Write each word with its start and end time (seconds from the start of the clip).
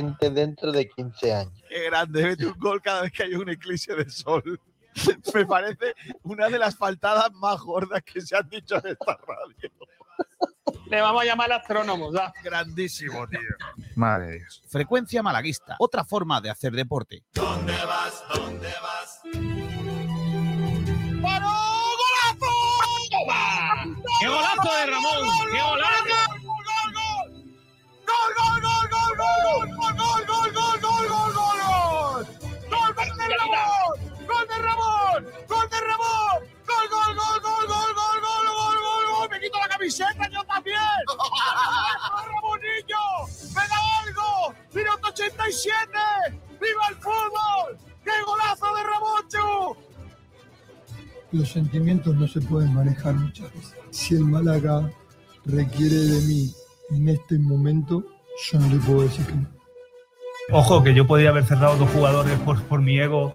gente 0.00 0.30
dentro 0.30 0.72
de 0.72 0.88
15 0.88 1.34
años. 1.34 1.62
Qué 1.68 1.84
grande, 1.84 2.22
mete 2.22 2.46
un 2.46 2.58
gol 2.58 2.80
cada 2.80 3.02
vez 3.02 3.12
que 3.12 3.24
hay 3.24 3.34
un 3.34 3.48
eclipse 3.48 3.94
de 3.94 4.08
sol. 4.08 4.60
Me 5.34 5.46
parece 5.46 5.94
una 6.22 6.48
de 6.48 6.58
las 6.58 6.76
faltadas 6.76 7.32
más 7.34 7.60
gordas 7.60 8.02
que 8.02 8.20
se 8.20 8.36
han 8.36 8.48
dicho 8.48 8.76
en 8.76 8.92
esta 8.92 9.18
radio. 9.26 9.70
Le 10.86 11.00
vamos 11.00 11.22
a 11.22 11.24
llamar 11.24 11.52
astrónomos. 11.52 12.14
¿ya? 12.14 12.32
Grandísimo, 12.42 13.28
tío. 13.28 13.40
Madre 13.94 14.38
Dios. 14.38 14.62
Frecuencia 14.68 15.22
malaguista, 15.22 15.76
otra 15.78 16.04
forma 16.04 16.40
de 16.40 16.50
hacer 16.50 16.72
deporte. 16.72 17.22
¿Dónde 17.32 17.72
vas? 17.84 18.24
¿Dónde 18.34 18.72
vas? 18.82 19.20
¡Paró! 21.22 21.50
¡Golazo! 22.00 22.56
¡Toma! 23.10 23.84
¡Qué 24.20 24.28
golazo 24.28 24.76
de 24.76 24.86
Ramón! 24.86 25.28
¡Qué 25.52 25.60
golazo! 25.62 26.00
¡Gol, 28.06 28.34
gol, 28.36 28.60
gol, 28.62 28.88
gol, 28.90 29.16
gol! 29.16 29.18
¡Gol, 29.18 29.68
gol, 29.68 29.68
gol, 29.68 29.79
camiseta 39.90 40.28
yo 40.30 40.44
también! 40.44 40.76
¡Ramonillo! 42.26 43.04
¡Me 43.48 43.68
da 43.68 43.76
algo! 44.04 44.54
¡Minuto 44.72 45.08
87! 45.08 45.90
¡Viva 46.60 46.82
el 46.90 46.94
fútbol! 46.96 47.78
¡Qué 48.04 48.10
golazo 48.24 48.74
de 48.74 48.82
Ramón, 48.82 49.76
Los 51.32 51.48
sentimientos 51.48 52.14
no 52.14 52.26
se 52.28 52.40
pueden 52.40 52.72
manejar 52.74 53.14
muchas 53.14 53.52
veces. 53.52 53.76
Si 53.90 54.14
el 54.14 54.24
Málaga 54.24 54.90
requiere 55.44 55.96
de 55.96 56.20
mí 56.22 56.54
en 56.90 57.08
este 57.08 57.38
momento, 57.38 58.04
yo 58.50 58.58
no 58.58 58.68
le 58.68 58.76
puedo 58.76 59.02
decir 59.02 59.26
que 59.26 59.34
no. 59.34 59.48
Ojo, 60.52 60.82
que 60.82 60.94
yo 60.94 61.06
podía 61.06 61.30
haber 61.30 61.44
cerrado 61.44 61.76
dos 61.76 61.90
jugadores 61.90 62.38
por, 62.40 62.60
por 62.64 62.80
mi 62.80 62.98
ego 62.98 63.34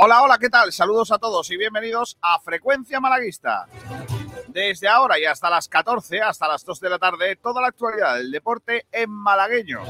Hola, 0.00 0.22
hola, 0.22 0.38
¿qué 0.38 0.48
tal? 0.48 0.72
Saludos 0.72 1.10
a 1.10 1.18
todos 1.18 1.50
y 1.50 1.56
bienvenidos 1.56 2.16
a 2.22 2.38
Frecuencia 2.38 3.00
Malaguista. 3.00 3.66
Desde 4.46 4.86
ahora 4.86 5.18
y 5.18 5.24
hasta 5.24 5.50
las 5.50 5.68
14, 5.68 6.20
hasta 6.20 6.46
las 6.46 6.64
2 6.64 6.78
de 6.78 6.88
la 6.88 7.00
tarde, 7.00 7.34
toda 7.34 7.60
la 7.60 7.66
actualidad 7.66 8.14
del 8.14 8.30
deporte 8.30 8.86
en 8.92 9.10
malagueño. 9.10 9.82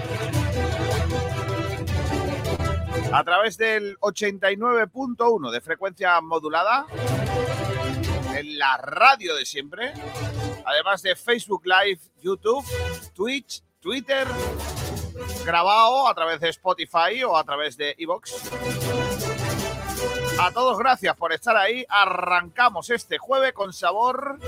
A 3.13 3.23
través 3.23 3.59
del 3.59 3.99
89.1 3.99 5.51
de 5.51 5.61
frecuencia 5.61 6.19
modulada, 6.23 6.87
en 8.35 8.59
la 8.59 8.79
radio 8.79 9.37
de 9.37 9.45
siempre, 9.45 9.93
además 10.65 11.03
de 11.03 11.17
Facebook 11.17 11.67
Live, 11.67 12.01
YouTube, 12.23 12.65
Twitch, 13.15 13.63
Twitter, 13.79 14.27
grabado 15.45 16.09
a 16.09 16.15
través 16.15 16.41
de 16.41 16.49
Spotify 16.49 17.23
o 17.25 17.37
a 17.37 17.45
través 17.45 17.77
de 17.77 17.95
Evox. 17.99 18.49
A 20.41 20.53
todos 20.53 20.79
gracias 20.79 21.17
por 21.17 21.33
estar 21.33 21.57
ahí. 21.57 21.85
Arrancamos 21.89 22.91
este 22.91 23.19
jueves 23.19 23.53
con 23.53 23.73
sabor 23.73 24.39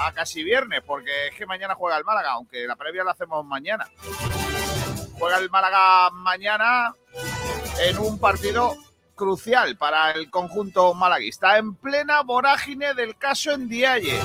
a 0.00 0.12
casi 0.12 0.42
viernes, 0.42 0.82
porque 0.84 1.28
es 1.28 1.36
que 1.36 1.46
mañana 1.46 1.76
juega 1.76 1.96
el 1.96 2.04
Málaga, 2.04 2.32
aunque 2.32 2.66
la 2.66 2.74
previa 2.74 3.04
la 3.04 3.12
hacemos 3.12 3.44
mañana. 3.46 3.88
Juega 5.18 5.38
el 5.38 5.50
Málaga 5.50 6.10
mañana 6.10 6.92
en 7.80 7.98
un 7.98 8.18
partido 8.18 8.74
crucial 9.14 9.76
para 9.76 10.10
el 10.12 10.30
conjunto 10.30 10.94
malaguista, 10.94 11.58
en 11.58 11.76
plena 11.76 12.22
vorágine 12.22 12.94
del 12.94 13.16
caso 13.16 13.52
en 13.52 13.68
Dialle, 13.68 14.20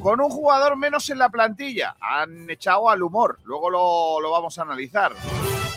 con 0.00 0.20
un 0.22 0.30
jugador 0.30 0.76
menos 0.76 1.10
en 1.10 1.18
la 1.18 1.28
plantilla. 1.28 1.96
Han 2.00 2.48
echado 2.48 2.88
al 2.88 3.02
humor, 3.02 3.40
luego 3.44 3.68
lo, 3.68 4.20
lo 4.20 4.30
vamos 4.30 4.58
a 4.58 4.62
analizar. 4.62 5.12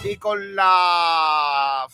Y 0.06 0.16
con 0.16 0.56
la 0.56 1.86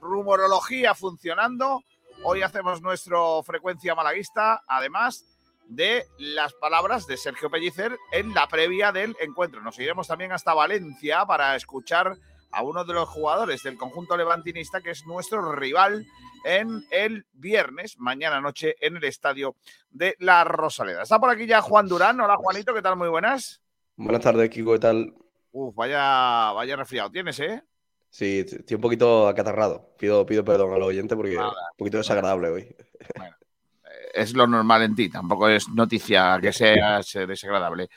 rumorología 0.00 0.94
funcionando, 0.94 1.82
Hoy 2.24 2.42
hacemos 2.42 2.80
nuestro 2.80 3.42
frecuencia 3.42 3.96
malaguista, 3.96 4.62
además 4.68 5.26
de 5.66 6.06
las 6.18 6.54
palabras 6.54 7.04
de 7.08 7.16
Sergio 7.16 7.50
Pellicer 7.50 7.98
en 8.12 8.32
la 8.32 8.46
previa 8.46 8.92
del 8.92 9.16
encuentro. 9.20 9.60
Nos 9.60 9.76
iremos 9.80 10.06
también 10.06 10.30
hasta 10.30 10.54
Valencia 10.54 11.26
para 11.26 11.56
escuchar 11.56 12.16
a 12.52 12.62
uno 12.62 12.84
de 12.84 12.94
los 12.94 13.08
jugadores 13.08 13.64
del 13.64 13.76
conjunto 13.76 14.16
levantinista, 14.16 14.80
que 14.80 14.90
es 14.90 15.04
nuestro 15.04 15.52
rival 15.52 16.06
en 16.44 16.84
el 16.92 17.26
viernes, 17.32 17.98
mañana 17.98 18.40
noche, 18.40 18.76
en 18.80 18.98
el 18.98 19.04
estadio 19.04 19.56
de 19.90 20.14
La 20.20 20.44
Rosaleda. 20.44 21.02
Está 21.02 21.18
por 21.18 21.30
aquí 21.30 21.46
ya 21.46 21.60
Juan 21.60 21.88
Durán. 21.88 22.20
Hola, 22.20 22.36
Juanito, 22.36 22.72
¿qué 22.72 22.82
tal? 22.82 22.96
Muy 22.96 23.08
buenas. 23.08 23.60
Buenas 23.96 24.22
tardes, 24.22 24.48
Kiko, 24.48 24.74
¿qué 24.74 24.78
tal? 24.78 25.12
Uf, 25.50 25.74
vaya, 25.74 26.52
vaya 26.52 26.76
resfriado 26.76 27.10
tienes, 27.10 27.40
¿eh? 27.40 27.64
Sí, 28.12 28.40
estoy 28.40 28.74
un 28.74 28.82
poquito 28.82 29.26
acatarrado. 29.26 29.94
Pido, 29.98 30.26
pido 30.26 30.44
perdón 30.44 30.74
al 30.74 30.82
oyente 30.82 31.16
porque 31.16 31.32
es 31.32 31.38
Nada. 31.38 31.48
un 31.50 31.76
poquito 31.78 31.96
desagradable 31.96 32.48
hoy. 32.50 32.76
es 34.12 34.34
lo 34.34 34.46
normal 34.46 34.82
en 34.82 34.94
ti, 34.94 35.08
tampoco 35.08 35.48
es 35.48 35.66
noticia 35.70 36.38
que 36.38 36.52
seas 36.52 37.14
eh, 37.16 37.26
desagradable. 37.26 37.88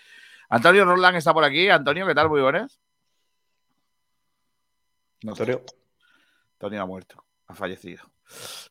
Antonio 0.47 0.85
Roland 0.85 1.17
está 1.17 1.33
por 1.33 1.43
aquí. 1.43 1.67
Antonio, 1.67 2.07
¿qué 2.07 2.15
tal? 2.15 2.29
Muy 2.29 2.39
buenas. 2.39 2.79
No 5.23 5.33
está. 5.33 5.43
Antonio, 5.43 5.65
Antonio 6.53 6.81
ha 6.81 6.85
muerto, 6.85 7.25
ha 7.47 7.53
fallecido. 7.53 8.09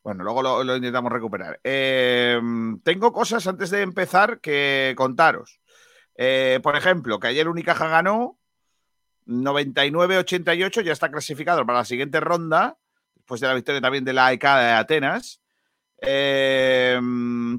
Bueno, 0.03 0.23
luego 0.23 0.41
lo, 0.41 0.63
lo 0.63 0.75
intentamos 0.75 1.11
recuperar. 1.11 1.59
Eh, 1.63 2.41
tengo 2.83 3.13
cosas 3.13 3.45
antes 3.45 3.69
de 3.69 3.83
empezar 3.83 4.39
que 4.41 4.95
contaros. 4.97 5.59
Eh, 6.15 6.59
por 6.63 6.75
ejemplo, 6.75 7.19
que 7.19 7.27
ayer 7.27 7.47
Unicaja 7.47 7.87
ganó 7.87 8.39
99-88, 9.25 10.83
ya 10.83 10.93
está 10.93 11.09
clasificado 11.09 11.65
para 11.65 11.79
la 11.79 11.85
siguiente 11.85 12.19
ronda, 12.19 12.77
después 13.15 13.41
de 13.41 13.47
la 13.47 13.53
victoria 13.53 13.81
también 13.81 14.05
de 14.05 14.13
la 14.13 14.27
AEK 14.27 14.43
de 14.43 14.71
Atenas. 14.71 15.41
Eh, 16.01 16.99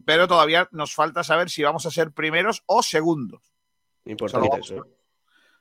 pero 0.04 0.28
todavía 0.28 0.68
nos 0.72 0.94
falta 0.94 1.24
saber 1.24 1.50
si 1.50 1.62
vamos 1.62 1.86
a 1.86 1.90
ser 1.90 2.12
primeros 2.12 2.62
o 2.66 2.82
segundos. 2.82 3.54
importante 4.04 4.60
eso. 4.60 4.76
¿eh? 4.76 4.82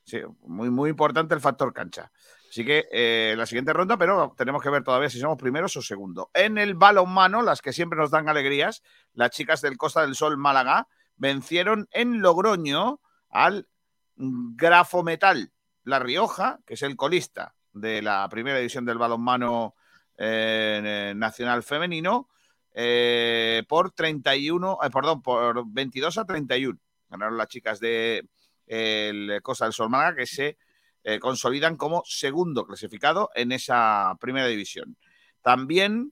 Sí, 0.04 0.20
muy, 0.42 0.70
muy 0.70 0.92
importante 0.92 1.34
el 1.34 1.42
factor 1.42 1.74
cancha. 1.74 2.12
Así 2.50 2.64
que 2.64 2.88
eh, 2.92 3.34
la 3.36 3.46
siguiente 3.46 3.74
ronda, 3.74 3.98
pero 3.98 4.34
tenemos 4.38 4.62
que 4.62 4.70
ver 4.70 4.84
todavía 4.84 5.10
si 5.10 5.20
somos 5.20 5.38
primeros 5.38 5.76
o 5.78 5.82
segundos. 5.82 6.28
En 6.34 6.58
el 6.58 6.76
balonmano, 6.76 7.42
las 7.42 7.62
que 7.62 7.74
siempre 7.74 7.98
nos 7.98 8.12
dan 8.12 8.30
alegrías, 8.30 8.84
las 9.14 9.32
chicas 9.32 9.62
del 9.62 9.78
Costa 9.78 10.02
del 10.02 10.16
Sol 10.16 10.38
Málaga 10.38 10.88
vencieron 11.18 11.88
en 11.92 12.22
Logroño 12.22 13.02
al 13.30 13.68
Grafometal 14.16 15.52
La 15.86 16.00
Rioja, 16.00 16.60
que 16.66 16.76
es 16.76 16.82
el 16.84 16.96
colista 16.96 17.56
de 17.74 18.02
la 18.02 18.28
primera 18.30 18.58
división 18.58 18.86
del 18.86 18.98
balonmano 18.98 19.76
eh, 20.18 21.14
nacional 21.16 21.64
femenino, 21.64 22.30
eh, 22.78 23.64
por 23.70 23.92
31, 23.92 24.80
eh, 24.84 24.90
perdón, 24.90 25.22
por 25.22 25.64
22 25.66 26.18
a 26.18 26.26
31. 26.26 26.78
Ganaron 27.10 27.38
las 27.38 27.48
chicas 27.48 27.80
de 27.80 28.28
el 28.68 29.40
Costa 29.42 29.64
del 29.66 29.74
Sol 29.74 29.90
Málaga, 29.90 30.18
que 30.18 30.26
se 30.26 30.58
eh, 31.04 31.20
consolidan 31.20 31.78
como 31.78 32.04
segundo 32.06 32.66
clasificado 32.66 33.30
en 33.34 33.54
esa 33.54 34.18
primera 34.20 34.48
división. 34.48 34.98
También 35.42 36.12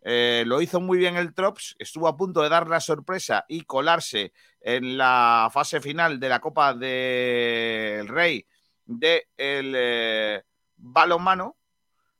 lo 0.00 0.62
hizo 0.62 0.80
muy 0.80 0.96
bien 0.96 1.16
el 1.18 1.34
Trops, 1.34 1.76
estuvo 1.78 2.08
a 2.08 2.16
punto 2.16 2.40
de 2.40 2.48
dar 2.48 2.66
la 2.66 2.80
sorpresa 2.80 3.44
y 3.46 3.62
colarse 3.62 4.32
en 4.58 4.96
la 4.96 5.50
fase 5.52 5.82
final 5.82 6.18
de 6.18 6.28
la 6.30 6.40
Copa 6.40 6.72
del 6.72 8.08
Rey 8.08 8.46
del 8.88 9.74
eh, 9.76 10.42
balonmano, 10.76 11.56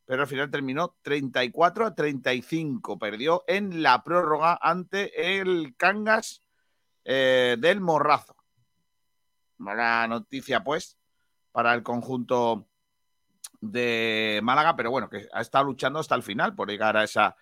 pero 0.05 0.23
al 0.23 0.29
final 0.29 0.50
terminó 0.50 0.97
34 1.03 1.87
a 1.87 1.94
35. 1.94 2.99
Perdió 2.99 3.43
en 3.49 3.82
la 3.82 4.05
prórroga 4.05 4.59
ante 4.61 5.41
el 5.41 5.75
Cangas 5.76 6.43
eh, 7.05 7.56
del 7.59 7.81
Morrazo. 7.81 8.37
Mala 9.56 10.06
noticia, 10.06 10.62
pues, 10.62 10.99
para 11.50 11.75
el 11.75 11.82
conjunto 11.82 12.69
de 13.61 14.41
Málaga, 14.43 14.76
pero 14.76 14.91
bueno, 14.91 15.09
que 15.09 15.26
ha 15.32 15.41
estado 15.41 15.64
luchando 15.64 15.99
hasta 15.99 16.14
el 16.14 16.23
final 16.23 16.55
por 16.55 16.71
llegar 16.71 16.97
a 16.97 17.05
esa 17.05 17.35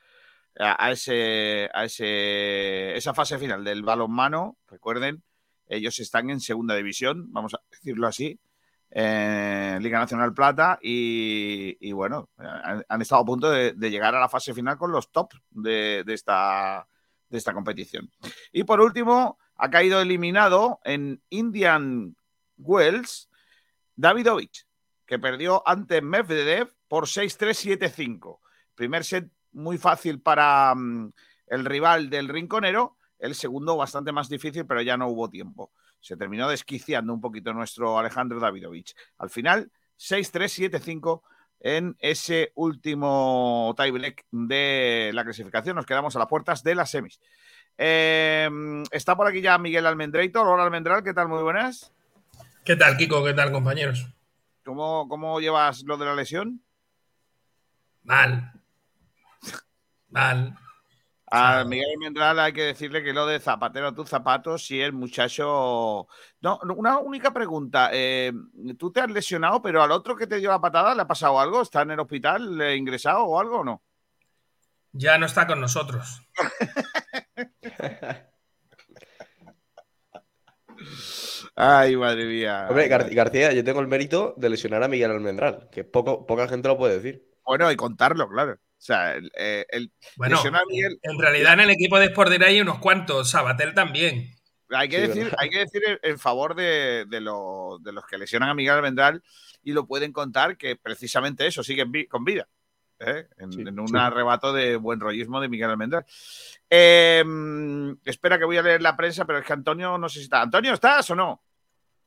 a 0.59 0.91
ese 0.91 1.69
a 1.75 1.85
ese 1.85 2.97
esa 2.97 3.13
fase 3.13 3.39
final 3.39 3.65
del 3.65 3.83
balonmano. 3.83 4.57
Recuerden, 4.69 5.23
ellos 5.67 5.99
están 5.99 6.31
en 6.31 6.41
segunda 6.41 6.75
división, 6.75 7.31
vamos 7.33 7.55
a 7.55 7.61
decirlo 7.71 8.07
así, 8.07 8.41
en 8.91 9.83
Liga 9.83 9.99
Nacional 9.99 10.33
Plata 10.33 10.79
y, 10.81 11.93
bueno, 11.93 12.31
han, 12.37 13.03
estado 13.03 13.23
a 13.23 13.27
punto 13.27 13.51
de, 13.51 13.75
llegar 13.91 14.15
a 14.15 14.21
la 14.21 14.29
fase 14.29 14.55
final 14.55 14.79
con 14.79 14.93
los 14.93 15.11
tops 15.11 15.37
de, 15.51 16.03
de 16.05 16.15
esta, 16.15 16.87
de 17.29 17.39
esta 17.39 17.53
competición. 17.53 18.11
Y 18.53 18.65
por 18.65 18.81
último, 18.81 19.39
ha 19.57 19.71
caído 19.71 20.01
eliminado 20.01 20.81
en 20.85 21.23
Indian 21.31 22.17
Wells 22.59 23.29
Davidovich, 23.95 24.67
que 25.07 25.19
perdió 25.19 25.63
ante 25.67 26.03
Medvedev 26.03 26.75
por 26.89 27.07
6-3-7-5. 27.07 28.39
Primer 28.75 29.05
set 29.05 29.31
muy 29.53 29.79
fácil 29.79 30.21
para 30.21 30.75
mm, 30.75 31.13
el 31.49 31.65
rival 31.65 32.11
del 32.11 32.29
rinconero, 32.29 32.97
el 33.19 33.35
segundo 33.35 33.77
bastante 33.77 34.13
más 34.13 34.29
difícil, 34.29 34.67
pero 34.67 34.83
ya 34.83 34.97
no 34.97 35.09
hubo 35.09 35.31
tiempo. 35.31 35.73
Se 36.07 36.17
terminó 36.17 36.49
desquiciando 36.49 37.13
un 37.13 37.21
poquito 37.21 37.53
nuestro 37.53 37.99
Alejandro 37.99 38.39
Davidovich. 38.39 38.95
Al 39.19 39.29
final, 39.29 39.73
6-3-7-5 39.99 41.21
en 41.59 41.97
ese 41.99 42.53
último 42.55 43.75
tiebreak 43.77 44.25
de 44.31 45.11
la 45.13 45.25
clasificación. 45.25 45.75
Nos 45.75 45.85
quedamos 45.85 46.15
a 46.15 46.21
las 46.21 46.29
puertas 46.29 46.63
de 46.63 46.77
las 46.77 46.93
semis. 46.93 47.19
Eh, 47.77 48.49
está 48.93 49.17
por 49.17 49.27
aquí 49.27 49.41
ya 49.41 49.59
Miguel 49.59 49.85
Almendreito. 49.85 50.43
Hola 50.43 50.63
Almendral, 50.63 51.03
¿qué 51.03 51.13
tal? 51.13 51.27
Muy 51.27 51.43
buenas. 51.43 51.93
¿Qué 52.65 52.77
tal, 52.77 52.97
Kiko? 52.97 53.25
¿Qué 53.25 53.35
tal, 53.35 53.51
compañeros? 53.51 54.07
¿Cómo, 54.65 55.09
cómo 55.09 55.41
llevas 55.41 55.83
lo 55.83 55.97
de 55.97 56.07
la 56.07 56.15
lesión? 56.15 56.63
Mal. 58.05 58.53
Mal. 60.11 60.57
A 61.29 61.65
Miguel 61.65 61.91
Almendral 61.95 62.39
hay 62.39 62.53
que 62.53 62.63
decirle 62.63 63.03
que 63.03 63.13
lo 63.13 63.27
de 63.27 63.41
zapatero 63.41 63.89
a 63.89 63.95
tus 63.95 64.09
zapatos, 64.09 64.65
si 64.65 64.81
el 64.81 64.93
muchacho. 64.93 66.07
No, 66.41 66.61
una 66.77 66.99
única 66.99 67.33
pregunta. 67.33 67.91
Eh, 67.93 68.33
Tú 68.79 68.93
te 68.93 69.01
has 69.01 69.11
lesionado, 69.11 69.61
pero 69.61 69.83
al 69.83 69.91
otro 69.91 70.15
que 70.17 70.27
te 70.29 70.37
dio 70.39 70.51
la 70.51 70.61
patada, 70.61 70.95
¿le 70.95 71.03
ha 71.03 71.07
pasado 71.07 71.41
algo? 71.41 71.63
¿Está 71.63 71.83
en 71.83 71.91
el 71.93 72.01
hospital 72.01 72.57
¿Le 72.57 72.65
ha 72.67 72.75
ingresado 72.77 73.25
o 73.25 73.41
algo 73.41 73.59
o 73.61 73.65
no? 73.65 73.83
Ya 74.93 75.19
no 75.19 75.27
está 75.27 75.47
con 75.47 75.61
nosotros. 75.61 76.23
Ay, 81.55 81.97
madre 81.97 82.27
mía. 82.27 82.67
Hombre, 82.69 82.89
Gar- 82.89 83.13
García, 83.15 83.53
yo 83.53 83.65
tengo 83.65 83.81
el 83.81 83.89
mérito 83.89 84.35
de 84.37 84.51
lesionar 84.51 84.83
a 84.83 84.89
Miguel 84.89 85.11
Almendral, 85.11 85.69
que 85.71 85.85
poco, 85.85 86.27
poca 86.27 86.49
gente 86.49 86.69
lo 86.69 86.77
puede 86.79 86.97
decir. 87.01 87.27
Bueno, 87.45 87.71
y 87.71 87.77
contarlo, 87.77 88.29
claro. 88.29 88.59
O 88.79 88.83
sea, 88.87 89.15
el, 89.15 89.31
eh, 89.37 89.67
el- 89.71 89.91
Bueno, 90.17 90.37
lesionar 90.37 90.63
a 90.63 90.67
Miguel. 90.67 90.99
en 91.03 91.19
realidad 91.19 91.55
en 91.55 91.61
el 91.61 91.71
equipo 91.71 91.99
de 91.99 92.07
Sport 92.07 92.33
hay 92.43 92.61
unos 92.61 92.79
cuantos. 92.79 93.31
Sabatel 93.31 93.75
también. 93.75 94.31
Hay 94.71 94.89
que 94.89 94.97
Sí, 95.03 95.07
decir, 95.09 95.23
¿verdad? 95.25 95.39
hay 95.41 95.51
que 95.51 95.59
decir 95.61 95.83
en- 96.03 96.19
favor 96.19 96.55
de, 96.55 97.05
de 97.09 97.21
lo- 97.21 97.79
de 97.81 97.93
los 97.93 98.05
que 98.07 98.19
lesionan 98.19 98.49
a 98.51 98.55
Miguel 98.55 98.75
Almendral 98.75 99.23
y 99.63 99.73
lo 99.73 99.87
pueden 99.87 100.13
contar 100.13 100.57
que 100.57 100.77
precisamente 100.77 101.47
eso 101.47 101.63
sigue 101.63 101.87
con 102.09 102.25
vida. 102.25 102.49
¿eh? 102.99 103.27
En, 103.39 103.53
Sí, 103.53 103.61
en 103.61 103.79
un 103.79 103.89
sí. 103.89 103.95
arrebato 103.97 104.53
de 104.53 104.77
buen 104.77 104.99
rollismo 105.01 105.41
de 105.41 105.49
Miguel 105.49 105.71
Almendral. 105.71 106.05
Eh, 106.71 107.25
espera 108.05 108.39
que 108.39 108.45
voy 108.45 108.57
a 108.57 108.63
leer 108.63 108.83
la 108.83 108.97
prensa, 108.97 109.25
pero 109.25 109.39
es 109.39 109.45
que 109.47 109.53
Antonio 109.53 109.99
no 109.99 110.09
sé 110.09 110.19
si 110.19 110.25
está. 110.25 110.43
Antonio, 110.43 110.73
¿estás 110.73 111.11
o 111.11 111.15
no? 111.15 111.43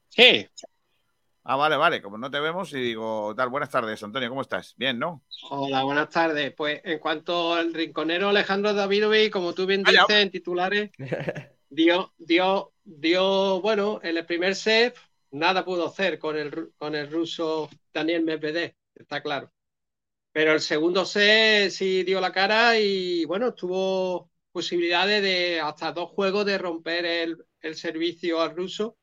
Sí, 0.10 0.48
Ah, 1.52 1.56
vale, 1.56 1.78
vale. 1.78 2.00
Como 2.00 2.16
no 2.16 2.30
te 2.30 2.40
vemos 2.40 2.72
y 2.74 2.80
digo, 2.80 3.34
tal, 3.36 3.50
buenas 3.50 3.72
tardes, 3.72 4.04
Antonio, 4.04 4.30
¿cómo 4.30 4.44
estás? 4.44 4.76
Bien, 4.78 5.00
¿no? 5.00 5.24
hola, 5.50 5.82
buenas 5.82 6.08
tardes. 6.12 6.54
Pues 6.54 6.80
en 6.84 7.00
cuanto 7.00 7.56
al 7.56 7.74
rinconero 7.74 8.30
Alejandro 8.30 8.72
Davidovich, 8.72 9.32
como 9.32 9.56
tú 9.56 9.66
bien 9.66 9.82
dices 9.82 10.06
en 10.12 10.30
titulares, 10.30 10.92
dio, 11.72 12.14
dio, 12.20 12.74
dio, 12.84 13.62
bueno, 13.62 14.00
en 14.04 14.18
el 14.18 14.28
primer 14.28 14.54
set 14.54 14.96
nada 15.32 15.66
pudo 15.66 15.88
hacer 15.88 16.20
con 16.20 16.38
el, 16.38 16.72
con 16.78 16.94
el 16.94 17.10
ruso 17.10 17.68
Daniel 17.92 18.24
Medvedev, 18.24 18.76
está 18.94 19.24
claro. 19.24 19.52
Pero 20.32 20.54
el 20.54 20.62
segundo 20.62 21.04
set 21.04 21.72
sí 21.72 22.04
dio 22.04 22.22
la 22.22 22.32
cara 22.32 22.78
y 22.78 23.26
bueno, 23.26 23.56
tuvo 23.56 24.30
posibilidades 24.52 25.24
de 25.24 25.60
hasta 25.60 25.94
dos 25.94 26.12
juegos 26.12 26.46
de 26.46 26.60
romper 26.60 27.06
el, 27.08 27.44
el 27.62 27.74
servicio 27.74 28.40
al 28.40 28.56
ruso, 28.56 28.99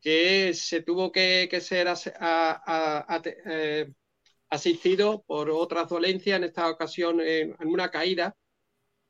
que 0.00 0.52
se 0.54 0.82
tuvo 0.82 1.10
que, 1.10 1.48
que 1.50 1.60
ser 1.60 1.88
as- 1.88 2.12
a- 2.18 2.62
a- 2.64 3.16
a- 3.16 3.22
eh, 3.24 3.90
asistido 4.50 5.22
por 5.26 5.50
otras 5.50 5.88
dolencias, 5.88 6.36
en 6.36 6.44
esta 6.44 6.68
ocasión 6.70 7.20
en, 7.20 7.56
en 7.58 7.68
una 7.68 7.90
caída 7.90 8.34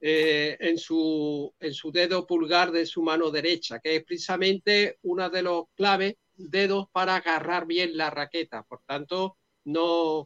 eh, 0.01 0.57
en, 0.61 0.79
su, 0.79 1.53
en 1.59 1.73
su 1.75 1.91
dedo 1.91 2.27
pulgar 2.27 2.71
de 2.71 2.87
su 2.87 3.03
mano 3.03 3.31
derecha, 3.31 3.79
que 3.81 3.97
es 3.97 4.05
precisamente 4.05 4.99
uno 5.03 5.29
de 5.31 5.43
los 5.43 5.65
claves 5.75 6.15
dedos 6.35 6.87
para 6.93 7.17
agarrar 7.17 7.67
bien 7.67 7.97
la 7.97 8.11
raqueta. 8.11 8.63
Por 8.63 8.81
tanto, 8.87 9.39
no. 9.65 10.23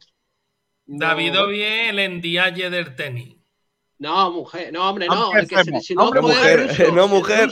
no- 0.85 0.99
Davidovich, 0.99 1.89
el 1.89 1.99
endialle 1.99 2.69
del 2.69 2.95
tenis. 2.95 3.37
No, 3.99 4.31
mujer, 4.31 4.73
no, 4.73 4.89
hombre, 4.89 5.07
No. 5.07 5.31
El 5.33 5.47
que 5.47 5.63
se 5.63 5.93
Hombre, 5.95 6.21
mujer, 6.21 6.67
ruso, 6.67 6.91
no, 6.91 7.07
mujer. 7.07 7.49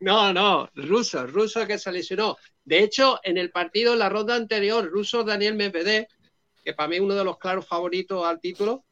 No, 0.00 0.32
no, 0.32 0.68
ruso, 0.74 1.26
ruso 1.26 1.66
que 1.66 1.78
se 1.78 1.92
lesionó. 1.92 2.36
De 2.64 2.82
hecho, 2.82 3.20
en 3.22 3.36
el 3.38 3.50
partido, 3.50 3.92
en 3.92 3.98
la 3.98 4.08
ronda 4.08 4.34
anterior, 4.34 4.88
ruso 4.90 5.24
Daniel 5.24 5.54
Medvedev, 5.54 6.06
que 6.64 6.72
para 6.72 6.88
mí 6.88 6.96
es 6.96 7.02
uno 7.02 7.14
de 7.14 7.24
los 7.24 7.38
claros 7.38 7.66
favoritos 7.66 8.24
al 8.26 8.40
título, 8.40 8.84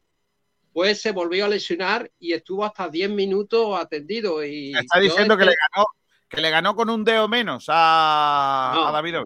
pues 0.73 1.01
se 1.01 1.13
volvió 1.13 1.47
a 1.47 1.49
lesionar 1.49 2.11
y 2.19 2.33
estuvo 2.35 2.65
hasta 2.65 2.89
10 2.89 3.11
minutos 3.11 3.79
atendido. 3.81 4.45
Y 4.45 4.73
está 4.77 5.01
diciendo 5.01 5.37
que 5.37 5.47
le 5.47 5.55
ganó, 5.75 5.87
que 6.29 6.41
le 6.43 6.51
ganó 6.51 6.77
con 6.77 6.91
un 6.91 7.05
dedo 7.05 7.27
menos 7.27 7.65
a, 7.69 8.73
No. 8.75 8.87
a 8.89 8.93
David. 8.93 9.17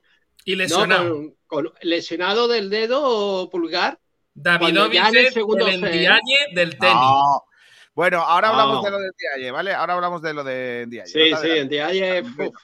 Y 0.44 0.52
no, 0.52 0.58
lesionado. 0.58 1.14
con- 1.14 1.34
con- 1.46 1.73
lesionado 1.82 2.49
del 2.49 2.70
dedo 2.70 3.50
pulgar. 3.50 3.99
Davidovich 4.34 4.94
ya 4.94 5.08
en 5.08 5.17
el 5.17 5.26
es 5.26 5.34
segundo 5.34 5.67
el 5.67 5.75
endialle 5.84 6.37
del 6.55 6.79
tenis. 6.79 6.94
No. 6.94 7.44
Bueno, 7.94 8.20
ahora 8.20 8.48
hablamos 8.48 8.76
No. 8.76 8.82
de 8.82 8.90
lo 8.90 8.98
del 9.00 9.12
Dialle, 9.18 9.50
¿vale? 9.50 9.74
Ahora 9.74 9.94
hablamos 9.94 10.22
de 10.22 10.32
lo 10.34 10.42
de 10.44 10.86
Dialle. 10.88 11.10
Sí, 11.10 11.30
No 11.30 11.36
sí, 11.38 11.50
en 11.50 11.68
día 11.68 11.86
ayer, 11.86 12.24
uf. 12.24 12.56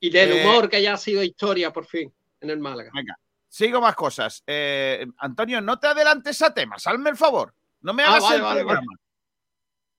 Y 0.00 0.10
del 0.10 0.32
Eh, 0.32 0.44
humor 0.44 0.68
que 0.68 0.80
ya 0.82 0.94
ha 0.94 0.96
sido 0.96 1.22
historia 1.22 1.72
por 1.72 1.86
fin 1.86 2.12
en 2.40 2.50
el 2.50 2.58
Málaga. 2.58 2.90
Venga, 2.94 3.18
sigo 3.48 3.80
más 3.80 3.94
cosas. 3.94 4.42
Eh, 4.46 5.06
Antonio, 5.18 5.60
no 5.60 5.78
te 5.78 5.88
adelantes 5.88 6.40
a 6.42 6.52
temas, 6.54 6.86
hazme 6.86 7.10
el 7.10 7.16
favor. 7.16 7.54
No 7.80 7.92
me 7.92 8.02
Ah, 8.02 8.08
hagas 8.10 8.22
vale, 8.22 8.36
el 8.36 8.42
vale, 8.42 8.60
programa. 8.60 8.92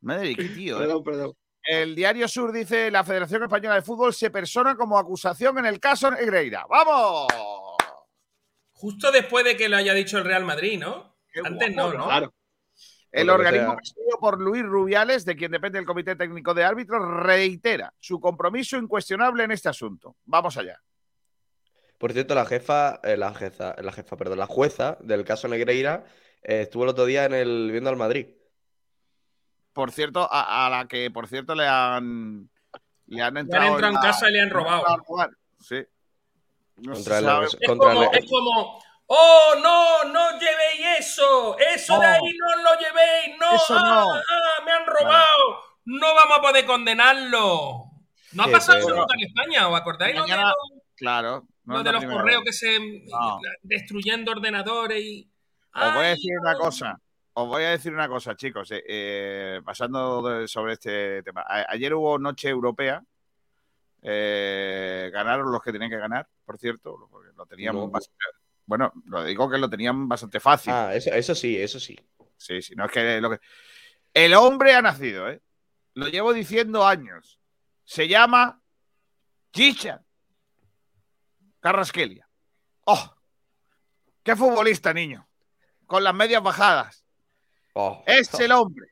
Madre, 0.02 0.36
qué 0.36 0.44
tío. 0.46 0.78
eh. 0.78 0.80
Perdón, 0.80 1.04
perdón. 1.04 1.34
El 1.64 1.96
Diario 1.96 2.28
Sur 2.28 2.52
dice: 2.52 2.90
La 2.92 3.04
Federación 3.04 3.44
Española 3.44 3.76
de 3.76 3.82
Fútbol 3.82 4.14
se 4.14 4.30
persona 4.32 4.76
como 4.76 4.98
acusación 4.98 5.58
en 5.60 5.66
el 5.66 5.80
caso 5.80 6.10
Negreira. 6.10 6.66
¡Vamos! 6.70 7.28
Justo 8.72 9.12
después 9.12 9.44
de 9.44 9.58
que 9.58 9.68
lo 9.70 9.78
haya 9.78 9.94
dicho 9.94 10.18
el 10.18 10.24
Real 10.26 10.46
Madrid, 10.46 10.80
¿no? 10.80 11.16
Qué 11.34 11.42
Antes 11.44 11.74
guapo, 11.76 11.92
no, 11.94 11.98
¿no? 11.98 12.06
Claro. 12.06 12.34
El 13.22 13.30
organismo 13.30 13.76
presidido 13.76 14.18
por 14.20 14.40
Luis 14.40 14.64
Rubiales, 14.64 15.26
de 15.26 15.36
quien 15.36 15.52
depende 15.52 15.80
el 15.80 15.86
Comité 15.86 16.16
Técnico 16.16 16.54
de 16.54 16.64
Árbitros, 16.64 17.02
reitera 17.24 17.94
su 18.00 18.20
compromiso 18.20 18.78
incuestionable 18.78 19.44
en 19.44 19.52
este 19.52 19.70
asunto. 19.70 20.16
Vamos 20.26 20.58
allá. 20.58 20.82
Por 21.98 22.14
cierto, 22.14 22.36
la 22.36 22.46
jefa, 22.46 23.00
eh, 23.04 23.18
la 23.18 23.34
jefa, 23.34 23.76
la 23.82 23.92
jefa, 23.92 24.16
perdón, 24.18 24.38
la 24.40 24.46
jueza 24.48 24.98
del 25.02 25.26
caso 25.26 25.48
Negreira 25.48 26.06
eh, 26.44 26.62
estuvo 26.62 26.84
el 26.84 26.90
otro 26.90 27.06
día 27.06 27.26
en 27.26 27.34
el 27.34 27.70
viendo 27.72 27.90
al 27.90 27.98
Madrid. 27.98 28.28
Por 29.74 29.92
cierto, 29.92 30.28
a, 30.32 30.66
a 30.66 30.70
la 30.70 30.88
que, 30.88 31.12
por 31.12 31.28
cierto, 31.28 31.56
le 31.56 31.68
han. 31.68 32.50
Le 33.08 33.22
han 33.22 33.34
Le 33.36 33.40
entrado, 33.42 33.66
han 33.66 33.72
entrado 33.74 33.88
en 33.90 33.94
la- 33.96 34.02
casa 34.02 34.30
y 34.30 34.34
le 34.34 34.42
han 34.42 34.48
le 34.48 34.54
robado. 34.54 34.86
Sí. 35.60 35.86
No 36.78 36.94
se 36.96 37.04
Contra 37.04 37.18
el- 37.20 37.26
sabe. 37.26 37.46
Es 37.46 37.58
contra 37.68 37.94
como, 37.94 38.12
el- 38.12 38.18
es 38.18 38.30
como, 38.30 38.84
oh, 39.08 39.54
no, 39.62 40.04
no 40.06 40.32
llevéis 40.40 41.00
eso, 41.00 41.58
eso 41.58 42.00
de 42.00 42.06
ahí 42.06 42.22
no 42.38 42.64
lo 42.64 42.80
llevéis, 42.80 43.38
no, 43.40 43.56
Eso 43.56 43.76
ah, 43.78 43.84
no. 43.84 44.14
ah, 44.14 44.64
me 44.66 44.72
han 44.72 44.86
robado, 44.86 45.64
no 45.86 46.14
vamos 46.16 46.38
a 46.38 46.42
poder 46.42 46.66
condenarlo. 46.66 47.84
No 48.34 48.44
ha 48.44 48.48
pasado 48.48 48.78
eso 48.80 48.90
nunca 48.90 49.16
en 49.18 49.28
España, 49.28 49.68
¿os 49.68 49.80
acordáis 49.80 50.16
lo 50.16 50.26
de 50.26 50.36
Claro. 50.96 51.48
no 51.66 51.76
lo 51.78 51.84
de 51.84 51.92
los 51.92 52.06
correos 52.06 52.44
vez. 52.44 52.46
que 52.46 52.54
se 52.54 52.80
No. 53.10 53.40
destruyendo 53.64 54.32
ordenadores 54.32 55.02
y... 55.04 55.30
Os 55.74 55.94
voy 55.94 56.06
a 56.06 56.10
decir 56.10 56.32
una 56.40 56.56
cosa. 56.58 57.00
Os 57.34 57.48
voy 57.48 57.64
a 57.64 57.70
decir 57.70 57.94
una 57.94 58.08
cosa, 58.08 58.36
chicos. 58.36 58.72
eh, 58.72 58.84
eh, 58.88 59.62
pasando 59.64 60.24
de- 60.24 60.48
sobre 60.48 60.74
este 60.74 61.22
tema. 61.22 61.42
A- 61.48 61.68
ayer 61.72 61.94
hubo 61.94 62.18
Noche 62.18 62.50
Europea. 62.50 63.04
Eh, 64.02 65.10
ganaron 65.14 65.52
los 65.52 65.62
que 65.62 65.72
tenían 65.72 65.90
que 65.92 65.98
ganar, 65.98 66.28
por 66.46 66.58
cierto. 66.58 67.08
Porque 67.12 67.30
lo 67.36 67.46
tenían 67.46 67.76
No. 67.76 67.88
bastante- 67.90 68.24
bueno, 68.68 68.94
lo 69.06 69.24
digo 69.24 69.50
que 69.50 69.58
lo 69.58 69.70
tenían 69.70 70.08
bastante 70.08 70.40
fácil. 70.40 70.72
Ah, 70.74 70.94
eso, 70.94 71.10
eso 71.10 71.34
sí, 71.34 71.58
eso 71.60 71.80
sí. 71.80 71.98
Sí, 72.38 72.62
sí, 72.62 72.76
no 72.76 72.86
es 72.86 72.92
que 72.92 73.20
lo 73.20 73.32
que. 73.32 73.40
El 74.14 74.34
hombre 74.36 74.74
ha 74.76 74.82
nacido, 74.82 75.30
¿eh? 75.30 75.42
Lo 75.94 76.08
llevo 76.08 76.34
diciendo 76.34 76.86
años. 76.86 77.40
Se 77.86 78.08
llama 78.08 78.62
Chicha 79.52 80.04
Carrasquelia. 81.60 82.28
¡Oh! 82.86 83.16
¡Qué 84.24 84.36
futbolista, 84.36 84.94
niño! 84.94 85.28
Con 85.86 86.04
las 86.04 86.14
medias 86.14 86.44
bajadas. 86.44 87.06
Oh. 87.74 88.04
Es 88.06 88.34
el 88.36 88.52
hombre. 88.52 88.88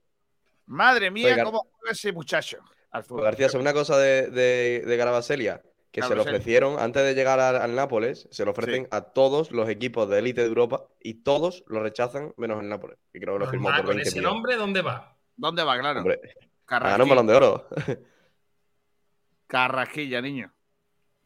Madre 0.67 1.11
mía, 1.11 1.33
Oiga. 1.33 1.43
cómo 1.43 1.67
juega 1.71 1.91
ese 1.91 2.11
muchacho 2.11 2.57
al 2.91 3.03
Pues. 3.03 3.23
García, 3.23 3.49
¿sabes 3.49 3.61
una 3.61 3.73
cosa 3.73 3.97
de, 3.97 4.29
de, 4.29 4.83
de 4.85 4.97
Garabaselia? 4.97 5.61
Que 5.95 6.01
Claro, 6.01 6.09
se 6.09 6.15
lo 6.15 6.23
sí. 6.23 6.29
ofrecieron 6.29 6.77
antes 6.79 7.03
de 7.03 7.13
llegar 7.15 7.39
al, 7.39 7.55
al 7.57 7.73
Nápoles, 7.75 8.27
se 8.31 8.43
lo 8.45 8.51
ofrecen 8.51 8.87
a 8.91 9.01
todos 9.13 9.51
los 9.51 9.69
equipos 9.69 10.09
de 10.09 10.19
élite 10.19 10.41
de 10.41 10.47
Europa 10.47 10.87
y 10.99 11.23
todos 11.23 11.63
lo 11.67 11.81
rechazan 11.81 12.33
menos 12.37 12.61
el 12.61 12.69
Nápoles, 12.69 12.97
que 13.13 13.19
creo 13.19 13.35
que 13.35 13.39
lo 13.39 13.47
firmó 13.47 13.73
por 13.73 13.85
con 13.85 13.95
20 13.95 14.09
ese 14.09 14.19
millones. 14.19 14.35
nombre, 14.35 14.55
¿dónde 14.57 14.81
va? 14.81 15.17
¿Dónde 15.37 15.63
va, 15.63 15.79
claro? 15.79 16.01
Hombre, 16.01 16.19
a 16.79 16.89
Carrasquilla, 16.89 16.89
ganar 16.89 17.01
un 17.03 17.09
balón 17.09 17.27
de 17.27 17.33
oro. 17.35 17.67
Carrasquilla, 19.47 20.21
niño. 20.21 20.53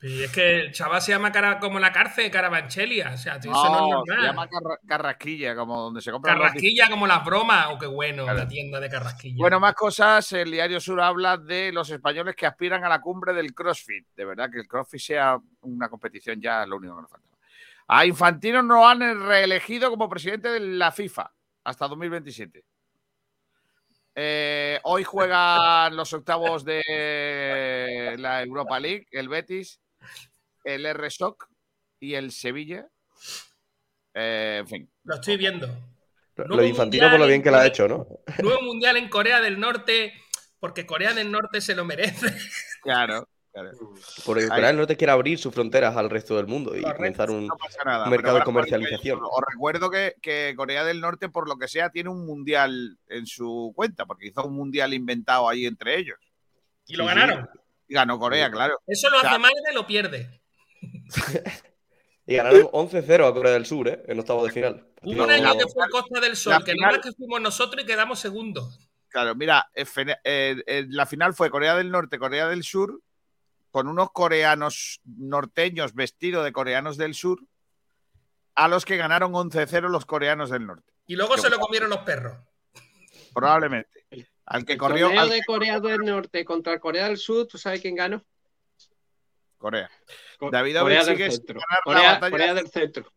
Y 0.01 0.23
es 0.23 0.31
que 0.31 0.55
el 0.61 0.71
chaval 0.71 1.01
se 1.01 1.11
llama 1.11 1.29
cara, 1.31 1.59
como 1.59 1.77
la 1.77 1.91
cárcel, 1.91 2.31
Carabanchelia. 2.31 3.11
O 3.13 3.17
sea, 3.17 3.37
tío, 3.37 3.51
eso 3.51 3.63
no 3.69 3.75
es 3.75 3.81
No, 3.81 4.03
se 4.05 4.11
normal. 4.11 4.25
llama 4.27 4.47
Carra- 4.47 4.79
Carrasquilla, 4.87 5.55
como 5.55 5.81
donde 5.81 5.99
se 6.01 6.09
compran 6.11 6.37
los 6.37 6.47
Carrasquilla 6.47 6.89
como 6.89 7.05
las 7.05 7.25
bromas. 7.25 7.67
O 7.71 7.77
qué 7.77 7.85
bueno, 7.87 8.23
Claro. 8.23 8.39
la 8.39 8.47
tienda 8.47 8.79
de 8.79 8.89
Carrasquilla. 8.89 9.35
Bueno, 9.37 9.59
más 9.59 9.73
cosas. 9.75 10.31
El 10.31 10.51
Diario 10.51 10.79
Sur 10.79 11.01
habla 11.01 11.35
de 11.35 11.73
los 11.73 11.89
españoles 11.89 12.33
que 12.37 12.45
aspiran 12.45 12.85
a 12.85 12.89
la 12.89 13.01
cumbre 13.01 13.33
del 13.33 13.53
CrossFit. 13.53 14.07
De 14.15 14.23
verdad 14.23 14.49
que 14.49 14.59
el 14.59 14.67
CrossFit 14.69 15.01
sea 15.01 15.37
una 15.61 15.89
competición 15.89 16.39
ya 16.39 16.63
es 16.63 16.69
lo 16.69 16.77
único 16.77 16.95
que 16.95 17.01
nos 17.01 17.11
falta. 17.11 17.27
A 17.87 18.05
Infantino 18.05 18.61
no 18.63 18.87
han 18.87 18.99
reelegido 19.27 19.89
como 19.89 20.07
presidente 20.07 20.47
de 20.47 20.59
la 20.61 20.91
FIFA 20.93 21.29
hasta 21.65 21.87
2027. 21.89 22.63
Eh, 24.15 24.79
hoy 24.83 25.03
juegan 25.03 25.95
los 25.95 26.11
octavos 26.13 26.63
de 26.65 28.15
la 28.17 28.43
Europa 28.43 28.79
League, 28.79 29.07
el 29.11 29.29
Betis, 29.29 29.79
el 30.63 30.85
R-Shock 30.85 31.47
y 31.99 32.13
el 32.15 32.31
Sevilla. 32.31 32.87
Eh, 34.13 34.57
en 34.61 34.67
fin. 34.67 34.91
Lo 35.03 35.15
estoy 35.15 35.37
viendo. 35.37 35.67
Lo 36.35 36.47
Nuevo 36.47 36.63
Infantino 36.63 37.09
por 37.09 37.19
lo 37.19 37.27
bien 37.27 37.43
que 37.43 37.51
lo 37.51 37.57
ha 37.57 37.67
hecho, 37.67 37.87
¿no? 37.87 38.07
Nuevo 38.41 38.61
mundial 38.61 38.95
en 38.97 39.09
Corea 39.09 39.41
del 39.41 39.59
Norte, 39.59 40.13
porque 40.59 40.85
Corea 40.85 41.13
del 41.13 41.31
Norte 41.31 41.59
se 41.61 41.75
lo 41.75 41.83
merece. 41.85 42.27
Claro, 42.81 43.27
claro. 43.51 43.71
Porque. 44.25 44.47
Corea 44.47 44.67
del 44.67 44.77
Norte 44.77 44.95
quiere 44.95 45.11
abrir 45.11 45.37
sus 45.37 45.53
fronteras 45.53 45.97
al 45.97 46.09
resto 46.09 46.37
del 46.37 46.47
mundo 46.47 46.71
y 46.77 46.79
Correcto. 46.81 46.95
comenzar 46.95 47.29
un, 47.29 47.45
No 47.45 47.57
pasa 47.57 47.83
nada. 47.83 47.97
un 47.97 48.03
pero 48.05 48.11
mercado 48.11 48.37
de 48.37 48.43
comercialización. 48.45 49.19
Os 49.21 49.43
recuerdo 49.51 49.89
que, 49.91 50.15
que 50.21 50.53
Corea 50.55 50.85
del 50.85 51.01
Norte, 51.01 51.27
por 51.27 51.49
lo 51.49 51.57
que 51.57 51.67
sea, 51.67 51.89
tiene 51.89 52.09
un 52.09 52.25
mundial 52.25 52.97
en 53.09 53.25
su 53.25 53.73
cuenta, 53.75 54.05
porque 54.05 54.27
hizo 54.27 54.45
un 54.45 54.55
mundial 54.55 54.93
inventado 54.93 55.49
ahí 55.49 55.65
entre 55.65 55.97
ellos. 55.97 56.17
Y 56.87 56.95
lo 56.95 57.03
Sí, 57.03 57.09
sí. 57.09 57.58
Y 57.89 57.95
ganó 57.95 58.17
Corea, 58.17 58.49
claro. 58.49 58.79
Eso 58.87 59.09
lo 59.09 59.17
O 59.17 59.21
sea, 59.21 59.31
hace 59.31 59.39
Maide, 59.39 59.73
lo 59.73 59.85
pierde. 59.85 60.41
Y 62.25 62.35
ganaron 62.35 62.61
11-0 62.71 63.27
a 63.27 63.33
Corea 63.33 63.51
del 63.53 63.65
Sur, 63.65 63.87
¿eh? 63.89 64.03
En 64.07 64.19
octavos 64.19 64.45
de 64.45 64.51
final. 64.51 64.87
Hubo 65.01 65.23
un 65.23 65.31
año 65.31 65.57
que 65.57 65.65
fue 65.67 65.89
Costa 65.89 66.19
del 66.19 66.35
Sol, 66.37 66.53
la 66.53 66.59
que 66.63 66.73
final- 66.73 66.95
no 66.95 67.01
que 67.01 67.11
fuimos 67.11 67.41
nosotros 67.41 67.83
y 67.83 67.87
quedamos 67.87 68.19
segundos. 68.19 68.87
Claro, 69.09 69.33
mira, 69.33 69.67
eh, 69.73 69.85
eh, 70.23 70.63
eh, 70.67 70.85
la 70.87 71.05
final 71.07 71.33
fue 71.33 71.49
Corea 71.49 71.75
del 71.75 71.89
Norte, 71.89 72.19
Corea 72.19 72.47
del 72.47 72.63
Sur, 72.63 73.01
con 73.71 73.87
unos 73.87 74.11
coreanos 74.11 75.01
norteños 75.05 75.95
vestidos 75.95 76.43
de 76.43 76.51
coreanos 76.51 76.95
del 76.97 77.15
sur, 77.15 77.39
a 78.55 78.67
los 78.67 78.85
que 78.85 78.97
ganaron 78.97 79.33
11-0 79.33 79.89
los 79.89 80.05
coreanos 80.05 80.49
del 80.51 80.67
norte. 80.67 80.91
Y 81.07 81.15
luego 81.15 81.35
Qué 81.35 81.41
se 81.41 81.49
lo 81.49 81.57
comieron 81.59 81.89
los 81.89 81.99
perros. 81.99 82.37
Probablemente. 83.33 84.05
Al 84.49 84.65
que 84.65 84.73
El 84.73 84.79
corrió 84.79 85.05
torneo 85.05 85.21
al 85.21 85.29
de 85.29 85.41
Corea 85.45 85.79
del 85.79 85.99
Norte 85.99 86.43
contra 86.43 86.79
Corea 86.79 87.05
del 87.07 87.17
Sur, 87.17 87.47
¿tú 87.47 87.57
sabes 87.57 87.81
quién 87.81 87.95
ganó? 87.95 88.23
Corea. 89.57 89.89
Co- 90.37 90.49
Davidovich 90.49 91.01
sigue 91.03 91.29
sin 91.31 91.45
ganar 91.45 91.81
la 91.85 91.93
batalla. 92.13 92.29
Corea 92.31 92.53
del 92.53 92.67
Centro. 92.69 93.13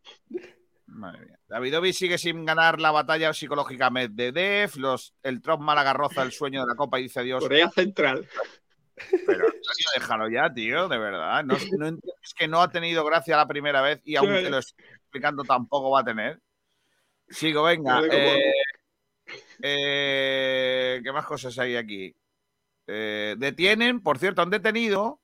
Madre 0.86 1.24
mía. 1.26 1.38
Davidovich 1.48 1.94
sigue 1.94 2.18
sin 2.18 2.44
ganar 2.44 2.80
la 2.80 2.90
batalla 2.90 3.32
psicológica 3.32 3.88
Medvedev. 3.90 4.76
Los, 4.76 5.14
el 5.22 5.40
Trump 5.40 5.62
Málaga 5.62 5.92
roza 5.94 6.22
el 6.22 6.32
sueño 6.32 6.60
de 6.62 6.66
la 6.66 6.74
Copa 6.74 6.98
y 7.00 7.04
dice 7.04 7.20
adiós. 7.20 7.42
Corea 7.42 7.70
Central. 7.70 8.28
Pero 9.26 9.46
tío, 9.50 9.86
déjalo 9.96 10.28
ya, 10.28 10.52
tío, 10.52 10.86
de 10.88 10.98
verdad. 10.98 11.42
No, 11.44 11.54
no 11.78 11.86
entiendes 11.86 12.34
que 12.36 12.46
no 12.46 12.60
ha 12.60 12.70
tenido 12.70 13.04
gracia 13.06 13.36
la 13.38 13.46
primera 13.48 13.80
vez 13.80 14.02
y 14.04 14.16
aunque 14.16 14.50
lo 14.50 14.58
estoy 14.58 14.84
explicando 14.84 15.44
tampoco 15.44 15.90
va 15.90 16.00
a 16.00 16.04
tener. 16.04 16.40
Sigo, 17.28 17.62
venga. 17.62 18.02
Eh, 18.10 18.52
eh, 19.62 20.11
¿Qué 21.12 21.16
más 21.16 21.26
cosas 21.26 21.58
hay 21.58 21.76
aquí? 21.76 22.16
Eh, 22.86 23.34
detienen, 23.36 24.00
por 24.02 24.16
cierto, 24.16 24.40
han 24.40 24.48
detenido 24.48 25.20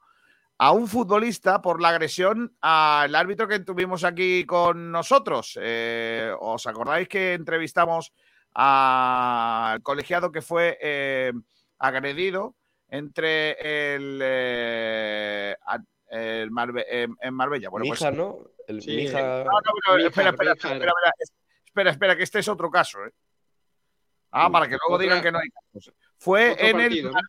a 0.58 0.72
un 0.72 0.86
futbolista 0.86 1.62
por 1.62 1.80
la 1.80 1.88
agresión 1.88 2.54
al 2.60 3.14
árbitro 3.14 3.48
que 3.48 3.60
tuvimos 3.60 4.04
aquí 4.04 4.44
con 4.44 4.92
nosotros. 4.92 5.58
Eh, 5.62 6.30
¿Os 6.40 6.66
acordáis 6.66 7.08
que 7.08 7.32
entrevistamos 7.32 8.12
al 8.52 9.80
colegiado 9.82 10.30
que 10.30 10.42
fue 10.42 10.76
eh, 10.82 11.32
agredido 11.78 12.54
entre 12.90 13.52
el, 13.94 14.20
eh, 14.22 15.56
a- 15.66 15.78
el 16.10 16.50
Marbe- 16.50 16.84
en, 16.90 17.32
Marbella? 17.34 17.70
Bueno, 17.70 17.86
pues 17.88 18.02
Mija, 18.02 18.10
¿no? 18.10 18.40
El 18.66 18.82
Sí, 18.82 18.94
Mija. 18.94 19.42
no, 19.42 19.96
espera, 19.96 20.28
espera, 20.30 20.52
espera, 20.52 20.52
espera, 20.52 20.92
es- 21.18 21.32
espera, 21.64 21.90
espera, 21.92 22.14
que 22.18 22.24
este 22.24 22.40
es 22.40 22.48
otro 22.48 22.70
caso. 22.70 22.98
Ah, 24.30 24.50
para 24.50 24.66
que 24.66 24.72
luego 24.76 24.94
Otra- 24.94 25.02
digan 25.04 25.22
que 25.22 25.32
no 25.32 25.38
hay 25.38 25.48
casos. 25.72 25.94
Fue 26.18 26.56
en 26.68 26.76
partido, 26.76 27.08
el 27.10 27.14
¿no? 27.14 27.20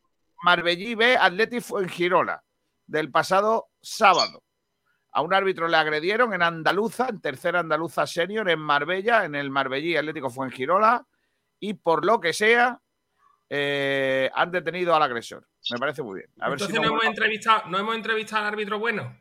Marbellí 0.43 0.95
B 0.95 1.17
Atleti 1.17 1.61
Fuengirola 1.61 2.43
del 2.87 3.11
pasado 3.11 3.67
sábado. 3.81 4.43
A 5.11 5.21
un 5.21 5.33
árbitro 5.33 5.67
le 5.67 5.77
agredieron 5.77 6.33
en 6.33 6.41
Andaluza, 6.43 7.07
en 7.09 7.19
tercera 7.19 7.59
Andaluza 7.61 8.05
senior, 8.05 8.49
en 8.49 8.59
Marbella, 8.59 9.25
en 9.25 9.35
el 9.35 9.49
Marbellí 9.49 9.95
Atlético 9.97 10.29
Fuengirola, 10.29 11.05
y 11.59 11.73
por 11.73 12.05
lo 12.05 12.19
que 12.19 12.31
sea, 12.33 12.79
eh, 13.49 14.29
han 14.33 14.51
detenido 14.51 14.95
al 14.95 15.01
agresor. 15.03 15.47
Me 15.71 15.77
parece 15.77 16.03
muy 16.03 16.19
bien. 16.19 16.29
A 16.39 16.49
ver 16.49 16.59
si 16.59 16.65
Entonces 16.65 16.75
no 16.81 16.87
no, 16.87 16.93
hemos 17.01 17.05
entrevistado, 17.05 17.63
no 17.69 17.77
hemos 17.79 17.95
entrevistado 17.95 18.43
al 18.43 18.53
árbitro 18.53 18.79
bueno. 18.79 19.19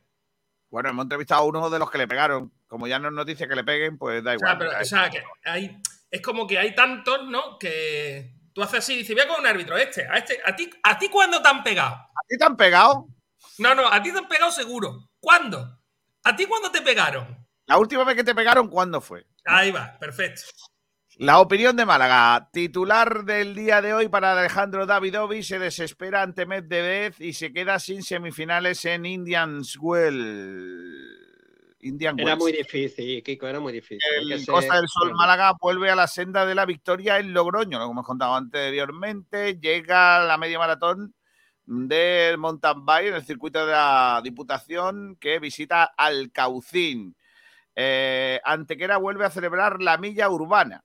Bueno, 0.71 0.91
hemos 0.91 1.05
entrevistado 1.05 1.43
a 1.43 1.47
uno 1.47 1.71
de 1.71 1.79
los 1.79 1.91
que 1.91 1.99
le 1.99 2.07
pegaron. 2.07 2.53
Como 2.67 2.87
ya 2.87 2.99
no 2.99 3.09
es 3.09 3.15
noticia 3.15 3.49
que 3.49 3.57
le 3.57 3.65
peguen, 3.65 3.97
pues 3.97 4.23
da 4.23 4.33
O 4.33 4.35
igual. 4.35 4.51
sea, 4.51 4.59
pero, 4.59 4.71
o 4.81 4.85
sea, 4.85 5.11
que 5.11 5.23
hay, 5.45 5.81
es 6.11 6.23
como 6.23 6.47
que 6.47 6.59
hay 6.59 6.75
tantos, 6.75 7.27
¿no? 7.29 7.59
Que 7.59 8.35
tú 8.53 8.63
haces 8.63 8.81
así 8.81 8.95
y 8.95 8.99
dices, 8.99 9.15
voy 9.15 9.25
a 9.25 9.29
con 9.29 9.41
un 9.41 9.47
árbitro, 9.47 9.77
este, 9.77 10.07
a 10.07 10.15
este, 10.15 10.41
a 10.45 10.55
ti, 10.57 10.71
¿a 10.83 10.99
ti 10.99 11.09
cuándo 11.09 11.41
te 11.43 11.49
han 11.49 11.63
pegado? 11.63 11.95
¿A 11.95 12.27
ti 12.29 12.37
te 12.39 12.45
han 12.45 12.57
pegado? 12.57 13.07
No, 13.59 13.75
no, 13.75 13.87
a 13.87 14.03
ti 14.03 14.13
te 14.13 14.19
han 14.19 14.29
pegado 14.29 14.51
seguro. 14.51 15.09
¿Cuándo? 15.21 15.79
¿A 16.25 16.37
ti 16.37 16.47
cuándo 16.47 16.71
te 16.71 16.83
pegaron? 16.83 17.47
La 17.67 17.79
última 17.79 18.05
vez 18.05 18.17
que 18.17 18.25
te 18.25 18.35
pegaron, 18.35 18.69
¿cuándo 18.69 19.01
fue? 19.01 19.27
Ahí 19.45 19.71
va, 19.71 19.99
perfecto. 19.99 20.43
La 21.19 21.41
opinión 21.41 21.75
de 21.77 21.85
Málaga. 21.85 22.49
Titular 22.53 23.25
del 23.25 23.55
día 23.55 23.83
de 23.83 23.93
hoy 23.93 24.09
para 24.09 24.39
Alejandro 24.39 24.87
Davidovic 24.87 25.43
se 25.43 25.59
desespera 25.59 26.23
ante 26.23 26.47
Medvedev 26.47 27.15
y 27.19 27.33
se 27.33 27.53
queda 27.53 27.81
sin 27.81 28.05
semifinales 28.05 28.85
en 28.85 29.05
Indians 29.05 29.77
Well. 29.81 31.18
Indian 31.81 32.19
Era 32.19 32.37
muy 32.37 32.53
difícil, 32.53 33.23
Kiko, 33.23 33.47
era 33.47 33.61
muy 33.61 33.73
difícil. 33.73 34.01
El 34.31 34.45
Costa 34.45 34.77
del 34.77 34.89
Sol 34.89 35.15
Málaga 35.15 35.53
vuelve 35.61 35.91
a 35.91 35.97
la 35.97 36.07
senda 36.07 36.45
de 36.45 36.55
la 36.55 36.67
victoria 36.67 37.19
en 37.19 37.33
Logroño, 37.33 37.79
lo 37.79 37.91
hemos 37.91 38.07
contado 38.07 38.35
anteriormente. 38.35 39.59
Llega 39.61 40.25
la 40.25 40.39
media 40.39 40.59
maratón 40.59 41.15
del 41.65 42.39
mountain 42.39 42.85
bike 42.85 43.09
en 43.09 43.15
el 43.15 43.25
circuito 43.25 43.65
de 43.65 43.73
la 43.73 44.21
Diputación 44.25 45.17
que 45.21 45.39
visita 45.39 45.85
Alcaucín. 45.85 47.15
Eh, 47.77 48.41
Antequera 48.43 48.97
vuelve 48.97 49.25
a 49.25 49.31
celebrar 49.31 49.81
la 49.81 49.99
milla 49.99 50.29
urbana. 50.31 50.83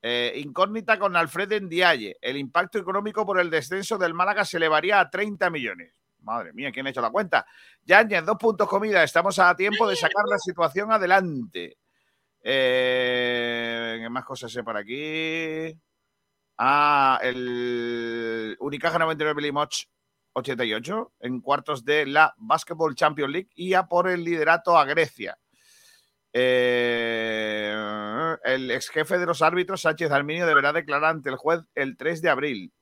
Eh, 0.00 0.34
incógnita 0.36 0.98
con 0.98 1.16
Alfred 1.16 1.62
Ndiaye. 1.62 2.16
El 2.20 2.36
impacto 2.36 2.78
económico 2.78 3.26
por 3.26 3.40
el 3.40 3.50
descenso 3.50 3.98
del 3.98 4.14
Málaga 4.14 4.44
se 4.44 4.58
elevaría 4.58 5.00
a 5.00 5.10
30 5.10 5.50
millones. 5.50 5.97
Madre 6.20 6.52
mía, 6.52 6.70
¿quién 6.72 6.86
ha 6.86 6.90
hecho 6.90 7.00
la 7.00 7.10
cuenta? 7.10 7.46
Yáñez, 7.84 8.24
dos 8.24 8.36
puntos 8.36 8.68
comida. 8.68 9.02
Estamos 9.02 9.38
a 9.38 9.54
tiempo 9.54 9.88
de 9.88 9.96
sacar 9.96 10.24
la 10.28 10.38
situación 10.38 10.92
adelante. 10.92 11.78
Eh, 12.42 13.98
¿Qué 14.00 14.08
más 14.08 14.24
cosas 14.24 14.52
sé 14.52 14.62
por 14.62 14.76
aquí? 14.76 15.76
Ah, 16.58 17.18
el 17.22 18.56
Unicaja 18.60 18.98
99 18.98 19.34
Bilimoch 19.34 19.86
88 20.32 21.12
en 21.20 21.40
cuartos 21.40 21.84
de 21.84 22.06
la 22.06 22.34
Basketball 22.36 22.94
Champions 22.94 23.32
League 23.32 23.48
y 23.54 23.74
a 23.74 23.84
por 23.84 24.08
el 24.08 24.24
liderato 24.24 24.76
a 24.76 24.84
Grecia. 24.84 25.38
Eh, 26.32 27.74
el 28.44 28.70
ex 28.70 28.90
jefe 28.90 29.18
de 29.18 29.26
los 29.26 29.42
árbitros, 29.42 29.82
Sánchez 29.82 30.10
Arminio, 30.10 30.46
deberá 30.46 30.72
declarar 30.72 31.10
ante 31.10 31.30
el 31.30 31.36
juez 31.36 31.60
el 31.74 31.96
3 31.96 32.22
de 32.22 32.30
abril. 32.30 32.72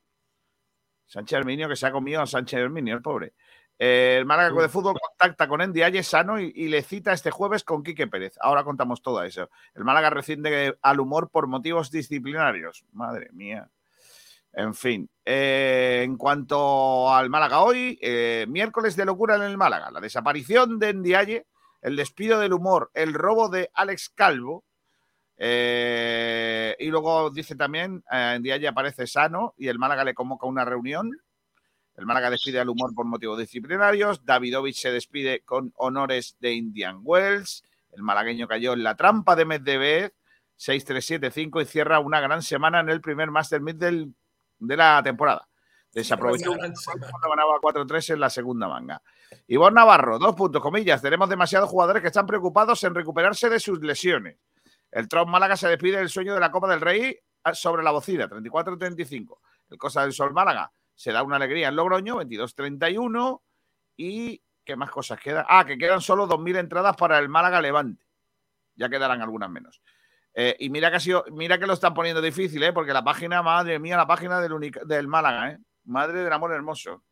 Sánchez 1.07 1.39
Arminio, 1.39 1.69
que 1.69 1.77
se 1.77 1.87
ha 1.87 1.93
comido 1.93 2.21
a 2.21 2.27
Sánchez 2.27 2.61
Arminio, 2.61 2.95
el 2.95 3.03
pobre. 3.03 3.35
El 3.79 4.25
Málaga 4.25 4.63
de 4.63 4.69
Fútbol 4.69 4.97
contacta 4.99 5.47
con 5.49 5.61
Ndiaye 5.61 6.03
Sano 6.03 6.41
y, 6.41 6.51
y 6.55 6.69
le 6.69 6.83
cita 6.83 7.13
este 7.13 7.31
jueves 7.31 7.63
con 7.63 7.83
Quique 7.83 8.07
Pérez. 8.07 8.37
Ahora 8.41 8.65
contamos 8.65 9.03
todo 9.03 9.23
eso. 9.23 9.51
El 9.75 9.85
Málaga 9.85 10.11
recibe 10.11 10.79
al 10.81 11.01
humor 11.01 11.31
por 11.31 11.47
motivos 11.47 11.91
disciplinarios. 11.91 12.85
Madre 12.93 13.29
mía. 13.33 13.69
En 14.57 14.75
fin, 14.75 15.11
eh, 15.23 16.01
en 16.03 16.17
cuanto 16.17 17.13
al 17.13 17.29
Málaga 17.29 17.61
hoy, 17.61 17.99
eh, 18.01 18.47
miércoles 18.49 18.97
de 18.97 19.05
locura 19.05 19.37
en 19.37 19.43
el 19.43 19.59
Málaga. 19.59 19.91
La 19.91 20.01
desaparición 20.01 20.79
de 20.79 20.95
Ndiaye, 20.95 21.47
el 21.83 21.95
despido 21.95 22.41
del 22.41 22.55
humor, 22.55 22.91
el 22.95 23.13
robo 23.13 23.51
de 23.51 23.71
Alex 23.75 24.09
Calvo. 24.09 24.65
Eh, 25.39 26.77
y 26.79 26.87
luego 26.87 27.31
dice 27.31 27.57
también, 27.57 28.03
eh, 28.11 28.37
Ndiaye 28.39 28.69
aparece 28.69 29.07
sano 29.07 29.55
y 29.57 29.69
el 29.69 29.79
Málaga 29.79 30.05
le 30.05 30.15
convoca 30.15 30.47
una 30.47 30.65
reunión. 30.65 31.11
El 31.97 32.05
Málaga 32.07 32.31
despide 32.31 32.61
al 32.61 32.69
humor 32.69 32.95
por 32.95 33.07
motivos 33.07 33.39
disciplinarios. 33.39 34.25
Davidovich 34.25 34.77
se 34.79 34.91
despide 34.91 35.41
con 35.45 35.73
honores 35.77 36.37
de 36.41 36.53
Indian 36.53 37.01
Wells. 37.03 37.63
El 37.93 38.03
malagueño 38.03 38.47
cayó 38.47 38.75
en 38.75 38.83
la 38.83 38.95
trampa 38.97 39.35
de 39.37 39.47
Medvedev 39.47 40.13
6-3-7-5 40.59 41.63
y 41.63 41.65
cierra 41.65 41.99
una 42.01 42.21
gran 42.21 42.43
semana 42.43 42.81
en 42.81 42.91
el 42.91 43.01
primer 43.01 43.31
Master 43.31 43.61
Meet 43.61 43.77
del- 43.79 44.15
de 44.59 44.77
la 44.77 45.03
temporada. 45.03 45.49
Desaprovechó 45.93 46.53
Una 46.53 46.69
cuando 47.11 47.31
ganaba 47.31 47.59
4-3 47.63 48.11
en 48.11 48.21
la 48.21 48.29
segunda 48.29 48.69
manga. 48.69 49.01
Ivonne 49.47 49.77
Navarro, 49.77 50.19
dos 50.19 50.35
puntos, 50.35 50.61
comillas. 50.61 51.01
Tenemos 51.01 51.29
demasiados 51.31 51.71
jugadores 51.71 52.03
que 52.03 52.09
están 52.09 52.27
preocupados 52.27 52.83
en 52.85 52.95
recuperarse 52.95 53.49
de 53.49 53.59
sus 53.61 53.81
lesiones. 53.81 54.37
El 54.97 55.09
Tron 55.09 55.31
Málaga 55.31 55.59
se 55.59 55.69
despide 55.69 55.99
del 55.99 56.09
sueño 56.09 56.33
de 56.33 56.41
la 56.41 56.51
Copa 56.51 56.69
del 56.69 56.81
Rey 56.81 57.15
ah, 57.45 57.53
sobre 57.53 57.83
la 57.83 57.91
bocina, 57.91 58.31
34-35. 58.31 59.39
El 59.69 59.77
Cosa 59.77 60.01
del 60.01 60.15
Sol 60.15 60.33
Málaga 60.33 60.73
se 60.95 61.13
da 61.13 61.23
una 61.23 61.37
alegría 61.37 61.69
en 61.69 61.77
Logroño, 61.77 62.17
22-31. 62.23 63.43
¿Y 63.99 64.43
qué 64.65 64.75
más 64.75 64.91
cosas 64.91 65.21
quedan? 65.21 65.45
Ah, 65.51 65.67
que 65.67 65.77
quedan 65.77 66.01
solo 66.01 66.27
2.000 66.27 66.61
entradas 66.61 66.97
para 66.97 67.19
el 67.19 67.29
Málaga 67.29 67.61
Levante. 67.61 68.07
Ya 68.75 68.89
quedarán 68.89 69.21
algunas 69.21 69.51
menos. 69.51 69.83
Eh, 70.33 70.57
y 70.61 70.71
mira 70.71 70.89
que, 70.89 70.97
ha 70.97 71.01
sido, 71.01 71.27
mira 71.31 71.59
que 71.59 71.67
lo 71.67 71.75
están 71.75 71.93
poniendo 71.93 72.23
difícil, 72.23 72.63
¿eh? 72.63 72.73
porque 72.73 72.95
la 72.95 73.05
página, 73.05 73.43
madre 73.43 73.79
mía, 73.79 73.99
la 73.99 74.07
página 74.07 74.41
del, 74.41 74.55
Unica- 74.55 74.85
del 74.87 75.09
Málaga, 75.09 75.51
¿eh? 75.51 75.59
madre 75.85 76.23
del 76.23 76.33
amor 76.33 76.55
hermoso. 76.55 77.05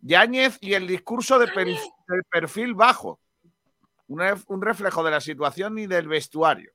Yáñez 0.00 0.58
y 0.60 0.74
el 0.74 0.88
discurso 0.88 1.38
de 1.38 1.46
perfil 2.28 2.74
bajo. 2.74 3.20
Un 4.08 4.62
reflejo 4.62 5.04
de 5.04 5.12
la 5.12 5.20
situación 5.20 5.78
y 5.78 5.86
del 5.86 6.08
vestuario. 6.08 6.72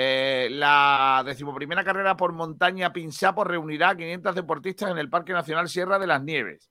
Eh, 0.00 0.48
la 0.52 1.24
decimoprimera 1.26 1.82
carrera 1.82 2.16
por 2.16 2.32
montaña 2.32 2.92
Pinsapo 2.92 3.42
reunirá 3.42 3.88
a 3.90 3.96
500 3.96 4.32
deportistas 4.32 4.92
en 4.92 4.98
el 4.98 5.10
Parque 5.10 5.32
Nacional 5.32 5.68
Sierra 5.68 5.98
de 5.98 6.06
las 6.06 6.22
Nieves. 6.22 6.70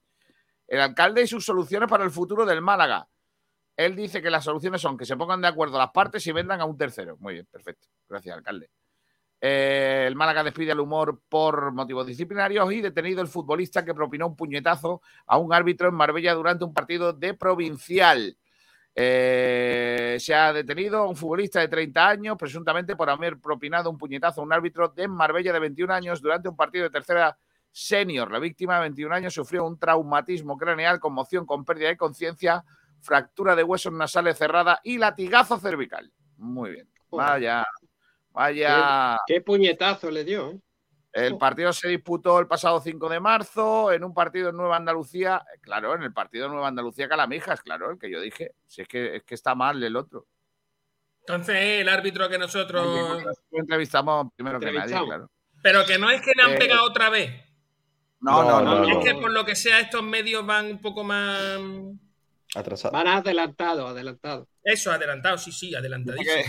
El 0.65 0.79
alcalde 0.79 1.23
y 1.23 1.27
sus 1.27 1.43
soluciones 1.43 1.89
para 1.89 2.05
el 2.05 2.11
futuro 2.11 2.45
del 2.45 2.61
Málaga. 2.61 3.05
Él 3.75 3.97
dice 3.97 4.21
que 4.21 4.29
las 4.29 4.45
soluciones 4.45 4.79
son 4.79 4.97
que 4.97 5.03
se 5.03 5.17
pongan 5.17 5.41
de 5.41 5.49
acuerdo 5.49 5.77
las 5.77 5.91
partes 5.91 6.25
y 6.25 6.31
vendan 6.31 6.61
a 6.61 6.65
un 6.65 6.77
tercero. 6.77 7.17
Muy 7.19 7.33
bien, 7.33 7.45
perfecto. 7.51 7.89
Gracias, 8.07 8.37
alcalde. 8.37 8.69
Eh, 9.41 10.05
el 10.07 10.15
Málaga 10.15 10.45
despide 10.45 10.71
al 10.71 10.79
humor 10.79 11.19
por 11.27 11.73
motivos 11.73 12.07
disciplinarios 12.07 12.71
y 12.71 12.79
detenido 12.79 13.21
el 13.21 13.27
futbolista 13.27 13.83
que 13.83 13.93
propinó 13.93 14.27
un 14.27 14.37
puñetazo 14.37 15.01
a 15.25 15.37
un 15.37 15.51
árbitro 15.51 15.89
en 15.89 15.95
Marbella 15.95 16.33
durante 16.33 16.63
un 16.63 16.73
partido 16.73 17.11
de 17.11 17.33
provincial. 17.33 18.37
Eh, 18.99 20.17
se 20.19 20.33
ha 20.33 20.51
detenido 20.51 20.97
a 20.97 21.07
un 21.07 21.15
futbolista 21.15 21.59
de 21.59 21.67
30 21.67 22.07
años, 22.07 22.35
presuntamente 22.35 22.95
por 22.95 23.11
haber 23.11 23.39
propinado 23.39 23.91
un 23.91 23.97
puñetazo 23.97 24.41
a 24.41 24.43
un 24.43 24.51
árbitro 24.51 24.87
de 24.89 25.07
Marbella 25.07 25.53
de 25.53 25.59
21 25.59 25.93
años 25.93 26.19
durante 26.19 26.49
un 26.49 26.55
partido 26.55 26.85
de 26.85 26.89
tercera 26.89 27.37
senior. 27.71 28.31
La 28.31 28.39
víctima 28.39 28.75
de 28.75 28.81
21 28.81 29.13
años 29.13 29.35
sufrió 29.35 29.65
un 29.65 29.77
traumatismo 29.77 30.57
craneal, 30.57 30.99
conmoción 30.99 31.45
con 31.45 31.63
pérdida 31.63 31.89
de 31.89 31.97
conciencia, 31.97 32.65
fractura 32.99 33.55
de 33.55 33.63
huesos 33.63 33.93
nasales 33.93 34.35
cerrada 34.35 34.79
y 34.83 34.97
latigazo 34.97 35.59
cervical. 35.59 36.11
Muy 36.37 36.71
bien. 36.71 36.89
Vaya, 37.11 37.67
vaya. 38.31 39.19
Qué 39.27 39.41
puñetazo 39.41 40.09
le 40.09 40.23
dio. 40.23 40.49
¿eh? 40.49 40.59
El 41.25 41.37
partido 41.37 41.73
se 41.73 41.87
disputó 41.87 42.39
el 42.39 42.47
pasado 42.47 42.79
5 42.79 43.09
de 43.09 43.19
marzo 43.19 43.91
en 43.91 44.03
un 44.03 44.13
partido 44.13 44.49
en 44.49 44.57
Nueva 44.57 44.77
Andalucía. 44.77 45.43
Claro, 45.61 45.95
en 45.95 46.03
el 46.03 46.13
partido 46.13 46.45
de 46.45 46.51
Nueva 46.53 46.67
Andalucía 46.67 47.09
Calamijas, 47.09 47.61
claro, 47.61 47.91
el 47.91 47.97
que 47.97 48.11
yo 48.11 48.21
dije. 48.21 48.51
Si 48.67 48.81
es 48.83 48.87
que, 48.87 49.15
es 49.15 49.23
que 49.23 49.33
está 49.35 49.55
mal 49.55 49.81
el 49.81 49.95
otro. 49.95 50.27
Entonces, 51.21 51.55
el 51.81 51.89
árbitro 51.89 52.29
que 52.29 52.37
nosotros. 52.37 52.85
Lo 53.51 53.59
entrevistamos 53.59 54.27
primero 54.35 54.59
que 54.59 54.71
nadie, 54.71 54.95
claro. 55.05 55.29
Pero 55.61 55.85
que 55.85 55.97
no 55.97 56.09
es 56.11 56.21
que 56.21 56.31
le 56.35 56.43
han 56.43 56.53
Eh, 56.53 56.57
pegado 56.59 56.83
otra 56.85 57.09
vez. 57.09 57.31
No, 58.19 58.43
no, 58.43 58.61
no. 58.61 58.75
no, 58.79 58.87
Es 58.87 58.95
no. 58.97 59.03
que 59.03 59.15
por 59.15 59.31
lo 59.31 59.43
que 59.43 59.55
sea, 59.55 59.79
estos 59.79 60.03
medios 60.03 60.45
van 60.45 60.67
un 60.67 60.81
poco 60.81 61.03
más. 61.03 61.59
Atrasado. 62.55 62.91
Van 62.93 63.07
adelantados, 63.07 63.89
adelantados. 63.89 64.47
Eso, 64.63 64.91
adelantado, 64.91 65.37
sí, 65.37 65.51
sí, 65.51 65.75
adelantadísimo. 65.75 66.43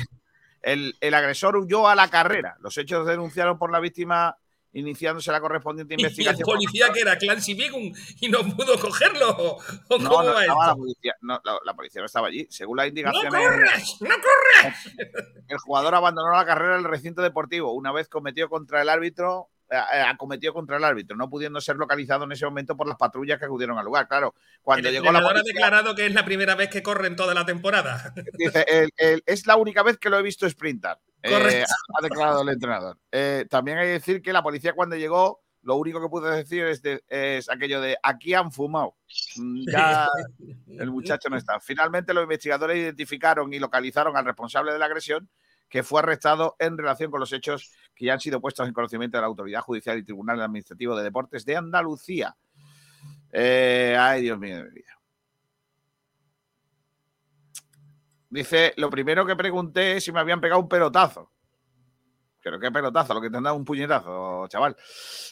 El, 0.62 0.94
el 1.00 1.14
agresor 1.14 1.56
huyó 1.56 1.88
a 1.88 1.94
la 1.94 2.08
carrera. 2.08 2.56
Los 2.60 2.76
hechos 2.78 3.06
denunciaron 3.06 3.58
por 3.58 3.70
la 3.72 3.80
víctima 3.80 4.36
iniciándose 4.78 5.30
la 5.32 5.40
correspondiente 5.40 5.94
Y 5.98 6.00
el 6.00 6.00
investigación. 6.00 6.44
policía 6.46 6.92
que 6.92 7.00
era 7.00 7.16
Clancy 7.18 7.54
Beacon 7.54 7.92
y 8.20 8.28
no 8.28 8.40
pudo 8.56 8.78
cogerlo. 8.78 9.30
¿O 9.30 9.58
cómo 9.88 9.98
No, 9.98 10.22
no 10.22 10.34
va 10.34 10.40
estaba 10.40 10.66
la 10.68 10.74
policía, 10.74 11.14
no, 11.22 11.40
la, 11.44 11.58
la 11.64 11.74
policía 11.74 12.00
no 12.02 12.06
estaba 12.06 12.28
allí. 12.28 12.46
Según 12.50 12.76
las 12.76 12.86
¡No 12.86 12.88
indicaciones, 12.88 13.32
corras! 13.32 13.96
¡No 14.00 14.08
corras! 14.08 14.86
el 15.48 15.58
jugador 15.58 15.94
abandonó 15.94 16.32
la 16.32 16.44
carrera 16.46 16.74
en 16.74 16.80
el 16.80 16.90
recinto 16.90 17.22
deportivo 17.22 17.72
una 17.72 17.92
vez 17.92 18.08
cometió 18.08 18.48
contra 18.48 18.82
el 18.82 18.88
árbitro, 18.88 19.50
eh, 19.70 19.76
acometió 20.06 20.52
contra 20.54 20.76
el 20.76 20.84
árbitro, 20.84 21.16
no 21.16 21.28
pudiendo 21.28 21.60
ser 21.60 21.76
localizado 21.76 22.24
en 22.24 22.32
ese 22.32 22.44
momento 22.44 22.76
por 22.76 22.86
las 22.88 22.96
patrullas 22.96 23.38
que 23.38 23.44
acudieron 23.44 23.78
al 23.78 23.84
lugar. 23.84 24.08
Claro, 24.08 24.34
cuando 24.62 24.88
el 24.88 24.94
llegó 24.94 25.04
la 25.04 25.10
entrenador 25.18 25.36
ha 25.36 25.40
policía, 25.40 25.52
declarado 25.54 25.94
que 25.94 26.06
es 26.06 26.14
la 26.14 26.24
primera 26.24 26.54
vez 26.54 26.68
que 26.70 26.82
corre 26.82 27.06
en 27.06 27.16
toda 27.16 27.34
la 27.34 27.44
temporada. 27.44 28.12
dice, 28.38 28.64
el- 28.68 28.90
el- 28.96 29.22
es 29.26 29.46
la 29.46 29.56
única 29.56 29.82
vez 29.82 29.98
que 29.98 30.10
lo 30.10 30.18
he 30.18 30.22
visto 30.22 30.48
sprintar. 30.48 30.98
Eh, 31.22 31.64
ha 31.64 32.02
declarado 32.02 32.42
el 32.42 32.48
entrenador. 32.50 32.96
Eh, 33.10 33.44
también 33.50 33.78
hay 33.78 33.86
que 33.86 33.92
decir 33.92 34.22
que 34.22 34.32
la 34.32 34.42
policía 34.42 34.72
cuando 34.72 34.94
llegó, 34.96 35.42
lo 35.62 35.74
único 35.74 36.00
que 36.00 36.08
pudo 36.08 36.30
decir 36.30 36.64
es, 36.64 36.80
de- 36.80 37.02
es 37.08 37.50
aquello 37.50 37.80
de 37.80 37.98
aquí 38.02 38.32
han 38.34 38.52
fumado. 38.52 38.94
Mm, 39.36 39.64
Ya 39.70 40.08
el 40.68 40.90
muchacho 40.90 41.28
no 41.28 41.36
está. 41.36 41.58
Finalmente 41.60 42.14
los 42.14 42.22
investigadores 42.22 42.78
identificaron 42.78 43.52
y 43.52 43.58
localizaron 43.58 44.16
al 44.16 44.24
responsable 44.24 44.72
de 44.72 44.78
la 44.78 44.86
agresión 44.86 45.28
que 45.68 45.82
fue 45.82 46.00
arrestado 46.00 46.56
en 46.58 46.78
relación 46.78 47.10
con 47.10 47.20
los 47.20 47.32
hechos 47.32 47.72
que 47.94 48.06
ya 48.06 48.14
han 48.14 48.20
sido 48.20 48.40
puestos 48.40 48.66
en 48.66 48.74
conocimiento 48.74 49.16
de 49.16 49.22
la 49.22 49.26
Autoridad 49.26 49.60
Judicial 49.60 49.98
y 49.98 50.04
Tribunal 50.04 50.40
Administrativo 50.40 50.96
de 50.96 51.04
Deportes 51.04 51.44
de 51.44 51.56
Andalucía. 51.56 52.36
Eh, 53.30 53.96
ay, 53.98 54.22
Dios 54.22 54.38
mío 54.38 54.64
mi 54.64 54.70
vida. 54.70 54.98
Dice, 58.30 58.74
lo 58.76 58.90
primero 58.90 59.24
que 59.26 59.36
pregunté 59.36 59.96
es 59.96 60.04
si 60.04 60.12
me 60.12 60.20
habían 60.20 60.40
pegado 60.40 60.60
un 60.60 60.68
pelotazo. 60.68 61.32
Pero 62.42 62.60
qué 62.60 62.70
pelotazo, 62.70 63.14
lo 63.14 63.20
que 63.20 63.30
te 63.30 63.36
han 63.36 63.42
dado 63.42 63.56
un 63.56 63.64
puñetazo, 63.64 64.46
chaval. 64.48 64.76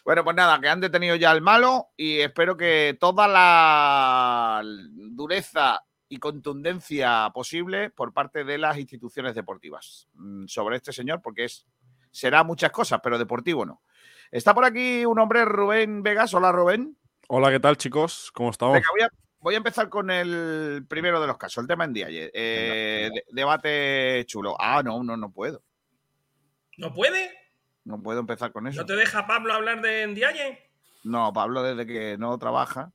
Bueno, 0.05 0.25
pues 0.25 0.37
nada, 0.37 0.61
que 0.61 0.69
han 0.69 0.81
detenido 0.81 1.15
ya 1.15 1.31
al 1.31 1.41
malo 1.41 1.89
y 1.97 2.19
espero 2.19 2.57
que 2.57 2.97
toda 2.99 3.29
la 3.29 4.63
dureza 4.65 5.86
y 6.09 6.19
contundencia 6.19 7.31
posible 7.35 7.91
por 7.91 8.13
parte 8.13 8.45
de 8.45 8.59
las 8.59 8.79
instituciones 8.79 9.35
deportivas 9.35 10.09
mm, 10.15 10.47
sobre 10.47 10.77
este 10.77 10.93
señor, 10.93 11.21
porque 11.23 11.45
es 11.45 11.67
será 12.11 12.43
muchas 12.45 12.71
cosas, 12.71 13.01
pero 13.03 13.19
deportivo 13.19 13.67
no. 13.67 13.83
Está 14.31 14.55
por 14.55 14.65
aquí 14.65 15.05
un 15.05 15.19
hombre, 15.19 15.45
Rubén 15.45 16.03
Vegas. 16.03 16.33
Hola, 16.35 16.51
Rubén. 16.53 16.97
Hola, 17.29 17.51
¿qué 17.51 17.61
tal, 17.61 17.77
chicos? 17.77 18.31
¿Cómo 18.33 18.51
estamos? 18.51 18.75
Venga, 18.75 18.89
voy, 18.93 19.03
a, 19.03 19.09
voy 19.41 19.55
a 19.55 19.59
empezar 19.59 19.89
con 19.89 20.11
el 20.11 20.87
primero 20.89 21.21
de 21.21 21.27
los 21.27 21.37
casos, 21.37 21.63
el 21.63 21.69
tema 21.69 21.85
en 21.85 21.93
día. 21.93 22.07
Eh, 22.09 23.11
de- 23.13 23.25
debate 23.31 24.25
chulo. 24.27 24.57
Ah, 24.59 24.83
no, 24.85 25.03
no, 25.03 25.17
no 25.17 25.31
puedo. 25.31 25.63
¿No 26.79 26.93
puede? 26.93 27.31
No 27.85 28.03
puedo 28.03 28.21
empezar 28.21 28.53
con 28.53 28.67
eso. 28.67 28.81
¿No 28.81 28.87
te 28.87 28.97
deja 28.97 29.27
Pablo 29.27 29.53
hablar 29.53 29.81
de 29.83 30.07
Ndiaye? 30.07 30.71
No, 31.05 31.33
Pablo 31.33 31.63
desde 31.63 31.87
que 31.87 32.17
no 32.19 32.37
trabaja. 32.39 32.93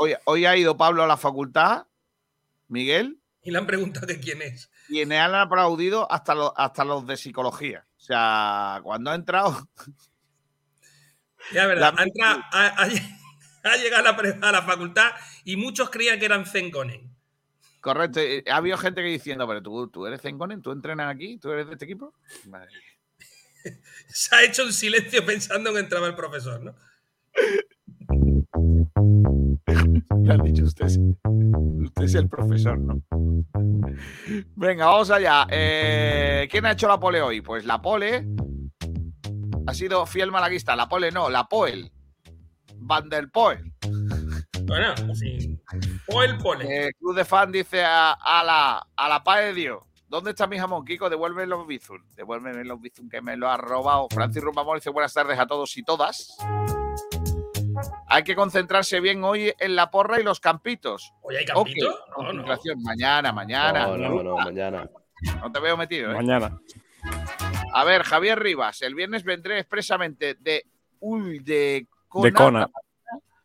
Hoy, 0.00 0.14
hoy 0.26 0.46
ha 0.46 0.56
ido 0.56 0.76
Pablo 0.76 1.02
a 1.02 1.06
la 1.08 1.16
facultad, 1.16 1.86
Miguel, 2.68 3.20
Y 3.42 3.50
le 3.50 3.58
han 3.58 3.66
preguntado 3.66 4.06
que 4.06 4.20
quién 4.20 4.42
es. 4.42 4.70
y 4.88 5.04
me 5.06 5.18
han 5.18 5.34
aplaudido 5.34 6.10
hasta 6.10 6.34
los, 6.36 6.52
hasta 6.56 6.84
los 6.84 7.04
de 7.06 7.16
psicología. 7.16 7.84
O 7.96 8.00
sea, 8.00 8.80
cuando 8.84 9.10
ha 9.10 9.14
entrado, 9.16 9.68
Ya, 11.52 11.66
verdad. 11.66 11.94
La- 11.94 12.00
Ha, 12.00 12.04
entrado- 12.04 12.42
ha- 12.52 12.84
ha- 12.84 12.88
ha 13.72 13.76
llegado 13.76 14.08
a 14.08 14.12
la, 14.12 14.16
pre- 14.16 14.38
a 14.40 14.52
la 14.52 14.62
facultad 14.62 15.10
y 15.44 15.56
muchos 15.56 15.90
creían 15.90 16.18
que 16.20 16.26
eran 16.26 16.46
Zengonen. 16.46 17.10
correcto, 17.80 18.20
eh, 18.20 18.44
ha 18.50 18.56
habido 18.56 18.78
gente 18.78 19.02
que 19.02 19.08
diciendo, 19.08 19.48
pero 19.48 19.60
tú, 19.62 19.88
tú 19.88 20.06
eres 20.06 20.20
Zengonen, 20.22 20.62
tú 20.62 20.70
entrenas 20.70 21.12
aquí, 21.12 21.38
tú 21.38 21.50
eres 21.50 21.66
de 21.66 21.72
este 21.72 21.86
equipo. 21.86 22.14
Madre. 22.46 22.70
Se 24.08 24.34
ha 24.36 24.42
hecho 24.44 24.62
un 24.64 24.72
silencio 24.72 25.26
pensando 25.26 25.70
en 25.70 25.74
que 25.76 25.80
entraba 25.80 26.06
el 26.06 26.14
profesor, 26.14 26.62
¿no? 26.62 26.74
Le 30.28 30.34
han 30.34 30.42
dicho 30.42 30.64
usted. 30.64 30.84
Usted 30.84 32.02
es 32.02 32.14
el 32.14 32.28
profesor, 32.28 32.78
¿no? 32.78 33.00
Venga, 34.56 34.84
vamos 34.84 35.10
allá. 35.10 35.46
Eh, 35.50 36.46
¿Quién 36.50 36.66
ha 36.66 36.72
hecho 36.72 36.86
la 36.86 37.00
pole 37.00 37.22
hoy? 37.22 37.40
Pues 37.40 37.64
la 37.64 37.80
pole 37.80 38.28
ha 39.66 39.72
sido 39.72 40.04
fiel 40.04 40.30
malaguista. 40.30 40.76
La 40.76 40.86
pole 40.86 41.10
no, 41.10 41.30
la 41.30 41.48
poel. 41.48 41.90
Van 42.76 43.08
der 43.08 43.30
Poel. 43.30 43.72
Bueno, 44.64 44.92
así. 45.10 45.58
O 46.08 46.22
el 46.22 46.36
pole. 46.36 46.88
Eh, 46.88 46.92
Club 46.98 47.16
de 47.16 47.24
Fan 47.24 47.50
dice 47.50 47.82
a, 47.82 48.12
a 48.12 48.44
la, 48.44 48.86
a 48.96 49.08
la 49.08 49.24
paz 49.24 49.40
de 49.40 49.54
Dios. 49.54 49.78
¿Dónde 50.08 50.32
está 50.32 50.46
mi 50.46 50.58
jamón, 50.58 50.84
Kiko? 50.84 51.08
Devuelve 51.08 51.46
los 51.46 51.66
bizun. 51.66 52.04
Devuélveme 52.14 52.66
los 52.66 52.78
bizun 52.82 53.08
que 53.08 53.22
me 53.22 53.34
lo 53.38 53.48
ha 53.48 53.56
robado. 53.56 54.08
Francis 54.10 54.42
Rumbamor 54.42 54.76
dice 54.76 54.90
buenas 54.90 55.14
tardes 55.14 55.38
a 55.38 55.46
todos 55.46 55.74
y 55.78 55.82
todas. 55.82 56.36
Hay 58.08 58.24
que 58.24 58.34
concentrarse 58.34 59.00
bien 59.00 59.22
hoy 59.24 59.52
en 59.58 59.76
la 59.76 59.90
porra 59.90 60.20
y 60.20 60.22
los 60.24 60.40
campitos. 60.40 61.12
Hoy 61.22 61.36
hay 61.36 61.44
Ok, 61.54 61.66
campito. 61.66 61.86
No, 61.90 61.94
no. 62.08 62.14
concentración. 62.14 62.82
Mañana, 62.82 63.32
mañana. 63.32 63.86
No, 63.86 63.96
no, 63.96 64.22
no, 64.22 64.36
mañana. 64.36 64.88
No 65.40 65.52
te 65.52 65.60
veo 65.60 65.76
metido, 65.76 66.12
¿eh? 66.12 66.14
Mañana. 66.14 66.58
A 67.74 67.84
ver, 67.84 68.02
Javier 68.02 68.38
Rivas, 68.38 68.82
el 68.82 68.94
viernes 68.94 69.24
vendré 69.24 69.58
expresamente 69.58 70.34
de, 70.34 70.64
Ul- 71.00 71.42
de 71.42 71.86
Conan. 72.08 72.70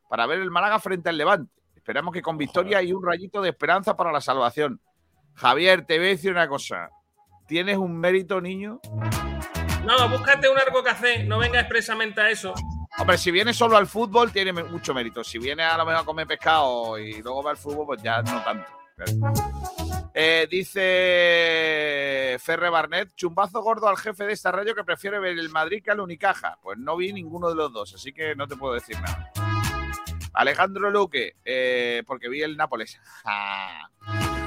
para 0.10 0.26
ver 0.26 0.40
el 0.40 0.50
Málaga 0.52 0.80
frente 0.80 1.10
al 1.10 1.18
Levante. 1.18 1.52
Esperamos 1.76 2.14
que 2.14 2.22
con 2.22 2.38
victoria 2.38 2.82
y 2.82 2.94
un 2.94 3.06
rayito 3.06 3.42
de 3.42 3.50
esperanza 3.50 3.98
para 3.98 4.12
la 4.12 4.22
salvación. 4.22 4.80
Javier, 5.36 5.86
te 5.86 5.98
voy 5.98 6.08
a 6.08 6.10
decir 6.12 6.32
una 6.32 6.48
cosa. 6.48 6.90
Tienes 7.48 7.78
un 7.78 7.98
mérito, 8.00 8.40
niño. 8.40 8.80
No, 9.86 10.08
búscate 10.10 10.48
un 10.48 10.58
algo 10.58 10.82
que 10.82 10.90
hacer, 10.92 11.26
no 11.28 11.40
venga 11.40 11.60
expresamente 11.60 12.22
a 12.22 12.30
eso. 12.30 12.54
Hombre, 12.98 13.18
si 13.18 13.32
viene 13.32 13.54
solo 13.54 13.76
al 13.76 13.88
fútbol, 13.88 14.32
tiene 14.32 14.54
mucho 14.54 14.94
mérito. 14.94 15.24
Si 15.24 15.40
viene 15.40 15.64
a 15.64 15.78
lo 15.78 15.86
mejor 15.86 16.02
a 16.02 16.06
comer 16.06 16.28
pescado 16.28 16.98
y 16.98 17.22
luego 17.22 17.44
va 17.44 17.52
al 17.52 17.58
fútbol, 17.58 17.88
pues 17.88 18.04
ya 18.04 18.22
no 18.22 18.44
tanto. 18.44 18.70
Eh, 20.14 20.48
dice 20.50 22.38
Ferre 22.40 22.70
Barnet, 22.70 23.16
chumbazo 23.16 23.64
gordo 23.64 23.88
al 23.88 23.98
jefe 23.98 24.26
de 24.26 24.34
esta 24.34 24.52
radio 24.52 24.76
que 24.76 24.84
prefiere 24.84 25.20
ver 25.20 25.40
el 25.40 25.50
Madrid 25.50 25.82
que 25.84 25.92
al 25.92 26.00
Unicaja. 26.00 26.60
Pues 26.62 26.78
no 26.78 26.96
vi 26.96 27.12
ninguno 27.12 27.50
de 27.50 27.56
los 27.56 27.74
dos, 27.74 27.96
así 27.96 28.14
que 28.14 28.36
no 28.36 28.48
te 28.48 28.56
puedo 28.56 28.76
decir 28.76 28.96
nada. 29.02 29.32
Alejandro 30.34 30.90
Luque, 30.90 31.36
eh, 31.46 32.04
porque 32.06 32.30
vi 32.30 32.42
el 32.42 32.58
Nápoles. 32.58 33.00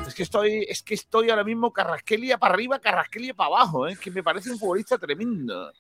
Es 0.07 0.15
que 0.15 0.23
estoy, 0.23 0.67
es 0.69 0.83
que 0.83 0.95
estoy 0.95 1.31
ahora 1.31 1.45
mismo 1.45 1.73
Carrasquelia 1.73 2.39
para 2.39 2.55
arriba, 2.55 2.79
Carrasquelia 2.79 3.35
para 3.35 3.49
abajo. 3.49 3.87
¿eh? 3.89 3.93
Es 3.93 3.99
que 3.99 4.11
me 4.11 4.23
parece 4.23 4.51
un 4.51 4.59
futbolista 4.59 4.99
tremendo. 4.99 5.73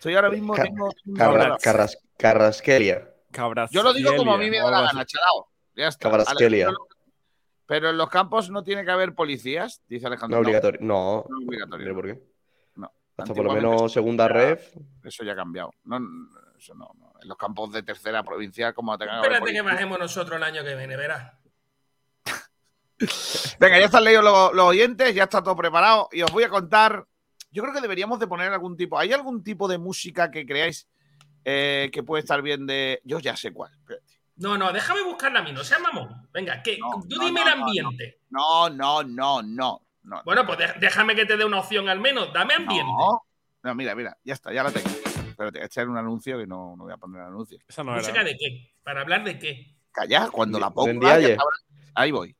Estoy 0.00 0.14
ahora 0.14 0.30
mismo. 0.30 0.54
Ca- 0.54 0.62
tengo- 0.62 0.88
Carra- 1.14 1.58
Carras- 1.58 1.98
Carrasquelia. 2.16 3.06
yo 3.70 3.82
lo 3.82 3.92
digo 3.92 4.16
como 4.16 4.32
a 4.32 4.38
mí 4.38 4.48
me 4.48 4.56
da 4.56 4.70
la 4.70 4.80
gana, 4.80 5.04
chalao. 5.04 5.50
Ya 5.76 5.88
está. 5.88 6.08
Luque. 6.08 6.66
Pero 7.66 7.90
en 7.90 7.98
los 7.98 8.08
campos 8.08 8.48
no 8.48 8.64
tiene 8.64 8.82
que 8.82 8.90
haber 8.90 9.14
policías, 9.14 9.82
dice 9.88 10.04
No 10.04 10.08
Alejandro. 10.08 10.40
es 10.40 10.46
obligatorio. 10.46 10.80
No. 10.82 11.26
No 11.28 11.38
es 11.42 11.46
obligatorio. 11.48 11.94
Por 11.94 12.06
qué. 12.06 12.22
No. 12.76 12.90
Hasta 13.18 13.34
por 13.34 13.44
lo 13.44 13.52
menos 13.52 13.92
segunda 13.92 14.26
ref. 14.26 14.74
Eso 15.04 15.22
ya 15.22 15.32
ha 15.32 15.36
cambiado. 15.36 15.70
No, 15.84 16.00
no, 16.00 16.08
eso 16.58 16.74
no, 16.74 16.90
no. 16.98 17.12
En 17.22 17.28
los 17.28 17.36
campos 17.36 17.70
de 17.70 17.82
tercera 17.82 18.22
provincial, 18.22 18.72
como 18.72 18.96
tengan 18.96 19.16
que 19.20 19.26
haber 19.26 19.32
Espérate 19.32 19.52
que 19.52 19.60
bajemos 19.60 19.98
nosotros 19.98 20.34
el 20.38 20.42
año 20.44 20.64
que 20.64 20.76
viene, 20.76 20.96
verás. 20.96 21.34
Venga, 23.58 23.78
ya 23.78 23.84
están 23.84 24.04
leídos 24.04 24.24
los, 24.24 24.54
los 24.54 24.64
oyentes, 24.64 25.14
ya 25.14 25.24
está 25.24 25.42
todo 25.42 25.56
preparado 25.56 26.08
y 26.10 26.22
os 26.22 26.32
voy 26.32 26.44
a 26.44 26.48
contar. 26.48 27.04
Yo 27.50 27.62
creo 27.62 27.74
que 27.74 27.80
deberíamos 27.80 28.18
de 28.18 28.26
poner 28.26 28.52
algún 28.52 28.76
tipo. 28.76 28.98
¿Hay 28.98 29.12
algún 29.12 29.42
tipo 29.42 29.68
de 29.68 29.78
música 29.78 30.30
que 30.30 30.46
creáis 30.46 30.88
eh, 31.44 31.90
que 31.92 32.02
puede 32.02 32.20
estar 32.20 32.40
bien 32.42 32.66
de. 32.66 33.00
Yo 33.04 33.18
ya 33.18 33.36
sé 33.36 33.52
cuál. 33.52 33.72
espérate. 33.72 34.20
No, 34.36 34.56
no, 34.56 34.72
déjame 34.72 35.02
buscarla 35.02 35.40
a 35.40 35.42
mí, 35.42 35.52
no 35.52 35.62
seas 35.62 35.82
mamón. 35.82 36.28
Venga, 36.32 36.62
que 36.62 36.78
tú 36.78 37.16
no, 37.16 37.26
dime 37.26 37.44
no, 37.44 37.50
el 37.50 37.58
no, 37.58 37.66
ambiente. 37.66 38.20
No, 38.30 38.70
no, 38.70 39.02
no, 39.02 39.42
no. 39.42 39.82
no. 40.02 40.22
Bueno, 40.24 40.46
pues 40.46 40.58
déjame 40.80 41.14
que 41.14 41.26
te 41.26 41.36
dé 41.36 41.44
una 41.44 41.60
opción 41.60 41.88
al 41.90 42.00
menos. 42.00 42.32
Dame 42.32 42.54
ambiente. 42.54 42.90
No. 42.90 43.22
No, 43.62 43.74
mira, 43.74 43.94
mira, 43.94 44.16
ya 44.24 44.32
está, 44.32 44.52
ya 44.52 44.62
la 44.62 44.70
tengo. 44.70 44.88
Espérate, 44.88 45.62
este 45.62 45.80
era 45.82 45.90
un 45.90 45.98
anuncio 45.98 46.38
que 46.38 46.46
no, 46.46 46.74
no 46.76 46.84
voy 46.84 46.92
a 46.92 46.96
poner 46.96 47.20
el 47.20 47.28
anuncio. 47.28 47.58
Esa 47.68 47.84
¿Música 47.84 48.24
de 48.24 48.36
qué? 48.36 48.72
¿Para 48.82 49.02
hablar 49.02 49.24
de 49.24 49.38
qué? 49.38 49.74
Calla, 49.92 50.30
cuando 50.30 50.58
la 50.58 50.70
ponga. 50.70 51.18
Ahí 51.94 52.10
voy. 52.10 52.34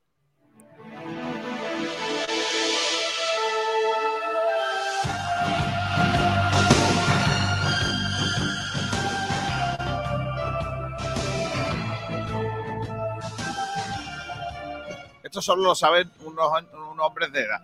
Esto 15.30 15.40
solo 15.42 15.62
lo 15.62 15.74
saben 15.76 16.10
unos, 16.24 16.50
unos 16.72 17.06
hombres 17.06 17.30
de 17.30 17.42
edad. 17.42 17.60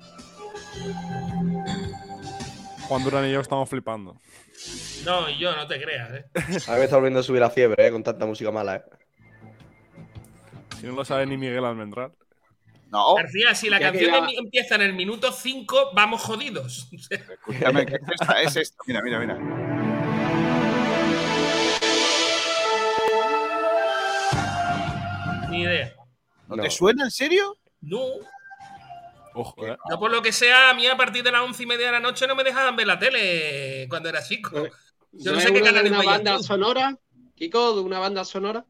Juan 2.86 3.02
Durán 3.02 3.26
y 3.28 3.32
yo 3.32 3.40
estamos 3.40 3.68
flipando. 3.68 4.20
No, 5.04 5.28
y 5.28 5.36
yo 5.36 5.54
no 5.56 5.66
te 5.66 5.82
creas, 5.82 6.10
¿eh? 6.12 6.24
A 6.68 6.72
mí 6.74 6.78
me 6.78 6.84
está 6.84 6.94
volviendo 6.94 7.18
a 7.18 7.22
subir 7.24 7.40
la 7.40 7.50
fiebre, 7.50 7.88
eh, 7.88 7.90
con 7.90 8.04
tanta 8.04 8.24
música 8.24 8.52
mala, 8.52 8.76
eh. 8.76 8.82
Si 10.80 10.86
no 10.86 10.92
lo 10.92 11.04
sabe 11.04 11.26
ni 11.26 11.36
Miguel 11.36 11.64
Almendral. 11.64 12.12
No. 12.92 13.16
García, 13.16 13.52
si 13.56 13.68
la 13.68 13.80
canción 13.80 14.12
ya- 14.12 14.18
em- 14.18 14.44
empieza 14.44 14.76
en 14.76 14.82
el 14.82 14.92
minuto 14.94 15.32
5, 15.32 15.90
vamos 15.92 16.22
jodidos. 16.22 16.88
Escúchame, 17.10 17.84
¿qué 17.84 17.94
es 17.96 18.00
esta? 18.20 18.42
Es 18.42 18.54
esto. 18.54 18.76
Mira, 18.86 19.02
mira, 19.02 19.18
mira. 19.18 19.36
¿No, 26.48 26.56
te 26.62 26.70
suena 26.70 27.04
en 27.04 27.10
serio? 27.10 27.56
No. 27.80 28.00
Ojo, 29.34 29.66
eh. 29.66 29.76
Yo 29.90 29.98
por 29.98 30.10
lo 30.10 30.22
que 30.22 30.32
sea, 30.32 30.70
a 30.70 30.74
mí 30.74 30.86
a 30.86 30.96
partir 30.96 31.22
de 31.22 31.30
las 31.32 31.42
once 31.42 31.62
y 31.62 31.66
media 31.66 31.86
de 31.86 31.92
la 31.92 32.00
noche 32.00 32.26
no 32.26 32.34
me 32.34 32.44
dejaban 32.44 32.74
ver 32.76 32.86
la 32.86 32.98
tele 32.98 33.86
cuando 33.88 34.08
era 34.08 34.22
chico. 34.22 34.66
Yo 35.12 35.32
no 35.32 35.36
¿No 35.36 35.40
sé 35.40 35.46
es 35.48 35.52
qué 35.52 35.60
una, 35.60 35.60
de 35.60 35.62
canales 35.64 35.92
una 35.92 36.02
banda 36.04 36.36
tú. 36.38 36.42
sonora? 36.42 36.98
Kiko, 37.34 37.74
de 37.76 37.80
una 37.82 37.98
banda 37.98 38.24
sonora. 38.24 38.64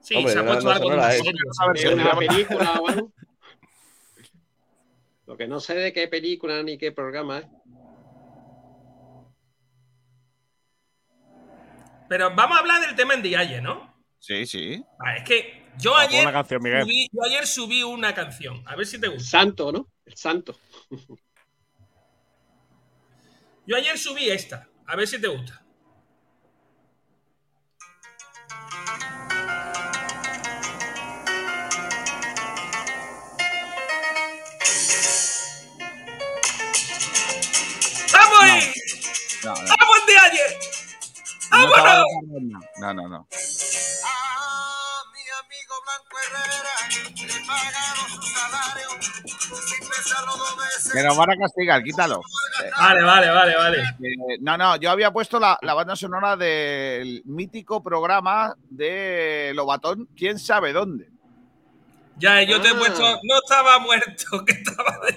Sí, 0.00 0.14
Hombre, 0.16 0.32
se 0.32 0.38
ha 0.38 0.42
una 0.42 0.50
puesto 0.52 0.68
banda 0.68 0.82
algo 0.82 0.90
sonora, 0.90 1.16
¿eh? 1.16 1.20
una 1.94 2.04
llama- 2.04 2.18
película 2.18 2.72
o 2.80 2.88
algo. 2.88 3.12
Lo 5.26 5.36
que 5.36 5.46
no 5.46 5.60
sé 5.60 5.74
de 5.74 5.92
qué 5.92 6.08
película 6.08 6.62
ni 6.62 6.76
qué 6.76 6.90
programa 6.92 7.38
es. 7.38 7.46
Pero 12.08 12.34
vamos 12.34 12.56
a 12.56 12.60
hablar 12.60 12.80
del 12.80 12.96
tema 12.96 13.14
en 13.14 13.22
Dialle, 13.22 13.60
¿no? 13.60 13.94
Sí, 14.18 14.44
sí. 14.44 14.84
Vale, 14.98 15.18
es 15.18 15.24
que 15.24 15.59
yo 15.82 15.96
ayer, 15.96 16.22
una 16.22 16.32
canción, 16.32 16.62
Miguel. 16.62 16.82
subí, 16.84 17.08
yo 17.12 17.22
ayer 17.24 17.46
subí 17.46 17.82
una 17.82 18.14
canción. 18.14 18.62
A 18.66 18.76
ver 18.76 18.86
si 18.86 18.98
te 19.00 19.06
El 19.06 19.14
gusta. 19.14 19.28
santo, 19.30 19.72
¿no? 19.72 19.88
El 20.04 20.16
santo. 20.16 20.56
Yo 23.66 23.76
ayer 23.76 23.96
subí 23.98 24.28
esta. 24.28 24.68
A 24.86 24.96
ver 24.96 25.06
si 25.06 25.20
te 25.20 25.28
gusta. 25.28 25.62
¡Vamos! 38.12 38.64
No, 39.44 39.54
no. 39.54 39.54
¡Vamos 39.54 40.06
de 40.06 40.18
ayer! 40.18 40.58
No, 41.50 41.70
¡Vámonos! 41.70 41.76
estaba- 41.78 42.94
no, 42.94 43.08
no, 43.08 43.26
no. 46.90 48.80
Me 50.94 51.02
lo 51.04 51.16
van 51.16 51.30
a 51.30 51.36
castigar, 51.36 51.82
quítalo. 51.82 52.20
Vale, 52.78 53.02
vale, 53.02 53.30
vale, 53.30 53.56
vale. 53.56 53.78
Eh, 53.78 54.38
no, 54.40 54.56
no, 54.56 54.76
yo 54.76 54.90
había 54.90 55.10
puesto 55.12 55.38
la, 55.38 55.58
la 55.62 55.74
banda 55.74 55.94
sonora 55.96 56.36
del 56.36 57.22
mítico 57.26 57.82
programa 57.82 58.54
de 58.68 59.52
Lobatón, 59.54 60.08
quién 60.16 60.38
sabe 60.38 60.72
dónde. 60.72 61.08
Ya, 62.16 62.42
yo 62.42 62.60
te 62.60 62.68
he 62.68 62.72
Ah. 62.72 62.78
puesto. 62.78 63.02
No 63.22 63.36
estaba 63.42 63.78
muerto, 63.78 64.24
que 64.46 64.52
estaba. 64.52 64.98
de- 65.06 65.14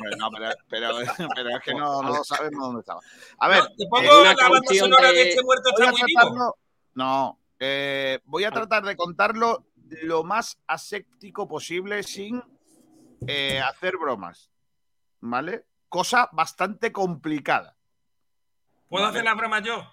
pero, 0.69 0.69
pero- 0.69 1.29
pero 1.35 1.49
es 1.49 1.63
que 1.63 1.73
no, 1.73 2.01
no 2.01 2.23
sabemos 2.23 2.65
dónde 2.65 2.79
estaba. 2.81 3.01
A 3.39 3.47
ver, 3.49 3.59
No, 3.63 3.67
te 3.77 3.87
pongo 3.87 4.23
la 4.23 4.35
banda 4.49 4.73
sonora 4.79 5.07
de 5.09 5.13
de- 5.15 5.29
este 5.29 5.43
muerto 5.43 5.69
está 5.69 5.91
muy 5.91 6.01
vivo. 6.05 6.57
No, 6.95 7.39
eh, 7.59 8.19
voy 8.25 8.43
a 8.45 8.51
tratar 8.51 8.83
de 8.83 8.95
contarlo 8.95 9.65
lo 10.01 10.23
más 10.23 10.61
aséptico 10.67 11.47
posible 11.47 12.03
sin 12.03 12.41
eh, 13.27 13.59
hacer 13.59 13.97
bromas. 13.97 14.51
¿Vale? 15.21 15.65
Cosa 15.87 16.29
bastante 16.31 16.91
complicada. 16.91 17.77
¿Puedo 18.89 19.05
Vale. 19.05 19.17
hacer 19.17 19.25
la 19.25 19.35
broma 19.35 19.61
yo? 19.61 19.91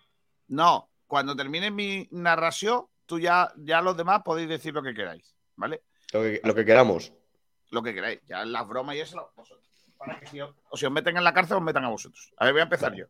No, 0.48 0.90
cuando 1.06 1.36
termine 1.36 1.70
mi 1.70 2.08
narración, 2.10 2.86
tú 3.06 3.18
ya, 3.18 3.52
ya 3.56 3.80
los 3.80 3.96
demás 3.96 4.22
podéis 4.24 4.48
decir 4.48 4.74
lo 4.74 4.82
que 4.82 4.94
queráis. 4.94 5.34
¿Vale? 5.56 5.82
Lo 6.12 6.22
que, 6.22 6.40
lo 6.42 6.54
que 6.54 6.64
queramos. 6.64 7.12
Lo 7.70 7.82
que 7.82 7.94
queráis. 7.94 8.20
Ya 8.26 8.44
las 8.44 8.66
bromas 8.66 8.96
y 8.96 9.00
eso 9.00 9.32
vosotros. 9.36 9.68
Para 9.96 10.18
que 10.18 10.26
si 10.26 10.40
os, 10.40 10.54
o 10.70 10.76
si 10.76 10.86
os 10.86 10.92
meten 10.92 11.16
en 11.16 11.24
la 11.24 11.34
cárcel, 11.34 11.58
os 11.58 11.62
metan 11.62 11.84
a 11.84 11.88
vosotros. 11.88 12.32
A 12.38 12.44
ver, 12.44 12.54
voy 12.54 12.60
a 12.60 12.64
empezar 12.64 12.94
yo. 12.94 13.04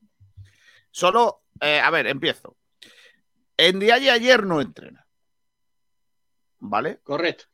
Solo, 0.90 1.44
eh, 1.60 1.80
a 1.80 1.88
ver, 1.90 2.08
empiezo. 2.08 2.56
En 3.56 3.78
día 3.78 3.98
y 3.98 4.08
ayer 4.08 4.44
no 4.44 4.60
entrena. 4.60 5.06
¿Vale? 6.60 7.00
Correcto. 7.02 7.44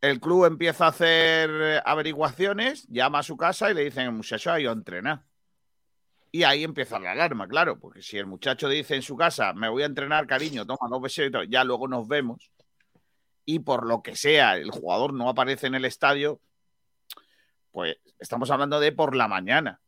El 0.00 0.18
club 0.20 0.46
empieza 0.46 0.86
a 0.86 0.88
hacer 0.88 1.50
eh, 1.50 1.82
averiguaciones, 1.84 2.86
llama 2.88 3.20
a 3.20 3.22
su 3.22 3.36
casa 3.36 3.70
y 3.70 3.74
le 3.74 3.84
dicen, 3.84 4.06
el 4.06 4.12
muchacho 4.12 4.50
ha 4.50 4.60
ido 4.60 4.70
a 4.70 4.74
entrenar. 4.74 5.22
Y 6.32 6.44
ahí 6.44 6.64
empieza 6.64 6.98
la 6.98 7.12
alarma, 7.12 7.46
claro, 7.46 7.78
porque 7.78 8.02
si 8.02 8.16
el 8.16 8.26
muchacho 8.26 8.68
dice 8.68 8.94
en 8.94 9.02
su 9.02 9.16
casa, 9.16 9.52
me 9.52 9.68
voy 9.68 9.82
a 9.82 9.86
entrenar, 9.86 10.26
cariño, 10.26 10.66
toma 10.66 10.88
dos 10.88 11.02
besitos, 11.02 11.46
ya 11.48 11.62
luego 11.62 11.88
nos 11.88 12.08
vemos, 12.08 12.50
y 13.44 13.58
por 13.58 13.86
lo 13.86 14.02
que 14.02 14.16
sea, 14.16 14.56
el 14.56 14.70
jugador 14.70 15.12
no 15.12 15.28
aparece 15.28 15.66
en 15.66 15.74
el 15.74 15.84
estadio, 15.84 16.40
pues 17.70 17.96
estamos 18.18 18.50
hablando 18.50 18.80
de 18.80 18.92
por 18.92 19.14
la 19.14 19.28
mañana, 19.28 19.80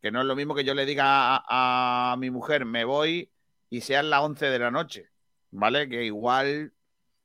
que 0.00 0.12
no 0.12 0.20
es 0.20 0.26
lo 0.26 0.36
mismo 0.36 0.54
que 0.54 0.64
yo 0.64 0.74
le 0.74 0.86
diga 0.86 1.36
a, 1.36 2.12
a 2.12 2.16
mi 2.16 2.30
mujer, 2.30 2.64
me 2.64 2.84
voy 2.84 3.30
y 3.68 3.80
sean 3.80 4.10
las 4.10 4.20
11 4.22 4.46
de 4.46 4.58
la 4.58 4.70
noche, 4.70 5.10
¿vale? 5.50 5.88
Que 5.88 6.04
igual 6.04 6.72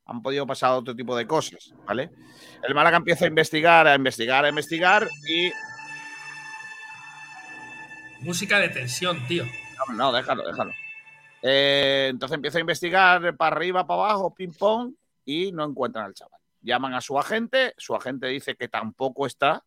han 0.06 0.22
podido 0.22 0.46
pasar 0.46 0.72
otro 0.72 0.96
tipo 0.96 1.16
de 1.16 1.26
cosas, 1.26 1.74
¿vale? 1.86 2.12
El 2.64 2.76
Málaga 2.76 2.98
empieza 2.98 3.26
a 3.26 3.28
investigar, 3.28 3.88
a 3.88 3.96
investigar, 3.96 4.46
a 4.46 4.50
investigar 4.50 5.08
y... 5.28 5.52
Música 8.22 8.60
de 8.60 8.70
tensión, 8.70 9.26
tío. 9.28 9.46
No, 9.88 9.96
no, 9.96 10.12
déjalo, 10.12 10.48
déjalo. 10.48 10.72
Eh, 11.42 12.08
entonces 12.10 12.36
empieza 12.36 12.58
a 12.58 12.62
investigar 12.62 13.36
para 13.36 13.56
arriba, 13.56 13.86
para 13.86 14.02
abajo, 14.02 14.34
ping 14.34 14.54
pong, 14.58 14.94
y 15.26 15.52
no 15.52 15.66
encuentran 15.66 16.06
al 16.06 16.14
chaval. 16.14 16.40
Llaman 16.62 16.94
a 16.94 17.02
su 17.02 17.20
agente, 17.20 17.74
su 17.78 17.96
agente 17.96 18.28
dice 18.28 18.56
que 18.56 18.68
tampoco 18.68 19.28
está, 19.28 19.64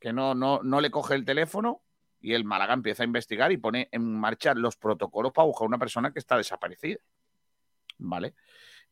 que 0.00 0.12
no, 0.12 0.34
no, 0.34 0.60
no 0.62 0.80
le 0.80 0.90
coge 0.90 1.14
el 1.14 1.24
teléfono, 1.24 1.82
y 2.20 2.34
el 2.34 2.44
Málaga 2.44 2.74
empieza 2.74 3.02
a 3.02 3.06
investigar 3.06 3.52
y 3.52 3.56
pone 3.56 3.88
en 3.92 4.18
marcha 4.18 4.54
los 4.54 4.76
protocolos 4.76 5.32
para 5.32 5.46
buscar 5.46 5.64
a 5.64 5.68
una 5.68 5.78
persona 5.78 6.12
que 6.12 6.18
está 6.18 6.36
desaparecida. 6.36 6.98
¿Vale? 7.98 8.34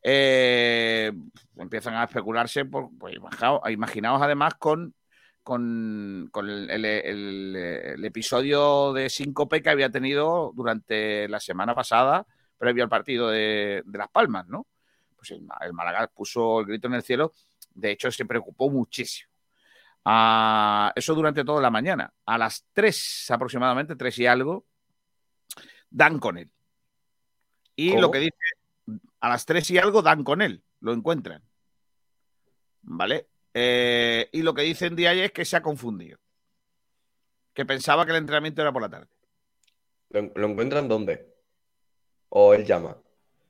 Eh, 0.03 1.13
empiezan 1.57 1.95
a 1.95 2.05
especularse, 2.05 2.65
por, 2.65 2.91
pues, 2.99 3.17
imaginaos, 3.17 3.61
imaginaos 3.71 4.23
además 4.23 4.55
con, 4.55 4.95
con, 5.43 6.29
con 6.31 6.49
el, 6.49 6.71
el- 6.71 6.85
el- 6.85 7.57
el 7.57 8.05
episodio 8.05 8.93
de 8.93 9.09
síncope 9.11 9.63
que 9.63 9.71
había 9.71 9.91
tenido 9.91 10.53
durante 10.55 11.29
la 11.29 11.41
semana 11.41 11.75
pasada, 11.75 12.27
previo 12.59 12.85
al 12.85 12.91
partido 12.91 13.29
de, 13.29 13.83
de 13.85 13.99
Las 13.99 14.09
Palmas, 14.09 14.47
¿no? 14.49 14.67
Pues 15.17 15.31
el, 15.33 15.43
Málaga 15.73 16.07
puso 16.09 16.61
el 16.61 16.67
grito 16.67 16.87
en 16.87 16.95
el 16.95 17.03
cielo, 17.03 17.33
de 17.75 17.91
hecho 17.91 18.11
se 18.11 18.25
preocupó 18.25 18.71
muchísimo. 18.71 19.31
Ah, 20.05 20.93
eso 20.95 21.15
durante 21.15 21.45
toda 21.45 21.61
la 21.61 21.71
mañana. 21.71 22.13
A 22.25 22.39
las 22.39 22.65
3 22.73 23.27
aproximadamente, 23.31 23.97
3 23.97 24.19
y 24.21 24.27
algo, 24.27 24.65
dan 25.91 26.19
con 26.19 26.39
él. 26.39 26.51
Y 27.77 27.91
¿Cómo? 27.91 28.03
lo 28.03 28.11
que 28.11 28.19
dice, 28.19 28.37
a 29.21 29.29
las 29.29 29.45
3 29.47 29.71
y 29.73 29.79
algo 29.79 30.03
dan 30.03 30.25
con 30.25 30.43
él, 30.43 30.63
lo 30.81 30.93
encuentran. 30.93 31.43
¿Vale? 32.83 33.27
Eh, 33.55 34.29
y 34.33 34.43
lo 34.43 34.55
que 34.55 34.63
dice 34.63 34.87
en 34.87 34.97
día 34.97 35.13
es 35.13 35.33
que 35.33 35.45
se 35.45 35.57
ha 35.57 35.63
confundido. 35.63 36.19
Que 37.55 37.65
pensaba 37.67 38.05
que 38.05 38.13
el 38.13 38.19
entrenamiento 38.19 38.63
era 38.63 38.73
por 38.73 38.83
la 38.83 38.89
tarde. 38.89 39.09
¿Lo, 40.11 40.23
lo 40.35 40.47
encuentran 40.49 40.89
dónde? 40.89 41.35
¿O 42.29 42.55
él 42.55 42.65
llama? 42.65 42.97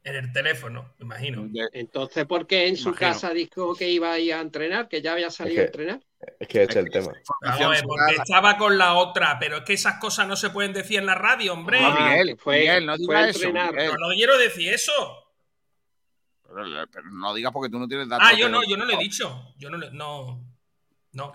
En 0.05 0.17
el 0.17 0.33
teléfono, 0.33 0.95
me 0.99 1.05
imagino. 1.05 1.47
Entonces, 1.73 2.25
¿por 2.25 2.47
qué 2.47 2.67
en 2.69 2.77
su 2.77 2.89
Imagino. 2.91 3.11
casa 3.11 3.31
dijo 3.35 3.75
que 3.75 3.91
iba 3.91 4.11
a 4.13 4.19
ir 4.19 4.33
a 4.33 4.41
entrenar, 4.41 4.89
que 4.89 5.03
ya 5.03 5.13
había 5.13 5.31
salido 5.31 5.61
a 5.61 5.65
Es 5.65 5.71
que- 5.71 5.77
entrenar? 5.83 6.01
Es 6.41 6.49
que 6.49 6.63
ese 6.63 6.71
es 6.71 6.77
el 6.87 6.91
tema. 6.91 7.13
Vamos 7.43 7.61
a 7.61 7.69
ver, 7.69 7.83
porque 7.85 8.15
estaba 8.17 8.57
con 8.57 8.79
la 8.79 8.95
otra, 8.95 9.37
pero 9.39 9.59
es 9.59 9.63
que 9.65 9.75
esas 9.75 9.99
cosas 10.01 10.27
no 10.27 10.35
se 10.37 10.51
pueden 10.51 10.73
decir 10.73 10.99
en 10.99 11.07
la 11.07 11.15
radio, 11.15 11.53
hombre. 11.53 11.81
No, 11.81 11.93
Miguel, 11.95 12.37
fue- 12.39 12.61
Miguel, 12.61 12.87
no 12.87 12.97
fue 12.97 13.29
eso. 13.31 13.53
Miguel. 13.53 13.91
No 14.01 14.09
quiero 14.15 14.39
decir 14.39 14.73
eso. 14.73 14.93
Pero, 16.49 16.65
pero 16.91 17.11
no 17.11 17.35
digas 17.35 17.53
porque 17.53 17.71
tú 17.71 17.79
no 17.79 17.87
tienes 17.87 18.09
datos. 18.09 18.27
Ah, 18.29 18.35
yo 18.37 18.49
no, 18.49 18.61
yo 18.67 18.77
no 18.77 18.87
lo 18.87 18.93
he 18.95 18.99
dicho. 18.99 19.55
Yo 19.59 19.69
no 19.71 19.77
le- 19.77 19.91
no. 19.91 20.43
No. 21.13 21.33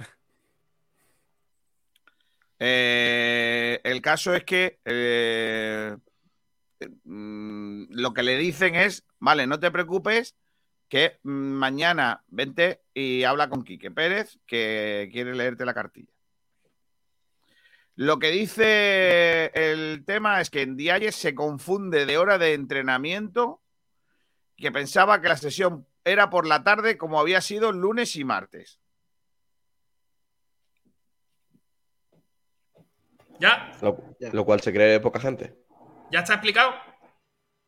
Eh, 2.60 3.82
el 3.84 4.02
caso 4.02 4.34
es 4.34 4.43
que 4.43 4.80
eh, 4.86 5.97
mm, 7.04 7.86
lo 7.89 8.13
que 8.13 8.23
le 8.23 8.38
dicen 8.38 8.76
es, 8.76 9.04
vale, 9.19 9.47
no 9.47 9.60
te 9.60 9.71
preocupes, 9.71 10.36
que 10.88 11.19
mañana 11.23 12.23
vente 12.28 12.82
y 12.93 13.23
habla 13.23 13.49
con 13.49 13.63
Quique 13.63 13.91
Pérez, 13.91 14.39
que 14.45 15.10
quiere 15.12 15.34
leerte 15.36 15.65
la 15.65 15.73
cartilla. 15.73 16.12
Lo 17.95 18.17
que 18.19 18.30
dice 18.32 19.52
el 19.56 20.04
tema 20.06 20.39
es 20.41 20.49
que 20.49 20.62
en 20.62 20.78
Dialles 20.78 21.15
se 21.15 21.36
confunde 21.36 22.06
de 22.06 22.17
hora 22.17 22.38
de 22.38 22.54
entrenamiento, 22.54 23.62
que 24.63 24.71
pensaba 24.71 25.19
que 25.19 25.28
la 25.28 25.36
sesión 25.36 25.86
era 26.06 26.30
por 26.30 26.47
la 26.47 26.63
tarde 26.63 26.97
como 26.97 27.19
había 27.19 27.41
sido 27.41 27.73
lunes 27.73 28.15
y 28.15 28.23
martes. 28.23 28.80
¿Ya? 33.39 33.73
Lo, 33.82 34.15
Ya. 34.21 34.30
lo 34.32 34.45
cual 34.45 34.62
se 34.62 34.71
cree 34.71 35.02
poca 35.02 35.19
gente. 35.19 35.54
¿Ya 36.12 36.19
está 36.19 36.36
explicado? 36.36 36.71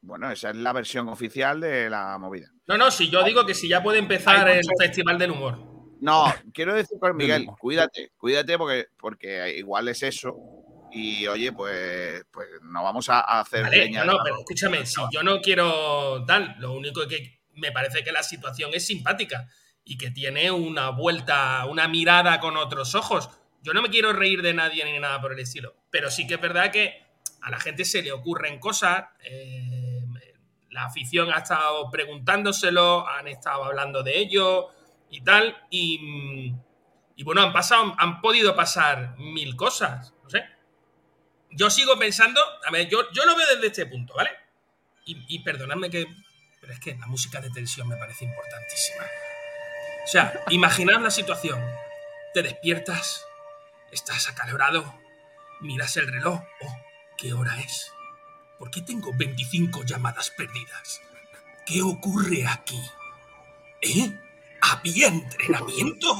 Bueno, 0.02 0.32
esa 0.32 0.52
es 0.52 0.56
la 0.56 0.72
versión 0.72 1.10
oficial 1.10 1.60
de 1.60 1.90
la 1.90 2.18
movida. 2.18 2.48
No, 2.68 2.78
no, 2.78 2.90
si 2.92 3.10
yo 3.10 3.24
digo 3.24 3.46
que 3.46 3.54
si 3.54 3.68
ya 3.68 3.84
puede 3.84 4.00
empezar 4.00 4.48
el 4.48 4.64
Festival 4.80 5.18
del 5.20 5.32
Humor. 5.32 5.58
No, 6.00 6.26
quiero 6.54 6.74
decir 6.76 6.98
con 6.98 7.18
Miguel, 7.18 7.48
cuídate, 7.60 8.12
cuídate 8.16 8.58
porque, 8.58 8.88
porque 8.98 9.58
igual 9.58 9.90
es 9.90 10.02
eso. 10.04 10.34
Y 10.98 11.28
oye, 11.28 11.52
pues, 11.52 12.26
pues 12.32 12.48
no 12.64 12.82
vamos 12.82 13.10
a 13.10 13.20
hacer 13.40 13.64
Vale, 13.64 13.78
leña 13.78 14.06
no, 14.06 14.14
no, 14.14 14.20
pero 14.24 14.40
escúchame, 14.40 14.86
si 14.86 15.02
yo 15.12 15.24
no 15.24 15.42
quiero 15.42 16.24
tal, 16.26 16.56
lo 16.60 16.72
único 16.72 17.06
que 17.06 17.42
me 17.56 17.74
parece 17.74 18.02
que 18.02 18.14
la 18.14 18.24
situación 18.24 18.72
es 18.74 18.88
simpática 18.88 19.48
y 19.84 19.98
que 19.98 20.12
tiene 20.12 20.50
una 20.52 20.90
vuelta, 20.92 21.66
una 21.66 21.90
mirada 21.90 22.40
con 22.40 22.56
otros 22.56 22.96
ojos. 22.96 23.30
Yo 23.62 23.74
no 23.74 23.82
me 23.82 23.90
quiero 23.90 24.14
reír 24.14 24.42
de 24.42 24.54
nadie 24.54 24.86
ni 24.86 24.98
nada 24.98 25.20
por 25.20 25.34
el 25.34 25.40
estilo, 25.40 25.76
pero 25.90 26.10
sí 26.10 26.26
que 26.26 26.36
es 26.36 26.42
verdad 26.42 26.72
que 26.72 27.04
a 27.42 27.52
la 27.52 27.60
gente 27.60 27.84
se 27.84 28.02
le 28.02 28.14
ocurren 28.14 28.60
cosas. 28.60 29.06
eh, 29.24 29.86
la 30.76 30.86
afición 30.86 31.32
ha 31.32 31.38
estado 31.38 31.90
preguntándoselo, 31.90 33.08
han 33.08 33.30
estado 33.30 33.64
hablando 33.64 34.04
de 34.04 34.20
ello 34.20 34.68
y 35.10 35.22
tal, 35.22 35.56
y, 35.70 36.54
y 37.16 37.24
bueno, 37.24 37.42
han 37.42 37.54
pasado, 37.54 37.96
han 37.98 38.20
podido 38.20 38.56
pasar 38.58 39.16
mil 39.18 39.56
cosas, 39.56 40.14
yo 41.56 41.70
sigo 41.70 41.98
pensando, 41.98 42.42
a 42.66 42.72
ver, 42.72 42.88
yo, 42.90 43.12
yo 43.12 43.26
lo 43.26 43.36
veo 43.36 43.48
desde 43.56 43.68
este 43.68 43.86
punto, 43.86 44.14
¿vale? 44.14 44.32
Y, 45.08 45.40
perdonadme 45.44 45.92
que, 45.92 46.08
pero 46.60 46.74
es 46.74 46.80
que 46.80 46.96
la 46.96 47.06
música 47.06 47.40
de 47.40 47.52
tensión 47.52 47.88
me 47.88 47.96
parece 47.96 48.26
importantísima. 48.26 49.04
O 50.04 50.08
sea, 50.08 50.44
imaginad 50.50 51.00
la 51.00 51.12
situación. 51.12 51.64
Te 52.34 52.42
despiertas, 52.42 53.24
estás 53.92 54.28
acalorado, 54.28 55.00
miras 55.62 55.96
el 55.98 56.08
reloj. 56.08 56.42
Oh, 56.62 56.78
¿qué 57.18 57.34
hora 57.34 57.60
es? 57.60 57.92
¿Por 58.58 58.72
qué 58.72 58.82
tengo 58.82 59.12
25 59.16 59.84
llamadas 59.84 60.32
perdidas? 60.32 61.02
¿Qué 61.68 61.84
ocurre 61.84 62.48
aquí? 62.48 62.82
¿Eh? 63.82 64.20
¿Había 64.62 65.08
entrenamiento? 65.08 66.16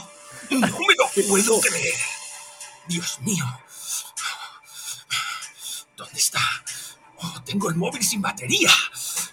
No 0.52 0.60
me 0.60 0.96
lo 0.96 1.28
puedo 1.28 1.60
creer. 1.60 1.96
Dios 2.88 3.20
mío. 3.22 3.46
¿Dónde 5.96 6.20
está? 6.20 6.40
Oh, 7.18 7.42
tengo 7.44 7.70
el 7.70 7.76
móvil 7.76 8.04
sin 8.04 8.22
batería. 8.22 8.70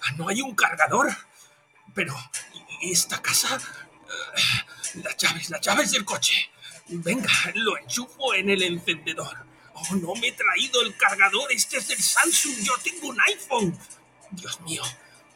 Ah, 0.03 0.13
No 0.17 0.29
hay 0.29 0.41
un 0.43 0.55
cargador. 0.55 1.15
Pero, 1.95 2.15
¿y 2.81 2.93
esta 2.93 3.21
casa? 3.21 3.59
Eh, 4.37 5.01
Las 5.03 5.17
llaves, 5.17 5.51
las 5.51 5.61
llaves 5.61 5.91
del 5.93 6.05
coche. 6.05 6.51
Venga, 6.89 7.31
lo 7.55 7.77
enchufo 7.79 8.35
en 8.35 8.51
el 8.51 8.63
encendedor. 8.63 9.47
Oh, 9.75 9.95
no 9.97 10.15
me 10.15 10.29
he 10.29 10.33
traído 10.33 10.83
el 10.83 10.97
cargador. 10.97 11.51
Este 11.53 11.79
es 11.79 11.89
del 11.89 12.03
Samsung. 12.03 12.57
Yo 12.63 12.75
tengo 12.83 13.09
un 13.09 13.21
iPhone. 13.23 13.79
Dios 14.31 14.61
mío, 14.61 14.83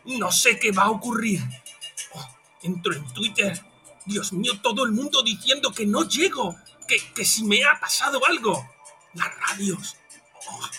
no 0.05 0.31
sé 0.31 0.59
qué 0.59 0.71
va 0.73 0.85
a 0.85 0.91
ocurrir. 0.91 1.41
Oh, 2.13 2.29
entro 2.63 2.93
en 2.95 3.05
Twitter. 3.13 3.61
Dios 4.05 4.33
mío, 4.33 4.61
todo 4.63 4.85
el 4.85 4.93
mundo 4.93 5.23
diciendo 5.23 5.73
que 5.73 5.87
no 5.87 6.07
llego. 6.09 6.57
Que, 6.87 7.13
que 7.15 7.25
si 7.25 7.45
me 7.45 7.65
ha 7.65 7.79
pasado 7.81 8.25
algo. 8.27 8.69
Las 9.15 9.35
radios. 9.41 9.97
Oh. 10.49 10.71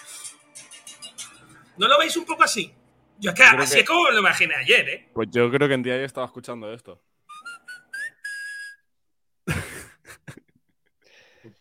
¿No 1.78 1.88
lo 1.88 1.98
veis 2.00 2.16
un 2.18 2.26
poco 2.26 2.44
así? 2.44 2.74
Yo 3.20 3.32
es 3.32 3.36
que 3.36 3.44
Yo 3.44 3.62
así 3.62 3.74
que- 3.76 3.80
es 3.82 3.88
como 3.88 4.10
lo 4.10 4.20
imaginé 4.20 4.56
ayer, 4.56 4.90
¿eh? 4.90 5.10
Pues 5.14 5.30
yo 5.32 5.50
creo 5.52 5.68
que 5.68 5.74
en 5.74 5.84
día 5.84 5.98
ya 5.98 6.06
estaba 6.06 6.26
escuchando 6.26 6.72
esto. 6.74 7.02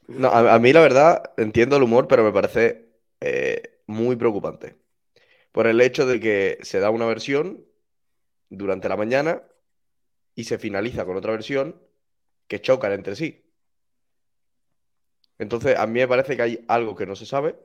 No, 0.09 0.29
a, 0.29 0.55
a 0.55 0.59
mí 0.59 0.73
la 0.73 0.81
verdad 0.81 1.33
entiendo 1.37 1.77
el 1.77 1.83
humor, 1.83 2.09
pero 2.09 2.25
me 2.25 2.33
parece 2.33 2.89
eh, 3.21 3.81
muy 3.87 4.17
preocupante. 4.17 4.77
Por 5.53 5.67
el 5.67 5.81
hecho 5.81 6.07
de 6.07 6.21
que 6.21 6.59
se 6.63 6.81
da 6.81 6.91
una 6.91 7.07
versión 7.07 7.65
durante 8.49 8.89
la 8.89 8.97
mañana 8.97 9.43
y 10.35 10.45
se 10.45 10.59
finaliza 10.59 11.05
con 11.05 11.17
otra 11.17 11.33
versión 11.33 11.81
que 12.47 12.61
chocan 12.61 12.93
entre 12.93 13.17
sí. 13.17 13.43
Entonces, 15.39 15.77
a 15.79 15.87
mí 15.87 16.01
me 16.01 16.09
parece 16.09 16.37
que 16.37 16.43
hay 16.43 16.65
algo 16.69 16.95
que 16.95 17.07
no 17.07 17.17
se 17.17 17.27
sabe, 17.27 17.57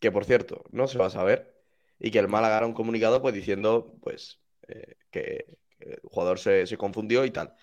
que 0.00 0.10
por 0.12 0.24
cierto, 0.24 0.64
no 0.72 0.88
se 0.88 0.98
va 0.98 1.06
a 1.06 1.10
saber, 1.10 1.57
y 1.98 2.10
que 2.10 2.18
el 2.18 2.28
Málaga 2.28 2.58
hará 2.58 2.66
un 2.66 2.74
comunicado 2.74 3.20
pues 3.20 3.34
diciendo 3.34 3.94
pues 4.02 4.40
eh, 4.68 4.96
que, 5.10 5.46
el 5.80 6.00
jugador 6.02 6.38
se, 6.38 6.66
se 6.66 6.76
confundió 6.76 7.24
y 7.24 7.30
tal. 7.30 7.54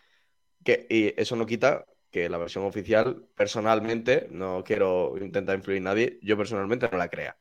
Que, 0.63 0.87
y 0.89 1.13
eso 1.19 1.35
no 1.35 1.45
quita 1.45 1.85
que 2.09 2.29
la 2.29 2.37
versión 2.37 2.63
oficial, 2.63 3.27
personalmente, 3.35 4.27
no 4.31 4.63
quiero 4.63 5.17
intentar 5.19 5.57
influir 5.57 5.81
nadie, 5.81 6.17
yo 6.21 6.37
personalmente 6.37 6.87
no 6.89 6.97
la 6.97 7.09
crea. 7.09 7.37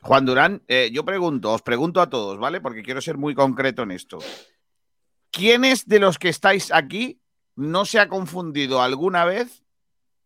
Juan 0.00 0.24
Durán, 0.24 0.62
eh, 0.68 0.90
yo 0.92 1.04
pregunto, 1.04 1.52
os 1.52 1.62
pregunto 1.62 2.00
a 2.00 2.08
todos, 2.08 2.38
¿vale? 2.38 2.60
Porque 2.60 2.82
quiero 2.82 3.00
ser 3.00 3.18
muy 3.18 3.34
concreto 3.34 3.82
en 3.82 3.90
esto. 3.90 4.18
¿Quiénes 5.30 5.86
de 5.86 5.98
los 5.98 6.18
que 6.18 6.28
estáis 6.30 6.72
aquí 6.72 7.20
no 7.56 7.84
se 7.84 7.98
ha 7.98 8.08
confundido 8.08 8.80
alguna 8.80 9.24
vez 9.24 9.64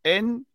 en 0.05 0.47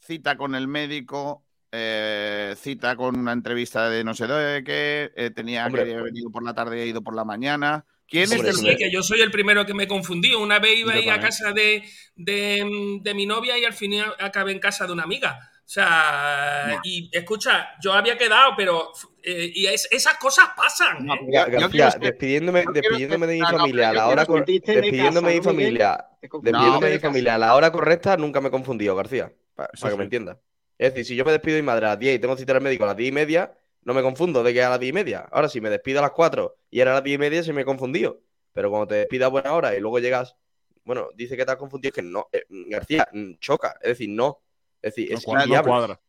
cita 0.00 0.36
con 0.36 0.54
el 0.54 0.66
médico, 0.66 1.44
eh, 1.72 2.54
cita 2.56 2.96
con 2.96 3.18
una 3.18 3.32
entrevista 3.32 3.88
de 3.90 4.04
no 4.04 4.14
sé 4.14 4.26
de 4.26 4.64
qué, 4.64 5.10
eh, 5.16 5.30
tenía 5.30 5.66
Hombre, 5.66 5.84
que 5.84 5.92
haber 5.92 6.04
venido 6.04 6.30
por 6.30 6.42
la 6.42 6.54
tarde 6.54 6.78
y 6.78 6.82
ha 6.82 6.86
ido 6.86 7.02
por 7.02 7.14
la 7.14 7.24
mañana? 7.24 7.84
¿Quiénes 8.06 8.32
Hombre, 8.32 8.48
de 8.48 8.54
Sí, 8.54 8.76
que 8.76 8.90
yo 8.90 9.02
soy 9.02 9.20
el 9.20 9.30
primero 9.30 9.66
que 9.66 9.74
me 9.74 9.86
confundí. 9.86 10.32
Una 10.34 10.58
vez 10.58 10.78
iba 10.78 10.94
a 10.94 11.20
casa 11.20 11.52
de, 11.52 11.82
de, 12.16 12.98
de 13.02 13.14
mi 13.14 13.26
novia 13.26 13.58
y 13.58 13.64
al 13.66 13.74
final 13.74 14.14
acabé 14.18 14.52
en 14.52 14.60
casa 14.60 14.86
de 14.86 14.92
una 14.94 15.02
amiga. 15.02 15.38
sea, 15.66 16.80
y 16.82 17.10
escucha, 17.12 17.68
yo 17.82 17.92
había 17.92 18.16
quedado, 18.16 18.52
pero 18.56 18.90
eh, 19.22 19.52
y 19.54 19.66
es- 19.66 19.86
esas 19.90 20.14
cosas 20.14 20.46
pasan. 20.56 21.06
¿eh? 21.10 21.28
García, 21.50 21.90
ser- 21.90 22.00
despidiéndome, 22.00 22.64
despidiéndome 22.72 23.26
de 23.26 23.34
mi 23.34 23.40
no, 23.40 23.50
familia 23.50 23.90
a 23.90 23.92
la 23.92 24.06
hora 24.06 24.24
quiero- 24.24 24.26
cor- 24.26 24.36
confundiste 24.38 24.72
de 24.72 24.80
despidiéndome 24.80 25.28
de 25.28 25.34
mi 25.36 25.44
familia, 25.44 26.06
despidiéndome 26.22 26.86
de 26.86 26.92
de 26.92 26.94
mi 26.94 27.00
familia 27.00 27.34
a 27.34 27.38
la 27.38 27.54
hora 27.54 27.70
correcta, 27.70 28.16
nunca 28.16 28.40
me 28.40 28.48
he 28.48 28.50
confundido, 28.50 28.96
García. 28.96 29.28
pa- 29.54 29.66
Para, 29.66 29.70
Eso 29.74 29.88
que 29.90 29.96
me 29.98 30.04
entiendas. 30.04 30.38
Es 30.78 30.94
decir, 30.94 31.04
si 31.04 31.16
yo 31.16 31.24
me 31.24 31.32
despido 31.32 31.56
de 31.56 31.62
mi 31.62 31.66
madre 31.66 31.86
a 31.86 31.90
las 31.90 31.98
10 31.98 32.16
y 32.16 32.18
tengo 32.20 32.36
cita 32.36 32.52
al 32.54 32.60
médico 32.60 32.84
a 32.84 32.88
las 32.88 32.96
10 32.96 33.08
y 33.08 33.12
media, 33.12 33.52
no 33.82 33.94
me 33.94 34.02
confundo 34.02 34.42
de 34.42 34.52
que 34.52 34.60
es 34.60 34.64
a 34.64 34.70
las 34.70 34.80
10 34.80 34.90
y 34.90 34.92
media. 34.92 35.28
Ahora, 35.32 35.48
si 35.48 35.60
me 35.60 35.70
despido 35.70 35.98
a 35.98 36.02
las 36.02 36.12
4 36.12 36.56
y 36.70 36.80
era 36.80 36.92
a 36.92 36.94
las 36.94 37.04
10 37.04 37.16
y 37.16 37.18
media, 37.18 37.42
se 37.42 37.52
me 37.52 37.62
he 37.62 37.64
confundido. 37.64 38.20
Pero 38.52 38.70
cuando 38.70 38.86
te 38.88 38.94
despidas 38.96 39.26
a 39.26 39.30
buena 39.30 39.52
hora 39.54 39.76
y 39.76 39.80
luego 39.80 39.98
llegas, 39.98 40.36
bueno, 40.84 41.08
dice 41.14 41.36
que 41.36 41.44
te 41.44 41.50
has 41.52 41.58
confundido, 41.58 41.90
es 41.90 41.94
que 41.94 42.02
no, 42.02 42.28
eh, 42.32 42.44
García, 42.48 43.08
mm, 43.12 43.34
choca. 43.40 43.76
Es 43.82 43.88
decir, 43.90 44.08
no. 44.10 44.40
Es 44.80 44.94
decir, 44.94 45.10
No 45.10 45.18
es 45.18 45.24
cuadra, 45.24 45.46
no 45.46 45.62
cuadra. 45.62 46.00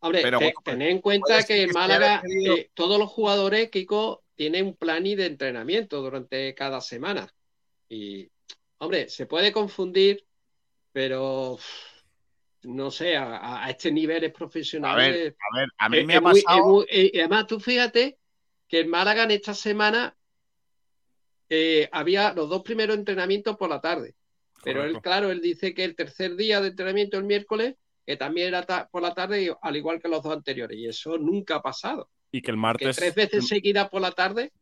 Hombre, 0.00 0.22
Pero 0.22 0.38
te- 0.38 0.44
bueno, 0.44 0.60
tened 0.64 0.88
en 0.90 1.00
cuenta 1.00 1.42
que 1.42 1.62
en 1.62 1.72
Málaga 1.72 2.22
eh, 2.44 2.70
todos 2.74 2.98
los 2.98 3.10
jugadores, 3.10 3.70
Kiko, 3.70 4.24
tienen 4.34 4.66
un 4.66 4.76
plan 4.76 5.06
y 5.06 5.14
de 5.14 5.26
entrenamiento 5.26 6.02
durante 6.02 6.54
cada 6.54 6.80
semana. 6.80 7.32
Y, 7.88 8.28
hombre, 8.78 9.08
se 9.08 9.26
puede 9.26 9.52
confundir, 9.52 10.26
pero 10.92 11.58
no 12.66 12.90
sé, 12.90 13.16
a, 13.16 13.64
a- 13.64 13.70
este 13.70 13.90
nivel 13.92 14.24
es 14.24 14.30
A 14.32 14.36
profesional. 14.38 14.98
ver, 14.98 15.36
a 15.52 15.58
ver, 15.58 15.68
a 15.78 15.88
mí 15.88 16.04
me 16.04 16.16
ha 16.16 16.20
es 16.20 16.44
pasado. 16.44 16.82
es 16.88 16.88
eh, 16.90 17.10
y 17.14 17.18
además, 17.20 17.46
tú 17.46 17.60
fíjate 17.60 18.18
que 18.68 18.80
en 18.80 18.90
Málaga 18.90 19.24
en 19.24 19.30
esta 19.30 19.54
semana 19.54 20.16
eh, 21.48 21.88
había 21.92 22.32
los 22.32 22.48
dos 22.48 22.62
primeros 22.62 22.96
entrenamientos 22.96 23.56
por 23.56 23.70
la 23.70 23.80
tarde. 23.80 24.14
Pero 24.64 24.82
él, 24.82 25.00
claro, 25.00 25.30
él 25.30 25.40
dice 25.40 25.72
que 25.74 25.84
el 25.84 25.94
tercer 25.94 26.34
día 26.34 26.60
de 26.60 26.68
entrenamiento 26.68 27.16
el 27.18 27.24
miércoles, 27.24 27.76
que 28.04 28.16
también 28.16 28.48
era 28.48 28.88
por 28.90 29.00
la 29.02 29.14
tarde, 29.14 29.54
al 29.62 29.76
igual 29.76 30.00
que 30.00 30.08
los 30.08 30.22
dos 30.22 30.32
anteriores. 30.32 30.76
Y 30.76 30.86
eso 30.88 31.18
nunca 31.18 31.56
ha 31.56 31.62
pasado. 31.62 32.10
Y 32.32 32.42
que 32.42 32.50
el 32.50 32.56
Que 32.56 32.62
martes, 32.62 32.96
tres 32.96 33.14
veces 33.14 33.46
seguidas 33.46 33.88
por 33.88 34.00
la 34.00 34.10
tarde, 34.10 34.52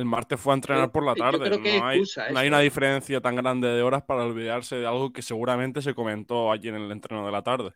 el 0.00 0.06
martes 0.06 0.40
fue 0.40 0.52
a 0.54 0.56
entrenar 0.56 0.90
por 0.92 1.04
la 1.04 1.14
yo 1.16 1.22
tarde. 1.24 1.44
creo 1.48 1.62
que 1.62 1.78
no 1.78 1.86
hay, 1.86 1.98
excusa 1.98 2.26
no 2.28 2.38
hay 2.40 2.46
eso. 2.46 2.54
una 2.54 2.60
diferencia 2.60 3.20
tan 3.20 3.36
grande 3.36 3.68
de 3.68 3.82
horas 3.82 4.02
para 4.04 4.24
olvidarse 4.24 4.76
de 4.76 4.86
algo 4.86 5.12
que 5.12 5.22
seguramente 5.22 5.82
se 5.82 5.94
comentó 5.94 6.50
allí 6.52 6.68
en 6.68 6.76
el 6.76 6.90
entreno 6.92 7.26
de 7.26 7.32
la 7.32 7.42
tarde. 7.42 7.72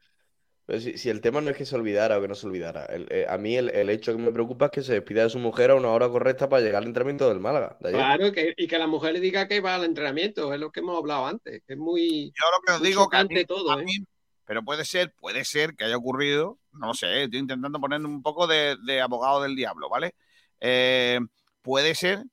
Pero 0.66 0.80
si, 0.80 0.96
si 0.98 1.10
el 1.10 1.20
tema 1.20 1.40
no 1.42 1.50
es 1.50 1.56
que 1.56 1.66
se 1.66 1.76
olvidara 1.76 2.18
o 2.18 2.22
que 2.22 2.28
no 2.28 2.34
se 2.34 2.46
olvidara, 2.46 2.86
el- 2.86 3.06
eh, 3.10 3.26
a 3.28 3.36
mí 3.38 3.56
el, 3.56 3.68
el 3.70 3.90
hecho 3.90 4.12
que 4.16 4.22
me 4.22 4.32
preocupa 4.32 4.66
es 4.66 4.70
que 4.72 4.82
se 4.82 4.94
despida 4.94 5.22
de 5.24 5.30
su 5.30 5.38
mujer 5.38 5.70
a 5.70 5.74
una 5.74 5.90
hora 5.90 6.08
correcta 6.08 6.48
para 6.48 6.62
llegar 6.62 6.82
al 6.82 6.88
entrenamiento 6.88 7.28
del 7.28 7.40
Málaga. 7.40 7.76
de 7.80 7.90
claro, 7.92 8.32
que, 8.32 8.54
y 8.56 8.66
que 8.66 8.78
la 8.78 8.86
mujer 8.86 9.12
le 9.14 9.20
diga 9.20 9.46
que 9.48 9.60
va 9.60 9.74
al 9.74 9.84
entrenamiento, 9.84 10.52
es 10.54 10.60
lo 10.60 10.70
que 10.72 10.80
hemos 10.80 10.96
hablado 10.98 11.26
antes. 11.26 11.62
que 11.66 11.74
Es 11.74 11.78
muy, 11.78 12.32
Yo 12.34 12.46
lo 12.56 12.62
que 12.66 12.72
os 12.72 12.82
digo 12.82 13.08
que 13.08 13.16
a 13.16 13.20
chocante 13.20 13.40
mí- 13.40 13.44
todo, 13.44 13.70
a 13.72 13.80
¿eh? 13.80 13.84
mí- 13.84 14.06
pero 14.46 14.62
puede 14.64 14.84
ser, 14.84 15.12
puede 15.14 15.44
ser 15.44 15.74
que 15.74 15.84
haya 15.84 15.96
ocurrido, 15.96 16.58
no 16.72 16.88
lo 16.88 16.94
sé, 16.94 17.24
estoy 17.24 17.40
intentando 17.40 17.80
poner 17.80 18.00
un 18.04 18.22
poco 18.22 18.46
de, 18.46 18.76
de 18.86 19.00
abogado 19.00 19.42
del 19.42 19.56
diablo, 19.56 19.88
¿vale? 19.88 20.14
Eh, 20.60 21.18
puede 21.64 21.94
ser 21.94 22.24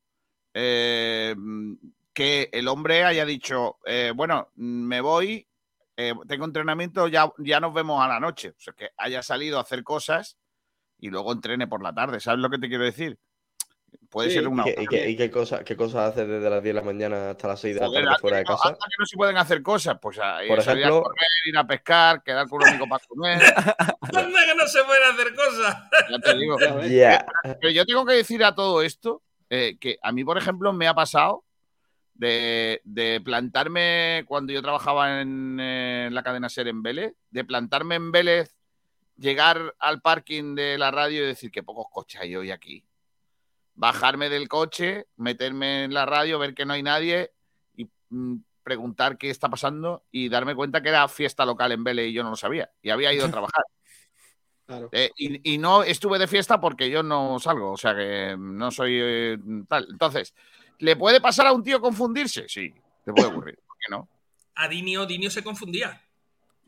eh, 0.54 1.34
que 2.14 2.50
el 2.52 2.68
hombre 2.68 3.06
haya 3.06 3.26
dicho, 3.26 3.80
eh, 3.86 4.12
bueno, 4.14 4.50
me 4.56 5.00
voy, 5.00 5.48
eh, 5.96 6.14
tengo 6.28 6.46
entrenamiento, 6.46 7.08
ya, 7.08 7.32
ya 7.38 7.62
nos 7.62 7.74
vemos 7.74 8.04
a 8.04 8.10
la 8.10 8.20
noche. 8.20 8.50
O 8.50 8.60
sea, 8.60 8.74
que 8.74 8.90
haya 8.98 9.24
salido 9.24 9.58
a 9.58 9.62
hacer 9.62 9.84
cosas 9.84 10.38
y 11.00 11.10
luego 11.10 11.32
entrene 11.32 11.66
por 11.66 11.82
la 11.82 11.94
tarde, 11.94 12.20
¿sabes 12.20 12.42
lo 12.42 12.50
que 12.50 12.60
te 12.60 12.68
quiero 12.68 12.84
decir? 12.84 13.18
Puede 14.10 14.30
Sí, 14.30 14.36
ser 14.36 14.44
¿Y, 14.44 14.48
una... 14.48 14.64
qué, 14.66 14.76
y 14.82 14.88
qué- 14.88 15.10
y 15.10 15.16
qué 15.16 15.32
cosa, 15.32 15.64
qué 15.64 15.76
cosas 15.78 16.12
hace 16.12 16.26
desde 16.26 16.50
las 16.50 16.62
10 16.62 16.76
de 16.76 16.82
la 16.82 16.86
mañana 16.86 17.30
hasta 17.32 17.48
las 17.48 17.60
6 17.62 17.76
de 17.76 17.80
la 17.82 17.88
Joder, 17.88 18.04
tarde 18.04 18.18
fuera 18.20 18.38
de 18.38 18.44
casa? 18.44 18.68
anda 18.70 18.78
que 18.80 18.96
no 19.00 19.06
se 19.06 19.16
pueden 19.18 19.38
hacer 19.38 19.62
cosas, 19.62 19.98
pues 20.02 20.20
a, 20.20 20.40
Por 20.48 20.62
salir 20.62 20.84
ejemplo- 20.84 21.00
a 21.00 21.04
correr, 21.04 21.28
ir 21.46 21.58
a 21.58 21.68
pescar, 21.68 22.24
quedar 22.24 22.48
con 22.50 22.62
un 22.62 22.68
amigo 22.68 22.88
para 22.90 23.06
comer, 23.08 23.40
que 24.12 24.56
no 24.56 24.68
se 24.68 24.84
pueden 24.84 25.04
hacer 25.14 25.34
cosas. 25.36 25.78
ya 26.10 26.20
te 26.20 26.38
digo. 26.38 26.58
Pero 27.60 27.72
yo 27.72 27.86
tengo 27.86 28.06
que 28.06 28.14
decir 28.14 28.44
a 28.44 28.54
todo 28.54 28.82
esto 28.82 29.24
eh, 29.50 29.78
que 29.80 29.98
a 30.02 30.12
mí, 30.12 30.24
por 30.26 30.38
ejemplo, 30.38 30.74
me 30.74 30.88
ha 30.88 30.94
pasado 30.94 31.46
de, 32.14 32.82
de 32.84 33.22
plantarme 33.22 34.24
cuando 34.28 34.52
yo 34.54 34.62
trabajaba 34.62 35.22
en, 35.22 35.58
eh, 35.60 36.10
la 36.12 36.22
cadena 36.24 36.50
Ser 36.50 36.68
en 36.68 36.84
Vélez, 36.84 37.14
de 37.30 37.44
plantarme 37.46 37.96
en 37.96 38.12
Vélez, 38.12 38.56
llegar 39.18 39.74
al 39.80 40.02
parking 40.02 40.54
de 40.56 40.78
la 40.78 40.92
radio 40.92 41.24
y 41.24 41.28
decir 41.28 41.50
que 41.52 41.64
pocos 41.64 41.86
coches 41.92 42.20
hay 42.22 42.36
hoy 42.36 42.52
aquí. 42.52 42.84
Bajarme 43.74 44.30
del 44.30 44.48
coche, 44.48 45.08
meterme 45.18 45.86
en 45.86 45.94
la 45.94 46.06
radio, 46.06 46.40
ver 46.40 46.54
que 46.54 46.66
no 46.66 46.74
hay 46.74 46.84
nadie 46.84 47.32
y 47.76 47.88
mm, 48.10 48.36
preguntar 48.64 49.18
qué 49.18 49.30
está 49.30 49.50
pasando 49.50 50.04
y 50.12 50.30
darme 50.30 50.56
cuenta 50.56 50.82
que 50.82 50.90
era 50.90 51.08
fiesta 51.08 51.46
local 51.46 51.72
en 51.72 51.84
Vélez 51.84 52.10
y 52.10 52.14
yo 52.14 52.24
no 52.24 52.32
lo 52.32 52.36
sabía. 52.36 52.70
Y 52.82 52.90
había 52.90 53.14
ido 53.14 53.26
a 53.26 53.32
trabajar. 53.32 53.64
Claro. 54.66 54.90
Eh, 54.92 55.12
y, 55.18 55.54
y 55.54 55.58
no 55.58 55.84
estuve 55.84 56.20
de 56.20 56.28
fiesta 56.28 56.60
porque 56.60 56.90
yo 56.90 57.04
no 57.04 57.40
salgo, 57.40 57.72
o 57.72 57.78
sea 57.78 57.96
que 57.96 58.36
no 58.38 58.72
soy 58.72 59.00
eh, 59.02 59.38
tal. 59.68 59.88
Entonces, 59.90 60.34
¿le 60.80 60.96
puede 60.96 61.20
pasar 61.20 61.48
a 61.48 61.52
un 61.54 61.64
tío 61.64 61.82
confundirse? 61.82 62.48
Sí, 62.48 62.74
le 63.06 63.14
puede 63.14 63.28
ocurrir. 63.28 63.60
¿Por 63.68 63.78
qué 63.78 63.88
no? 63.90 64.08
A 64.56 64.68
Dinio, 64.68 65.06
Dinio 65.06 65.30
se 65.32 65.44
confundía. 65.44 66.02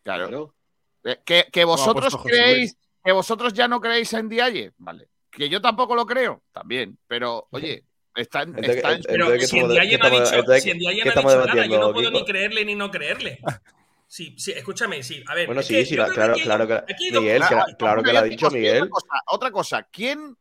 Claro. 0.03 0.27
Claro. 0.27 0.55
Eh, 1.03 1.21
Que, 1.23 1.47
que 1.51 1.63
vosotros 1.63 2.17
creéis, 2.23 2.77
que 3.03 3.11
vosotros 3.11 3.53
ya 3.53 3.67
no 3.67 3.79
creéis 3.79 4.11
en 4.13 4.27
Dialle, 4.27 4.73
vale. 4.77 5.09
Que 5.36 5.50
yo 5.50 5.62
tampoco 5.62 5.96
lo 5.96 6.06
creo, 6.06 6.43
también. 6.52 6.98
Pero, 7.08 7.48
oye, 7.52 7.84
está, 8.15 8.43
en- 8.43 8.50
Entonces, 8.50 8.76
Pero 8.84 8.96
entonces, 9.08 9.39
¿qué 9.39 9.48
si 9.48 9.60
en 9.60 9.67
no 9.67 9.74
ha 10.06 10.10
dicho, 10.10 10.34
entonces, 10.36 10.63
si 10.63 10.69
en 10.72 10.80
Dialle 10.80 11.02
¿qué 11.04 11.06
no 11.06 11.12
ha 11.30 11.34
dicho 11.34 11.46
nada, 11.48 11.65
yo 11.65 11.80
no 11.80 11.93
puedo 11.93 12.08
Kiko? 12.10 12.19
ni 12.19 12.26
creerle 12.26 12.65
ni 12.65 12.76
no 12.76 12.91
creerle. 12.91 13.39
Sí, 14.06 14.36
sí, 14.38 14.52
escúchame, 14.52 15.02
sí. 15.02 15.24
A 15.26 15.34
ver, 15.34 15.48
Bueno, 15.48 15.63
sí, 15.63 15.74
que 15.74 15.86
sí, 15.88 15.96
la- 15.96 16.08
claro, 16.12 16.36
claro 16.36 16.67
que 16.67 16.74
dos 17.12 17.22
Miguel, 17.24 17.41
claro 17.80 18.04
que 18.04 18.13
lo 18.13 18.19
ha 18.19 18.24
dicho 18.24 18.46
Otra 18.46 18.60
Miguel. 18.60 18.89
cosa, 18.91 19.08
otra 19.26 19.52
cosa, 19.52 19.84
¿quién, 19.91 20.38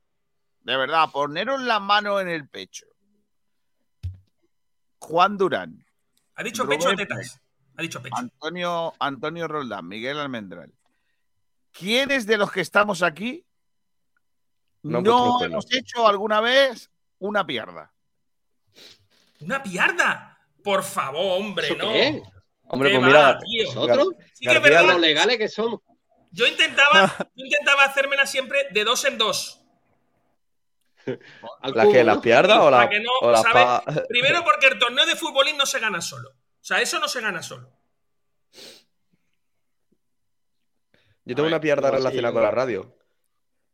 de 0.61 0.77
verdad, 0.77 1.09
poneros 1.11 1.63
la 1.63 1.81
mano 1.81 2.21
en 2.21 2.29
el 2.29 2.47
pecho? 2.51 2.85
Juan 4.99 5.39
Durán, 5.39 5.85
¿Ha 6.35 6.43
dicho 6.43 6.65
Rubén 6.65 6.81
pecho 6.81 6.91
o 6.91 6.97
tetas? 6.97 7.41
Ha 7.77 7.81
dicho 7.83 8.03
pecho. 8.03 8.15
Antonio, 8.17 8.93
Antonio 8.99 9.49
Roldán, 9.49 9.89
Miguel 9.89 10.19
Almendral. 10.19 10.71
¿Quiénes 11.73 12.27
de 12.27 12.37
los 12.37 12.53
que 12.53 12.61
estamos 12.61 13.03
aquí 13.03 13.47
No 14.83 15.01
no, 15.01 15.43
hemos 15.43 15.73
hecho 15.73 16.07
alguna 16.07 16.41
vez 16.41 16.91
una 17.19 17.47
pierda? 17.47 17.93
¡Una 19.41 19.63
piarda! 19.63 20.39
Por 20.63 20.83
favor, 20.83 21.41
hombre, 21.41 21.67
¿Eso 21.67 21.77
no. 21.77 21.93
qué? 21.93 22.23
Hombre, 22.65 22.91
¿Qué 22.91 22.99
pues 22.99 23.15
va, 23.15 23.39
mira? 23.41 23.65
¿Nosotros? 23.65 24.09
Sí 24.35 24.47
que 24.47 24.53
es 24.57 24.63
verdad. 24.63 24.87
Los 24.87 25.01
legales 25.01 25.39
que 25.39 25.49
somos. 25.49 25.81
Yo 26.31 26.47
intentaba, 26.47 27.15
yo 27.35 27.45
intentaba 27.45 27.85
hacérmela 27.85 28.27
siempre 28.27 28.67
de 28.71 28.85
dos 28.85 29.05
en 29.05 29.19
dos. 29.19 29.61
Al 31.07 31.75
¿las 31.75 31.85
cubo, 31.85 31.93
que 31.93 32.05
las 32.05 32.19
pierdas 32.19 32.59
o, 32.59 32.71
las 32.71 32.89
que 32.89 33.01
no, 33.01 33.11
Primero 34.09 34.43
porque 34.45 34.69
el 34.69 34.79
torneo 34.79 35.05
de 35.05 35.17
futbolín 35.17 35.57
no 35.57 35.67
se 35.67 35.81
gana 35.81 36.01
solo. 36.01 36.31
O 36.31 36.65
sea, 36.65 36.81
eso 36.81 36.99
no 36.99 37.09
se 37.09 37.21
gana 37.21 37.43
solo. 37.43 37.71
Yo 41.25 41.37
tengo 41.37 41.43
ver, 41.43 41.53
una 41.53 41.61
pierda 41.61 41.91
relacionada 41.91 42.33
con 42.33 42.43
la 42.43 42.51
radio. 42.51 42.97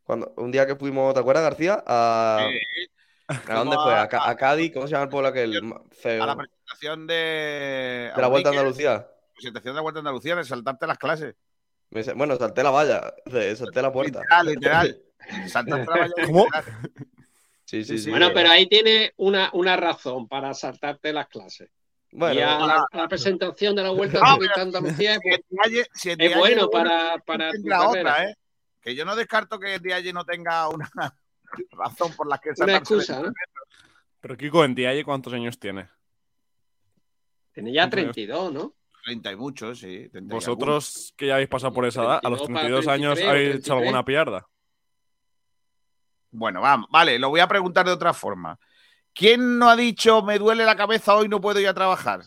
Cuando, 0.09 0.33
un 0.39 0.51
día 0.51 0.67
que 0.67 0.75
fuimos, 0.75 1.13
¿te 1.13 1.21
acuerdas, 1.21 1.45
García? 1.45 1.85
A, 1.87 2.49
Eh, 2.51 2.89
¿a 3.47 3.55
dónde 3.59 3.77
fue? 3.77 3.93
a- 3.93 4.03
A, 4.05 4.09
Ca- 4.09 4.27
a 4.31 4.35
Cádiz, 4.37 4.73
¿cómo 4.73 4.87
se 4.87 4.93
llama 4.93 5.03
el 5.05 5.11
pueblo 5.11 5.29
aquel? 5.29 5.61
Feo- 5.91 6.23
a 6.23 6.27
la 6.27 6.35
presentación 6.35 7.07
de, 7.07 8.11
de 8.17 8.23
la 8.23 8.29
Vuelta 8.29 8.49
a 8.49 8.53
Andalucía. 8.53 9.07
presentación 9.35 9.75
de 9.75 9.77
la 9.77 9.83
Vuelta 9.83 9.99
a 9.99 10.01
Andalucía, 10.01 10.35
de 10.37 10.45
saltarte 10.45 10.87
las 10.87 10.97
clases. 10.97 11.35
Me 11.91 12.01
dice, 12.01 12.15
bueno, 12.15 12.37
salté 12.37 12.63
la 12.63 12.71
valla, 12.71 13.03
salté 13.55 13.83
la 13.83 13.93
puerta. 13.93 14.21
Literal, 14.21 14.47
literal. 14.47 15.03
Saltaste 15.47 15.85
la 15.91 15.97
valla 15.99 16.15
¿Cómo? 16.27 16.45
literal. 16.47 16.65
Sí, 17.67 17.85
sí, 17.85 17.99
sí. 17.99 18.09
Bueno, 18.09 18.31
pero 18.33 18.49
ahí 18.51 18.67
tiene 18.67 19.13
una, 19.19 19.51
una 19.53 19.77
razón 19.77 20.27
para 20.27 20.55
saltarte 20.55 21.13
las 21.13 21.29
clases. 21.29 21.69
Bueno, 22.13 22.35
y 22.35 22.43
a 22.43 22.59
la, 22.61 22.87
a 22.91 22.97
la 22.97 23.09
presentación 23.09 23.77
de 23.77 23.83
la 23.83 23.91
Vuelta 23.91 24.21
No, 24.21 24.27
a 24.27 24.61
Andalucía 24.63 25.17
es, 25.17 25.21
Si 25.21 25.29
el 25.35 25.45
Dialle- 25.51 25.87
si 25.93 26.11
el 26.13 26.21
es 26.23 26.35
bueno 26.39 26.63
no- 26.63 26.71
para, 26.71 27.19
para 27.27 27.53
tu 27.53 27.63
carrera. 27.65 27.89
otra, 27.91 28.25
¿eh? 28.25 28.35
Que 28.81 28.95
yo 28.95 29.05
no 29.05 29.17
descarto 29.17 29.59
que 29.59 29.75
el 29.75 29.83
Dialle 29.83 30.13
no 30.13 30.25
tenga 30.25 30.69
una 30.69 30.91
razón 31.73 32.13
por 32.17 32.27
la 32.29 32.39
que 32.39 32.51
de- 32.55 32.77
excusa, 32.77 33.21
¿no? 33.23 33.33
Pero 34.21 34.37
Kiko, 34.37 34.65
en 34.65 34.75
Dialle, 34.75 35.05
¿cuántos 35.05 35.33
años 35.33 35.59
tiene? 35.59 35.89
Tiene 37.53 37.73
ya 37.73 37.85
Entonces- 37.85 38.13
32, 38.13 38.53
¿no? 38.53 38.75
30 39.05 39.33
y 39.33 39.37
muchos, 39.37 39.79
sí. 39.79 40.09
30 40.11 40.19
y 40.19 40.35
Vosotros 40.37 41.15
que 41.17 41.27
ya 41.29 41.35
habéis 41.35 41.49
pasado 41.49 41.73
por 41.73 41.87
esa 41.87 42.03
edad, 42.05 42.21
a 42.23 42.29
los 42.29 42.43
32 42.43 42.49
para 42.53 42.61
32 42.85 42.89
años 42.89 43.15
33 43.15 43.27
o 43.27 43.31
habéis 43.31 43.49
hecho 43.51 43.73
33. 43.75 43.83
alguna 43.87 44.05
pierda. 44.05 44.37
algunos. 44.39 44.51
Bueno, 46.31 46.61
vamos, 46.61 46.89
vale, 46.91 47.19
lo 47.19 47.31
voy 47.31 47.41
a 47.41 47.49
preguntar 47.49 47.87
de 47.87 47.93
otra 47.93 48.13
forma. 48.13 48.59
¿Quién 49.15 49.59
no 49.59 49.69
ha 49.71 49.77
dicho 49.77 50.23
me 50.23 50.39
duele 50.39 50.65
la 50.65 50.77
cabeza 50.77 51.15
hoy 51.17 51.29
no 51.29 51.41
puedo 51.41 51.59
ir 51.61 51.69
a 51.69 51.75
trabajar? 51.75 52.21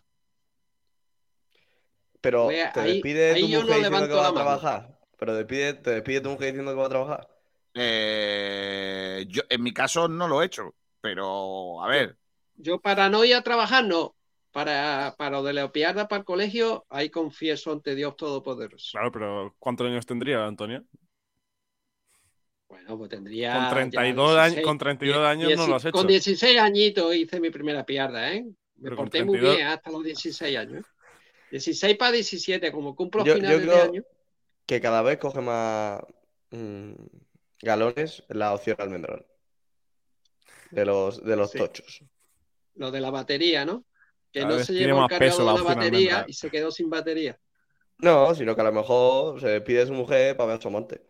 pero 2.20 2.50
te 2.50 2.80
ahí- 2.80 2.94
despide 2.94 3.34
ahí 3.34 3.42
tu 3.42 3.48
yo 3.48 3.60
no 3.62 3.66
mujer 3.68 3.78
diciendo 3.90 4.08
que 4.08 4.20
a 4.28 4.34
trabajar. 4.34 5.00
Pero 5.22 5.36
despide, 5.36 5.76
te 5.76 5.92
despide 5.92 6.22
tu 6.22 6.30
mujer 6.32 6.48
diciendo 6.48 6.72
que 6.72 6.80
va 6.80 6.86
a 6.88 6.90
trabajar. 6.90 7.28
Eh, 7.76 9.26
yo, 9.30 9.44
en 9.50 9.62
mi 9.62 9.72
caso 9.72 10.08
no 10.08 10.28
lo 10.28 10.42
he 10.42 10.48
hecho, 10.48 10.76
pero 11.00 11.84
a 11.84 11.88
ver, 11.88 12.18
Yo 12.56 12.80
para 12.82 13.10
no 13.10 13.24
ir 13.26 13.36
a 13.36 13.42
trabajar, 13.44 13.86
no. 13.86 14.16
para, 14.52 15.16
para 15.18 15.38
lo 15.38 15.44
de 15.44 15.54
la 15.54 15.72
pierda 15.72 16.08
para 16.08 16.20
el 16.22 16.26
colegio, 16.26 16.86
ahí 16.90 17.10
confieso 17.10 17.72
ante 17.72 17.94
Dios 17.96 18.16
Todopoderoso. 18.16 18.98
Claro, 18.98 19.12
pero 19.12 19.56
¿cuántos 19.60 19.88
años 19.88 20.06
tendría, 20.06 20.46
Antonio? 20.46 20.84
Bueno, 22.68 22.98
pues 22.98 23.10
tendría. 23.10 23.54
Con 23.54 23.68
ya 23.68 23.70
32 23.70 24.38
años, 24.38 24.56
16, 24.56 24.66
con 24.66 24.78
32 24.78 25.26
años 25.28 25.54
no 25.56 25.68
lo 25.68 25.76
has 25.76 25.86
hecho. 25.86 25.92
Con 25.92 26.08
16 26.08 26.60
añitos 26.60 27.16
hice 27.16 27.40
mi 27.40 27.50
primera 27.50 27.86
pierda, 27.86 28.34
¿eh? 28.34 28.46
Me 28.76 28.90
Pero 28.90 28.96
porté 28.96 29.24
muy 29.24 29.40
32 29.40 29.56
bien 29.56 29.68
hasta 29.68 29.92
los 29.92 30.04
16 30.04 30.58
años. 30.58 30.86
16 31.52 31.98
para 31.98 32.12
17, 32.14 32.72
como 32.72 32.96
cumplo 32.96 33.24
Yo, 33.24 33.34
yo 33.36 33.36
finales 33.36 33.70
de 33.70 33.82
año. 33.82 34.04
Que 34.72 34.80
cada 34.80 35.02
vez 35.02 35.18
coge 35.18 35.42
más 35.42 36.02
mm, 36.52 36.94
galones 37.62 38.24
la 38.30 38.54
opción 38.54 38.78
almendrón. 38.80 39.26
De 40.70 40.86
los, 40.86 41.22
de 41.26 41.36
los 41.36 41.52
Sí. 41.52 41.58
tochos. 41.58 42.06
Lo 42.76 42.90
de 42.90 43.02
la 43.02 43.12
batería, 43.12 43.66
¿no? 43.66 43.84
Que 44.32 44.40
Cada 44.44 44.54
no 44.60 44.64
se 44.64 44.72
tiene 44.72 44.88
llevó 44.88 45.00
el 45.04 45.10
más 45.10 45.20
peso 45.20 45.44
la 45.46 45.56
de 45.56 45.62
batería 45.64 46.24
y 46.26 46.32
se 46.32 46.50
quedó 46.50 46.72
sin 46.72 46.90
batería. 46.90 47.38
No, 47.98 48.34
sino 48.34 48.56
que 48.56 48.62
a 48.62 48.64
lo 48.64 48.72
mejor 48.72 49.42
se 49.42 49.60
pide 49.60 49.82
a 49.82 49.88
su 49.88 49.92
mujer 49.94 50.38
para 50.38 50.48
ver 50.48 50.60
a 50.60 50.62
su 50.62 50.70
amante. 50.70 51.02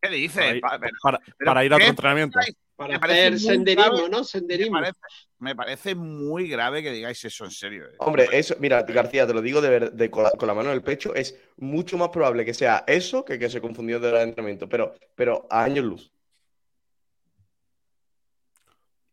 ¿Qué 0.00 0.08
dice? 0.08 0.60
Para 0.62 1.20
para- 1.44 1.64
ir 1.66 1.74
a 1.74 1.76
¿qué 1.76 1.82
otro 1.82 1.90
entrenamiento. 1.90 2.38
Para 2.82 2.94
Me 2.94 3.00
parece 3.00 3.20
hacer 3.20 3.32
muy 3.32 3.40
senderismo, 3.40 3.92
grave. 3.92 4.08
¿no? 4.10 4.18
Me 4.18 4.24
Senderismo. 4.24 4.72
parece, 4.80 4.98
me 5.38 5.56
parece 5.56 5.94
muy 5.94 6.48
grave 6.48 6.82
que 6.82 6.90
digáis 6.92 7.24
eso 7.24 7.44
en 7.44 7.50
serio. 7.50 7.86
eh. 7.86 7.94
Hombre, 7.98 8.28
eso, 8.32 8.54
mira, 8.58 8.82
García, 8.82 9.26
te 9.26 9.34
lo 9.34 9.40
digo 9.42 9.60
de, 9.60 9.68
ver- 9.70 9.92
de- 9.92 10.10
con, 10.10 10.24
la, 10.24 10.30
con 10.32 10.46
la 10.48 10.54
mano 10.54 10.70
en 10.70 10.74
el 10.76 10.82
pecho, 10.82 11.14
es 11.14 11.38
mucho 11.56 11.96
más 11.98 12.08
probable 12.08 12.44
que 12.44 12.54
sea 12.54 12.84
eso 12.86 13.24
que 13.24 13.38
que 13.38 13.48
se 13.50 13.60
confundió 13.60 14.00
de 14.00 14.08
hora 14.08 14.18
de 14.18 14.24
entrenamiento, 14.24 14.68
pero, 14.68 14.94
pero 15.14 15.46
a 15.50 15.62
años 15.64 15.84
luz. 15.84 16.12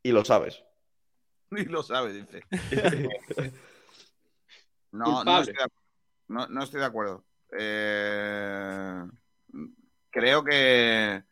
Y 0.03 0.11
lo 0.11 0.23
sabes. 0.25 0.63
Ni 1.51 1.65
lo 1.65 1.83
sabe, 1.83 2.13
dice. 2.13 2.43
No, 4.91 5.05
no 5.05 5.15
Culpable. 5.15 5.41
estoy 5.51 5.53
de, 5.55 5.63
acu- 5.63 5.81
no, 6.29 6.47
no 6.47 6.63
estoy 6.63 6.79
de 6.79 6.85
acuerdo. 6.87 7.25
Eh, 7.59 9.03
creo 10.09 10.43
que. 10.43 11.23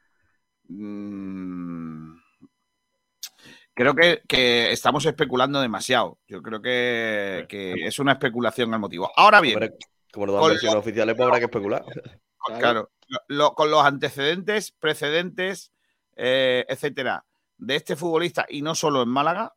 mm, 0.69 1.96
creo 3.77 3.93
que, 3.95 4.23
que 4.27 4.71
estamos 4.71 5.05
especulando 5.05 5.61
demasiado. 5.61 6.17
Yo 6.27 6.41
creo 6.41 6.61
que, 6.61 7.45
que 7.47 7.73
es 7.85 7.99
una 7.99 8.13
especulación 8.13 8.73
al 8.73 8.79
motivo. 8.79 9.11
Ahora 9.15 9.39
bien, 9.39 9.55
Hombre, 9.55 9.75
como 10.11 10.25
nos 10.25 10.35
dan 10.35 10.49
versiones 10.49 10.75
oficiales, 10.79 11.15
pues 11.15 11.25
habrá 11.27 11.37
que 11.39 11.45
especular. 11.45 11.85
claro, 12.57 12.89
lo- 13.07 13.19
lo- 13.27 13.53
con 13.53 13.69
los 13.69 13.83
antecedentes, 13.85 14.71
precedentes, 14.71 15.71
eh, 16.15 16.65
etcétera, 16.67 17.23
de 17.57 17.75
este 17.75 17.95
futbolista 17.95 18.45
y 18.49 18.63
no 18.63 18.73
solo 18.73 19.03
en 19.03 19.09
Málaga, 19.09 19.53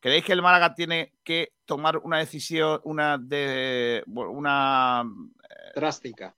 ¿creéis 0.00 0.24
que 0.24 0.32
el 0.32 0.42
Málaga 0.42 0.74
tiene 0.74 1.14
que 1.22 1.52
tomar 1.64 1.98
una 1.98 2.18
decisión, 2.18 2.80
una 2.82 3.16
de 3.16 4.02
una 4.06 5.04
Drástica. 5.76 6.34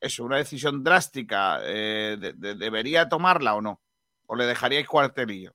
eso, 0.00 0.24
una 0.24 0.38
decisión 0.38 0.82
drástica? 0.82 1.60
eh, 1.62 2.16
de- 2.18 2.32
de- 2.32 2.54
¿Debería 2.56 3.08
tomarla 3.08 3.54
o 3.54 3.60
no? 3.60 3.80
¿O 4.26 4.34
le 4.36 4.46
dejaríais 4.46 4.86
cuartelillo? 4.88 5.52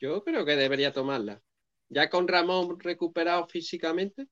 Yo 0.00 0.22
creo 0.24 0.44
que 0.44 0.56
debería 0.56 0.92
tomarla. 0.92 1.40
Ya 1.88 2.10
con 2.10 2.28
Ramón 2.28 2.78
recuperado 2.80 3.46
físicamente, 3.46 4.26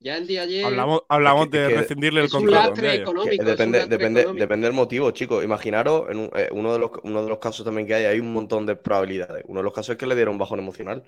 ya 0.00 0.16
en 0.16 0.26
día 0.26 0.42
ayer. 0.42 0.64
Hablamos, 0.64 1.02
hablamos 1.08 1.50
de 1.50 1.58
que 1.58 1.76
rescindirle 1.76 2.20
el 2.22 2.30
contrato. 2.30 2.74
depende, 2.74 3.78
lastre 3.78 3.96
depende, 3.96 4.20
económico. 4.22 4.44
depende 4.44 4.66
del 4.66 4.74
motivo, 4.74 5.10
chicos. 5.10 5.44
Imaginaros, 5.44 6.10
en 6.10 6.18
un- 6.18 6.30
eh, 6.34 6.48
uno, 6.52 6.72
de 6.72 6.78
los, 6.78 6.90
uno 7.02 7.22
de 7.22 7.28
los 7.28 7.38
casos 7.38 7.64
también 7.64 7.86
que 7.86 7.94
hay, 7.94 8.04
hay 8.06 8.20
un 8.20 8.32
montón 8.32 8.66
de 8.66 8.76
probabilidades. 8.76 9.44
Uno 9.46 9.60
de 9.60 9.64
los 9.64 9.72
casos 9.74 9.90
es 9.90 9.98
que 9.98 10.06
le 10.06 10.16
dieron 10.16 10.38
bajón 10.38 10.58
emocional 10.58 11.02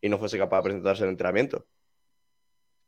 y 0.00 0.08
no 0.08 0.18
fuese 0.18 0.38
capaz 0.38 0.58
de 0.58 0.62
presentarse 0.64 1.04
en 1.04 1.10
entrenamiento. 1.10 1.66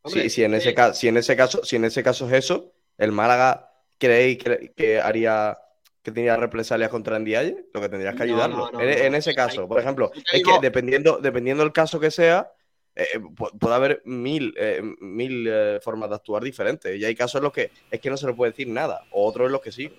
Hombre, 0.02 0.22
Si, 0.22 0.30
si 0.30 0.44
en 0.44 0.54
ese 0.54 0.70
eh, 0.70 0.94
si 0.94 1.08
en 1.08 1.16
ese 1.16 1.36
caso, 1.36 1.64
si 1.64 1.76
en 1.76 1.84
ese 1.84 2.02
caso 2.02 2.26
es 2.26 2.32
eso, 2.32 2.72
el 2.96 3.12
Málaga 3.12 3.70
creéis 3.98 4.38
que, 4.38 4.72
que 4.74 5.00
haría 5.00 5.58
que 6.02 6.12
tenía 6.12 6.36
represalias 6.36 6.90
contra 6.90 7.18
Ndiaye, 7.18 7.66
lo 7.74 7.80
que 7.80 7.88
tendrías 7.88 8.14
que 8.16 8.22
ayudarlo. 8.22 8.56
no, 8.56 8.70
no, 8.72 8.80
en, 8.80 8.88
no. 8.90 9.04
en 9.04 9.14
ese 9.14 9.34
caso, 9.34 9.68
por 9.68 9.80
ejemplo, 9.80 10.10
es 10.32 10.42
que 10.42 10.58
dependiendo, 10.62 11.18
dependiendo 11.18 11.62
del 11.62 11.72
caso 11.72 12.00
que 12.00 12.10
sea, 12.10 12.50
eh, 12.96 13.18
pu- 13.18 13.56
puede 13.58 13.74
haber 13.74 14.02
mil, 14.04 14.54
eh, 14.56 14.80
mil 15.00 15.46
eh, 15.48 15.78
formas 15.82 16.08
de 16.08 16.16
actuar 16.16 16.42
diferentes. 16.42 16.98
Y 16.98 17.04
hay 17.04 17.14
casos 17.14 17.38
en 17.38 17.44
los 17.44 17.52
que 17.52 17.70
es 17.90 18.00
que 18.00 18.10
no 18.10 18.16
se 18.16 18.26
le 18.26 18.32
puede 18.34 18.52
decir 18.52 18.68
nada, 18.68 19.04
o 19.10 19.26
otros 19.26 19.46
en 19.46 19.52
los 19.52 19.60
que 19.60 19.72
sí. 19.72 19.92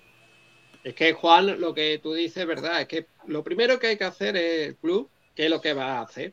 Es 0.84 0.94
que 0.94 1.12
Juan, 1.12 1.60
lo 1.60 1.72
que 1.72 2.00
tú 2.02 2.12
dices 2.12 2.38
es 2.38 2.46
verdad, 2.46 2.80
es 2.80 2.88
que 2.88 3.06
lo 3.28 3.44
primero 3.44 3.78
que 3.78 3.86
hay 3.88 3.96
que 3.96 4.04
hacer 4.04 4.36
es 4.36 4.68
el 4.68 4.76
club, 4.76 5.08
¿qué 5.36 5.44
es 5.44 5.50
lo 5.50 5.60
que 5.60 5.72
va 5.74 5.98
a 5.98 6.02
hacer? 6.02 6.32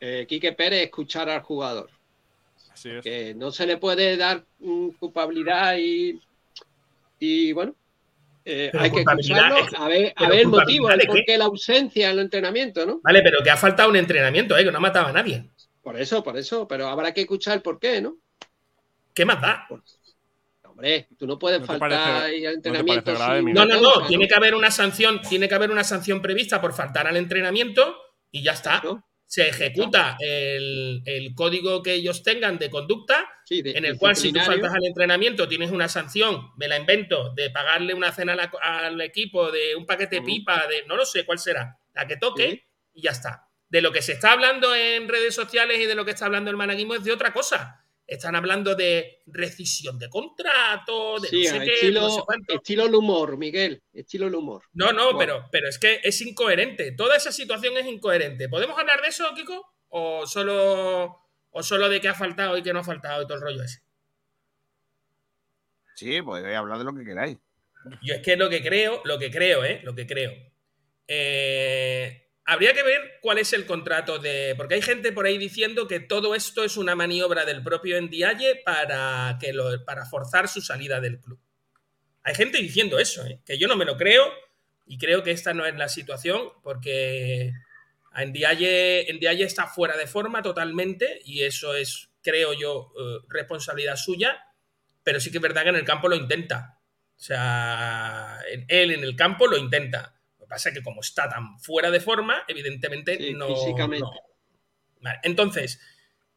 Eh, 0.00 0.24
Quique 0.26 0.52
Pérez, 0.52 0.84
escuchar 0.84 1.28
al 1.28 1.42
jugador. 1.42 1.90
Así 2.72 2.88
es. 2.90 3.02
Que 3.02 3.34
no 3.34 3.50
se 3.50 3.66
le 3.66 3.76
puede 3.76 4.16
dar 4.16 4.44
mm, 4.60 4.88
culpabilidad 4.98 5.76
y, 5.76 6.18
y 7.18 7.52
bueno, 7.52 7.74
eh, 8.48 8.70
hay 8.78 8.90
que 8.90 9.00
escucharlo, 9.00 9.58
es- 9.58 9.74
a 9.74 9.88
ver, 9.88 10.12
a 10.16 10.28
ver 10.28 10.40
el 10.40 10.46
motivo, 10.48 10.90
el 10.90 10.98
de 10.98 11.06
por 11.06 11.24
qué? 11.24 11.36
la 11.38 11.44
ausencia 11.44 12.06
en 12.06 12.12
el 12.14 12.18
entrenamiento, 12.20 12.86
¿no? 12.86 13.00
Vale, 13.02 13.20
pero 13.22 13.42
que 13.42 13.50
ha 13.50 13.56
faltado 13.56 13.90
un 13.90 13.96
entrenamiento, 13.96 14.56
¿eh? 14.56 14.64
Que 14.64 14.72
no 14.72 14.80
mataba 14.80 15.10
a 15.10 15.12
nadie. 15.12 15.50
Por 15.82 15.98
eso, 16.00 16.22
por 16.22 16.36
eso, 16.36 16.66
pero 16.68 16.88
habrá 16.88 17.12
que 17.12 17.20
escuchar 17.22 17.54
el 17.54 17.62
por 17.62 17.78
qué, 17.78 18.00
¿no? 18.00 18.16
¿Qué 19.14 19.24
más 19.24 19.40
da? 19.40 19.66
Hombre, 20.64 21.08
tú 21.18 21.26
no 21.26 21.38
puedes 21.38 21.60
¿No 21.60 21.66
faltar 21.66 21.90
parece- 21.90 22.10
ahí 22.26 22.46
al 22.46 22.52
no 22.52 22.56
entrenamiento. 22.56 23.14
grave, 23.14 23.40
sin? 23.42 23.52
No, 23.52 23.64
no, 23.64 23.80
causa, 23.80 24.00
no. 24.00 24.06
Tiene 24.06 24.28
que 24.28 24.34
haber 24.34 24.54
una 24.54 24.70
sanción, 24.70 25.20
tiene 25.22 25.48
que 25.48 25.54
haber 25.54 25.70
una 25.70 25.82
sanción 25.84 26.22
prevista 26.22 26.60
por 26.60 26.72
faltar 26.72 27.06
al 27.06 27.16
entrenamiento 27.16 27.96
y 28.30 28.42
ya 28.44 28.52
está. 28.52 28.80
¿no? 28.84 29.04
Se 29.30 29.46
ejecuta 29.46 30.16
el, 30.20 31.02
el 31.04 31.34
código 31.34 31.82
que 31.82 31.92
ellos 31.92 32.22
tengan 32.22 32.56
de 32.58 32.70
conducta, 32.70 33.28
Sí, 33.44 33.60
de- 33.60 33.72
en 33.72 33.84
el 33.84 33.98
cual 33.98 34.16
si 34.16 34.32
tú 34.32 34.40
faltas 34.40 34.72
al 34.74 34.84
entrenamiento 34.86 35.46
tienes 35.46 35.70
una 35.70 35.86
sanción, 35.88 36.50
me 36.56 36.66
la 36.66 36.78
invento, 36.78 37.34
de 37.34 37.50
pagarle 37.50 37.92
una 37.92 38.10
cena 38.10 38.34
la- 38.34 38.50
al 38.62 38.98
equipo, 39.02 39.50
de 39.52 39.76
un 39.76 39.84
paquete 39.84 40.16
de 40.16 40.22
pipa, 40.22 40.66
de 40.66 40.84
no 40.86 40.96
lo 40.96 41.04
sé 41.04 41.26
cuál 41.26 41.38
será, 41.38 41.78
la 41.94 42.06
que 42.06 42.16
toque 42.16 42.50
Sí. 42.50 42.62
y 42.94 43.02
ya 43.02 43.10
está. 43.10 43.44
De 43.68 43.82
lo 43.82 43.92
que 43.92 44.00
se 44.00 44.12
está 44.12 44.32
hablando 44.32 44.74
en 44.74 45.06
redes 45.08 45.34
sociales 45.34 45.78
y 45.78 45.84
de 45.84 45.94
lo 45.94 46.06
que 46.06 46.12
está 46.12 46.24
hablando 46.24 46.50
el 46.50 46.56
managuismo 46.56 46.94
es 46.94 47.04
de 47.04 47.12
otra 47.12 47.34
cosa. 47.34 47.84
Están 48.08 48.34
hablando 48.34 48.74
de 48.74 49.22
rescisión 49.26 49.98
de 49.98 50.08
contrato, 50.08 51.20
de 51.20 51.28
Sí, 51.28 51.44
no 51.44 51.50
sé 51.50 51.58
qué, 51.60 51.74
estilo, 51.74 52.00
no 52.00 52.10
sé 52.10 52.20
cuánto. 52.24 52.54
estilo 52.54 52.86
el 52.86 52.94
humor, 52.94 53.36
Miguel, 53.36 53.82
estilo 53.92 54.26
el 54.28 54.34
humor. 54.34 54.62
No, 54.72 54.92
no, 54.92 55.16
pero, 55.18 55.44
pero 55.52 55.68
es 55.68 55.78
que 55.78 56.00
es 56.02 56.18
incoherente. 56.22 56.92
Toda 56.92 57.16
esa 57.16 57.30
situación 57.30 57.76
es 57.76 57.84
incoherente. 57.86 58.48
¿Podemos 58.48 58.78
hablar 58.78 59.02
de 59.02 59.08
eso, 59.08 59.26
Kiko? 59.36 59.62
¿O 59.90 60.26
solo, 60.26 61.18
o 61.50 61.62
solo 61.62 61.90
de 61.90 62.00
qué 62.00 62.08
ha 62.08 62.14
faltado 62.14 62.56
y 62.56 62.62
qué 62.62 62.72
no 62.72 62.78
ha 62.80 62.84
faltado 62.84 63.22
y 63.22 63.26
todo 63.26 63.36
el 63.36 63.42
rollo 63.42 63.62
ese? 63.62 63.82
Sí, 65.94 66.22
podéis 66.22 66.56
hablar 66.56 66.78
de 66.78 66.84
lo 66.84 66.94
que 66.94 67.04
queráis. 67.04 67.36
Yo 68.02 68.14
es 68.14 68.22
que 68.22 68.36
lo 68.36 68.48
que 68.48 68.62
creo, 68.62 69.02
lo 69.04 69.18
que 69.18 69.30
creo, 69.30 69.64
¿eh? 69.66 69.80
Lo 69.84 69.94
que 69.94 70.06
creo. 70.06 70.32
Eh, 71.06 72.27
habría 72.48 72.72
que 72.72 72.82
ver 72.82 73.18
cuál 73.20 73.38
es 73.38 73.52
el 73.52 73.66
contrato 73.66 74.18
de. 74.18 74.54
Porque 74.56 74.74
hay 74.74 74.82
gente 74.82 75.12
por 75.12 75.26
ahí 75.26 75.36
diciendo 75.36 75.86
que 75.86 76.00
todo 76.00 76.34
esto 76.34 76.64
es 76.64 76.78
una 76.78 76.96
maniobra 76.96 77.44
del 77.44 77.62
propio 77.62 78.00
Ndiaye 78.00 78.62
para, 78.64 79.36
que 79.38 79.52
lo, 79.52 79.84
para 79.84 80.06
forzar 80.06 80.48
su 80.48 80.62
salida 80.62 80.98
del 81.00 81.20
club. 81.20 81.38
Hay 82.22 82.34
gente 82.34 82.58
diciendo 82.58 82.98
eso, 82.98 83.24
¿eh? 83.26 83.40
que 83.44 83.58
yo 83.58 83.68
no 83.68 83.76
me 83.76 83.84
lo 83.84 83.98
creo 83.98 84.24
y 84.86 84.96
creo 84.96 85.22
que 85.22 85.30
esta 85.30 85.52
no 85.52 85.66
es 85.66 85.76
la 85.76 85.88
situación 85.88 86.40
porque 86.62 87.52
a 88.12 88.24
Ndiaye, 88.24 89.06
Ndiaye 89.12 89.44
está 89.44 89.66
fuera 89.66 89.96
de 89.98 90.06
forma 90.06 90.40
totalmente 90.40 91.20
y 91.24 91.42
eso 91.42 91.74
es, 91.74 92.08
creo 92.22 92.54
yo, 92.54 92.92
eh, 92.98 93.26
responsabilidad 93.28 93.96
suya, 93.96 94.42
pero 95.02 95.20
sí 95.20 95.30
que 95.30 95.36
es 95.36 95.42
verdad 95.42 95.64
que 95.64 95.68
en 95.68 95.76
el 95.76 95.84
campo 95.84 96.08
lo 96.08 96.16
intenta. 96.16 96.80
O 97.14 97.20
sea, 97.20 98.38
él 98.68 98.90
en 98.90 99.02
el 99.02 99.16
campo 99.16 99.46
lo 99.46 99.58
intenta. 99.58 100.17
Pasa 100.48 100.70
es 100.70 100.74
que 100.76 100.82
como 100.82 101.00
está 101.00 101.28
tan 101.28 101.58
fuera 101.60 101.90
de 101.90 102.00
forma, 102.00 102.42
evidentemente 102.48 103.16
Sí, 103.16 103.34
no... 103.34 103.48
físicamente. 103.48 104.04
no. 104.04 104.12
Vale, 105.00 105.18
Entonces, 105.22 105.80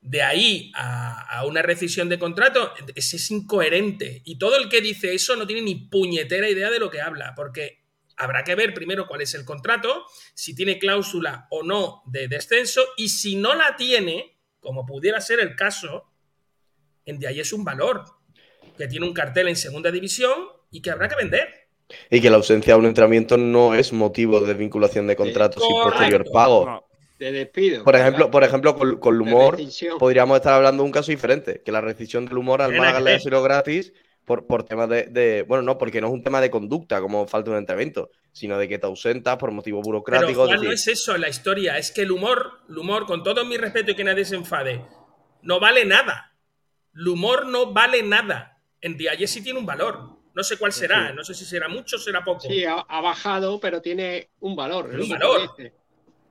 de 0.01 0.22
ahí 0.22 0.72
a, 0.76 1.39
a 1.39 1.45
una 1.45 1.62
rescisión 1.62 2.09
de 2.09 2.20
contrato, 2.20 2.74
es, 2.95 3.14
es 3.14 3.32
incoherente. 3.32 4.22
Y 4.26 4.38
todo 4.38 4.57
el 4.57 4.70
que 4.70 4.82
dice 4.82 5.14
eso 5.14 5.36
no 5.36 5.47
tiene 5.47 5.62
ni 5.62 5.76
puñetera 5.76 6.49
idea 6.49 6.70
de 6.70 6.80
lo 6.80 6.89
que 6.89 7.01
habla, 7.01 7.34
porque 7.36 7.82
habrá 8.18 8.43
que 8.43 8.55
ver 8.55 8.74
primero 8.74 9.07
cuál 9.07 9.22
es 9.22 9.34
el 9.34 9.45
contrato, 9.45 10.05
si 10.36 10.53
tiene 10.55 10.78
cláusula 10.78 11.47
o 11.49 11.64
no 11.64 12.03
de 12.05 12.28
descenso, 12.28 12.84
y 12.97 13.09
si 13.09 13.36
no 13.36 13.55
la 13.55 13.76
tiene, 13.76 14.38
como 14.59 14.86
pudiera 14.86 15.20
ser 15.22 15.39
el 15.39 15.55
caso, 15.55 16.12
en 17.05 17.18
de 17.20 17.28
ahí 17.28 17.39
es 17.39 17.51
un 17.53 17.64
valor, 17.64 18.03
que 18.78 18.88
tiene 18.88 19.05
un 19.07 19.14
cartel 19.14 19.47
en 19.47 19.55
segunda 19.55 19.91
división 19.91 20.47
y 20.70 20.82
que 20.82 20.91
habrá 20.91 21.07
que 21.07 21.16
vender. 21.16 21.61
Y 22.09 22.21
que 22.21 22.29
la 22.29 22.37
ausencia 22.37 22.73
de 22.73 22.79
un 22.79 22.85
entrenamiento 22.85 23.37
no 23.37 23.73
es 23.75 23.93
motivo 23.93 24.39
de 24.41 24.53
vinculación 24.53 25.07
de 25.07 25.15
contratos 25.15 25.63
sin 25.63 25.73
Correcto. 25.75 25.97
posterior 25.97 26.25
pago. 26.31 26.65
No, 26.65 26.83
De 27.19 27.31
despido. 27.31 27.83
Por 27.83 27.95
ejemplo, 27.95 28.31
por 28.31 28.43
ejemplo, 28.43 28.75
con, 28.75 28.97
con 28.99 29.15
el 29.15 29.21
humor 29.21 29.57
podríamos 29.99 30.37
estar 30.37 30.53
hablando 30.53 30.83
de 30.83 30.87
un 30.87 30.91
caso 30.91 31.11
diferente, 31.11 31.61
que 31.63 31.71
la 31.71 31.81
rescisión 31.81 32.25
del 32.25 32.37
humor 32.37 32.61
al 32.61 32.71
Málaga 32.71 32.99
le 32.99 33.09
haya 33.11 33.15
ver. 33.15 33.21
sido 33.21 33.43
gratis, 33.43 33.93
por, 34.25 34.45
por 34.47 34.63
temas 34.63 34.87
de, 34.89 35.03
de- 35.05 35.43
Bueno, 35.43 35.63
no, 35.63 35.77
porque 35.77 35.99
no 35.99 36.07
es 36.07 36.13
un 36.13 36.23
tema 36.23 36.39
de 36.41 36.49
conducta, 36.51 37.01
como 37.01 37.27
falta 37.27 37.51
un 37.51 37.57
entrenamiento, 37.57 38.09
sino 38.31 38.57
de 38.57 38.67
que 38.69 38.77
te 38.79 38.85
ausentas 38.87 39.35
por 39.37 39.51
motivos 39.51 39.81
Pero 39.83 39.93
burocráticos. 39.99 40.47
Juan, 40.47 40.57
es 40.59 40.63
no 40.63 40.71
es 40.71 40.87
eso 40.87 41.17
la 41.17 41.27
historia, 41.27 41.77
es 41.77 41.91
que 41.91 42.01
el 42.03 42.11
humor, 42.11 42.51
el 42.69 42.77
humor, 42.77 43.05
con 43.05 43.23
todo 43.23 43.43
mi 43.45 43.57
respeto 43.57 43.91
y 43.91 43.95
que 43.95 44.03
nadie 44.03 44.23
se 44.25 44.35
enfade, 44.35 44.85
no 45.41 45.59
vale 45.59 45.85
nada. 45.85 46.35
El 46.95 47.07
humor 47.07 47.45
no 47.47 47.73
vale 47.73 48.03
nada. 48.03 48.61
En 48.79 48.97
Dialle 48.97 49.27
sí 49.27 49.43
tiene 49.43 49.59
un 49.59 49.65
valor. 49.65 50.20
No 50.34 50.43
sé 50.43 50.57
cuál 50.57 50.71
será, 50.71 51.09
Sí. 51.09 51.15
no 51.15 51.23
sé 51.23 51.34
si 51.34 51.45
será 51.45 51.67
mucho 51.67 51.97
o 51.97 51.99
será 51.99 52.23
poco. 52.23 52.41
Sí, 52.41 52.63
ha, 52.65 52.79
ha 52.79 53.01
bajado, 53.01 53.59
pero 53.59 53.82
tiene 53.82 54.29
un 54.39 54.55
valor. 54.55 54.89
Un 54.93 55.09
valor. 55.09 55.55
dice. 55.57 55.73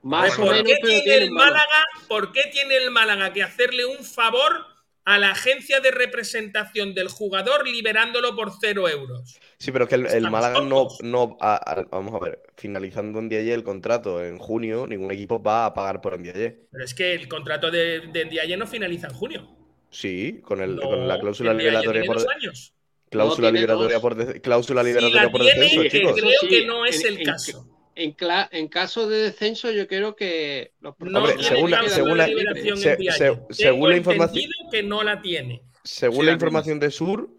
Más 0.03 0.33
o 0.39 0.41
¿Por 0.41 0.51
menos, 0.53 0.63
pero 0.65 0.87
tiene 0.87 1.01
tiene 1.03 1.23
el 1.25 1.29
valor. 1.31 1.47
Málaga, 1.53 1.83
¿Por 2.07 2.31
qué 2.31 2.41
tiene 2.51 2.77
el 2.77 2.89
Málaga 2.89 3.31
que 3.33 3.43
hacerle 3.43 3.85
un 3.85 4.03
favor 4.03 4.65
a 5.05 5.17
la 5.19 5.31
agencia 5.31 5.79
de 5.79 5.91
representación 5.91 6.93
del 6.95 7.07
jugador 7.09 7.67
liberándolo 7.67 8.35
por 8.35 8.51
cero 8.59 8.89
euros? 8.89 9.39
Sí, 9.59 9.71
pero 9.71 9.83
es 9.85 9.89
que 9.89 9.95
el, 9.95 10.29
Málaga 10.31 10.61
no, 10.61 10.87
no 11.03 11.37
a- 11.39 11.55
a- 11.57 11.83
vamos 11.91 12.15
a 12.15 12.23
ver, 12.25 12.41
finalizando 12.57 13.19
en 13.19 13.25
Ndiaye 13.25 13.53
el 13.53 13.63
contrato 13.63 14.23
en 14.23 14.39
junio, 14.39 14.87
ningún 14.87 15.11
equipo 15.11 15.41
va 15.41 15.65
a 15.67 15.73
pagar 15.75 16.01
por 16.01 16.17
Ndiaye. 16.19 16.65
Pero 16.71 16.83
es 16.83 16.95
que 16.95 17.13
el 17.13 17.27
contrato 17.27 17.69
de, 17.69 17.99
de 18.11 18.25
Ndiaye 18.25 18.57
no 18.57 18.65
finaliza 18.65 19.07
en 19.07 19.13
junio. 19.13 19.55
Sí, 19.91 20.39
con, 20.43 20.61
el, 20.61 20.77
No, 20.77 20.81
con 20.81 21.07
la 21.07 21.19
cláusula 21.19 21.53
liberatoria 21.53 22.03
por 22.05 22.15
dos 22.17 22.27
años. 22.35 22.73
Cláusula 23.11 23.49
No, 23.51 23.55
liberatoria 23.55 23.99
dos. 23.99 24.01
por 24.01 24.41
cláusula 24.41 24.81
liberatoria 24.83 25.29
por 25.29 25.41
tiene, 25.41 25.59
descenso, 25.61 25.87
chicos. 25.89 26.13
creo 26.13 26.31
sí, 26.41 26.47
que 26.47 26.65
no 26.65 26.85
es 26.85 27.01
en- 27.03 27.07
el 27.13 27.19
en- 27.19 27.25
caso. 27.25 27.67
En, 27.93 28.15
cla- 28.15 28.47
en 28.51 28.67
caso 28.69 29.07
de 29.09 29.17
descenso, 29.23 29.69
yo 29.69 29.85
creo 29.85 30.15
que 30.15 30.71
los 30.79 30.95
No 30.99 31.19
Hombre, 31.19 31.43
según 31.43 31.69
la- 31.69 31.77
según 31.89 32.17
se- 32.17 33.37
según 33.49 33.89
la 33.89 33.97
información- 33.97 34.49
que 34.71 34.81
no 34.81 35.03
la 35.03 35.21
tiene. 35.21 35.61
Según 35.83 36.15
Sí, 36.21 36.21
la 36.25 36.31
la 36.31 36.33
información 36.33 36.79
de 36.79 36.89
Sur, 36.89 37.29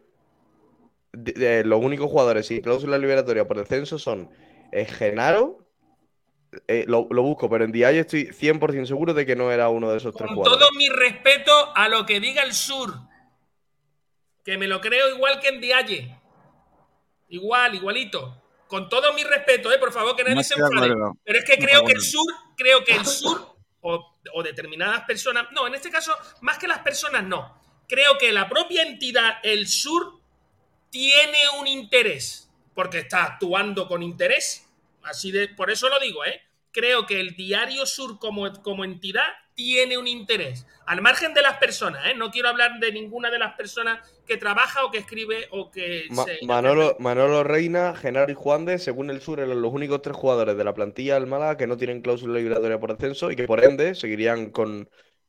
de- 1.12 1.32
de- 1.32 1.64
los 1.64 1.80
únicos 1.82 2.10
jugadores 2.10 2.46
sin 2.46 2.60
cláusula 2.60 2.98
liberatoria 2.98 3.46
por 3.48 3.56
descenso 3.58 3.98
son 3.98 4.30
eh, 4.72 4.84
Genaro, 4.84 5.66
eh, 6.68 6.84
lo, 6.86 7.06
lo 7.10 7.22
busco, 7.22 7.48
pero 7.48 7.64
en 7.64 7.70
Ndiaye 7.70 8.00
estoy 8.00 8.26
100% 8.32 8.86
seguro 8.86 9.14
de 9.14 9.24
que 9.26 9.36
no 9.36 9.50
era 9.50 9.68
uno 9.70 9.90
de 9.90 9.96
esos 9.98 10.14
tres 10.14 10.28
Con 10.28 10.36
jugadores. 10.36 10.66
todo 10.66 10.76
mi 10.78 10.88
respeto 10.88 11.50
a 11.74 11.88
lo 11.88 12.04
que 12.06 12.20
diga 12.20 12.42
el 12.42 12.52
sur. 12.52 12.94
Que 14.45 14.59
me 14.59 14.66
lo 14.66 14.80
creo 14.80 15.14
igual 15.14 15.40
que 15.40 15.49
en 15.49 15.61
Dialle. 15.61 16.20
Igual, 17.28 17.74
igualito. 17.74 18.43
Con 18.66 18.88
todo 18.88 19.12
mi 19.12 19.22
respeto, 19.22 19.72
¿eh? 19.72 19.78
por 19.78 19.93
favor, 19.93 20.16
que 20.16 20.22
nadie 20.24 20.36
No 20.36 20.43
se 20.43 20.55
enfade. 20.55 20.95
Pero 21.24 21.38
es 21.38 21.45
que 21.45 21.57
No 21.57 21.66
creo 21.66 21.84
que 21.84 21.93
el 21.93 22.03
sur, 22.03 22.26
creo 22.57 22.84
que 22.84 22.95
el 22.95 23.05
sur, 23.07 23.57
o, 23.80 24.16
o 24.32 24.43
determinadas 24.43 25.03
personas, 25.05 25.47
no, 25.53 25.66
en 25.66 25.74
este 25.74 25.90
caso, 25.90 26.16
más 26.40 26.59
que 26.59 26.66
las 26.66 26.78
personas, 26.78 27.22
no. 27.24 27.61
Creo 27.88 28.16
que 28.18 28.32
la 28.32 28.49
propia 28.49 28.82
entidad, 28.82 29.38
el 29.43 29.68
sur, 29.68 30.20
tiene 30.90 31.38
un 31.59 31.66
interés, 31.66 32.51
porque 32.74 33.01
está 33.01 33.24
actuando 33.24 33.88
con 33.88 34.03
interés. 34.03 34.68
Así 35.03 35.32
de, 35.32 35.49
por 35.49 35.70
eso 35.70 35.88
lo 35.88 35.99
digo, 35.99 36.24
¿eh? 36.24 36.43
Creo 36.70 37.07
que 37.07 37.20
el 37.20 37.34
diario 37.34 37.86
sur 37.86 38.18
como, 38.18 38.51
como 38.62 38.84
entidad 38.84 39.28
tiene 39.55 39.98
un 39.98 40.07
interés. 40.09 40.66
Al 40.86 41.00
margen 41.03 41.34
de 41.34 41.42
las 41.42 41.59
personas, 41.59 42.07
¿eh? 42.07 42.14
No 42.16 42.30
quiero 42.30 42.48
hablar 42.48 42.78
de 42.80 42.92
ninguna 42.92 43.30
de 43.30 43.38
las 43.38 43.55
personas 43.55 44.00
que 44.26 44.36
trabaja 44.36 44.84
o 44.84 44.90
que 44.90 44.98
escribe 44.98 45.46
o 45.50 45.70
que 45.70 46.07
Ma- 46.11 46.24
se- 46.24 46.38
Manolo, 46.42 46.96
Manolo 46.98 47.44
Reina, 47.44 47.94
Genaro 47.94 48.30
y 48.32 48.34
Juan 48.34 48.64
de, 48.64 48.78
según 48.78 49.11
el 49.11 49.20
Sur, 49.20 49.40
eran 49.40 49.61
los 49.62 49.72
únicos 49.72 50.03
tres 50.03 50.16
jugadores 50.16 50.57
de 50.57 50.64
la 50.64 50.74
plantilla 50.74 51.14
del 51.14 51.26
Málaga 51.26 51.57
que 51.57 51.66
no 51.66 51.76
tienen 51.76 52.03
cláusula 52.03 52.38
liberatoria 52.38 52.78
por 52.80 52.96
descenso 52.96 53.30
y 53.30 53.36
que 53.36 53.44
por 53.46 53.62
ende 53.64 53.94
seguirían 53.94 54.50
con, 54.50 54.88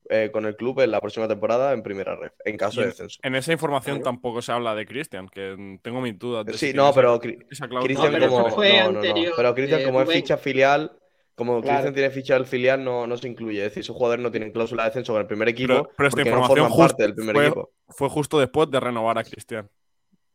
eh, 0.09 0.30
con 0.34 0.45
el 0.45 0.55
club 0.55 0.82
en 0.82 0.91
la 0.91 0.99
próxima 0.99 1.28
temporada 1.28 1.74
en 1.74 1.84
primera 1.84 2.15
red, 2.15 2.32
en 2.43 2.57
caso 2.57 2.82
de 2.82 2.86
en, 2.86 2.89
descenso. 2.91 3.19
en 3.24 3.36
esa 3.36 3.51
información 3.53 4.01
tampoco 4.01 4.41
se 4.41 4.51
habla 4.51 4.76
de 4.76 4.86
Cristian, 4.86 5.30
que 5.30 5.80
tengo 5.82 6.01
mis 6.01 6.17
dudas. 6.17 6.45
De 6.45 6.53
si 6.53 6.59
Sí, 6.59 6.65
tiene 6.74 6.88
no, 6.88 6.93
pero. 6.93 7.19
Cristian 7.19 7.69
como 7.69 8.49
no, 8.49 8.91
no, 8.91 8.91
no. 8.91 8.99
anterior, 8.99 9.34
Pero 9.38 9.55
Cristian 9.55 9.82
eh, 9.82 9.86
como 9.86 10.01
es 10.01 10.09
ficha 10.09 10.38
filial, 10.38 10.91
como 11.36 11.61
Claro. 11.61 11.77
Cristian 11.79 11.93
tiene 11.93 12.09
ficha 12.11 12.34
del 12.36 12.45
filial, 12.45 12.84
no, 12.84 13.07
no 13.07 13.17
se 13.17 13.27
incluye. 13.27 13.59
Es 13.59 13.65
decir, 13.65 13.81
esos 13.81 13.95
jugadores 13.95 14.21
no 14.23 14.31
tienen 14.31 14.51
cláusula 14.51 14.84
de 14.84 14.89
descenso 14.89 15.13
con 15.13 15.21
el 15.21 15.27
primer 15.27 15.47
equipo 15.49 15.67
Pero, 15.73 15.89
pero 15.97 16.09
esta 16.09 16.21
no 16.21 16.27
información 16.27 16.57
forman 16.69 16.71
just- 16.71 16.89
parte 16.91 17.03
del 17.03 17.15
primer 17.15 17.36
fue, 17.36 17.45
equipo. 17.47 17.71
fue 17.89 18.09
justo 18.09 18.39
después 18.39 18.69
de 18.69 18.79
renovar 18.79 19.17
a 19.17 19.23
Cristian. 19.23 19.69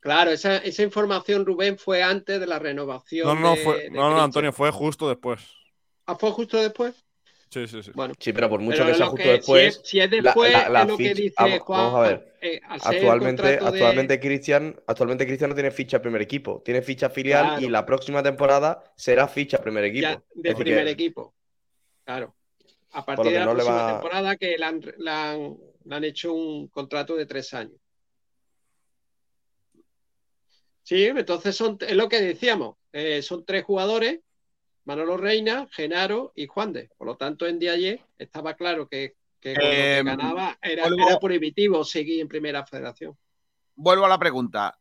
Claro, 0.00 0.30
esa, 0.30 0.58
esa 0.58 0.82
información, 0.82 1.44
Rubén, 1.44 1.76
fue 1.76 2.02
antes 2.02 2.38
de 2.38 2.46
la 2.46 2.58
renovación. 2.58 3.26
No, 3.26 3.34
no, 3.34 3.50
de- 3.56 3.64
fue, 3.64 3.78
de 3.84 3.90
no, 3.90 4.10
no. 4.10 4.22
Antonio, 4.22 4.52
fue 4.52 4.70
justo 4.70 5.08
después. 5.08 5.40
Ah, 6.06 6.14
¿Fue 6.16 6.30
justo 6.30 6.56
después? 6.56 6.94
Sí, 7.50 7.66
sí, 7.66 7.82
sí. 7.82 7.90
Bueno. 7.94 8.12
Sí, 8.18 8.32
pero 8.32 8.48
por 8.50 8.60
mucho 8.60 8.78
Pero 8.78 8.90
que 8.90 8.94
sea 8.96 9.06
justo 9.06 9.22
que- 9.24 9.32
después. 9.32 9.74
Si 9.74 9.80
es, 9.80 9.88
si 9.88 10.00
es 10.00 10.10
la- 10.10 10.22
después, 10.22 10.52
la- 10.52 10.68
la 10.68 10.82
es 10.82 10.88
lo 10.88 10.96
que 10.98 11.04
ficha- 11.08 11.22
dice 11.22 11.34
vamos- 11.38 11.58
Juan. 11.60 11.80
vamos 11.84 11.94
a 11.98 12.08
ver. 12.08 12.34
eh, 12.40 12.60
Actualmente, 12.68 13.42
contrato 13.42 13.64
de- 13.64 13.68
actualmente 13.78 14.20
Cristian, 14.20 14.80
actualmente 14.86 15.26
Cristian 15.26 15.50
no 15.50 15.54
tiene 15.56 15.70
ficha 15.70 16.00
primer 16.02 16.20
equipo, 16.22 16.62
tiene 16.64 16.82
ficha 16.82 17.08
filial 17.10 17.46
Claro. 17.46 17.62
y 17.62 17.68
la 17.68 17.84
próxima 17.86 18.22
temporada 18.22 18.84
será 18.96 19.26
ficha 19.28 19.58
primer 19.62 19.84
equipo. 19.84 20.02
ya, 20.08 20.22
de 20.34 20.54
primer 20.54 20.84
que- 20.84 20.90
equipo. 20.90 21.34
Claro. 22.04 22.34
A 22.92 23.04
partir 23.04 23.32
de 23.32 23.38
la 23.40 23.44
no 23.46 23.52
próxima 23.52 23.74
va- 23.82 23.92
temporada 23.92 24.36
que 24.36 24.56
le 24.58 24.64
han, 24.64 24.80
le 24.98 25.10
han- 25.10 25.56
le 25.84 25.94
han 25.96 26.04
hecho 26.04 26.32
un 26.32 26.68
contrato 26.68 27.16
de 27.16 27.26
tres 27.26 27.52
años. 27.54 27.74
Sí, 30.82 31.04
entonces 31.04 31.54
son, 31.54 31.76
es 31.80 31.94
lo 31.96 32.08
que 32.08 32.20
decíamos, 32.20 32.76
eh, 32.92 33.20
son 33.22 33.44
tres 33.44 33.64
jugadores, 33.64 34.20
Manolo 34.88 35.18
Reina, 35.18 35.68
Genaro 35.70 36.32
y 36.34 36.46
Juan 36.46 36.72
de. 36.72 36.88
Por 36.96 37.06
lo 37.06 37.16
tanto, 37.18 37.46
en 37.46 37.58
Diaye 37.58 38.02
estaba 38.16 38.54
claro 38.54 38.88
que, 38.88 39.16
Em, 39.42 40.04
ganaba 40.06 40.58
era, 40.62 40.84
vuelvo- 40.84 41.06
era 41.06 41.20
prohibitivo 41.20 41.84
seguir 41.84 42.20
en 42.20 42.26
primera 42.26 42.64
federación. 42.66 43.14
Vuelvo 43.76 44.06
a 44.06 44.08
la 44.08 44.18
pregunta. 44.18 44.78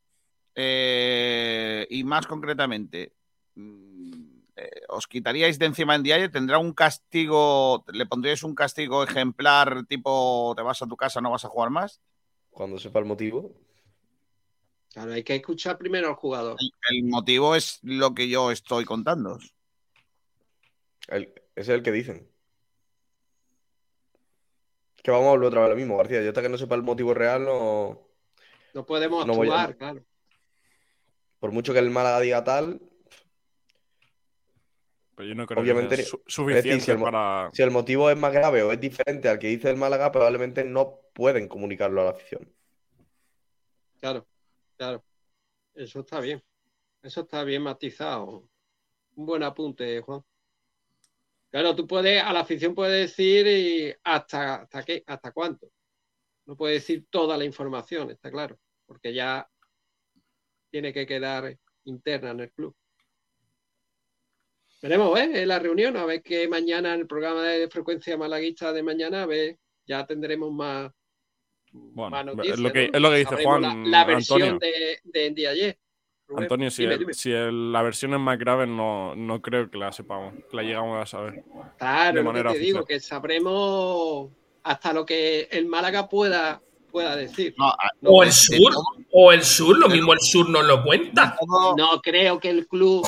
Eh, 0.55 1.85
y 1.89 2.05
más 2.05 2.25
concretamente, 2.25 3.13
mm, 3.55 4.39
eh, 4.55 4.81
¿os 4.87 5.07
quitaríais 5.07 5.59
de 5.59 5.65
encima 5.65 5.93
en 5.95 6.03
Dialle? 6.03 6.29
¿Tendrá 6.29 6.57
un 6.57 6.71
castigo? 6.73 7.83
¿Le 7.91 8.05
pondríais 8.05 8.43
un 8.43 8.55
castigo 8.55 9.03
ejemplar 9.03 9.85
tipo 9.87 10.53
te 10.55 10.63
vas 10.63 10.81
a 10.81 10.87
tu 10.87 10.95
casa, 10.95 11.19
no 11.19 11.31
vas 11.31 11.43
a 11.43 11.49
jugar 11.49 11.69
más? 11.69 11.99
Cuando 12.49 12.79
sepa 12.79 12.99
el 12.99 13.05
motivo. 13.05 13.51
Claro, 14.93 15.11
hay 15.11 15.23
que 15.23 15.35
escuchar 15.35 15.77
primero 15.77 16.07
al 16.07 16.15
jugador. 16.15 16.57
El 16.89 17.03
motivo 17.03 17.55
es 17.55 17.79
lo 17.83 18.15
que 18.15 18.29
yo 18.29 18.51
estoy 18.51 18.85
contando. 18.85 19.37
El- 21.07 21.33
ese 21.55 21.61
es 21.61 21.69
el 21.69 21.83
que 21.83 21.91
dicen. 21.91 22.29
Que 25.03 25.11
vamos 25.11 25.27
a 25.27 25.31
hablar 25.31 25.47
otra 25.47 25.61
vez 25.61 25.69
lo 25.69 25.75
mismo, 25.75 25.97
García. 25.97 26.21
Yo 26.21 26.29
hasta 26.29 26.41
que 26.41 26.49
no 26.49 26.57
sepa 26.57 26.75
el 26.75 26.83
motivo 26.83 27.13
real, 27.13 27.45
no. 27.45 28.07
No 28.73 28.85
podemos 28.85 29.25
No 29.25 29.35
voy 29.35 29.49
a- 29.49 29.61
actuar, 29.63 29.77
claro. 29.77 30.05
Por 31.39 31.51
mucho 31.51 31.71
que 31.73 31.79
el 31.79 31.89
Málaga 31.89 32.19
diga 32.19 32.43
tal, 32.43 32.81
Pero 35.15 35.29
yo 35.29 35.33
no 35.35 35.47
creo 35.47 35.59
Obviamente, 35.63 35.95
que 35.95 36.03
sea 36.03 36.11
su- 36.11 36.21
es 36.27 36.33
suficiente 36.33 36.67
decir, 36.75 36.81
si 36.83 36.91
el, 36.91 36.99
para. 37.01 37.49
si 37.51 37.63
el 37.63 37.71
motivo 37.71 38.11
es 38.11 38.17
más 38.17 38.31
grave 38.31 38.61
o 38.61 38.71
es 38.71 38.79
diferente 38.79 39.27
al 39.27 39.39
que 39.39 39.47
dice 39.47 39.67
el 39.71 39.75
Málaga, 39.75 40.11
probablemente 40.11 40.63
no 40.63 40.99
pueden 41.15 41.47
comunicarlo 41.47 42.01
a 42.01 42.03
la 42.05 42.09
afición. 42.11 42.53
Claro, 43.99 44.27
claro. 44.77 45.03
Eso 45.73 46.01
está 46.01 46.19
bien. 46.19 46.43
Eso 47.01 47.21
está 47.21 47.43
bien 47.43 47.63
matizado. 47.63 48.47
Un 49.15 49.25
buen 49.25 49.41
apunte, 49.41 49.99
Juan. 50.01 50.23
Claro, 51.59 51.75
tú 51.75 51.87
puedes, 51.87 52.21
a 52.21 52.31
la 52.33 52.41
afición 52.41 52.75
puedes 52.75 53.09
decir 53.09 53.47
y 53.47 53.91
hasta, 54.03 54.57
hasta 54.61 54.83
qué, 54.83 55.03
hasta 55.07 55.31
cuánto. 55.31 55.67
No 56.45 56.55
puedes 56.55 56.83
decir 56.83 57.07
toda 57.09 57.35
la 57.35 57.45
información, 57.45 58.11
está 58.11 58.29
claro, 58.29 58.59
porque 58.85 59.11
ya 59.11 59.49
tiene 60.69 60.93
que 60.93 61.07
quedar 61.07 61.57
interna 61.85 62.29
en 62.29 62.39
el 62.41 62.51
club. 62.51 62.75
Veremos, 64.83 65.19
¿eh? 65.19 65.41
En 65.41 65.47
la 65.47 65.57
reunión, 65.57 65.97
a 65.97 66.05
ver 66.05 66.21
que 66.21 66.47
mañana 66.47 66.93
en 66.93 66.99
el 67.01 67.07
programa 67.07 67.41
de 67.47 67.67
frecuencia 67.71 68.15
malaguista 68.17 68.71
de 68.71 68.83
mañana, 68.83 69.23
a 69.23 69.25
ver, 69.25 69.57
ya 69.87 70.05
tendremos 70.05 70.51
más, 70.53 70.91
Bueno, 71.71 72.11
más 72.11 72.19
es 72.21 72.25
noticias, 72.35 72.59
lo 72.59 72.71
que- 72.71 72.87
¿no? 72.89 72.93
es 72.97 73.01
lo 73.01 73.09
que 73.09 73.15
dice 73.17 73.29
Sabremos 73.31 73.59
Juan, 73.61 73.83
La, 73.91 73.97
la 74.01 74.05
versión 74.05 74.41
Antonio. 74.43 74.59
de, 74.59 74.99
de 75.03 75.25
Andy 75.27 75.45
ayer. 75.47 75.79
Rubén, 76.27 76.43
Antonio, 76.43 76.69
si, 76.71 76.81
dime, 76.83 76.93
el- 76.95 76.99
dime. 76.99 77.13
si 77.13 77.31
el- 77.31 77.71
la 77.71 77.81
versión 77.81 78.13
es 78.13 78.19
más 78.19 78.37
grave, 78.37 78.67
no, 78.67 79.15
no 79.15 79.41
creo 79.41 79.69
que 79.71 79.77
la 79.77 79.91
sepamos, 79.91 80.33
que 80.49 80.55
la 80.57 80.63
llegamos 80.63 81.01
a 81.01 81.05
saber. 81.05 81.43
Claro, 81.77 82.07
de 82.07 82.13
lo 82.13 82.19
que 82.21 82.23
manera 82.25 82.51
te 82.53 82.59
digo, 82.59 82.85
que 82.85 82.99
sabremos 82.99 84.29
hasta 84.63 84.93
lo 84.93 85.05
que 85.05 85.47
el 85.51 85.65
Málaga 85.67 86.09
pueda, 86.09 86.61
pueda 86.91 87.15
decir. 87.15 87.53
No, 87.57 87.73
O 88.03 88.23
el 88.23 88.29
de 88.29 88.33
sur, 88.35 88.73
o 89.11 89.31
el 89.31 89.43
sur, 89.43 89.77
lo 89.77 89.87
mismo 89.87 90.13
el 90.13 90.19
sur 90.19 90.49
nos 90.49 90.65
lo 90.65 90.83
cuenta. 90.83 91.37
No 91.77 92.01
creo 92.01 92.39
que 92.39 92.49
el 92.49 92.67
club, 92.67 93.07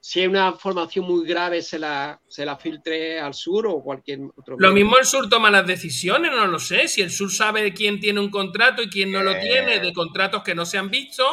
si 0.00 0.20
hay 0.20 0.26
una 0.28 0.52
formación 0.52 1.04
muy 1.04 1.26
grave, 1.26 1.60
se 1.60 1.78
la, 1.78 2.18
se 2.26 2.46
la 2.46 2.56
filtre 2.56 3.20
al 3.20 3.34
sur 3.34 3.66
o 3.66 3.82
cualquier 3.82 4.20
otro. 4.34 4.56
Lo 4.58 4.72
mismo 4.72 4.96
el 4.96 5.04
sur 5.04 5.28
toma 5.28 5.50
las 5.50 5.66
decisiones, 5.66 6.30
no 6.32 6.46
lo 6.46 6.58
sé. 6.58 6.88
Si 6.88 7.02
el 7.02 7.10
sur 7.10 7.30
sabe 7.30 7.74
quién 7.74 8.00
tiene 8.00 8.20
un 8.20 8.30
contrato 8.30 8.80
y 8.82 8.88
quién 8.88 9.12
no 9.12 9.22
lo 9.22 9.32
Eh. 9.32 9.40
tiene, 9.42 9.80
de 9.80 9.92
contratos 9.92 10.42
que 10.42 10.54
no 10.54 10.64
se 10.64 10.78
han 10.78 10.88
visto, 10.90 11.24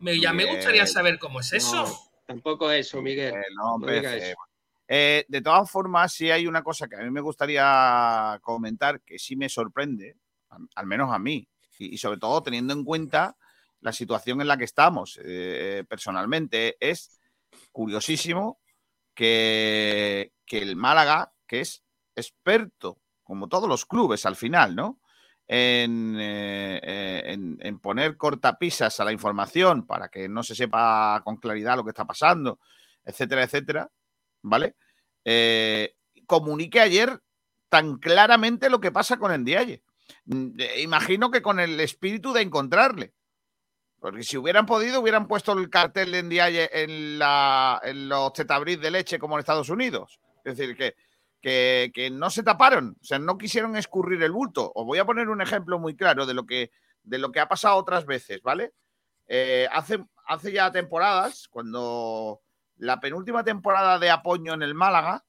me, 0.00 0.20
ya 0.20 0.32
me 0.32 0.44
gustaría 0.44 0.86
saber 0.86 1.18
cómo 1.18 1.40
es 1.40 1.52
eso. 1.52 1.84
No, 1.84 1.98
tampoco 2.26 2.70
eso, 2.70 3.00
Miguel. 3.00 3.34
Eh, 3.34 3.42
no, 3.56 3.78
No 3.78 3.86
diga 3.86 4.12
empecé. 4.12 4.30
eso. 4.32 4.40
Eh, 4.88 5.24
de 5.28 5.40
todas 5.40 5.70
formas, 5.70 6.12
sí 6.12 6.30
hay 6.30 6.46
una 6.48 6.62
cosa 6.64 6.88
que 6.88 6.96
a 6.96 7.00
mí 7.00 7.10
me 7.10 7.20
gustaría 7.20 8.38
comentar 8.42 9.00
que 9.02 9.18
sí 9.18 9.36
me 9.36 9.48
sorprende, 9.48 10.16
al, 10.48 10.68
al 10.74 10.86
menos 10.86 11.12
a 11.14 11.18
mí, 11.18 11.48
y, 11.78 11.94
y 11.94 11.98
sobre 11.98 12.18
todo 12.18 12.42
teniendo 12.42 12.74
en 12.74 12.84
cuenta 12.84 13.36
la 13.80 13.92
situación 13.92 14.40
en 14.40 14.48
la 14.48 14.56
que 14.56 14.64
estamos 14.64 15.18
eh, 15.24 15.84
personalmente. 15.88 16.76
Es 16.80 17.20
curiosísimo 17.72 18.60
que, 19.14 20.32
que 20.44 20.58
el 20.58 20.76
Málaga, 20.76 21.32
que 21.46 21.60
es 21.60 21.82
experto, 22.14 22.98
como 23.22 23.48
todos 23.48 23.68
los 23.68 23.86
clubes 23.86 24.26
al 24.26 24.36
final, 24.36 24.74
¿no? 24.74 24.99
En, 25.52 26.16
eh, 26.20 26.80
eh, 26.80 27.56
en, 27.58 27.78
poner 27.80 28.16
cortapisas 28.16 29.00
a 29.00 29.04
la 29.04 29.10
información 29.10 29.84
para 29.84 30.08
que 30.08 30.28
no 30.28 30.44
se 30.44 30.54
sepa 30.54 31.20
con 31.24 31.38
claridad 31.38 31.74
lo 31.74 31.82
que 31.82 31.90
está 31.90 32.04
pasando, 32.04 32.60
etcétera, 33.04 33.42
etcétera, 33.42 33.90
¿vale? 34.42 34.76
Eh, 35.24 35.96
comunique 36.26 36.78
ayer 36.78 37.20
tan 37.68 37.98
claramente 37.98 38.70
lo 38.70 38.80
que 38.80 38.92
pasa 38.92 39.16
con 39.16 39.32
Endiaye. 39.32 39.82
Mm, 40.26 40.60
eh, 40.60 40.82
Imagino 40.82 41.32
que 41.32 41.42
con 41.42 41.58
el 41.58 41.80
espíritu 41.80 42.32
de 42.32 42.42
encontrarle. 42.42 43.12
Porque 43.98 44.22
si 44.22 44.36
hubieran 44.36 44.66
podido, 44.66 45.00
hubieran 45.00 45.26
puesto 45.26 45.52
el 45.52 45.68
cartel 45.68 46.12
de 46.12 46.22
Ndiaye 46.22 46.70
en, 46.72 47.20
en 47.20 48.08
los 48.08 48.32
tetabris 48.32 48.80
de 48.80 48.90
leche 48.92 49.18
como 49.18 49.34
en 49.34 49.40
Estados 49.40 49.68
Unidos. 49.68 50.20
Es 50.44 50.56
decir, 50.56 50.76
que, 50.76 50.94
que, 51.40 52.10
no 52.12 52.30
se 52.30 52.42
taparon, 52.42 52.96
o 53.00 53.04
sea, 53.04 53.18
no 53.18 53.38
quisieron 53.38 53.76
escurrir 53.76 54.22
el 54.22 54.32
bulto. 54.32 54.70
Os 54.74 54.86
voy 54.86 54.98
a 54.98 55.04
poner 55.04 55.28
un 55.28 55.40
ejemplo 55.40 55.78
muy 55.78 55.96
claro 55.96 56.26
de 56.26 56.34
lo 56.34 56.46
que, 56.46 56.70
de 57.02 57.18
lo 57.18 57.32
que 57.32 57.40
ha 57.40 57.48
pasado 57.48 57.76
otras 57.76 58.06
veces, 58.06 58.42
¿vale? 58.42 58.72
Eh, 59.26 59.68
hace, 59.72 60.04
hace 60.26 60.52
ya 60.52 60.70
temporadas, 60.70 61.48
cuando 61.48 62.40
la 62.76 63.00
penúltima 63.00 63.44
temporada 63.44 63.98
de 63.98 64.10
Apoño 64.10 64.54
en 64.54 64.62
el 64.62 64.74
Málaga, 64.74 65.24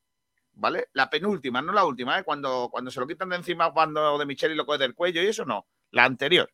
¿vale? 0.53 0.87
La 0.93 1.09
penúltima, 1.09 1.61
no 1.61 1.71
la 1.71 1.85
última, 1.85 2.19
¿eh? 2.19 2.23
Cuando, 2.23 2.69
cuando 2.71 2.91
se 2.91 2.99
lo 2.99 3.07
quitan 3.07 3.29
de 3.29 3.37
encima 3.37 3.71
cuando 3.71 4.17
de 4.17 4.25
Micheli 4.25 4.55
lo 4.55 4.65
coge 4.65 4.79
del 4.79 4.95
cuello 4.95 5.21
y 5.21 5.27
eso 5.27 5.45
no, 5.45 5.67
la 5.91 6.05
anterior. 6.05 6.51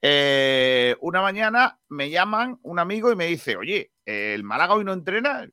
Eh, 0.00 0.96
una 1.00 1.20
mañana 1.20 1.80
me 1.88 2.08
llaman 2.08 2.58
un 2.62 2.78
amigo 2.78 3.10
y 3.10 3.16
me 3.16 3.26
dice, 3.26 3.56
oye, 3.56 3.92
¿el 4.04 4.44
Málaga 4.44 4.74
hoy 4.74 4.84
no 4.84 4.92
entrena? 4.92 5.48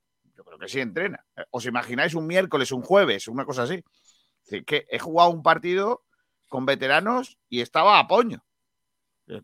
Creo 0.45 0.59
que 0.59 0.67
sí 0.67 0.79
entrena. 0.79 1.25
¿Os 1.49 1.65
imagináis 1.65 2.13
un 2.13 2.27
miércoles, 2.27 2.71
un 2.71 2.81
jueves, 2.81 3.27
una 3.27 3.45
cosa 3.45 3.63
así? 3.63 3.75
Es 3.75 4.49
decir, 4.49 4.65
que 4.65 4.85
he 4.89 4.99
jugado 4.99 5.31
un 5.31 5.43
partido 5.43 6.03
con 6.47 6.65
veteranos 6.65 7.37
y 7.49 7.61
estaba 7.61 7.99
a 7.99 8.07
Poño. 8.07 8.45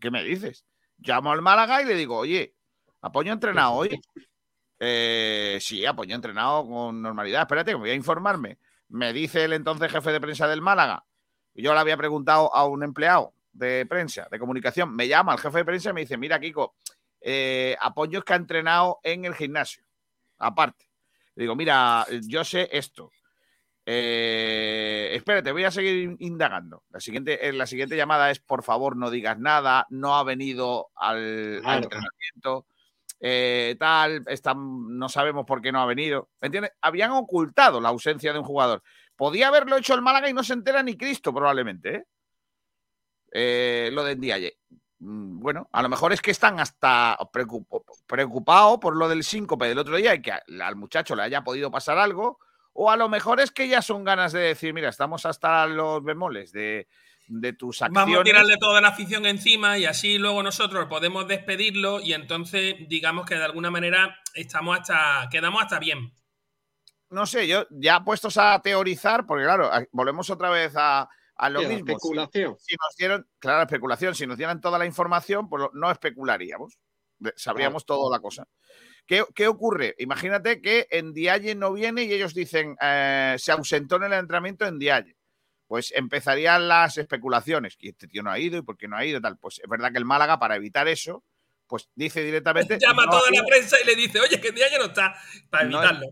¿Qué 0.00 0.10
me 0.10 0.22
dices? 0.22 0.64
Llamo 0.98 1.32
al 1.32 1.42
Málaga 1.42 1.82
y 1.82 1.86
le 1.86 1.94
digo, 1.94 2.16
oye, 2.16 2.54
¿Apoño 3.02 3.32
entrenado 3.32 3.72
hoy? 3.72 4.00
Eh, 4.78 5.58
sí, 5.60 5.84
Apoño 5.84 6.14
entrenado 6.14 6.66
con 6.66 7.02
normalidad. 7.02 7.42
Espérate, 7.42 7.72
que 7.72 7.76
voy 7.76 7.90
a 7.90 7.94
informarme. 7.94 8.58
Me 8.88 9.12
dice 9.12 9.44
el 9.44 9.52
entonces 9.52 9.90
jefe 9.90 10.12
de 10.12 10.20
prensa 10.20 10.46
del 10.46 10.60
Málaga. 10.60 11.04
Yo 11.54 11.74
le 11.74 11.80
había 11.80 11.96
preguntado 11.96 12.54
a 12.54 12.66
un 12.66 12.82
empleado 12.82 13.34
de 13.52 13.86
prensa, 13.86 14.28
de 14.30 14.38
comunicación. 14.38 14.94
Me 14.94 15.08
llama 15.08 15.32
el 15.32 15.40
jefe 15.40 15.58
de 15.58 15.64
prensa 15.64 15.90
y 15.90 15.92
me 15.92 16.00
dice, 16.02 16.16
mira, 16.16 16.40
Kiko, 16.40 16.76
eh, 17.20 17.76
Apoño 17.80 18.20
es 18.20 18.24
que 18.24 18.32
ha 18.32 18.36
entrenado 18.36 19.00
en 19.02 19.24
el 19.24 19.34
gimnasio, 19.34 19.84
aparte. 20.38 20.91
Le 21.34 21.44
digo, 21.44 21.56
mira, 21.56 22.06
yo 22.28 22.44
sé 22.44 22.68
esto. 22.72 23.10
Eh, 23.84 25.10
espérate, 25.14 25.50
voy 25.50 25.64
a 25.64 25.70
seguir 25.70 26.14
indagando. 26.20 26.84
La 26.90 27.00
siguiente, 27.00 27.48
eh, 27.48 27.52
la 27.52 27.66
siguiente 27.66 27.96
llamada 27.96 28.30
es, 28.30 28.38
por 28.38 28.62
favor, 28.62 28.96
no 28.96 29.10
digas 29.10 29.38
nada, 29.38 29.86
no 29.90 30.16
ha 30.16 30.22
venido 30.24 30.90
al, 30.94 31.56
entrenamiento, 31.56 32.66
eh, 33.20 33.76
tal, 33.78 34.22
está- 34.26 34.54
no 34.54 35.08
sabemos 35.08 35.44
por 35.46 35.60
qué 35.62 35.72
no 35.72 35.80
ha 35.80 35.86
venido. 35.86 36.28
¿Me 36.40 36.46
entiendes? 36.46 36.72
Habían 36.80 37.10
ocultado 37.12 37.80
la 37.80 37.88
ausencia 37.88 38.32
de 38.32 38.38
un 38.38 38.44
jugador. 38.44 38.82
Podía 39.16 39.48
haberlo 39.48 39.76
hecho 39.76 39.94
el 39.94 40.02
Málaga 40.02 40.28
y 40.28 40.32
no 40.34 40.44
se 40.44 40.52
entera 40.54 40.82
ni 40.82 40.96
Cristo, 40.96 41.32
probablemente. 41.34 42.04
lo 43.34 44.04
de 44.04 44.16
Ndiaye. 44.16 44.58
Mm, 45.04 45.40
Bueno, 45.40 45.68
a 45.72 45.82
lo 45.82 45.88
mejor 45.88 46.12
es 46.12 46.20
que 46.22 46.30
están 46.30 46.60
hasta 46.60 47.18
preocup- 47.32 47.82
preocupados 48.06 48.78
por 48.78 48.96
lo 48.96 49.08
del 49.08 49.24
síncope 49.24 49.66
del 49.66 49.78
otro 49.78 49.96
día 49.96 50.14
y 50.14 50.22
que 50.22 50.30
al 50.32 50.76
muchacho 50.76 51.16
le 51.16 51.22
haya 51.24 51.42
podido 51.42 51.70
pasar 51.72 51.98
algo. 51.98 52.38
O 52.72 52.88
a 52.88 52.96
lo 52.96 53.08
mejor 53.08 53.40
es 53.40 53.50
que 53.50 53.66
ya 53.68 53.82
son 53.82 54.04
ganas 54.04 54.32
de 54.32 54.40
decir, 54.40 54.72
mira, 54.72 54.88
estamos 54.88 55.26
hasta 55.26 55.66
los 55.66 56.02
bemoles 56.04 56.52
de, 56.52 56.86
de 57.26 57.52
tus 57.52 57.82
acciones. 57.82 58.06
Vamos 58.06 58.20
a 58.20 58.24
tirarle 58.24 58.56
toda 58.58 58.80
la 58.80 58.88
afición 58.88 59.26
encima 59.26 59.76
y 59.76 59.86
así 59.86 60.18
luego 60.18 60.42
nosotros 60.42 60.86
podemos 60.86 61.26
despedirlo 61.26 62.00
y 62.00 62.12
entonces 62.12 62.76
digamos 62.88 63.26
que 63.26 63.34
de 63.34 63.44
alguna 63.44 63.70
manera 63.72 64.16
estamos 64.34 64.78
hasta 64.78 65.28
quedamos 65.30 65.62
hasta 65.64 65.78
bien. 65.80 66.12
no 67.10 67.26
sé, 67.26 67.46
yo 67.46 67.66
ya 67.70 68.02
puestos 68.04 68.38
a 68.38 68.58
teorizar, 68.62 69.26
porque 69.26 69.44
claro, 69.44 69.68
volvemos 69.90 70.30
otra 70.30 70.48
vez 70.48 70.72
a, 70.76 71.08
a 71.42 71.50
lo 71.50 71.60
Sí, 71.60 71.64
a 71.66 71.68
la 71.68 71.74
mismo. 71.74 71.86
Si- 71.86 71.92
especulación. 71.92 72.56
Si, 72.60 72.76
nos 72.76 72.96
dieron, 72.96 73.28
claro, 73.38 73.58
la 73.58 73.64
especulación, 73.64 74.14
si 74.14 74.26
nos 74.26 74.36
dieran 74.38 74.60
toda 74.60 74.78
la 74.78 74.86
información, 74.86 75.48
pues 75.48 75.64
no 75.72 75.90
especularíamos. 75.90 76.78
Sabríamos 77.36 77.84
toda 77.86 78.14
la 78.16 78.20
cosa. 78.20 78.46
¿Qué, 79.06 79.24
qué 79.34 79.48
ocurre? 79.48 79.94
Imagínate 79.98 80.60
que 80.60 80.86
en 80.90 81.12
Dialle 81.12 81.54
no 81.54 81.72
viene 81.72 82.04
y 82.04 82.12
ellos 82.12 82.34
dicen 82.34 82.76
eh, 82.80 83.34
se 83.38 83.52
ausentó 83.52 83.96
en 83.96 84.04
el 84.04 84.12
entrenamiento 84.12 84.64
en 84.66 84.78
Dialle. 84.78 85.16
Pues 85.66 85.92
empezarían 85.96 86.68
las 86.68 86.98
especulaciones. 86.98 87.76
¿Y 87.78 87.88
este 87.90 88.06
tío 88.06 88.22
no 88.22 88.30
ha 88.30 88.38
ido? 88.38 88.58
¿Y 88.58 88.62
por 88.62 88.76
qué 88.76 88.86
no 88.88 88.96
ha 88.96 89.04
ido? 89.04 89.20
Tal. 89.20 89.38
Pues 89.38 89.58
es 89.62 89.68
verdad 89.68 89.90
que 89.90 89.98
el 89.98 90.04
Málaga, 90.04 90.38
para 90.38 90.56
evitar 90.56 90.86
eso, 90.86 91.24
pues 91.66 91.88
dice 91.94 92.22
directamente. 92.22 92.78
Llama 92.80 93.04
a 93.04 93.06
"No, 93.06 93.12
toda 93.12 93.30
la 93.32 93.44
prensa 93.46 93.76
y 93.82 93.86
le 93.86 93.96
dice, 93.96 94.20
oye, 94.20 94.40
que 94.40 94.52
día 94.52 94.70
ya 94.70 94.78
no 94.78 94.84
está, 94.86 95.14
para 95.50 95.64
No, 95.64 95.78
evitarlo. 95.78 96.06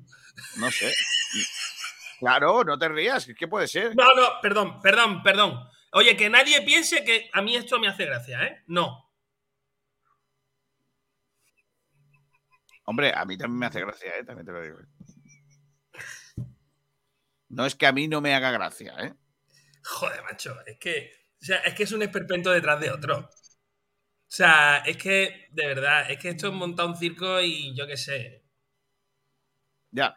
No 0.56 0.70
sé. 0.70 0.92
Claro, 2.20 2.62
no 2.64 2.78
te 2.78 2.86
rías, 2.86 3.26
¿qué 3.36 3.48
puede 3.48 3.66
ser? 3.66 3.96
No, 3.96 4.04
no, 4.14 4.42
perdón, 4.42 4.78
perdón, 4.82 5.22
perdón. 5.22 5.58
Oye, 5.92 6.18
que 6.18 6.28
nadie 6.28 6.60
piense 6.60 7.02
que 7.02 7.30
a 7.32 7.40
mí 7.40 7.56
esto 7.56 7.80
me 7.80 7.88
hace 7.88 8.04
gracia, 8.04 8.44
¿eh? 8.44 8.62
No. 8.66 9.10
Hombre, 12.84 13.10
a 13.16 13.24
mí 13.24 13.38
también 13.38 13.58
me 13.58 13.66
hace 13.66 13.80
gracia, 13.80 14.18
¿eh? 14.18 14.24
También 14.24 14.44
te 14.44 14.52
lo 14.52 14.62
digo. 14.62 14.78
No 17.48 17.64
es 17.64 17.74
que 17.74 17.86
a 17.86 17.92
mí 17.92 18.06
no 18.06 18.20
me 18.20 18.34
haga 18.34 18.50
gracia, 18.50 18.94
¿eh? 19.00 19.14
Joder, 19.82 20.22
macho, 20.22 20.54
es 20.66 20.78
que, 20.78 21.10
o 21.40 21.44
sea, 21.44 21.56
es 21.60 21.72
que 21.72 21.84
es 21.84 21.92
un 21.92 22.02
esperpento 22.02 22.50
detrás 22.50 22.78
de 22.80 22.90
otro. 22.90 23.16
O 23.18 24.32
sea, 24.32 24.82
es 24.84 24.98
que, 24.98 25.48
de 25.52 25.66
verdad, 25.66 26.10
es 26.10 26.18
que 26.18 26.28
esto 26.28 26.48
es 26.48 26.52
montar 26.52 26.84
un 26.84 26.96
circo 26.98 27.40
y 27.40 27.74
yo 27.74 27.86
qué 27.86 27.96
sé. 27.96 28.44
Ya. 29.90 30.14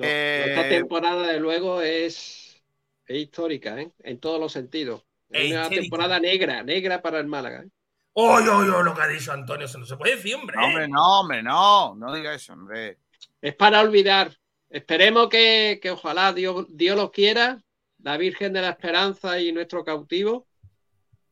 Eh, 0.00 0.44
Esta 0.48 0.68
temporada, 0.68 1.26
de 1.26 1.40
luego, 1.40 1.82
es, 1.82 2.62
es 3.06 3.16
histórica, 3.18 3.80
¿eh? 3.80 3.92
En 4.00 4.20
todos 4.20 4.40
los 4.40 4.52
sentidos. 4.52 5.04
Es 5.30 5.44
Es 5.44 5.50
una 5.50 5.62
histérica. 5.62 5.80
temporada 5.82 6.20
negra, 6.20 6.62
negra 6.62 7.02
para 7.02 7.18
el 7.20 7.26
Málaga. 7.26 7.62
¿eh? 7.64 7.68
¡Oye, 8.12 8.48
oye, 8.50 8.70
oye! 8.70 8.84
Lo 8.84 8.94
que 8.94 9.02
ha 9.02 9.06
dicho 9.08 9.32
Antonio, 9.32 9.66
eso 9.66 9.78
no 9.78 9.86
se 9.86 9.96
puede 9.96 10.16
decir, 10.16 10.34
hombre. 10.34 10.56
No, 10.56 10.64
hombre, 10.66 10.88
no, 10.88 11.20
hombre, 11.20 11.42
no. 11.42 11.94
No 11.94 12.12
diga 12.14 12.34
eso, 12.34 12.52
hombre. 12.52 12.98
Es 13.40 13.54
para 13.54 13.80
olvidar. 13.82 14.36
Esperemos 14.70 15.28
que, 15.28 15.78
que 15.82 15.90
ojalá 15.90 16.32
Dios, 16.32 16.66
Dios 16.70 16.96
lo 16.96 17.10
quiera, 17.10 17.62
la 17.98 18.16
Virgen 18.16 18.52
de 18.52 18.62
la 18.62 18.70
Esperanza 18.70 19.40
y 19.40 19.52
nuestro 19.52 19.84
cautivo. 19.84 20.47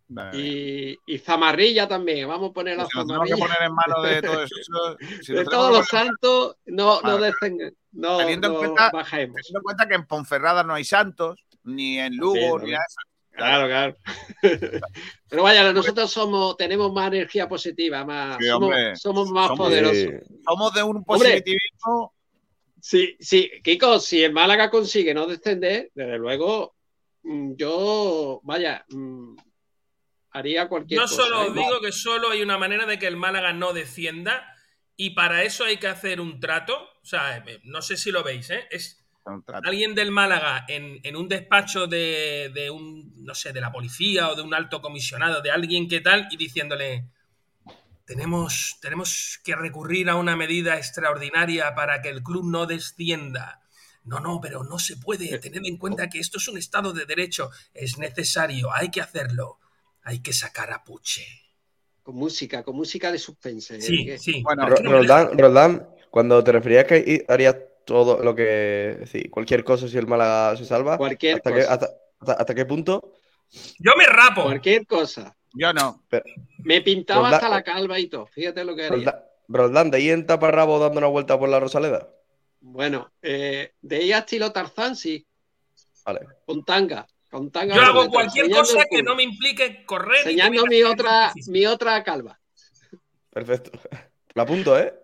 Vale. 0.09 0.39
Y, 0.39 0.97
y 1.07 1.19
Zamarrilla 1.19 1.89
también. 1.89 2.29
Vamos 2.29 2.51
a 2.51 2.53
poner 2.53 2.77
la 2.77 2.87
Si 2.87 2.97
nos 2.97 3.07
tenemos 3.07 3.27
que 3.27 3.35
Zamarrilla. 3.35 3.57
poner 3.57 3.69
en 3.69 3.75
manos 3.75 4.03
de 4.09 4.23
todo 4.23 4.43
eso, 4.45 4.97
si 5.23 5.33
de 5.33 5.43
nos 5.45 5.51
todos 5.53 5.73
los 5.79 5.87
santos, 5.87 6.57
no, 6.67 7.01
no, 7.03 7.19
descen- 7.19 7.75
no, 7.93 8.19
Teniendo 8.19 8.49
en 8.49 8.55
cuenta- 8.55 8.91
bajemos. 8.93 9.35
Teniendo 9.37 9.59
en 9.59 9.63
cuenta 9.63 9.89
que 9.89 9.95
en 9.95 10.07
Ponferrada 10.07 10.63
no 10.63 10.75
hay 10.75 10.85
santos, 10.85 11.41
ni 11.65 11.99
en 11.99 12.17
Lugo, 12.17 12.35
Sí, 12.61 12.67
ni 12.67 12.71
no. 12.73 12.77
nada 12.79 12.85
eso. 12.89 13.01
Claro, 13.33 13.67
claro. 13.67 13.97
Pero 15.29 15.43
vaya, 15.43 15.73
nosotros 15.73 16.11
somos, 16.11 16.57
tenemos 16.57 16.93
más 16.93 17.09
energía 17.09 17.49
positiva, 17.49 18.05
más, 18.05 18.39
Sí, 18.39 18.47
somos, 18.47 19.31
más 19.31 19.49
Somos- 19.49 19.57
poderosos. 19.59 20.15
Somos 20.47 20.73
de 20.75 20.83
un 20.83 21.05
positivismo. 21.05 22.15
Sí, 22.81 23.17
sí, 23.19 23.51
Kiko, 23.65 23.99
si 23.99 24.23
el 24.23 24.33
Málaga 24.33 24.71
consigue 24.71 25.13
no 25.13 25.27
descender, 25.27 25.91
desde 25.95 26.17
luego, 26.19 26.77
mm, 27.25 27.55
yo, 27.57 28.41
vaya, 28.45 28.85
mm, 28.89 29.35
haría 30.37 30.69
cualquier 30.69 31.01
Yo 31.01 31.07
cosa. 31.07 31.23
solo 31.23 31.43
¿eh? 31.43 31.47
os 31.49 31.55
digo 31.55 31.81
que 31.81 31.93
solo 31.93 32.31
hay 32.31 32.43
una 32.43 32.59
manera 32.59 32.87
de 32.87 32.99
que 32.99 33.07
el 33.07 33.17
Málaga 33.17 33.53
no 33.53 33.73
descienda 33.73 34.55
y 34.97 35.11
para 35.11 35.43
eso 35.43 35.65
hay 35.65 35.79
que 35.79 35.89
hacer 35.89 36.21
un 36.21 36.41
trato. 36.41 36.75
O 36.75 37.05
sea, 37.05 37.39
eh, 37.39 37.61
no 37.65 37.83
sé 37.83 37.97
si 37.97 38.11
lo 38.11 38.23
veis, 38.23 38.51
¿eh? 38.51 38.67
Es 38.71 39.03
alguien 39.65 39.95
del 39.95 40.11
Málaga 40.13 40.65
en, 40.69 41.01
en 41.03 41.17
un 41.17 41.29
despacho 41.29 41.87
de, 41.87 42.51
de 42.55 42.71
un, 42.71 43.13
no 43.25 43.35
sé, 43.35 43.53
de 43.53 43.61
la 43.61 43.73
policía 43.73 44.29
o 44.31 44.37
de 44.37 44.43
un 44.43 44.55
alto 44.55 44.81
comisionado, 44.81 45.43
de 45.43 45.51
alguien 45.51 45.89
que 45.89 46.01
tal, 46.01 46.29
y 46.31 46.37
diciéndole, 46.37 47.09
tenemos, 48.05 48.79
tenemos 48.81 49.41
que 49.43 49.57
recurrir 49.57 50.09
a 50.11 50.15
una 50.15 50.37
medida 50.37 50.77
extraordinaria 50.77 51.75
para 51.75 52.01
que 52.03 52.09
el 52.09 52.23
club 52.23 52.45
no 52.49 52.67
descienda. 52.67 53.63
No, 54.05 54.21
no, 54.21 54.41
pero 54.41 54.63
no 54.63 54.79
se 54.79 54.97
puede. 54.97 55.37
Tened 55.41 55.65
en 55.65 55.79
cuenta 55.79 56.09
que 56.09 56.21
esto 56.21 56.39
es 56.39 56.47
un 56.47 56.57
Estado 56.57 56.93
de 56.93 57.07
Derecho. 57.07 57.51
Es 57.75 57.99
necesario, 57.99 58.73
hay 58.73 58.91
que 58.93 59.01
hacerlo. 59.01 59.59
Hay 60.07 60.21
que 60.21 60.33
sacar 60.33 60.73
a 60.73 60.85
Puche. 60.85 61.25
Con 62.05 62.15
música, 62.15 62.63
con 62.63 62.77
música 62.77 63.11
de 63.11 63.19
suspense. 63.19 63.81
Sí, 63.81 64.09
¿eh? 64.09 64.19
sí. 64.19 64.41
Bueno, 64.43 64.69
Ro- 64.69 64.77
Roldán, 64.77 65.37
Roldán, 65.37 65.89
cuando 66.11 66.43
te 66.45 66.53
referías 66.53 66.85
que 66.85 67.25
harías 67.29 67.57
todo 67.85 68.23
lo 68.23 68.33
que. 68.33 68.97
Decir, 69.01 69.29
cualquier 69.31 69.65
cosa 69.65 69.89
si 69.89 69.99
el 69.99 70.07
Málaga 70.07 70.57
se 70.57 70.65
salva. 70.65 70.97
Cualquier 70.97 71.37
¿hasta 71.37 71.51
qué, 71.53 71.61
cosa. 71.63 71.73
hasta, 71.73 71.87
hasta- 72.21 72.33
hasta 72.35 72.55
qué 72.55 72.65
punto? 72.65 73.15
Yo 73.81 73.93
me 73.99 74.07
rapo. 74.07 74.45
Cualquier 74.45 74.87
cosa. 74.87 75.37
Yo 75.53 75.73
no. 75.73 76.05
Me 76.59 76.81
pintaba 76.83 77.31
hasta 77.31 77.49
la 77.49 77.65
calva 77.65 77.99
y 77.99 78.07
todo. 78.07 78.27
Fíjate 78.27 78.65
lo 78.65 78.77
que 78.77 78.85
haría. 78.87 79.25
Roldán, 79.49 79.91
¿de 79.91 79.97
ahí 79.99 80.11
en 80.11 80.25
taparrabo 80.27 80.79
dando 80.79 80.99
una 80.99 81.07
vuelta 81.09 81.37
por 81.37 81.49
la 81.49 81.59
Rosaleda? 81.59 82.09
Bueno, 82.61 83.11
eh, 83.23 83.73
de 83.81 83.97
ella 84.03 84.19
estilo 84.19 84.53
Tarzán, 84.53 84.95
sí. 84.95 85.27
Vale. 86.05 86.21
Con 86.45 86.65
tanga. 86.65 87.07
Con 87.37 87.51
tanga 87.51 87.75
Yo 87.75 87.83
hago 87.83 88.09
cualquier 88.09 88.49
cosa 88.49 88.85
que 88.91 89.03
no 89.03 89.15
me 89.15 89.23
implique 89.23 89.85
correr. 89.85 90.17
y 90.25 90.31
Enseñando 90.31 90.65
mi 90.65 90.83
otra, 90.83 91.33
mi 91.49 91.67
otra 91.67 92.03
calva. 92.03 92.39
Perfecto. 93.31 93.73
La 94.35 94.45
apunto, 94.45 94.79
¿eh? 94.79 94.95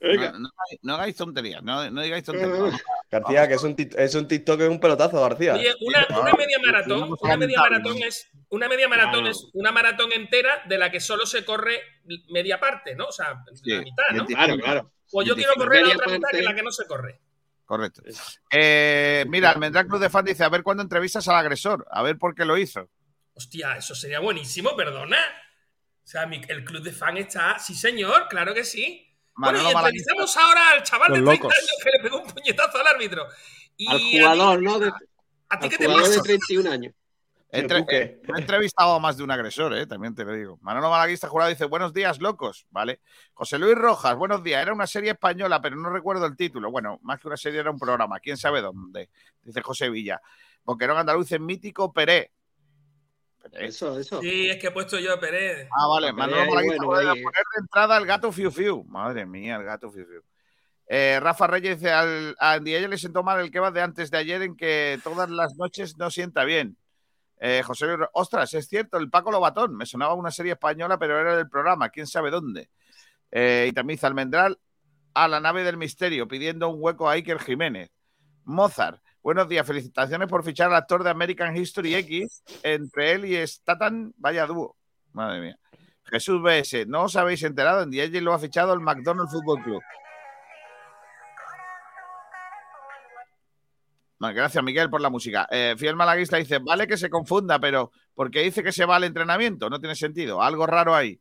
No, 0.00 0.38
no 0.38 0.48
hagáis- 0.50 0.78
no 0.82 0.94
hagáis 0.94 1.16
tonterías, 1.16 1.62
no, 1.64 1.90
no 1.90 2.02
digáis 2.02 2.22
tonterías. 2.22 2.80
García, 3.10 3.48
que 3.48 3.54
es 3.54 3.62
un, 3.64 3.74
es 3.96 4.14
un 4.14 4.28
TikTok, 4.28 4.60
es 4.60 4.68
un 4.68 4.78
pelotazo, 4.78 5.20
García. 5.20 5.54
Oye, 5.54 5.74
una, 5.80 6.06
una 6.20 6.32
media 6.34 6.58
maratón, 6.64 7.16
una 7.20 7.36
media 7.36 7.58
maratón 7.60 7.98
es 8.02 8.30
una 8.50 8.68
media 8.68 8.86
maratón 8.86 9.22
Claro. 9.22 9.30
es 9.30 9.46
una 9.54 9.72
maratón 9.72 10.12
entera 10.12 10.62
de 10.68 10.78
la 10.78 10.90
que 10.92 11.00
solo 11.00 11.26
se 11.26 11.44
corre 11.44 11.80
media 12.28 12.60
parte, 12.60 12.94
¿no? 12.94 13.06
O 13.06 13.12
sea, 13.12 13.42
la 13.64 13.80
mitad, 13.80 14.02
¿no? 14.12 14.26
Claro, 14.26 14.56
claro. 14.58 14.92
Pues 15.10 15.26
yo 15.26 15.34
quiero 15.34 15.52
25. 15.56 15.64
correr 15.64 15.86
la 15.88 15.94
otra 15.94 16.12
mitad 16.12 16.28
que 16.30 16.42
la 16.42 16.54
que 16.54 16.62
no 16.62 16.70
se 16.70 16.86
corre. 16.86 17.20
Correcto. 17.64 18.02
Eh, 18.50 19.24
mira, 19.28 19.50
Almendral 19.50 19.86
Cruz 19.86 20.00
de 20.00 20.10
Fan 20.10 20.24
dice: 20.24 20.44
A 20.44 20.48
ver 20.48 20.62
cuándo 20.62 20.82
entrevistas 20.82 21.26
al 21.28 21.36
agresor, 21.36 21.86
a 21.90 22.02
ver 22.02 22.18
por 22.18 22.34
qué 22.34 22.44
lo 22.44 22.58
hizo. 22.58 22.90
Hostia, 23.34 23.76
eso 23.76 23.94
sería 23.94 24.20
buenísimo, 24.20 24.76
perdona. 24.76 25.18
O 25.18 26.06
sea, 26.06 26.26
mi- 26.26 26.42
el 26.48 26.64
club 26.64 26.82
de 26.82 26.92
fan 26.92 27.16
está. 27.16 27.58
Sí, 27.58 27.74
señor, 27.74 28.28
claro 28.28 28.52
que 28.52 28.64
sí. 28.64 29.10
Manolo 29.36 29.64
bueno, 29.64 29.78
y 29.78 29.82
entrevistamos 29.82 30.36
ahora 30.36 30.70
al 30.72 30.82
chaval 30.82 31.12
de 31.14 31.18
Los 31.20 31.28
30 31.30 31.44
locos. 31.44 31.58
años 31.58 31.76
que 31.82 31.90
le 31.90 32.02
pegó 32.02 32.20
un 32.22 32.30
puñetazo 32.30 32.78
al 32.78 32.86
árbitro. 32.86 33.26
Y 33.76 33.88
Al 33.88 33.94
a 33.94 33.98
ti- 33.98 34.18
jugador, 34.20 34.62
¿no? 34.62 34.78
De- 34.78 34.92
¿A 35.48 35.58
ti 35.58 35.68
qué 35.70 35.78
te 35.78 35.84
jugador 35.86 36.08
de 36.10 36.16
pasa? 36.16 36.22
31 36.22 36.66
años. 36.70 36.94
He, 37.54 37.60
entre- 37.60 37.84
eh, 37.88 38.20
he 38.26 38.40
entrevistado 38.40 38.94
a 38.94 38.98
más 38.98 39.16
de 39.16 39.22
un 39.22 39.30
agresor, 39.30 39.72
eh, 39.74 39.86
también 39.86 40.14
te 40.14 40.24
lo 40.24 40.32
digo. 40.32 40.58
Manolo 40.60 40.90
Malaguista 40.90 41.28
Jurado 41.28 41.50
dice: 41.50 41.66
Buenos 41.66 41.92
días, 41.92 42.20
locos. 42.20 42.66
Vale. 42.70 43.00
José 43.32 43.58
Luis 43.58 43.76
Rojas, 43.76 44.16
buenos 44.16 44.42
días. 44.42 44.60
Era 44.60 44.72
una 44.72 44.88
serie 44.88 45.12
española, 45.12 45.60
pero 45.62 45.76
no 45.76 45.88
recuerdo 45.88 46.26
el 46.26 46.36
título. 46.36 46.72
Bueno, 46.72 46.98
más 47.02 47.20
que 47.20 47.28
una 47.28 47.36
serie, 47.36 47.60
era 47.60 47.70
un 47.70 47.78
programa. 47.78 48.18
¿Quién 48.18 48.36
sabe 48.36 48.60
dónde? 48.60 49.08
Dice 49.42 49.62
José 49.62 49.88
Villa. 49.88 50.20
Boquerón 50.64 50.98
andaluz 50.98 51.30
en 51.30 51.46
mítico 51.46 51.92
Peré. 51.92 52.32
Peré. 53.40 53.66
Eso, 53.66 54.00
eso. 54.00 54.20
Sí, 54.20 54.48
es 54.48 54.56
que 54.56 54.68
he 54.68 54.70
puesto 54.72 54.98
yo 54.98 55.12
a 55.12 55.20
Pérez. 55.20 55.68
Ah, 55.70 55.86
vale. 55.86 56.06
Peré, 56.08 56.16
Manolo 56.16 56.46
Malaguista 56.50 56.84
bueno, 56.84 57.10
poner 57.10 57.22
de 57.54 57.60
entrada 57.60 57.96
el 57.98 58.06
gato 58.06 58.32
Fiu 58.32 58.50
Fiu. 58.50 58.82
Madre 58.84 59.26
mía, 59.26 59.56
el 59.56 59.64
gato 59.64 59.92
Fiu 59.92 60.04
Fiu. 60.04 60.22
Eh, 60.86 61.18
Rafa 61.20 61.46
Reyes 61.46 61.78
dice: 61.78 61.92
al, 61.92 62.34
A 62.38 62.58
Ndiaye 62.58 62.88
le 62.88 62.98
sentó 62.98 63.22
mal 63.22 63.40
el 63.40 63.50
kebab 63.50 63.72
de 63.72 63.80
antes 63.80 64.10
de 64.10 64.18
ayer 64.18 64.42
en 64.42 64.56
que 64.56 64.98
todas 65.04 65.30
las 65.30 65.54
noches 65.56 65.96
no 65.96 66.10
sienta 66.10 66.44
bien. 66.44 66.76
Eh, 67.38 67.62
José 67.64 67.86
Luis, 67.86 68.08
ostras, 68.12 68.52
es 68.54 68.68
cierto, 68.68 68.98
el 68.98 69.10
Paco 69.10 69.30
Lobatón. 69.30 69.76
Me 69.76 69.86
sonaba 69.86 70.14
una 70.14 70.30
serie 70.30 70.52
española, 70.52 70.98
pero 70.98 71.20
era 71.20 71.36
del 71.36 71.48
programa, 71.48 71.88
quién 71.88 72.06
sabe 72.06 72.30
dónde. 72.30 72.70
Eh, 73.30 73.66
y 73.68 73.72
también 73.72 73.98
Almendral 74.02 74.58
a 75.14 75.28
la 75.28 75.40
nave 75.40 75.64
del 75.64 75.76
misterio, 75.76 76.26
pidiendo 76.26 76.68
un 76.68 76.82
hueco 76.82 77.08
a 77.08 77.12
Iker 77.12 77.38
Jiménez. 77.38 77.90
Mozart, 78.44 79.00
buenos 79.22 79.48
días, 79.48 79.66
felicitaciones 79.66 80.28
por 80.28 80.44
fichar 80.44 80.70
al 80.70 80.76
actor 80.76 81.04
de 81.04 81.10
American 81.10 81.56
History 81.56 81.94
X. 81.94 82.42
Entre 82.62 83.12
él 83.12 83.24
y 83.24 83.46
Statan, 83.46 84.12
vaya 84.16 84.46
dúo. 84.46 84.76
Madre 85.12 85.40
mía. 85.40 85.58
Jesús 86.04 86.42
BS, 86.42 86.86
no 86.86 87.04
os 87.04 87.16
habéis 87.16 87.42
enterado, 87.42 87.82
en 87.82 87.90
Diego 87.90 88.20
lo 88.20 88.34
ha 88.34 88.38
fichado 88.38 88.74
el 88.74 88.80
McDonald's 88.80 89.32
Football 89.32 89.62
Club. 89.62 89.82
Gracias, 94.32 94.62
Miguel, 94.64 94.88
por 94.90 95.00
la 95.00 95.10
música. 95.10 95.46
Eh, 95.50 95.74
Fiel 95.76 95.96
Malaguista 95.96 96.36
dice, 96.36 96.58
vale 96.58 96.86
que 96.86 96.96
se 96.96 97.10
confunda, 97.10 97.58
pero 97.58 97.90
porque 98.14 98.40
dice 98.42 98.62
que 98.62 98.72
se 98.72 98.84
va 98.84 98.96
al 98.96 99.04
entrenamiento, 99.04 99.68
no 99.68 99.80
tiene 99.80 99.94
sentido. 99.96 100.40
Algo 100.42 100.66
raro 100.66 100.94
ahí. 100.94 101.20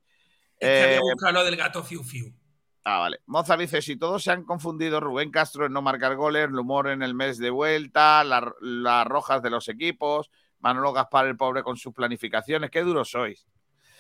Es 0.60 0.70
que 0.70 0.84
había 0.84 0.96
Eh, 0.98 1.00
buscado 1.02 1.34
lo 1.34 1.44
del 1.44 1.56
gato 1.56 1.84
Fiu 1.84 2.04
Fiu. 2.04 2.34
Ah, 2.86 3.00
vale. 3.00 3.20
Mozart 3.28 3.62
dice, 3.62 3.82
si 3.82 3.96
todos 3.96 4.24
se 4.24 4.32
han 4.32 4.44
confundido, 4.44 5.00
Rubén 5.00 5.32
Castro 5.32 5.66
en 5.66 5.74
no 5.74 5.82
marcar 5.82 6.16
goles, 6.16 6.46
el 6.50 6.60
humor 6.60 6.90
en 6.90 7.02
el 7.02 7.16
mes 7.16 7.38
de 7.38 7.50
vuelta, 7.50 8.24
la- 8.26 8.54
las 8.62 9.08
rojas 9.08 9.42
de 9.42 9.50
los 9.50 9.70
equipos, 9.70 10.30
Manolo 10.60 10.92
Gaspar 10.94 11.28
el 11.28 11.38
pobre 11.38 11.64
con 11.64 11.78
sus 11.78 11.94
planificaciones, 11.94 12.70
qué 12.70 12.82
duros 12.82 13.10
sois. 13.10 13.48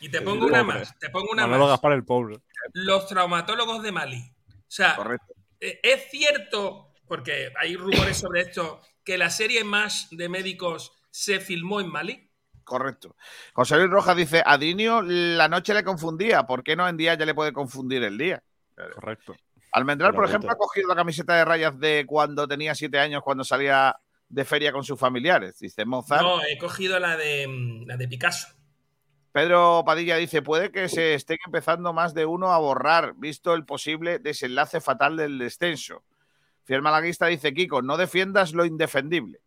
Y 0.01 0.09
te 0.09 0.21
pongo 0.21 0.45
una 0.47 0.63
más. 0.63 0.97
Te 0.99 1.09
pongo 1.09 1.29
una 1.31 1.43
Manolo 1.43 1.63
más. 1.65 1.71
Gaspar 1.75 1.93
el 1.93 2.03
pobre. 2.03 2.41
Los 2.73 3.07
traumatólogos 3.07 3.81
de 3.83 3.91
Mali. 3.93 4.21
O 4.49 4.53
sea, 4.67 4.95
Correcto. 4.97 5.33
eh, 5.61 5.79
es 5.81 6.09
cierto, 6.11 6.89
porque 7.13 7.53
hay 7.61 7.75
rumores 7.75 8.17
sobre 8.17 8.41
esto, 8.41 8.81
que 9.03 9.19
la 9.19 9.29
serie 9.29 9.63
más 9.63 10.07
de 10.09 10.29
médicos 10.29 10.93
se 11.11 11.39
filmó 11.39 11.79
en 11.79 11.87
Mali. 11.91 12.27
Correcto. 12.63 13.15
José 13.53 13.77
Luis 13.77 13.91
Rojas 13.91 14.17
dice, 14.17 14.41
a 14.43 14.57
Dinio 14.57 15.03
la 15.03 15.47
noche 15.47 15.75
le 15.75 15.83
confundía, 15.83 16.47
¿por 16.47 16.63
qué 16.63 16.75
no 16.75 16.89
en 16.89 16.97
día 16.97 17.13
ya 17.13 17.27
le 17.27 17.35
puede 17.35 17.53
confundir 17.53 18.01
el 18.01 18.17
día? 18.17 18.41
Correcto. 18.95 19.35
Almendral, 19.73 20.15
por 20.15 20.25
ejemplo, 20.25 20.49
ha 20.49 20.55
cogido 20.55 20.87
la 20.87 20.95
camiseta 20.95 21.35
de 21.35 21.45
rayas 21.45 21.79
de 21.79 22.03
cuando 22.07 22.47
tenía 22.47 22.73
siete 22.73 22.97
años, 22.97 23.21
cuando 23.21 23.43
salía 23.43 23.95
de 24.27 24.43
feria 24.43 24.71
con 24.71 24.83
sus 24.83 24.99
familiares. 24.99 25.59
Dice 25.59 25.85
Mozart. 25.85 26.23
No, 26.23 26.41
he 26.41 26.57
cogido 26.57 26.97
la 26.97 27.15
de, 27.15 27.47
mm, 27.47 27.85
la 27.85 27.95
de 27.95 28.07
Picasso. 28.07 28.47
Pedro 29.31 29.83
Padilla 29.85 30.17
dice, 30.17 30.41
puede 30.41 30.71
que 30.71 30.89
se 30.89 31.13
estén 31.13 31.37
empezando 31.45 31.93
más 31.93 32.15
de 32.15 32.25
uno 32.25 32.53
a 32.53 32.57
borrar, 32.57 33.13
visto 33.17 33.53
el 33.53 33.65
posible 33.65 34.17
desenlace 34.17 34.81
fatal 34.81 35.15
del 35.15 35.37
descenso. 35.37 36.03
Fiel 36.63 36.81
Malaguista 36.81 37.27
dice, 37.27 37.53
Kiko, 37.53 37.81
no 37.81 37.97
defiendas 37.97 38.53
lo 38.53 38.65
indefendible. 38.65 39.41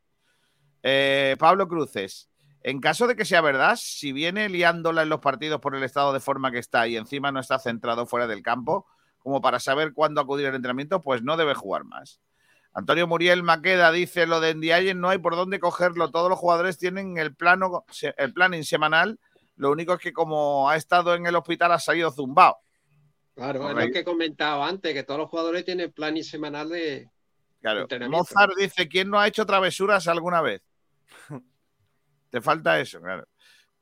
Eh, 0.83 1.37
Pablo 1.39 1.67
Cruces, 1.69 2.29
en 2.63 2.81
caso 2.81 3.07
de 3.07 3.17
que 3.17 3.25
sea 3.25 3.41
verdad, 3.41 3.77
si 3.81 4.13
viene 4.13 4.49
liándola 4.49 5.03
en 5.03 5.09
los 5.09 5.21
partidos 5.21 5.61
por 5.61 5.75
el 5.75 5.83
estado 5.83 6.13
de 6.13 6.21
forma 6.21 6.51
que 6.51 6.59
está 6.59 6.87
y 6.87 6.97
encima 6.97 7.33
no 7.33 7.41
está 7.41 7.59
centrado 7.59 8.07
fuera 8.07 8.27
del 8.27 8.43
campo, 8.43 8.87
como 9.19 9.41
para 9.41 9.59
saber 9.59 9.93
cuándo 9.93 10.21
acudir 10.21 10.47
al 10.47 10.55
entrenamiento, 10.55 11.01
pues 11.01 11.23
no 11.23 11.37
debe 11.37 11.55
jugar 11.55 11.85
más. 11.85 12.21
Antonio 12.73 13.07
Muriel 13.07 13.43
Maqueda 13.43 13.91
dice, 13.91 14.27
lo 14.27 14.41
de 14.41 14.55
Ndiaye 14.55 14.95
no 14.95 15.09
hay 15.09 15.19
por 15.19 15.35
dónde 15.35 15.59
cogerlo, 15.59 16.11
todos 16.11 16.29
los 16.29 16.39
jugadores 16.39 16.77
tienen 16.77 17.17
el, 17.17 17.35
plano, 17.35 17.85
el 18.19 18.33
planning 18.35 18.65
semanal 18.65 19.19
lo 19.57 19.71
único 19.71 19.95
es 19.95 20.01
que 20.01 20.13
como 20.13 20.69
ha 20.69 20.77
estado 20.77 21.15
en 21.15 21.27
el 21.27 21.35
hospital 21.35 21.73
ha 21.73 21.79
salido 21.79 22.11
zumbado. 22.13 22.59
Claro, 23.37 23.69
es 23.69 23.87
lo 23.87 23.93
que 23.93 23.99
he 23.99 24.05
comentado 24.05 24.65
antes, 24.65 24.95
que 24.95 25.03
todos 25.03 25.21
los 25.21 25.29
jugadores 25.29 25.63
tienen 25.63 25.93
plan 25.93 26.17
y 26.17 26.25
semanal 26.25 26.71
de 26.71 27.11
Claro. 27.61 27.83
entrenamiento. 27.83 28.19
Mozart 28.19 28.57
dice, 28.57 28.89
¿quién 28.89 29.11
no 29.11 29.21
ha 29.21 29.29
hecho 29.29 29.45
travesuras 29.45 30.09
alguna 30.09 30.41
vez? 30.41 30.63
Te 32.31 32.41
falta 32.41 32.81
eso, 32.81 32.99
claro. 33.01 33.29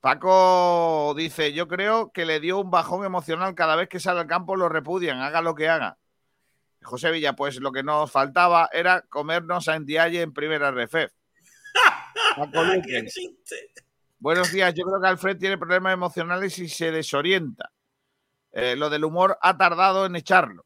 Paco 0.01 1.13
dice, 1.15 1.53
yo 1.53 1.69
creo 1.69 2.11
que 2.11 2.25
le 2.25 2.41
dio 2.41 2.59
un 2.59 2.69
bajón 2.69 3.05
emocional 3.05 3.55
cada 3.55 3.77
vez 3.77 3.87
que 3.87 4.01
sale 4.01 4.19
al 4.19 4.27
campo, 4.27 4.57
lo 4.57 4.67
repudian, 4.67 5.19
haga 5.19 5.41
lo 5.41 5.55
que 5.55 5.69
haga. 5.69 5.97
José 6.83 7.09
Villa, 7.11 7.33
pues 7.33 7.59
lo 7.61 7.71
que 7.71 7.81
nos 7.81 8.11
faltaba 8.11 8.69
era 8.73 9.03
comernos 9.03 9.69
a 9.69 9.79
Ndiaye 9.79 10.21
en 10.21 10.33
primera 10.33 10.69
RFF. 10.69 11.13
Paco. 12.35 12.61
Buenos 14.19 14.51
días. 14.51 14.73
Yo 14.73 14.85
creo 14.85 15.01
que 15.01 15.07
Alfred 15.07 15.37
tiene 15.37 15.57
problemas 15.57 15.93
emocionales 15.93 16.59
y 16.59 16.67
se 16.67 16.91
desorienta. 16.91 17.71
Eh, 18.55 18.77
lo 18.77 18.89
del 18.89 19.03
humor 19.03 19.37
ha 19.41 19.57
tardado 19.57 20.05
en 20.05 20.15
echarlo. 20.15 20.65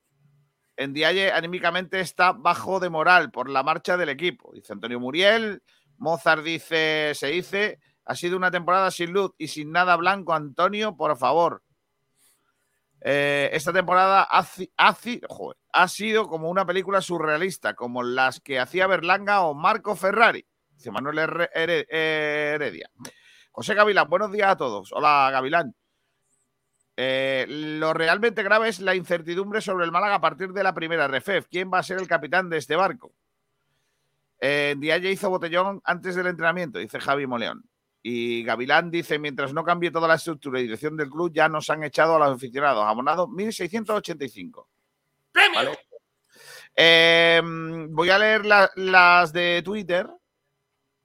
En 0.78 0.94
Dialle 0.94 1.32
anímicamente 1.32 2.00
está 2.00 2.34
bajo 2.34 2.80
de 2.80 2.90
moral 2.90 3.32
por 3.32 3.50
la 3.50 3.64
marcha 3.64 3.98
del 3.98 4.10
equipo. 4.10 4.52
Dice 4.54 4.74
Antonio 4.74 5.00
Muriel. 5.00 5.64
Mozart 5.98 6.44
dice, 6.44 7.14
se 7.16 7.28
dice, 7.28 7.80
ha 8.06 8.16
sido 8.16 8.38
una 8.38 8.52
temporada 8.52 8.92
sin 8.92 9.12
luz 9.12 9.32
y 9.40 9.48
sin 9.48 9.72
nada 9.72 9.96
blanco. 9.96 10.34
Antonio, 10.34 10.96
por 10.96 11.18
favor. 11.18 11.64
Eh, 13.02 13.50
esta 13.54 13.74
temporada 13.74 14.28
ha, 14.30 14.46
ha 15.74 15.88
sido 15.88 16.28
como 16.28 16.50
una 16.50 16.66
película 16.66 17.02
surrealista, 17.02 17.74
como 17.74 18.04
las 18.04 18.40
que 18.40 18.60
hacía 18.60 18.86
Berlanga 18.86 19.42
o 19.42 19.56
Marco 19.56 19.96
Ferrari. 19.96 20.46
Dice 20.70 20.92
Manuel 20.92 21.50
Heredia. 21.52 22.92
José 23.52 23.74
Gavilán, 23.74 24.08
buenos 24.08 24.32
días 24.32 24.50
a 24.50 24.58
todos. 24.58 24.92
Hola, 24.94 25.30
Gavilán. 25.32 25.74
Eh, 27.02 27.46
lo 27.48 27.94
realmente 27.94 28.44
grave 28.44 28.68
es 28.68 28.82
la 28.82 28.94
incertidumbre 28.94 29.62
sobre 29.62 29.86
el 29.86 29.92
Málaga 29.92 30.16
a 30.16 30.20
partir 30.22 30.52
de 30.52 30.64
la 30.64 30.74
primera 30.74 31.08
RFEF. 31.08 31.48
¿Quién 31.50 31.72
va 31.74 31.80
a 31.80 31.84
ser 31.84 31.98
el 31.98 32.10
capitán 32.10 32.50
de 32.50 32.58
este 32.58 32.76
barco? 32.76 33.14
Eh, 34.42 34.76
Dialle 34.78 35.10
hizo 35.10 35.30
botellón 35.30 35.80
antes 35.86 36.16
del 36.16 36.28
entrenamiento, 36.28 36.78
dice 36.78 37.00
Javi 37.00 37.26
Moleón. 37.26 37.64
Y 38.04 38.44
Gavilán 38.44 38.92
dice, 38.92 39.18
mientras 39.18 39.54
no 39.54 39.64
cambie 39.64 39.92
toda 39.92 40.10
la 40.10 40.16
estructura 40.16 40.60
y 40.60 40.64
dirección 40.64 40.98
del 40.98 41.10
club, 41.10 41.32
ya 41.34 41.48
nos 41.48 41.70
han 41.70 41.84
echado 41.84 42.16
a 42.16 42.20
los 42.20 42.36
aficionados. 42.36 42.84
Abonados 42.86 43.30
1.685. 43.30 44.68
¡Premio! 45.32 45.56
Vale. 45.56 45.80
Eh, 46.76 47.42
voy 47.92 48.10
a 48.10 48.20
leer 48.20 48.46
la- 48.46 48.72
las 48.76 49.32
de 49.32 49.62
Twitter 49.64 50.10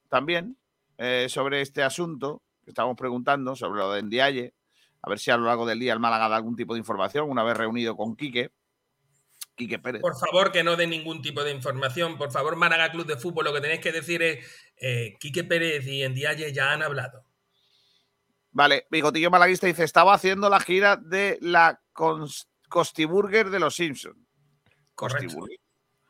también 0.09 0.57
eh, 0.99 1.27
sobre 1.29 1.61
este 1.61 1.85
asunto 1.85 2.43
que 2.65 2.71
estamos 2.71 2.97
preguntando, 2.97 3.55
sobre 3.55 3.79
lo 3.79 3.93
de 3.93 4.03
Ndiaye. 4.03 4.55
A 5.07 5.11
ver 5.11 5.19
si 5.19 5.31
a 5.31 5.37
lo 5.37 5.45
largo 5.45 5.67
del 5.67 5.79
día 5.79 5.93
el 5.93 6.01
Málaga 6.01 6.29
da 6.31 6.37
algún 6.37 6.57
tipo 6.57 6.73
de 6.73 6.79
información, 6.79 7.29
una 7.29 7.43
vez 7.45 7.57
reunido 7.57 7.95
con 7.95 8.17
Quique. 8.17 8.53
Quique 9.55 9.79
Pérez. 9.79 10.01
Por 10.01 10.17
favor, 10.19 10.51
que 10.51 10.65
no 10.65 10.77
dé 10.77 10.87
ningún 10.87 11.21
tipo 11.21 11.45
de 11.45 11.51
información. 11.53 12.17
Por 12.17 12.33
favor, 12.33 12.57
Málaga 12.57 12.91
Club 12.91 13.07
de 13.07 13.17
Fútbol, 13.17 13.45
lo 13.45 13.53
que 13.53 13.61
tenéis 13.61 13.81
que 13.81 13.93
decir 13.93 14.23
es: 14.23 14.45
eh, 14.81 15.15
Quique 15.21 15.45
Pérez 15.45 15.87
y 15.87 16.03
Endiaye 16.03 16.53
ya 16.53 16.73
han 16.73 16.83
hablado. 16.83 17.27
Vale, 18.51 18.87
Bigotillo 18.91 19.31
Malaguista 19.31 19.67
dice, 19.67 19.85
estaba 19.85 20.15
haciendo 20.15 20.49
la 20.49 20.61
gira 20.61 20.97
de 20.97 21.39
la 21.43 21.81
Costiburger 22.69 23.51
de 23.51 23.61
los 23.61 23.75
Simpsons. 23.77 24.17
Correcto. 24.95 25.25
Costiburger. 25.25 25.59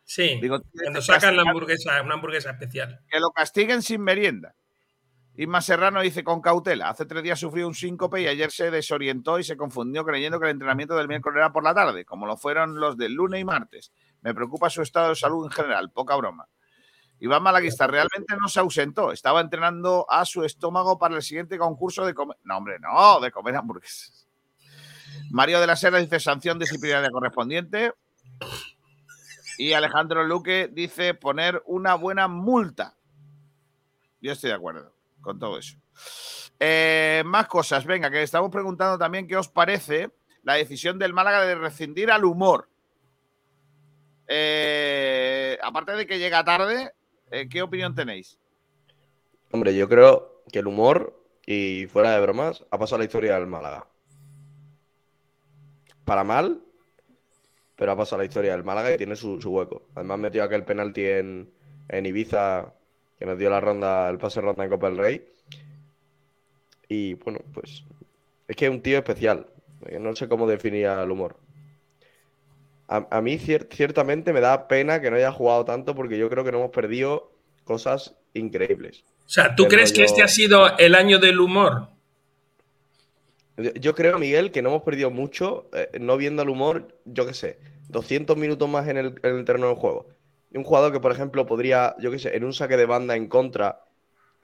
Sí, 0.05 0.38
Bigotillo 0.40 0.70
cuando 0.82 1.03
sacan 1.03 1.36
la 1.36 1.42
"Castigar- 1.42 1.49
hamburguesa, 1.51 2.03
una 2.03 2.14
hamburguesa 2.14 2.51
especial. 2.51 3.01
Que 3.09 3.18
lo 3.18 3.30
castiguen 3.30 3.82
sin 3.82 4.03
merienda. 4.03 4.55
Isma 5.37 5.61
Serrano 5.61 6.01
dice 6.01 6.22
con 6.22 6.41
cautela. 6.41 6.91
Hace 6.91 7.07
tres 7.07 7.22
días 7.24 7.41
sufrió 7.41 7.66
un 7.66 7.74
síncope 7.74 8.20
y 8.20 8.28
ayer 8.28 8.53
se 8.53 8.70
desorientó 8.70 9.41
y 9.41 9.45
se 9.45 9.57
confundió 9.57 10.05
creyendo 10.05 10.39
que 10.39 10.47
el 10.47 10.53
entrenamiento 10.53 10.95
del 10.95 11.09
miércoles 11.09 11.39
era 11.39 11.53
por 11.53 11.64
la 11.64 11.74
tarde, 11.74 12.05
como 12.05 12.24
lo 12.26 12.37
fueron 12.37 12.78
los 12.78 12.97
del 12.97 13.14
lunes 13.14 13.41
y 13.41 13.45
martes. 13.45 13.93
Me 14.22 14.32
preocupa 14.32 14.70
su 14.70 14.82
estado 14.82 15.09
de 15.09 15.16
salud 15.16 15.45
en 15.47 15.51
general, 15.51 15.91
poca 15.91 16.14
broma. 16.14 16.49
Iván 17.18 17.43
Malaguista 17.43 17.89
realmente 17.89 18.37
no 18.41 18.49
se 18.49 18.61
ausentó, 18.61 19.11
estaba 19.11 19.41
entrenando 19.41 20.07
a 20.09 20.24
su 20.24 20.45
estómago 20.45 20.99
para 20.99 21.16
el 21.16 21.22
siguiente 21.22 21.59
concurso 21.59 22.07
de 22.07 22.14
comer. 22.14 22.37
No, 22.45 22.59
hombre, 22.59 22.78
no, 22.78 23.18
de 23.18 23.32
comer 23.32 23.57
hamburguesas. 23.57 24.28
Mario 25.30 25.61
de 25.61 25.66
la 25.66 25.74
Sera 25.74 25.99
dice 25.99 26.20
sanción 26.20 26.61
disciplinaria 26.61 27.11
correspondiente. 27.11 27.93
Y 29.59 29.72
Alejandro 29.72 30.22
Luque 30.24 30.68
dice 30.70 31.14
poner 31.14 31.61
una 31.66 31.95
buena 31.95 32.28
multa. 32.28 32.97
Yo 34.20 34.32
estoy 34.32 34.51
de 34.51 34.57
acuerdo 34.57 34.93
con 35.25 35.39
todo 35.39 35.59
eso. 35.59 35.77
Eh, 36.61 37.22
más 37.27 37.49
cosas, 37.49 37.85
venga, 37.85 38.11
que 38.11 38.22
estamos 38.22 38.51
preguntando 38.51 38.99
también 38.99 39.27
qué 39.27 39.37
os 39.37 39.49
parece 39.49 40.11
la 40.43 40.55
decisión 40.55 40.99
del 40.99 41.14
Málaga 41.14 41.45
de 41.45 41.57
rescindir 41.57 42.11
al 42.11 42.25
humor. 42.25 42.68
Eh, 44.29 45.59
aparte 45.62 45.93
de 45.93 46.07
que 46.07 46.18
llega 46.18 46.45
tarde, 46.45 46.93
eh, 47.31 47.49
¿qué 47.49 47.62
opinión 47.62 47.95
tenéis? 47.95 48.39
Hombre, 49.51 49.75
yo 49.75 49.89
creo 49.89 50.43
que 50.53 50.61
el 50.61 50.66
humor, 50.66 51.18
y 51.47 51.87
fuera 51.87 52.12
de 52.12 52.20
bromas, 52.20 52.64
ha 52.70 52.79
pasado 52.79 52.99
la 52.99 53.05
historia 53.05 53.35
del 53.35 53.47
Málaga. 53.47 53.87
Para 56.05 56.25
mal, 56.25 56.62
pero 57.77 57.93
ha 57.93 57.97
pasado 57.97 58.18
la 58.18 58.27
historia 58.27 58.53
del 58.53 58.64
Málaga 58.64 58.93
y 58.93 58.99
tiene 58.99 59.16
su, 59.16 59.41
su 59.41 59.51
hueco. 59.51 59.89
Además, 59.95 60.18
metió 60.18 60.45
aquel 60.45 60.64
penalti 60.64 61.05
en, 61.07 61.51
en 61.89 62.07
Ibiza 62.07 62.75
que 63.18 63.26
nos 63.26 63.38
dio 63.38 63.50
la 63.50 63.60
ronda, 63.60 64.08
el 64.10 64.18
pase 64.18 64.40
de 64.40 64.46
ronda 64.46 64.64
en 64.64 64.70
Copa 64.70 64.88
del 64.88 64.98
Rey. 64.98 65.28
Y 66.88 67.14
bueno, 67.14 67.40
pues 67.52 67.84
es 68.48 68.56
que 68.56 68.66
es 68.66 68.70
un 68.70 68.82
tío 68.82 68.98
especial. 68.98 69.46
Eh, 69.86 69.98
No 69.98 70.14
sé 70.14 70.28
cómo 70.28 70.46
definir 70.46 70.86
el 70.86 71.10
humor. 71.10 71.36
A, 72.88 73.06
a 73.10 73.20
mí 73.22 73.38
cier- 73.38 73.66
ciertamente 73.72 74.32
me 74.32 74.40
da 74.40 74.68
pena 74.68 75.00
que 75.00 75.10
no 75.10 75.16
haya 75.16 75.32
jugado 75.32 75.64
tanto 75.64 75.94
porque 75.94 76.18
yo 76.18 76.28
creo 76.28 76.44
que 76.44 76.52
no 76.52 76.58
hemos 76.58 76.70
perdido 76.70 77.32
cosas 77.64 78.14
increíbles. 78.34 79.04
O 79.26 79.28
sea, 79.30 79.54
¿tú 79.56 79.66
crees 79.68 79.92
que 79.92 80.04
este 80.04 80.22
ha 80.22 80.28
sido 80.28 80.76
el 80.76 80.94
año 80.94 81.18
del 81.18 81.40
humor? 81.40 81.88
Yo- 83.56 83.72
Yo 83.74 83.94
creo, 83.94 84.18
Miguel, 84.18 84.50
que 84.50 84.60
no 84.62 84.68
hemos 84.70 84.82
perdido 84.82 85.10
mucho 85.10 85.70
eh, 85.72 85.98
no 86.00 86.16
viendo 86.16 86.42
el 86.42 86.48
humor, 86.50 86.88
yo 87.06 87.24
qué 87.26 87.32
sé, 87.34 87.58
200 87.88 88.36
minutos 88.36 88.68
más 88.68 88.86
en 88.88 88.96
el, 88.98 89.14
en 89.22 89.36
el 89.38 89.44
terreno 89.44 89.68
del 89.68 89.76
juego. 89.76 90.06
Un 90.55 90.64
jugador 90.64 90.92
que, 90.92 91.00
por 91.00 91.12
ejemplo, 91.12 91.46
podría, 91.46 91.96
yo 91.98 92.11
qué 92.11 92.18
sé, 92.18 92.36
en 92.36 92.44
un 92.44 92.52
saque 92.52 92.76
de 92.76 92.86
banda 92.86 93.16
en 93.16 93.28
contra, 93.28 93.84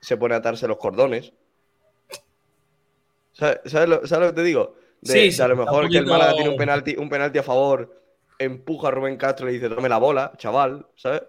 se 0.00 0.16
pone 0.16 0.34
a 0.34 0.38
atarse 0.38 0.66
los 0.66 0.78
cordones. 0.78 1.32
¿Sabes, 3.32 3.60
sabes 3.66 3.88
lo, 3.88 4.06
sabes 4.06 4.28
lo 4.28 4.34
que 4.34 4.40
te 4.40 4.46
digo? 4.46 4.76
De, 5.00 5.30
Sí, 5.30 5.40
a 5.40 5.48
lo 5.48 5.56
mejor 5.56 5.88
que 5.88 5.98
el 5.98 6.06
Málaga 6.06 6.34
tiene 6.34 6.50
un 6.50 6.56
penalti, 6.56 6.96
un 6.96 7.08
penalti 7.08 7.38
a 7.38 7.42
favor, 7.42 8.02
empuja 8.38 8.88
a 8.88 8.90
Rubén 8.90 9.16
Castro 9.16 9.48
y 9.48 9.52
le 9.52 9.58
dice, 9.58 9.74
dame 9.74 9.88
la 9.88 9.98
bola, 9.98 10.32
chaval, 10.36 10.86
¿sabes? 10.96 11.22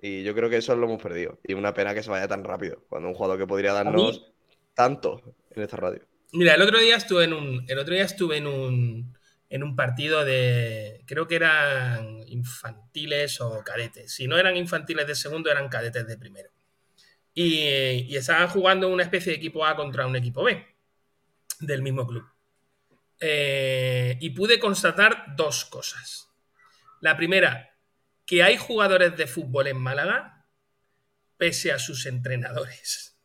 Y 0.00 0.24
yo 0.24 0.34
creo 0.34 0.50
que 0.50 0.56
eso 0.56 0.74
lo 0.74 0.86
hemos 0.86 1.00
perdido. 1.00 1.38
Y 1.44 1.54
una 1.54 1.72
pena 1.72 1.94
que 1.94 2.02
se 2.02 2.10
vaya 2.10 2.26
tan 2.26 2.42
rápido, 2.42 2.82
cuando 2.88 3.08
un 3.08 3.14
jugador 3.14 3.38
que 3.38 3.46
podría 3.46 3.72
darnos 3.72 4.32
tanto 4.74 5.22
en 5.50 5.62
esta 5.62 5.76
radio. 5.76 6.02
Mira, 6.32 6.54
el 6.54 6.62
otro 6.62 6.78
día 6.78 6.96
estuve 6.96 7.24
en 7.24 7.34
un, 7.34 7.64
el 7.68 7.78
otro 7.78 7.94
día 7.94 8.04
estuve 8.04 8.38
en 8.38 8.46
un, 8.46 9.16
en 9.52 9.62
un 9.62 9.76
partido 9.76 10.24
de, 10.24 11.04
creo 11.06 11.28
que 11.28 11.36
eran 11.36 12.26
infantiles 12.26 13.38
o 13.42 13.62
cadetes. 13.62 14.10
Si 14.10 14.26
no 14.26 14.38
eran 14.38 14.56
infantiles 14.56 15.06
de 15.06 15.14
segundo, 15.14 15.50
eran 15.50 15.68
cadetes 15.68 16.06
de 16.06 16.16
primero. 16.16 16.50
Y, 17.34 18.16
estaban 18.16 18.48
jugando 18.48 18.88
una 18.88 19.02
especie 19.02 19.30
de 19.32 19.36
equipo 19.36 19.66
A 19.66 19.76
contra 19.76 20.06
un 20.06 20.16
equipo 20.16 20.42
B 20.42 20.66
del 21.60 21.82
mismo 21.82 22.06
club. 22.06 22.24
Eh, 23.20 24.16
y 24.22 24.30
pude 24.30 24.58
constatar 24.58 25.36
dos 25.36 25.66
cosas. 25.66 26.30
La 27.02 27.18
primera, 27.18 27.76
que 28.24 28.42
hay 28.42 28.56
jugadores 28.56 29.18
de 29.18 29.26
fútbol 29.26 29.66
en 29.66 29.76
Málaga, 29.76 30.46
pese 31.36 31.72
a 31.72 31.78
sus 31.78 32.06
entrenadores. 32.06 33.18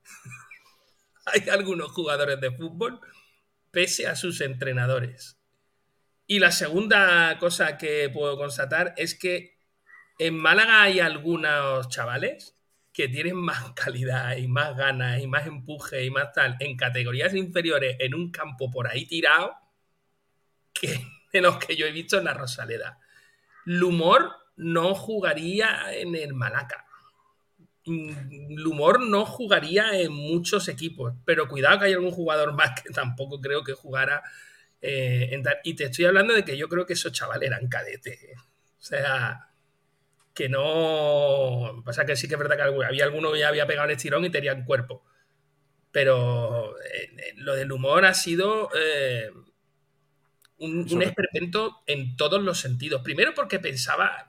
hay 1.26 1.46
algunos 1.50 1.92
jugadores 1.92 2.40
de 2.40 2.50
fútbol, 2.50 2.98
pese 3.76 4.06
a 4.06 4.16
sus 4.16 4.40
entrenadores. 4.40 5.38
Y 6.26 6.38
la 6.38 6.50
segunda 6.50 7.38
cosa 7.38 7.76
que 7.76 8.08
puedo 8.08 8.38
constatar 8.38 8.94
es 8.96 9.14
que 9.14 9.58
en 10.18 10.34
Málaga 10.34 10.80
hay 10.80 11.00
algunos 11.00 11.86
chavales 11.90 12.56
que 12.90 13.06
tienen 13.06 13.36
más 13.36 13.72
calidad 13.76 14.34
y 14.38 14.48
más 14.48 14.74
ganas 14.78 15.20
y 15.20 15.26
más 15.26 15.46
empuje 15.46 16.06
y 16.06 16.10
más 16.10 16.32
tal 16.32 16.56
en 16.58 16.74
categorías 16.74 17.34
inferiores 17.34 17.98
en 18.00 18.14
un 18.14 18.30
campo 18.30 18.70
por 18.70 18.88
ahí 18.88 19.04
tirado 19.04 19.54
que 20.72 21.04
los 21.42 21.58
que 21.58 21.76
yo 21.76 21.84
he 21.84 21.92
visto 21.92 22.16
en 22.16 22.24
la 22.24 22.32
Rosaleda. 22.32 22.98
Lumor 23.66 24.32
no 24.56 24.94
jugaría 24.94 25.92
en 25.92 26.14
el 26.14 26.32
Malaca. 26.32 26.85
Mm, 27.86 28.56
Lumor 28.56 29.00
no 29.06 29.24
jugaría 29.24 29.98
en 30.00 30.12
muchos 30.12 30.68
equipos, 30.68 31.14
pero 31.24 31.48
cuidado 31.48 31.78
que 31.78 31.84
hay 31.86 31.92
algún 31.92 32.10
jugador 32.10 32.52
más 32.52 32.80
que 32.82 32.90
tampoco 32.92 33.40
creo 33.40 33.62
que 33.62 33.74
jugara 33.74 34.22
eh, 34.82 35.28
en 35.32 35.44
Y 35.64 35.74
te 35.74 35.84
estoy 35.84 36.04
hablando 36.06 36.34
de 36.34 36.44
que 36.44 36.56
yo 36.56 36.68
creo 36.68 36.84
que 36.84 36.94
esos 36.94 37.12
chavales 37.12 37.46
eran 37.48 37.68
cadetes. 37.68 38.22
eh. 38.24 38.34
O 38.78 38.82
sea, 38.82 39.50
que 40.34 40.48
no. 40.48 41.82
Pasa 41.84 42.04
que 42.04 42.16
sí 42.16 42.28
que 42.28 42.34
es 42.34 42.38
verdad 42.38 42.56
que 42.56 42.84
había 42.84 43.04
alguno 43.04 43.32
que 43.32 43.38
ya 43.40 43.48
había 43.48 43.66
pegado 43.66 43.88
el 43.88 43.96
estirón 43.96 44.24
y 44.24 44.30
tenían 44.30 44.64
cuerpo. 44.64 45.04
Pero 45.92 46.76
eh, 46.80 47.32
lo 47.36 47.54
del 47.54 47.72
humor 47.72 48.04
ha 48.04 48.14
sido 48.14 48.68
un, 50.58 50.86
un 50.92 51.02
experimento 51.02 51.82
en 51.86 52.16
todos 52.16 52.42
los 52.42 52.60
sentidos. 52.60 53.02
Primero 53.02 53.32
porque 53.34 53.58
pensaba 53.60 54.28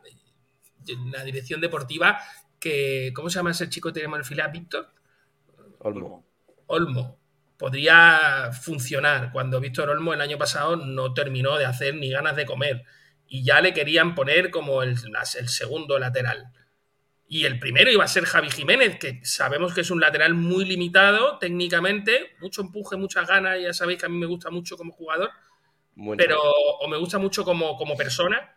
en 0.88 1.12
la 1.12 1.24
dirección 1.24 1.60
deportiva 1.60 2.20
que. 2.60 3.12
¿Cómo 3.16 3.30
se 3.30 3.40
llama 3.40 3.52
ese 3.52 3.70
chico 3.70 3.90
que 3.90 3.94
tenemos 3.94 4.20
en 4.20 4.26
fila? 4.26 4.48
Víctor. 4.48 4.90
Olmo. 5.80 6.26
Olmo 6.68 7.18
podría 7.58 8.52
funcionar 8.54 9.32
cuando 9.32 9.60
Víctor 9.60 9.90
Olmo 9.90 10.14
el 10.14 10.22
año 10.22 10.38
pasado 10.38 10.76
no 10.76 11.14
terminó 11.14 11.58
de 11.58 11.66
hacer 11.66 11.96
ni 11.96 12.12
ganas 12.12 12.36
de 12.36 12.46
comer 12.46 12.84
y 13.28 13.44
ya 13.44 13.62
le 13.62 13.74
querían 13.74 14.16
poner 14.16 14.52
como 14.52 14.84
el, 14.84 14.92
el 14.92 15.50
segundo 15.50 16.00
lateral. 16.00 16.52
Y 17.28 17.44
el 17.44 17.60
primero 17.60 17.92
iba 17.92 18.06
a 18.06 18.08
ser 18.08 18.24
Javi 18.24 18.50
Jiménez, 18.50 19.00
que 19.00 19.20
sabemos 19.24 19.74
que 19.74 19.82
es 19.82 19.92
un 19.92 20.00
lateral 20.00 20.34
muy 20.34 20.64
limitado 20.64 21.38
técnicamente, 21.40 22.36
mucho 22.40 22.62
empuje, 22.62 22.96
muchas 22.96 23.28
ganas, 23.28 23.60
ya 23.62 23.74
sabéis 23.74 24.00
que 24.00 24.06
a 24.06 24.10
mí 24.10 24.18
me 24.18 24.28
gusta 24.28 24.50
mucho 24.50 24.78
como 24.78 24.94
jugador, 24.94 25.32
pero 26.16 26.40
o 26.40 26.88
me 26.88 26.96
gusta 26.96 27.18
mucho 27.18 27.44
como, 27.44 27.76
como 27.76 27.98
persona, 27.98 28.56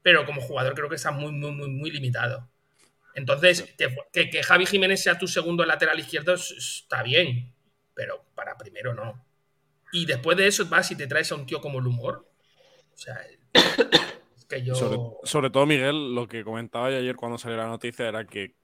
pero 0.00 0.24
como 0.26 0.40
jugador 0.42 0.74
creo 0.74 0.88
que 0.88 0.94
está 0.94 1.10
muy, 1.10 1.32
muy, 1.32 1.50
muy, 1.50 1.68
muy 1.68 1.90
limitado. 1.90 2.48
Entonces, 3.14 3.62
que, 3.78 3.94
que- 4.12 4.30
que 4.30 4.42
Javi 4.42 4.66
Jiménez 4.66 5.02
sea 5.02 5.18
tu 5.18 5.26
segundo 5.28 5.64
lateral 5.64 5.98
izquierdo 6.00 6.34
es- 6.34 6.50
está 6.50 7.02
bien, 7.02 7.52
pero 7.94 8.24
para 8.34 8.56
primero 8.56 8.92
no. 8.94 9.24
Y 9.92 10.06
después 10.06 10.36
de 10.36 10.46
eso 10.48 10.66
vas 10.66 10.90
y 10.90 10.96
te 10.96 11.06
traes 11.06 11.30
a 11.30 11.36
un 11.36 11.46
tío 11.46 11.60
como 11.60 11.78
el 11.78 11.86
humor. 11.86 12.28
O 12.92 12.96
sea, 12.96 13.16
es 14.36 14.44
que 14.46 14.62
yo. 14.64 14.74
Sobre, 14.74 14.98
sobre 15.24 15.50
todo, 15.50 15.66
Miguel, 15.66 16.14
lo 16.14 16.26
que 16.26 16.42
comentaba 16.44 16.90
yo 16.90 16.96
ayer 16.98 17.14
cuando 17.16 17.38
salió 17.38 17.56
la 17.56 17.66
noticia 17.68 18.08
era 18.08 18.24
que 18.26 18.56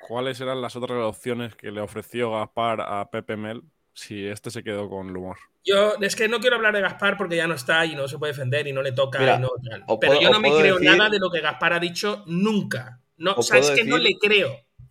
cuáles 0.00 0.40
eran 0.40 0.60
las 0.60 0.74
otras 0.76 0.98
opciones 1.04 1.54
que 1.54 1.70
le 1.70 1.80
ofreció 1.80 2.32
Gaspar 2.32 2.80
a 2.80 3.08
Pepe 3.10 3.36
Mel 3.36 3.62
si 3.92 4.26
este 4.26 4.50
se 4.50 4.62
quedó 4.62 4.88
con 4.90 5.08
el 5.08 5.16
humor. 5.16 5.36
Yo 5.64 5.94
es 6.00 6.14
que 6.14 6.28
no 6.28 6.38
quiero 6.38 6.56
hablar 6.56 6.74
de 6.74 6.80
Gaspar 6.80 7.16
porque 7.16 7.36
ya 7.36 7.46
no 7.46 7.54
está 7.54 7.84
y 7.86 7.94
no 7.96 8.06
se 8.06 8.18
puede 8.18 8.32
defender 8.32 8.66
y 8.68 8.72
no 8.72 8.82
le 8.82 8.92
toca. 8.92 9.18
Mira, 9.18 9.36
y 9.36 9.40
no 9.40 9.50
Pero 9.98 9.98
puedo- 9.98 10.20
yo 10.20 10.30
no 10.30 10.38
me 10.40 10.48
creo 10.50 10.78
decir- 10.78 10.96
nada 10.96 11.08
de 11.10 11.18
lo 11.18 11.30
que 11.30 11.40
Gaspar 11.40 11.72
ha 11.72 11.78
dicho 11.80 12.22
nunca. 12.26 13.00
No, 13.16 13.34
o 13.36 13.42
sea, 13.42 13.58
es 13.58 13.70
que 13.70 13.84
no 13.84 13.98
le 13.98 14.18
creo. 14.18 14.50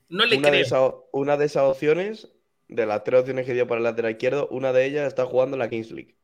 No 0.10 0.26
le 0.26 0.38
una, 0.38 0.50
de 0.50 0.52
creo. 0.52 0.66
esas, 0.66 0.94
una 1.12 1.38
de 1.38 1.46
esas 1.46 1.64
opciones, 1.64 2.32
de 2.68 2.86
las 2.86 3.04
tres 3.04 3.22
opciones 3.22 3.46
que 3.46 3.54
dio 3.54 3.68
para 3.68 3.78
el 3.80 3.84
lateral 3.84 4.12
izquierdo, 4.12 4.48
una 4.50 4.74
de 4.74 4.86
ellas 4.86 5.08
está 5.08 5.26
jugando 5.26 5.56
en 5.56 5.60
la 5.60 5.70
Kings 5.70 5.92
League. 5.92 6.16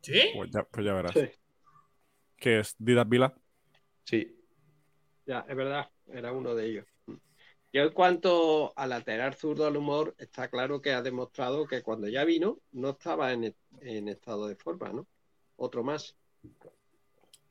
¿Sí? 0.00 0.20
Pues 0.34 0.50
ya, 0.50 0.64
pues 0.64 0.84
ya 0.84 0.94
verás. 0.94 1.12
Sí, 1.12 1.28
¿Qué 2.36 2.58
es? 2.58 2.74
¿Didas 2.78 3.08
Vila? 3.08 3.34
Sí. 4.04 4.36
ya, 5.26 5.46
es 5.48 5.54
verdad, 5.56 5.88
era 6.12 6.32
uno 6.32 6.54
de 6.54 6.66
ellos. 6.66 6.86
Yo 7.72 7.82
en 7.84 7.92
cuanto 7.92 8.72
a 8.76 8.86
lateral 8.86 9.34
zurdo 9.34 9.66
al 9.66 9.76
humor, 9.76 10.14
está 10.18 10.48
claro 10.48 10.82
que 10.82 10.92
ha 10.92 11.00
demostrado 11.00 11.66
que 11.66 11.82
cuando 11.82 12.06
ya 12.08 12.24
vino 12.24 12.58
no 12.72 12.90
estaba 12.90 13.32
en, 13.32 13.54
en 13.80 14.08
estado 14.08 14.46
de 14.46 14.56
forma, 14.56 14.90
¿no? 14.92 15.06
Otro 15.56 15.82
más. 15.82 16.16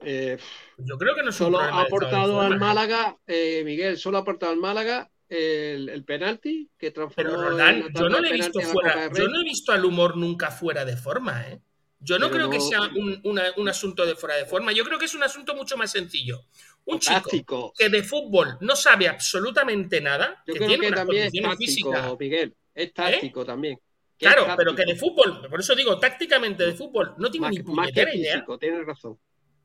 Eh, 0.03 0.37
Yo 0.77 0.97
creo 0.97 1.15
que 1.15 1.23
no 1.23 1.31
solo 1.31 1.59
ha 1.59 1.81
aportado 1.81 2.41
al. 2.41 2.57
Málaga, 2.59 3.17
eh, 3.27 3.61
Miguel, 3.65 3.97
solo 3.97 4.17
ha 4.17 4.21
aportado 4.21 4.51
al 4.51 4.57
Málaga 4.59 5.09
el, 5.29 5.89
el 5.89 6.03
penalti 6.03 6.69
que 6.77 6.91
transformó. 6.91 7.31
Pero 7.31 7.41
Roldán, 7.49 7.85
yo 7.93 8.09
no 8.09 8.19
le 8.19 8.29
he 8.29 8.33
visto 8.33 8.59
fuera, 8.61 9.11
yo 9.13 9.27
no 9.27 9.41
he 9.41 9.43
visto 9.43 9.71
al 9.71 9.85
humor 9.85 10.17
nunca 10.17 10.51
fuera 10.51 10.85
de 10.85 10.97
forma, 10.97 11.47
¿eh? 11.47 11.61
Yo 12.03 12.17
no 12.17 12.31
Pero 12.31 12.49
creo 12.49 12.49
que 12.49 12.59
sea 12.59 12.81
un, 12.81 13.21
una- 13.25 13.53
un 13.57 13.69
asunto 13.69 14.05
de 14.07 14.15
fuera 14.15 14.35
de 14.35 14.45
forma. 14.45 14.71
Yo 14.71 14.83
creo 14.83 14.97
que 14.97 15.05
es 15.05 15.13
un 15.13 15.21
asunto 15.21 15.53
mucho 15.55 15.77
más 15.77 15.91
sencillo. 15.91 16.41
Un 16.85 16.99
chico 16.99 17.71
que 17.77 17.89
de 17.89 18.01
fútbol 18.01 18.57
no 18.61 18.75
sabe 18.75 19.07
absolutamente 19.07 20.01
nada, 20.01 20.41
Yo 20.47 20.53
que 20.53 20.59
creo 20.59 20.69
tiene 20.69 20.87
que 20.87 20.93
también 20.95 21.23
es 21.25 21.57
físicas. 21.57 22.17
Miguel. 22.19 22.55
Es 22.73 22.91
táctico 22.93 23.45
también. 23.45 23.79
Claro, 24.17 24.45
pero 24.57 24.75
que 24.75 24.85
de 24.85 24.95
fútbol, 24.95 25.47
por 25.49 25.59
eso 25.59 25.75
digo, 25.75 25.97
tácticamente 25.99 26.63
de 26.65 26.73
fútbol, 26.73 27.15
no 27.17 27.29
tiene 27.29 27.47
más, 27.47 27.53
ni 27.53 27.57
más 27.59 27.87
que 27.91 28.03
puñetera 28.03 28.15
idea. 28.15 28.45
tienes 28.59 28.85
razón. 28.85 29.17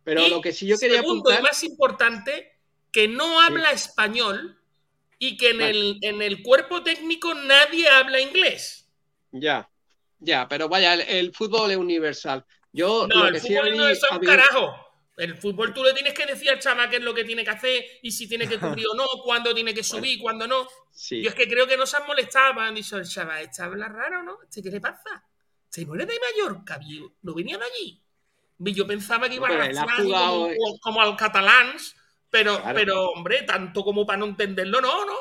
Pero 0.06 0.22
Y 0.22 0.30
lo 0.30 0.40
que 0.40 0.52
sí 0.52 0.66
yo 0.68 0.78
quería 0.78 0.98
segundo 0.98 1.30
apuntar. 1.30 1.40
y 1.40 1.42
más 1.42 1.64
importante, 1.64 2.52
que 2.92 3.08
no 3.08 3.40
habla 3.40 3.72
español 3.72 4.62
y 5.18 5.36
que 5.36 5.50
en 5.50 5.58
Vale. 5.58 5.70
el, 5.70 5.98
en 6.02 6.22
el 6.22 6.42
cuerpo 6.42 6.82
técnico 6.84 7.34
nadie 7.34 7.88
habla 7.88 8.20
inglés. 8.20 8.88
Ya, 9.32 9.68
ya, 10.18 10.46
pero 10.48 10.68
vaya, 10.68 10.94
el, 10.94 11.00
el 11.02 11.34
fútbol 11.34 11.70
es 11.72 11.76
universal. 11.76 12.44
Yo 12.72 13.06
No, 13.08 13.24
lo 13.24 13.28
el 13.28 13.34
que 13.34 13.40
fútbol 13.40 13.76
no 13.76 13.88
es 13.88 14.00
un 14.10 14.18
carajo. 14.20 14.74
El 15.16 15.36
fútbol 15.36 15.74
tú 15.74 15.82
le 15.82 15.94
tienes 15.94 16.14
que 16.14 16.26
decir 16.26 16.50
al 16.50 16.58
chaval 16.60 16.90
qué 16.90 16.96
es 16.96 17.02
lo 17.02 17.14
que 17.14 17.24
tiene 17.24 17.42
que 17.42 17.50
hacer 17.50 17.84
y 18.02 18.12
si 18.12 18.28
tiene 18.28 18.46
que 18.48 18.58
cubrir 18.58 18.86
o 18.92 18.94
no, 18.94 19.04
cuándo 19.24 19.54
tiene 19.54 19.74
que 19.74 19.82
subir, 19.82 20.20
cuándo 20.20 20.46
no. 20.46 20.68
Sí. 20.92 21.22
Yo 21.22 21.30
es 21.30 21.34
que 21.34 21.48
creo 21.48 21.66
que 21.66 21.76
no 21.76 21.86
se 21.86 21.96
han 21.96 22.06
molestado, 22.06 22.54
me 22.54 22.62
han 22.62 22.74
dicho, 22.74 22.96
el 22.98 23.08
chaval, 23.08 23.42
¿este 23.42 23.62
habla 23.62 23.88
raro 23.88 24.22
no? 24.22 24.38
¿Este 24.42 24.62
qué 24.62 24.70
le 24.70 24.80
pasa? 24.80 25.24
¿Este 25.68 25.84
no 25.86 25.94
eres 25.94 26.06
de 26.06 26.18
Mallorca, 26.20 26.78
viejo? 26.78 27.14
¿No 27.22 27.34
venía 27.34 27.58
de 27.58 27.64
allí? 27.64 28.02
Yo 28.58 28.86
pensaba 28.86 29.28
que 29.28 29.34
iba 29.36 29.48
a 29.48 29.96
jugado- 30.02 30.48
como, 30.48 30.78
como 30.80 31.00
al 31.02 31.16
catalán, 31.16 31.72
pero, 32.30 32.56
Claro. 32.60 32.74
pero, 32.78 33.06
hombre, 33.10 33.42
tanto 33.42 33.84
como 33.84 34.06
para 34.06 34.18
no 34.18 34.26
entenderlo, 34.26 34.80
no, 34.80 35.04
¿no? 35.04 35.14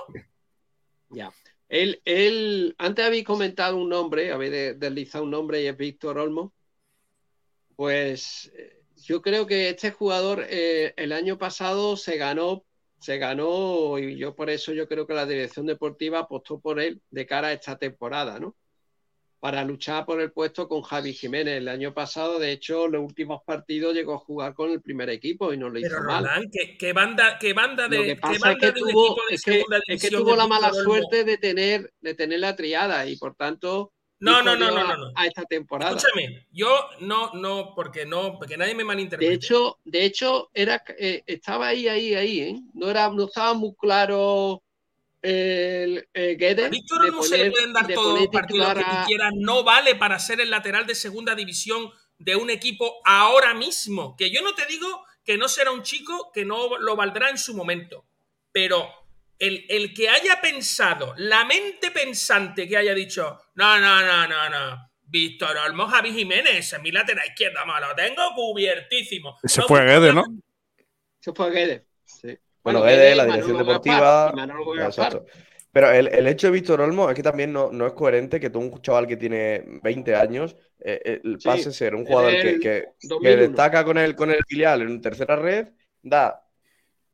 Ya. 1.09 1.31
Él, 1.67 2.01
él, 2.05 2.75
antes 2.77 3.05
habéis 3.05 3.25
comentado 3.25 3.77
un 3.77 3.89
nombre, 3.89 4.31
habéis 4.31 4.51
de- 4.51 4.73
deslizado 4.75 5.23
un 5.23 5.31
nombre 5.31 5.61
y 5.61 5.67
es 5.67 5.75
Víctor 5.77 6.17
Olmo. 6.19 6.53
Pues 7.75 8.51
eh, 8.55 8.83
yo 8.97 9.21
creo 9.21 9.45
que 9.45 9.69
este 9.69 9.91
jugador 9.91 10.45
eh, 10.49 10.93
el 10.97 11.11
año 11.11 11.37
pasado 11.37 11.97
se 11.97 12.17
ganó, 12.17 12.63
se 12.99 13.17
ganó, 13.17 13.99
y 13.99 14.15
yo 14.17 14.33
por 14.35 14.49
eso 14.49 14.71
yo 14.73 14.87
creo 14.87 15.05
que 15.05 15.13
la 15.13 15.25
dirección 15.25 15.65
deportiva 15.65 16.19
apostó 16.19 16.59
por 16.59 16.79
él 16.79 17.01
de 17.09 17.25
cara 17.25 17.49
a 17.49 17.53
esta 17.53 17.77
temporada, 17.77 18.39
¿no? 18.39 18.55
Para 19.45 19.63
luchar 19.63 20.07
por 20.07 20.19
el 20.19 20.31
puesto 20.31 20.67
con 20.67 20.81
Javi 20.81 21.13
Jiménez. 21.13 21.57
El 21.57 21.67
año 21.67 21.93
pasado, 21.93 22.39
de 22.39 22.51
hecho, 22.51 22.87
los 22.87 23.03
últimos 23.03 23.43
partidos 23.45 23.93
llegó 23.93 24.15
a 24.15 24.17
jugar 24.17 24.55
con 24.55 24.71
el 24.71 24.81
primer 24.81 25.07
equipo 25.11 25.53
y 25.53 25.57
no 25.57 25.69
lo 25.69 25.77
hizo 25.77 25.89
Pero 25.89 26.03
mal. 26.03 26.23
Roland, 26.23 26.49
¿qué, 26.51 26.75
qué 26.75 26.93
banda, 26.93 27.37
qué 27.39 27.53
banda 27.53 27.87
de, 27.87 27.97
Lo 27.99 28.03
que 28.05 28.15
pasa 28.15 28.53
es 28.53 28.57
que 28.57 28.71
de 28.71 28.81
un 28.81 28.89
tuvo, 28.89 29.05
equipo 29.05 29.21
de 29.29 29.35
es 29.35 30.01
que, 30.01 30.07
es 30.07 30.11
tuvo 30.11 30.35
la 30.35 30.47
mala 30.47 30.73
suerte 30.73 31.23
de 31.23 31.37
tener, 31.37 31.93
de 32.01 32.15
tener 32.15 32.39
la 32.39 32.55
triada 32.55 33.05
y 33.05 33.17
por 33.17 33.35
tanto 33.35 33.93
No, 34.19 34.41
no, 34.41 34.55
no, 34.55 34.71
no, 34.71 34.97
no. 34.97 35.11
a 35.13 35.27
esta 35.27 35.43
temporada. 35.43 35.95
Escúchame, 35.95 36.47
yo 36.51 36.89
no, 37.01 37.31
no, 37.35 37.73
porque 37.75 38.03
no, 38.03 38.39
porque 38.39 38.57
nadie 38.57 38.73
me 38.73 38.83
malinterprete. 38.83 39.29
De 39.29 39.35
hecho, 39.35 39.77
de 39.83 40.05
hecho 40.05 40.49
era, 40.55 40.83
eh, 40.97 41.21
estaba 41.27 41.67
ahí, 41.67 41.87
ahí, 41.87 42.15
ahí, 42.15 42.39
¿eh? 42.39 42.61
No, 42.73 42.89
era, 42.89 43.11
no 43.11 43.25
estaba 43.25 43.53
muy 43.53 43.75
claro 43.75 44.63
el 45.25 46.07
eh, 46.13 46.35
Guedes 46.37 46.65
A 46.65 46.69
Víctor 46.69 47.05
Olmo 47.05 47.23
se 47.23 47.37
le 47.37 47.51
pueden 47.51 47.73
dar 47.73 47.87
todos 47.87 48.19
los 48.19 48.27
partidos 48.27 48.75
que 48.75 48.83
tú 48.83 48.95
quieras, 49.07 49.31
no 49.35 49.63
vale 49.63 49.95
para 49.95 50.19
ser 50.19 50.39
el 50.39 50.51
lateral 50.51 50.85
de 50.85 50.93
segunda 50.93 51.33
división 51.33 51.89
de 52.19 52.35
un 52.35 52.51
equipo 52.51 53.01
ahora 53.03 53.55
mismo. 53.55 54.15
Que 54.15 54.29
yo 54.29 54.41
no 54.43 54.53
te 54.53 54.67
digo 54.67 55.03
que 55.23 55.37
no 55.37 55.47
será 55.47 55.71
un 55.71 55.81
chico 55.81 56.31
que 56.31 56.45
no 56.45 56.77
lo 56.77 56.95
valdrá 56.95 57.31
en 57.31 57.39
su 57.39 57.55
momento, 57.55 58.05
pero 58.51 58.87
el, 59.39 59.65
el 59.67 59.95
que 59.95 60.09
haya 60.09 60.39
pensado, 60.39 61.15
la 61.17 61.43
mente 61.43 61.89
pensante 61.89 62.67
que 62.67 62.77
haya 62.77 62.93
dicho, 62.93 63.39
no, 63.55 63.79
no, 63.79 64.01
no, 64.01 64.27
no, 64.27 64.49
no. 64.49 64.91
Víctor 65.07 65.57
Olmo, 65.57 65.87
Javi 65.87 66.13
Jiménez, 66.13 66.73
es 66.73 66.81
mi 66.81 66.91
lateral 66.91 67.27
izquierda, 67.27 67.65
me 67.65 67.79
lo 67.79 67.95
tengo 67.95 68.21
cubiertísimo. 68.35 69.37
Se 69.43 69.61
No 69.61 69.67
fue 69.67 69.85
Guedes, 69.85 70.13
¿no? 70.13 70.23
Eso 71.19 71.33
fue 71.33 71.51
Guedes. 71.51 71.83
Sí. 72.03 72.37
Bueno, 72.65 72.81
Guedes, 72.81 72.99
Guedes, 72.99 73.17
la 73.17 73.25
dirección 73.25 73.57
deportiva. 73.57 74.33
Gaspar. 74.35 74.85
Exacto. 74.85 75.25
Pero 75.71 75.91
el, 75.91 76.07
el 76.07 76.27
hecho 76.27 76.47
de 76.47 76.51
Víctor 76.53 76.81
Olmo 76.81 77.09
es 77.09 77.15
que 77.15 77.23
también 77.23 77.51
no, 77.53 77.69
no 77.71 77.85
es 77.85 77.93
coherente 77.93 78.39
que 78.39 78.49
tú, 78.49 78.59
un 78.59 78.81
chaval 78.81 79.07
que 79.07 79.17
tiene 79.17 79.63
20 79.83 80.15
años, 80.15 80.55
eh, 80.79 81.01
eh, 81.03 81.21
Sí, 81.37 81.47
pase 81.47 81.69
a 81.69 81.71
ser 81.71 81.95
un 81.95 82.05
jugador 82.05 82.33
es 82.33 82.43
que, 82.43 82.51
que- 82.53 82.59
que 82.59 83.07
2001. 83.07 83.41
destaca 83.41 83.83
con 83.83 83.97
el, 83.97 84.15
con 84.15 84.31
el 84.31 84.43
filial 84.47 84.81
en 84.81 85.01
tercera 85.01 85.35
red, 85.35 85.67
da 86.01 86.45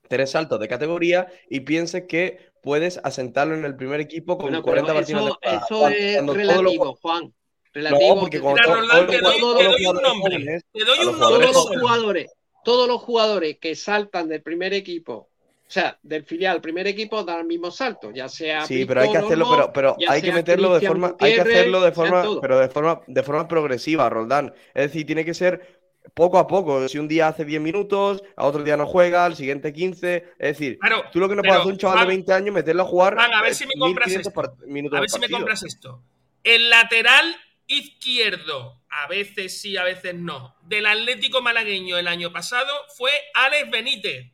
tres 0.08 0.30
saltos 0.32 0.60
de 0.60 0.68
categoría 0.68 1.28
y 1.49 1.62
pienses 1.62 2.04
que 2.08 2.52
puedes 2.62 2.99
asentarlo 3.04 3.56
en 3.56 3.66
el 3.66 3.76
primer 3.76 3.99
equipo 3.99 4.38
con 4.38 4.52
Bueno, 4.52 4.64
pero 4.64 4.84
40 4.86 4.93
partidos 4.93 5.38
de 5.41 5.56
eso, 5.56 5.88
es 5.88 6.18
todos 6.18 6.28
los 6.28 6.36
relativo, 6.38 6.95
Juan. 7.02 7.34
Relativo. 7.74 8.14
No, 8.16 8.20
porque 8.22 8.38
que- 8.38 8.43
cuando 8.43 8.62
Mira, 8.62 8.76
Roland, 8.76 8.91
todos 8.91 9.08
te 9.10 9.22
doy, 9.22 9.34
te 9.34 9.39
todos 9.39 9.95
un 9.95 10.02
nombre. 10.04 10.36
jóvenes- 10.38 10.64
Te 10.72 10.86
doy 10.86 10.99
un 10.99 11.06
todos 11.06 11.20
nombre 11.20 11.47
jugadores 11.47 11.54
los 11.56 11.68
jugadores, 11.82 12.32
todos 12.64 12.88
los 12.88 13.02
jugadores 13.02 13.58
que 13.60 13.74
saltan 13.76 14.28
del 14.28 14.43
primer 14.43 14.74
equipo, 14.74 15.30
o 15.72 15.74
sea, 15.74 15.97
del 16.03 16.26
filial 16.26 16.57
al 16.57 16.61
primer 16.61 16.86
equipo 16.86 17.24
dan 17.24 17.39
el 17.39 17.45
mismo 17.45 17.72
salto, 17.72 18.11
ya 18.11 18.28
sea 18.28 18.65
Sí, 18.65 18.84
pero 18.84 18.99
hay 18.99 19.09
que 19.09 19.19
hacerlo, 19.19 19.72
pero, 19.74 19.95
hay 20.09 20.22
que 20.22 20.34
meterlo 20.34 20.78
de 20.78 20.86
forma, 20.86 21.15
hay 21.17 21.36
que 21.36 21.39
hacerlo 21.39 21.80
de 21.80 21.93
forma, 21.93 22.26
pero 22.41 22.59
de 22.59 22.67
forma, 22.67 23.01
de 23.07 23.24
forma 23.24 23.47
progresiva, 23.47 24.09
Roldán. 24.09 24.53
Es 24.74 24.88
decir, 24.88 25.05
tiene 25.05 25.24
que 25.24 25.34
ser 25.34 25.80
poco 26.13 26.39
a 26.39 26.45
poco. 26.45 26.86
Si 26.89 26.97
un 26.97 27.07
día 27.07 27.30
hace 27.30 27.45
10 27.45 27.61
minutos, 27.61 28.22
a 28.36 28.47
otro 28.47 28.63
día 28.63 28.76
no 28.76 28.86
juega, 28.86 29.24
al 29.24 29.38
siguiente 29.38 29.72
15. 29.72 30.15
Es 30.39 30.57
decir, 30.57 30.78
Claro, 30.78 31.05
tú 31.09 31.22
lo 31.22 31.30
que 31.30 31.38
no 31.38 31.41
pero, 31.41 31.53
puedes 31.53 31.61
hacer 31.61 31.72
un 31.72 31.80
chaval 31.80 31.97
Juan, 31.99 32.07
de 32.07 32.13
20 32.15 32.34
años, 32.34 32.53
meterlo 32.53 32.84
a 32.84 32.86
jugar 32.88 33.15
Juan, 33.15 33.34
a 33.34 33.41
ver 33.41 33.55
si 33.55 33.65
me 33.65 33.76
compras 33.80 34.07
1500 34.07 34.28
esto. 34.28 34.97
A 34.97 34.99
ver 34.99 35.09
si 35.09 35.19
me 35.19 35.30
compras 35.30 35.63
esto. 35.63 36.03
El 36.43 36.69
lateral 36.69 37.34
izquierdo, 37.67 38.82
a 38.89 39.07
veces 39.07 39.61
sí, 39.61 39.78
a 39.78 39.86
veces 39.86 40.15
no, 40.15 40.57
del 40.63 40.86
Atlético 40.86 41.41
Malagueño 41.41 41.97
el 41.97 42.09
año 42.09 42.34
pasado 42.34 42.74
fue 42.97 43.11
Alex 43.34 43.72
Benítez, 43.72 44.34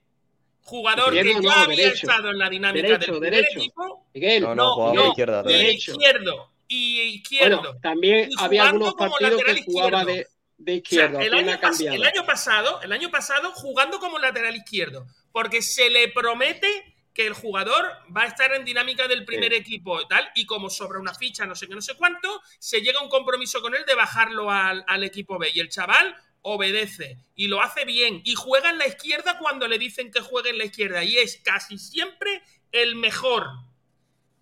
jugador 0.67 1.13
que 1.13 1.23
no, 1.33 1.41
ya 1.41 1.61
había 1.63 1.75
derecho. 1.77 2.07
estado 2.07 2.29
en 2.29 2.37
la 2.37 2.49
dinámica 2.49 2.87
Derecho, 2.87 3.11
del 3.13 3.19
primer 3.21 3.33
derecho. 3.33 3.59
equipo. 3.59 4.07
Miguel, 4.13 4.43
No, 4.43 4.49
no, 4.49 4.55
No, 4.55 4.73
jugaba 4.73 4.93
no, 4.93 5.01
por 5.01 5.09
izquierda. 5.09 5.39
y 5.39 5.43
también. 5.43 5.61
derecho. 5.65 5.91
izquierdo, 5.91 6.51
y 6.67 6.99
izquierdo. 7.01 7.57
bueno, 7.61 7.79
también 7.81 8.29
Y 8.29 8.35
había 8.37 8.61
jugando 8.63 8.85
algunos 8.87 8.93
como 8.95 9.09
partidos 9.11 9.31
lateral 9.41 9.55
que 9.55 9.63
jugaba 9.63 10.05
de, 10.05 10.11
izquierdo. 10.11 10.29
de 10.57 10.71
O 10.71 10.73
sea, 10.73 10.75
izquierdo, 10.75 11.19
el, 11.19 11.27
apenas 11.33 11.43
año 11.53 11.57
pas- 11.57 11.61
cambiado. 11.61 11.95
el 11.95 12.03
año 12.05 12.25
pasado, 12.25 12.81
el 12.81 12.91
año 12.91 13.09
pasado 13.11 13.51
jugando 13.53 13.99
como 13.99 14.19
lateral 14.19 14.55
izquierdo, 14.55 15.07
porque 15.31 15.61
se 15.61 15.89
le 15.89 16.09
promete 16.09 16.67
que 17.13 17.25
el 17.25 17.33
jugador 17.33 17.83
va 18.15 18.23
a 18.23 18.27
estar 18.27 18.53
en 18.53 18.63
dinámica 18.63 19.07
del 19.07 19.25
primer 19.25 19.51
equipo 19.53 19.99
y 19.99 20.07
tal, 20.07 20.29
y 20.35 20.45
como 20.45 20.69
sobra 20.69 20.99
una 20.99 21.15
ficha, 21.15 21.47
no 21.47 21.55
sé 21.55 21.67
qué, 21.67 21.73
no 21.73 21.81
sé 21.81 21.95
cuánto, 21.95 22.41
se 22.59 22.81
llega 22.81 22.99
a 22.99 23.03
un 23.03 23.09
compromiso 23.09 23.59
con 23.59 23.73
él 23.73 23.83
de 23.87 23.95
bajarlo 23.95 24.51
al, 24.51 24.83
al 24.87 25.03
equipo 25.03 25.39
B. 25.39 25.49
Y 25.51 25.59
el 25.59 25.69
chaval 25.69 26.15
obedece 26.49 27.17
y 27.35 27.47
lo 27.49 27.61
hace 27.61 27.83
bien 27.83 28.21
y 28.23 28.35
juega 28.35 28.69
en 28.69 28.77
la 28.77 28.87
izquierda 28.87 29.37
cuando 29.37 29.67
le 29.67 29.77
dicen 29.77 30.11
que 30.11 30.21
juegue 30.21 30.51
en 30.51 30.57
la 30.57 30.65
izquierda 30.65 31.03
y 31.03 31.17
es 31.17 31.41
casi 31.43 31.77
siempre 31.77 32.41
el 32.71 32.95
mejor. 32.95 33.47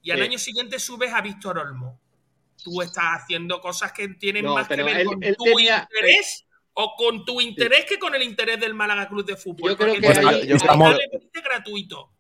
Y 0.04 0.12
al 0.12 0.20
Sí. 0.20 0.24
año 0.24 0.38
siguiente 0.38 0.78
subes 0.80 1.12
a 1.14 1.22
Víctor 1.22 1.58
Olmo. 1.58 2.00
Tú 2.64 2.82
estás 2.82 3.24
haciendo 3.24 3.60
cosas 3.60 3.92
que 3.92 4.08
tienen 4.10 4.46
No, 4.46 4.54
más 4.54 4.68
que 4.68 4.76
ver 4.76 4.98
él- 5.00 5.08
con 5.08 5.24
él 5.24 5.36
tu 5.36 5.44
tenía- 5.46 5.88
interés 5.92 6.46
o 6.74 6.96
con 6.96 7.26
tu 7.26 7.42
interés 7.42 7.86
que 7.86 7.98
con 7.98 8.14
el 8.14 8.22
interés 8.22 8.60
del 8.60 8.74
Málaga 8.76 9.08
Club 9.08 9.26
de 9.26 9.36
Fútbol. 9.36 9.72
Yo 9.72 9.78
creo 9.78 9.94
Porque 9.96 10.02
que 10.08 10.20
el 10.20 10.28
ahí- 10.28 10.48
yo 10.48 10.56
estamos- 10.58 10.96
gratuito. 11.44 12.12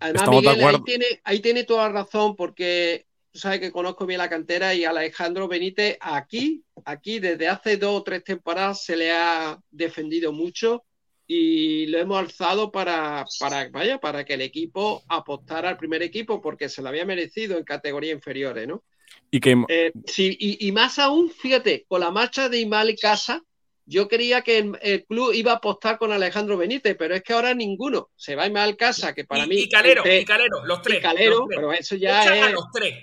Además, 0.00 0.28
Miguel, 0.30 0.64
ahí 0.64 0.82
tiene, 0.84 1.06
ahí 1.24 1.40
tiene 1.40 1.64
toda 1.64 1.88
la 1.88 1.92
razón 2.02 2.34
porque 2.36 3.06
tú 3.38 3.42
sabes 3.42 3.60
que 3.60 3.70
conozco 3.70 4.04
bien 4.04 4.18
la 4.18 4.28
cantera 4.28 4.74
y 4.74 4.84
a 4.84 4.90
Alejandro 4.90 5.46
Benítez 5.46 5.96
aquí, 6.00 6.64
aquí 6.84 7.20
desde 7.20 7.46
hace 7.46 7.76
dos 7.76 8.00
o 8.00 8.02
tres 8.02 8.24
temporadas 8.24 8.82
se 8.84 8.96
le 8.96 9.12
ha 9.12 9.56
defendido 9.70 10.32
mucho 10.32 10.82
y 11.24 11.86
lo 11.86 11.98
hemos 11.98 12.18
alzado 12.18 12.72
para, 12.72 13.24
para, 13.38 13.68
vaya, 13.68 13.98
para 14.00 14.24
que 14.24 14.34
el 14.34 14.40
equipo 14.40 15.04
apostara 15.08 15.68
al 15.68 15.76
primer 15.76 16.02
equipo 16.02 16.40
porque 16.42 16.68
se 16.68 16.82
lo 16.82 16.88
había 16.88 17.04
merecido 17.04 17.56
en 17.56 17.62
categorías 17.62 18.16
inferiores, 18.16 18.66
¿no? 18.66 18.82
Y 19.30 19.38
que 19.38 19.54
Eh, 19.68 19.92
sí, 20.06 20.36
y, 20.40 20.66
y 20.66 20.72
más 20.72 20.98
aún, 20.98 21.30
fíjate, 21.30 21.84
con 21.86 22.00
la 22.00 22.10
marcha 22.10 22.48
de 22.48 22.58
Imal 22.58 22.96
Casa, 23.00 23.40
yo 23.86 24.08
creía 24.08 24.42
que 24.42 24.58
el, 24.58 24.78
el 24.82 25.04
club 25.04 25.32
iba 25.32 25.52
a 25.52 25.56
apostar 25.56 25.96
con 25.96 26.10
Alejandro 26.10 26.56
Benítez, 26.56 26.96
pero 26.98 27.14
es 27.14 27.22
que 27.22 27.34
ahora 27.34 27.54
ninguno. 27.54 28.10
Se 28.16 28.34
va 28.34 28.46
Imal 28.48 28.76
Casa, 28.76 29.14
que 29.14 29.24
para 29.24 29.44
y, 29.44 29.48
mí. 29.48 29.56
y 29.60 29.68
Calero, 29.68 30.02
este- 30.04 30.20
y 30.22 30.24
Calero, 30.24 30.64
los 30.64 30.82
tres. 30.82 30.98
y 30.98 31.02
Calero, 31.02 31.30
los 31.38 31.46
tres. 31.48 31.56
pero 31.56 31.72
eso 31.72 31.94
ya 31.94 32.22
Echan 32.22 32.42
a 32.42 32.46
es. 32.48 32.52
los 32.54 32.64
tres. 32.72 32.94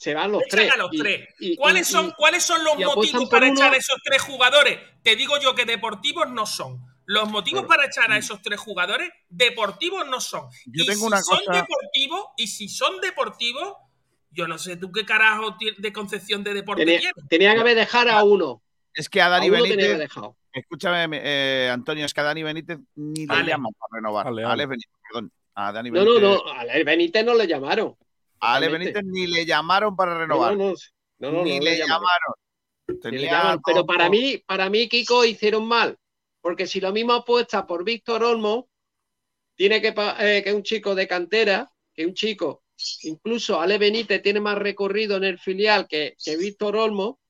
Se 0.00 0.14
van 0.14 0.32
los 0.32 0.42
Echan 0.44 0.50
tres. 0.60 0.72
a 0.72 0.76
los 0.78 0.88
y- 0.92 0.98
tres. 0.98 1.28
y- 1.40 1.56
¿Cuáles, 1.56 1.88
y- 1.88 1.92
son, 1.92 2.06
y- 2.08 2.12
¿Cuáles 2.12 2.42
son 2.42 2.64
los 2.64 2.78
motivos 2.78 3.28
para 3.28 3.46
uno- 3.46 3.54
echar 3.54 3.74
a 3.74 3.76
esos 3.76 3.98
tres 4.02 4.22
jugadores? 4.22 4.78
Te 5.02 5.14
digo 5.14 5.38
yo 5.38 5.54
que 5.54 5.66
deportivos 5.66 6.26
no 6.30 6.46
son. 6.46 6.80
Los 7.04 7.28
motivos 7.28 7.64
para 7.66 7.84
echar 7.84 8.10
a 8.10 8.16
esos 8.16 8.40
tres 8.40 8.58
jugadores 8.58 9.10
deportivos 9.28 10.06
no 10.08 10.18
son. 10.20 10.48
Yo 10.66 10.84
y 10.84 10.86
tengo 10.86 11.00
si 11.00 11.06
una 11.06 11.20
son 11.20 11.38
cosa- 11.44 11.52
deportivos, 11.52 12.24
y 12.38 12.46
si 12.46 12.68
son 12.70 12.98
deportivos, 13.02 13.74
yo 14.30 14.48
no 14.48 14.56
sé 14.58 14.76
tú 14.76 14.90
qué 14.90 15.04
carajo 15.04 15.56
de 15.76 15.92
concepción 15.92 16.42
de 16.44 16.54
deporte 16.54 16.84
tenía, 16.86 17.00
tienes. 17.00 17.28
tenía 17.28 17.52
que 17.54 17.60
haber 17.60 17.76
dejado 17.76 18.10
a 18.12 18.24
uno. 18.24 18.62
Es 18.94 19.08
que 19.10 19.20
a 19.20 19.26
A 19.26 19.28
Dani 19.28 19.48
uno 19.50 19.58
tenía 19.58 19.68
que 19.76 19.82
haber 19.84 19.88
Benítez, 19.98 20.08
dejado. 20.14 20.36
escúchame, 20.52 21.20
eh, 21.22 21.68
Antonio, 21.70 22.06
es 22.06 22.14
que 22.14 22.20
a 22.20 22.24
Dani 22.24 22.42
Benítez 22.42 22.78
ni 22.94 23.20
le 23.22 23.26
Vale. 23.26 23.50
llaman 23.50 23.72
para 23.78 23.98
renovar. 24.00 24.24
Vale, 24.26 24.42
A 24.44 24.48
vale. 24.48 24.62
Alex 24.62 24.68
Benítez, 24.70 24.92
perdón. 25.12 25.32
A 25.56 25.68
A 25.68 25.72
Dani 25.72 25.90
No, 25.90 26.04
no, 26.04 26.14
Benítez. 26.14 26.22
no. 26.46 26.52
A 26.52 26.60
Ale 26.60 26.84
Benítez 26.84 27.24
no 27.24 27.34
le 27.34 27.46
llamaron. 27.46 27.96
A 28.40 28.54
Ale. 28.54 28.68
Benítez 28.68 29.04
ni 29.04 29.26
le 29.26 29.44
llamaron 29.46 29.94
para 29.96 30.14
No, 30.14 30.20
renovar. 30.20 30.56
no, 30.56 30.74
no. 31.18 31.42
Ni 31.44 31.60
le 31.60 31.76
llamaron. 31.78 31.88
llamaron. 31.88 32.34
Ni 32.88 32.94
le 32.94 33.00
Tenía 33.00 33.32
llamaron. 33.32 33.62
Pero 33.64 33.86
para 33.86 34.08
mí, 34.10 34.38
para 34.46 34.70
mí, 34.70 34.88
Kiko, 34.88 35.24
hicieron 35.24 35.66
mal. 35.66 35.96
Porque 36.40 36.66
si 36.66 36.80
lo 36.80 36.92
mismo 36.92 37.12
apuesta 37.12 37.66
por 37.66 37.84
Víctor 37.84 38.24
Olmo, 38.24 38.68
tiene 39.54 39.80
que, 39.82 39.94
eh, 40.20 40.42
que 40.42 40.52
un 40.54 40.62
chico 40.62 40.94
de 40.94 41.06
cantera, 41.06 41.70
que 41.94 42.06
un 42.06 42.14
chico, 42.14 42.64
incluso 43.02 43.60
Ale 43.60 43.76
Benítez 43.76 44.22
tiene 44.22 44.40
más 44.40 44.56
recorrido 44.56 45.16
en 45.18 45.24
el 45.24 45.38
filial 45.38 45.86
que, 45.86 46.14
que 46.24 46.36
Víctor 46.38 46.76
Olmo. 46.76 47.20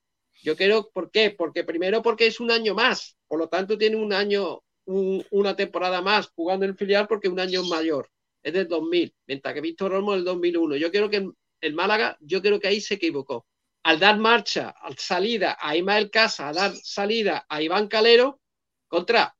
Yo 0.43 0.55
creo, 0.55 0.89
¿por 0.91 1.11
qué? 1.11 1.31
Porque 1.31 1.63
primero 1.65 2.01
porque 2.01 2.27
es 2.27 2.39
un 2.39 2.51
año 2.51 2.73
más, 2.73 3.17
por 3.27 3.37
lo 3.37 3.47
tanto 3.49 3.77
tiene 3.77 3.97
un 3.97 4.13
año, 4.13 4.61
un- 4.85 5.23
una 5.31 5.55
temporada 5.55 6.01
más 6.01 6.29
jugando 6.33 6.65
en 6.65 6.71
el 6.71 6.77
filial 6.77 7.05
porque 7.07 7.27
un 7.27 7.39
año 7.39 7.63
mayor, 7.65 8.09
es 8.43 8.53
del 8.53 8.67
2000, 8.67 9.13
mientras 9.27 9.53
que 9.53 9.61
Víctor 9.61 9.93
Olmo 9.93 10.13
es 10.13 10.17
del 10.19 10.25
2001. 10.25 10.75
Yo 10.77 10.91
creo 10.91 11.09
que 11.09 11.17
el, 11.17 11.31
el 11.61 11.73
Málaga, 11.73 12.17
yo 12.21 12.41
creo 12.41 12.59
que 12.59 12.67
ahí 12.67 12.81
se 12.81 12.95
equivocó. 12.95 13.45
Al 13.83 13.99
dar 13.99 14.17
marcha, 14.17 14.75
al 14.81 14.97
salida 14.97 15.57
a 15.59 15.75
Ismael 15.75 16.09
Casa, 16.11 16.49
a 16.49 16.53
dar 16.53 16.71
salida 16.75 17.45
a 17.49 17.61
Iván 17.61 17.87
Calero, 17.87 18.39
contra, 18.87 19.35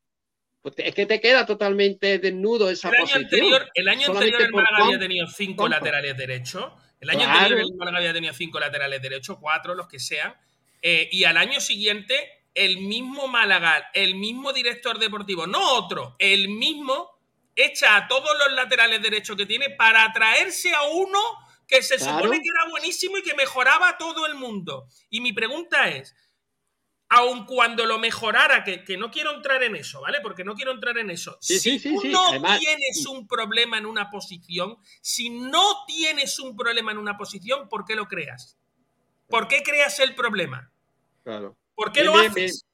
pues 0.61 0.75
es 0.77 0.95
que 0.95 1.05
te 1.05 1.19
queda 1.19 1.45
totalmente 1.45 2.17
desnudo 2.19 2.69
esa 2.69 2.89
El 2.89 2.95
año 2.95 3.01
posición. 3.03 3.23
anterior, 3.23 3.69
el 3.73 3.87
año 3.89 4.05
Solamente 4.07 4.35
anterior 4.35 4.47
el 4.47 4.53
Málaga 4.53 4.85
había 4.85 4.99
tenido 4.99 5.27
cinco 5.27 5.67
laterales 5.67 6.17
derechos. 6.17 6.65
El 6.99 7.09
año 7.09 7.19
Claro. 7.21 7.39
anterior 7.39 7.59
el 7.61 7.75
Málaga 7.75 7.97
había 7.97 8.13
tenido 8.13 8.33
cinco 8.33 8.59
laterales 8.59 9.01
derechos, 9.01 9.37
cuatro, 9.39 9.75
los 9.75 9.87
que 9.87 9.99
sean. 9.99 10.35
Eh, 10.81 11.09
y 11.11 11.23
al 11.25 11.37
año 11.37 11.59
siguiente, 11.59 12.15
el 12.53 12.77
mismo 12.81 13.27
Málaga, 13.27 13.89
el 13.93 14.15
mismo 14.15 14.53
director 14.53 14.97
deportivo, 14.99 15.45
no 15.47 15.75
otro, 15.75 16.15
el 16.19 16.49
mismo, 16.49 17.09
echa 17.55 17.95
a 17.95 18.07
todos 18.07 18.37
los 18.39 18.53
laterales 18.53 19.01
derechos 19.01 19.35
que 19.35 19.45
tiene 19.45 19.69
para 19.71 20.03
atraerse 20.05 20.73
a 20.73 20.83
uno 20.83 21.19
que 21.67 21.81
se 21.81 21.97
Claro. 21.97 22.19
supone 22.19 22.39
que 22.41 22.49
era 22.49 22.69
buenísimo 22.69 23.17
y 23.17 23.23
que 23.23 23.33
mejoraba 23.33 23.89
a 23.89 23.97
todo 23.97 24.25
el 24.25 24.35
mundo. 24.35 24.87
Y 25.09 25.21
mi 25.21 25.31
pregunta 25.33 25.87
es, 25.89 26.13
aun 27.09 27.45
cuando 27.45 27.85
lo 27.85 27.97
mejorara, 27.99 28.63
que, 28.63 28.83
que 28.83 28.97
no 28.97 29.11
quiero 29.11 29.33
entrar 29.33 29.61
en 29.63 29.75
eso, 29.75 30.01
¿vale? 30.01 30.19
Porque 30.21 30.43
no 30.45 30.55
quiero 30.55 30.71
entrar 30.71 30.97
en 30.97 31.09
eso. 31.09 31.37
Sí, 31.41 31.59
si 31.59 31.71
sí, 31.71 31.79
sí, 31.79 31.95
tú 31.95 32.01
sí. 32.01 32.07
no 32.09 32.27
Además- 32.29 32.59
tienes 32.59 33.05
un 33.05 33.27
problema 33.27 33.77
en 33.77 33.85
una 33.85 34.09
posición, 34.09 34.77
si 35.01 35.29
no 35.29 35.85
tienes 35.87 36.39
un 36.39 36.55
problema 36.55 36.91
en 36.91 36.97
una 36.97 37.17
posición, 37.17 37.67
¿por 37.69 37.83
qué 37.85 37.95
lo 37.95 38.07
creas? 38.07 38.57
¿Por 39.27 39.47
qué 39.47 39.61
creas 39.63 39.99
el 39.99 40.15
problema? 40.15 40.71
Claro. 41.23 41.55
¿Por 41.75 41.91
qué 41.91 42.01
Bien, 42.01 42.13
lo 42.13 42.19
bien, 42.19 42.31
haces? 42.31 42.65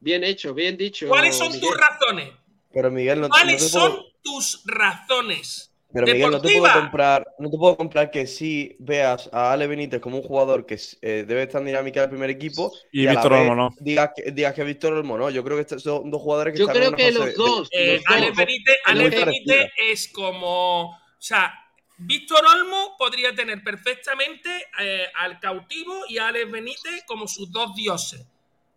Bien 0.00 0.24
hecho, 0.24 0.54
bien 0.54 0.76
dicho. 0.76 1.08
¿Cuáles 1.08 1.36
son 1.36 1.48
Miguel. 1.52 1.60
tus 1.62 1.76
razones? 1.76 2.32
Pero 2.72 2.90
Miguel, 2.90 3.20
no, 3.20 3.28
no 3.28 3.30
¿Cuáles 3.30 3.62
te 3.62 3.68
son 3.68 3.92
puedo, 3.96 4.12
tus 4.26 4.62
razones? 4.66 5.72
pero 5.92 6.06
Miguel, 6.08 6.30
no 6.32 6.40
te 6.42 6.58
puedo 6.58 6.72
comprar, 6.74 7.26
no 7.38 7.48
te 7.48 7.56
puedo 7.56 7.76
comprar 7.76 8.10
que 8.10 8.26
si 8.26 8.76
veas 8.80 9.30
a 9.32 9.52
Ale 9.52 9.66
Benítez 9.66 10.00
como 10.00 10.18
un 10.18 10.22
jugador 10.24 10.66
que 10.66 10.78
eh, 11.00 11.24
debe 11.26 11.44
estar 11.44 11.60
en 11.62 11.68
dinámica 11.68 12.00
del 12.02 12.10
primer 12.10 12.28
equipo 12.28 12.70
Y 12.92 13.06
Víctor 13.06 13.32
Olmo 13.32 13.54
no. 13.54 13.70
Digas 13.80 14.10
que, 14.14 14.30
digas 14.32 14.52
que 14.52 14.64
Víctor 14.64 14.92
Olmo 14.92 15.16
no. 15.16 15.30
Yo 15.30 15.42
creo 15.42 15.56
que 15.56 15.62
estos 15.62 15.82
son 15.82 16.10
dos 16.10 16.20
jugadores 16.20 16.52
que 16.52 16.58
Yo 16.58 16.66
están 16.66 16.82
en 16.82 16.92
creo 16.92 16.96
que 16.96 17.12
los 17.12 17.26
de- 17.26 17.32
dos. 17.34 17.68
Eh, 17.72 17.94
los 18.04 18.14
Ale 18.14 18.26
dos. 18.28 18.36
Benítez, 18.36 18.76
Ale 18.84 19.08
Benítez 19.10 19.70
es 19.90 20.08
como. 20.12 20.90
O 20.90 20.98
sea, 21.18 21.54
Víctor 21.98 22.44
Olmo 22.44 22.94
podría 22.98 23.34
tener 23.34 23.62
perfectamente 23.64 24.50
eh, 24.80 25.06
al 25.14 25.40
cautivo 25.40 26.02
y 26.10 26.18
a 26.18 26.28
Alex 26.28 26.50
Benítez 26.50 27.04
como 27.06 27.26
sus 27.26 27.50
dos 27.50 27.74
dioses. 27.74 28.26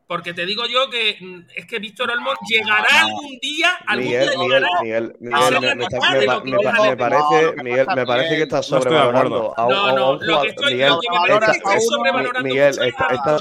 Porque 0.10 0.34
te 0.34 0.44
digo 0.48 0.64
yo 0.66 0.90
que 0.90 1.18
mm, 1.22 1.42
es 1.56 1.68
que 1.68 1.78
Víctor 1.78 2.10
Olmo 2.10 2.32
llegará 2.50 3.02
algún 3.04 3.38
día, 3.40 3.70
algún 3.86 4.06
Miguel, 4.08 4.28
día 4.30 4.40
Miguel, 4.40 4.64
llegará. 4.64 4.82
Miguel, 4.82 5.04
a 5.36 5.42
ser 5.44 5.60
Miguel, 5.60 5.78
me, 5.78 5.84
está- 5.84 6.00
parece, 6.00 7.64
Miguel, 7.64 7.88
me 7.96 8.06
parece 8.08 8.36
que 8.38 8.46
de 8.48 8.64
sobrevalorando 8.64 9.52
acuerdo. 9.52 9.54
a 9.60 9.66
un, 9.68 9.72
No, 9.72 9.96
no, 9.96 10.14
lo 10.26 10.42
que 10.42 10.48
estoy, 10.50 10.74
Miguel, 10.74 10.90
lo 10.90 11.00
que 11.00 11.08
me 11.12 11.18
parece 11.20 11.36
está- 11.36 11.52
es 11.52 11.52
que 11.52 11.70
estás 11.70 11.86
sobrevalorando 11.86 12.42
Miguel, 12.50 12.70
está, 12.70 12.88
está 12.88 13.14
está 13.14 13.38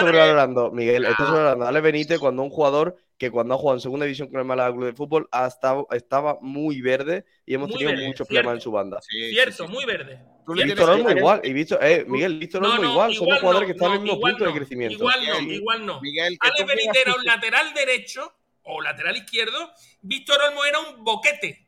sobrevalorando, 0.00 0.70
Miguel, 0.70 1.04
está 1.06 1.22
Ah. 1.22 1.26
sobrevalorando 1.28 1.66
Ale 1.66 1.80
Benítez 1.80 2.18
cuando 2.18 2.42
un 2.42 2.50
jugador 2.50 2.96
que 3.16 3.30
cuando 3.30 3.54
ha 3.54 3.56
jugado 3.56 3.76
en 3.76 3.80
segunda 3.80 4.04
división 4.04 4.28
con 4.28 4.40
el 4.40 4.44
Málaga 4.44 4.70
Club 4.72 4.84
de 4.84 4.92
Fútbol 4.92 5.28
ha 5.32 5.46
estado- 5.46 5.86
estaba 5.92 6.36
muy 6.42 6.82
verde 6.82 7.24
y 7.46 7.54
hemos 7.54 7.68
Muy 7.70 7.78
tenido 7.78 7.92
verde, 7.96 8.06
muchos 8.08 8.26
cierto. 8.28 8.42
problemas 8.42 8.54
en 8.56 8.60
su 8.60 8.70
banda. 8.70 8.98
Sí, 9.00 9.16
sí, 9.18 9.30
Cierto, 9.30 9.66
sí. 9.66 9.72
muy 9.72 9.84
verde. 9.86 10.20
Tú 10.46 10.54
le 10.54 10.64
Cierto. 10.64 10.82
Víctor 10.82 10.90
Olmo 10.98 11.10
igual, 11.10 11.40
y 11.44 11.52
Víctor, 11.52 11.78
eh, 11.82 12.04
Miguel, 12.06 12.38
Víctor 12.38 12.62
No, 12.62 12.68
Olmo 12.70 12.82
no, 12.82 12.90
igual, 12.92 13.14
son 13.14 13.28
dos 13.28 13.38
jugadores 13.40 13.68
no, 13.68 13.72
que 13.72 13.72
están 13.78 13.88
en 13.92 13.96
el 13.96 14.02
mismo 14.02 14.20
punto 14.20 14.44
de 14.44 14.52
crecimiento. 14.52 14.94
Igual 14.96 15.26
no, 15.26 15.36
Sí. 15.38 15.50
igual 15.54 15.86
no. 15.86 16.00
Miguel, 16.00 16.36
Ale 16.40 16.64
Benítez 16.64 17.02
era 17.02 17.14
un 17.14 17.24
lateral 17.24 17.74
derecho 17.74 18.32
o 18.64 18.80
lateral 18.82 19.16
izquierdo, 19.16 19.70
Víctor 20.02 20.38
Olmo 20.48 20.64
era 20.64 20.78
un 20.80 21.02
boquete. 21.04 21.66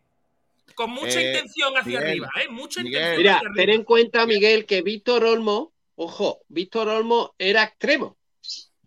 Con 0.74 0.91
mucha 0.91 1.20
Eh, 1.20 1.29
intención 1.29 1.72
hacia 1.77 2.01
Miguel, 2.01 2.05
arriba, 2.11 2.31
¿eh? 2.43 2.49
Mucha 2.51 2.83
Miguel. 2.83 3.01
intención 3.01 3.18
Mira, 3.22 3.37
hacia 3.37 3.49
ten 3.55 3.61
arriba. 3.62 3.74
en 3.74 3.85
cuenta, 3.85 4.27
Miguel, 4.27 4.66
que 4.66 4.83
Víctor 4.83 5.24
Olmo, 5.24 5.72
ojo, 5.95 6.43
Víctor 6.49 6.89
Olmo 6.89 7.35
era 7.39 7.62
extremo. 7.64 8.16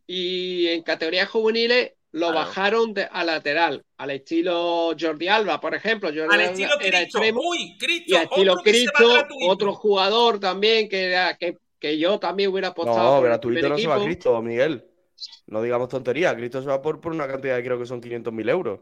Y 0.06 0.68
en 0.68 0.84
categorías 0.84 1.30
juveniles 1.30 1.94
lo 2.12 2.28
Claro. 2.32 2.36
bajaron 2.47 2.93
de- 2.93 3.07
a 3.12 3.24
lateral, 3.24 3.84
al 3.97 4.10
estilo 4.12 4.95
Jordi 4.99 5.28
Alba, 5.28 5.60
por 5.62 5.76
ejemplo. 5.76 6.10
Jordi 6.10 6.22
Al 6.24 6.32
Alba 6.32 6.43
estilo 6.45 6.70
era 6.80 6.99
Cristo. 6.99 7.18
extremo. 7.20 7.41
Uy, 7.41 7.78
Cristo. 7.78 8.05
Y 8.07 8.16
al 8.16 8.24
estilo 8.24 8.53
otro 8.53 8.64
Cristo, 8.64 9.28
otro 9.47 9.74
jugador 9.74 10.39
también 10.39 10.89
que, 10.89 11.03
era- 11.05 11.38
que, 11.38 11.57
que 11.80 11.97
yo 11.99 12.20
también 12.20 12.49
hubiera 12.51 12.70
apostado 12.70 13.18
No, 13.18 13.22
gratuito 13.22 13.70
no 13.70 13.78
se 13.78 13.88
va 13.88 13.95
a. 13.95 14.03
Cristo, 14.03 14.41
Miguel. 14.41 14.86
No 15.47 15.62
digamos 15.62 15.89
tontería, 15.89 16.36
Cristo 16.36 16.62
se 16.62 16.68
va 16.68 16.82
por, 16.82 16.99
por 17.01 17.12
una 17.12 17.28
cantidad 17.28 17.55
de 17.57 17.64
creo 17.64 17.78
que 17.78 17.86
son 17.86 18.01
500.000 18.01 18.49
euros 18.49 18.80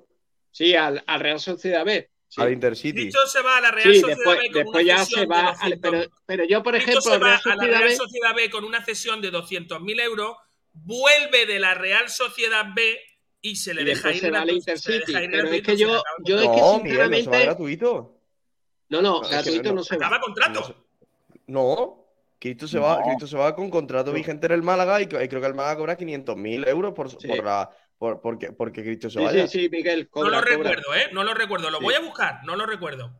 Sí, 0.51 0.75
al, 0.75 1.03
al 1.05 1.19
Real 1.19 1.39
Sociedad 1.39 1.83
B. 1.85 2.09
Sí, 2.29 2.41
al 2.41 2.51
Intercity. 2.53 3.01
Cristo 3.03 3.19
se 3.27 3.41
va 3.41 3.57
a 3.57 3.61
la 3.61 3.71
Real 3.71 3.93
Sí, 3.93 3.99
Sociedad 4.01 4.17
después, 4.17 4.39
B 4.39 4.45
con 4.51 4.63
después 4.63 4.83
una 4.85 4.93
ya 4.95 4.99
cesión 4.99 5.19
se 5.19 5.21
de 5.21 5.27
va. 5.27 5.41
200. 5.51 5.61
al- 5.63 5.79
pero, 5.79 6.11
pero 6.25 6.43
yo, 6.45 6.63
por 6.63 6.73
Cristo 6.73 6.91
ejemplo, 6.91 7.01
se 7.09 7.15
al 7.15 7.23
va 7.23 7.27
Real 7.27 7.41
a 7.45 7.55
la 7.55 7.63
Real 7.79 7.83
B. 7.89 7.95
Sociedad 7.95 8.35
B 8.35 8.49
con 8.49 8.63
una 8.65 8.83
cesión 8.85 9.21
de 9.21 9.31
200.000 9.31 9.99
euros, 10.01 10.35
vuelve 10.73 11.45
de 11.45 11.59
la 11.59 11.73
Real 11.73 12.09
Sociedad 12.09 12.65
B 12.75 12.99
y 13.41 13.55
se 13.55 13.73
le 13.73 13.81
Y 13.83 13.85
deja 13.85 14.11
ir 14.11 14.19
se 14.19 14.31
va 14.31 14.41
al 14.41 14.45
gratuito, 14.47 14.77
se 14.77 14.89
le 14.91 14.95
Intercity. 14.97 15.13
deja 15.13 15.23
ir 15.23 15.31
Pero 15.31 15.43
es 15.43 15.49
gratuito, 15.49 15.71
que 15.71 15.77
yo, 15.77 15.87
acaba 15.87 16.03
yo 16.25 16.35
es 16.35 16.41
que 16.41 16.47
No, 16.47 16.53
Miguel, 16.53 16.61
no 16.61 16.63
se 16.63 16.67
va 16.69 16.77
sinceramente. 17.15 17.43
gratuito. 17.45 18.19
No, 18.89 19.01
no, 19.01 19.09
No, 19.11 19.21
es 19.21 19.27
que 19.27 19.33
gratuito 19.35 19.69
no- 19.69 19.75
no 19.75 19.83
se 19.83 19.95
Acaba 19.95 20.17
va. 20.17 20.21
contrato. 20.21 20.59
No, 20.59 20.65
se- 20.65 21.41
no, 21.47 22.03
Cristo 22.39 22.67
se 22.67 22.79
va, 22.79 22.99
No. 22.99 23.03
Cristo 23.05 23.27
se 23.27 23.37
va 23.37 23.55
con 23.55 23.69
contrato 23.69 24.11
No. 24.11 24.15
vigente 24.17 24.45
en 24.47 24.53
el 24.53 24.63
Málaga 24.63 25.01
y, 25.01 25.07
creo 25.07 25.41
que 25.41 25.47
el 25.47 25.53
Málaga 25.55 25.77
cobra 25.77 25.97
500.000 25.97 26.67
euros 26.67 26.93
por, 26.93 27.09
Sí. 27.09 27.27
por 27.27 27.43
la, 27.43 27.69
por, 27.97 28.21
porque, 28.21 28.51
porque 28.51 28.83
Cristo 28.83 29.09
se 29.09 29.19
Sí, 29.19 29.25
vaya. 29.25 29.47
sí, 29.47 29.59
sí, 29.61 29.69
Miguel. 29.69 30.09
No 30.13 30.23
lo 30.23 30.29
cobra. 30.37 30.41
recuerdo, 30.41 30.95
¿eh? 30.95 31.09
No 31.13 31.23
lo 31.23 31.33
recuerdo. 31.33 31.69
Lo 31.69 31.79
Sí. 31.79 31.83
voy 31.83 31.93
a 31.95 31.99
buscar, 31.99 32.43
no 32.45 32.55
lo 32.55 32.65
recuerdo. 32.65 33.11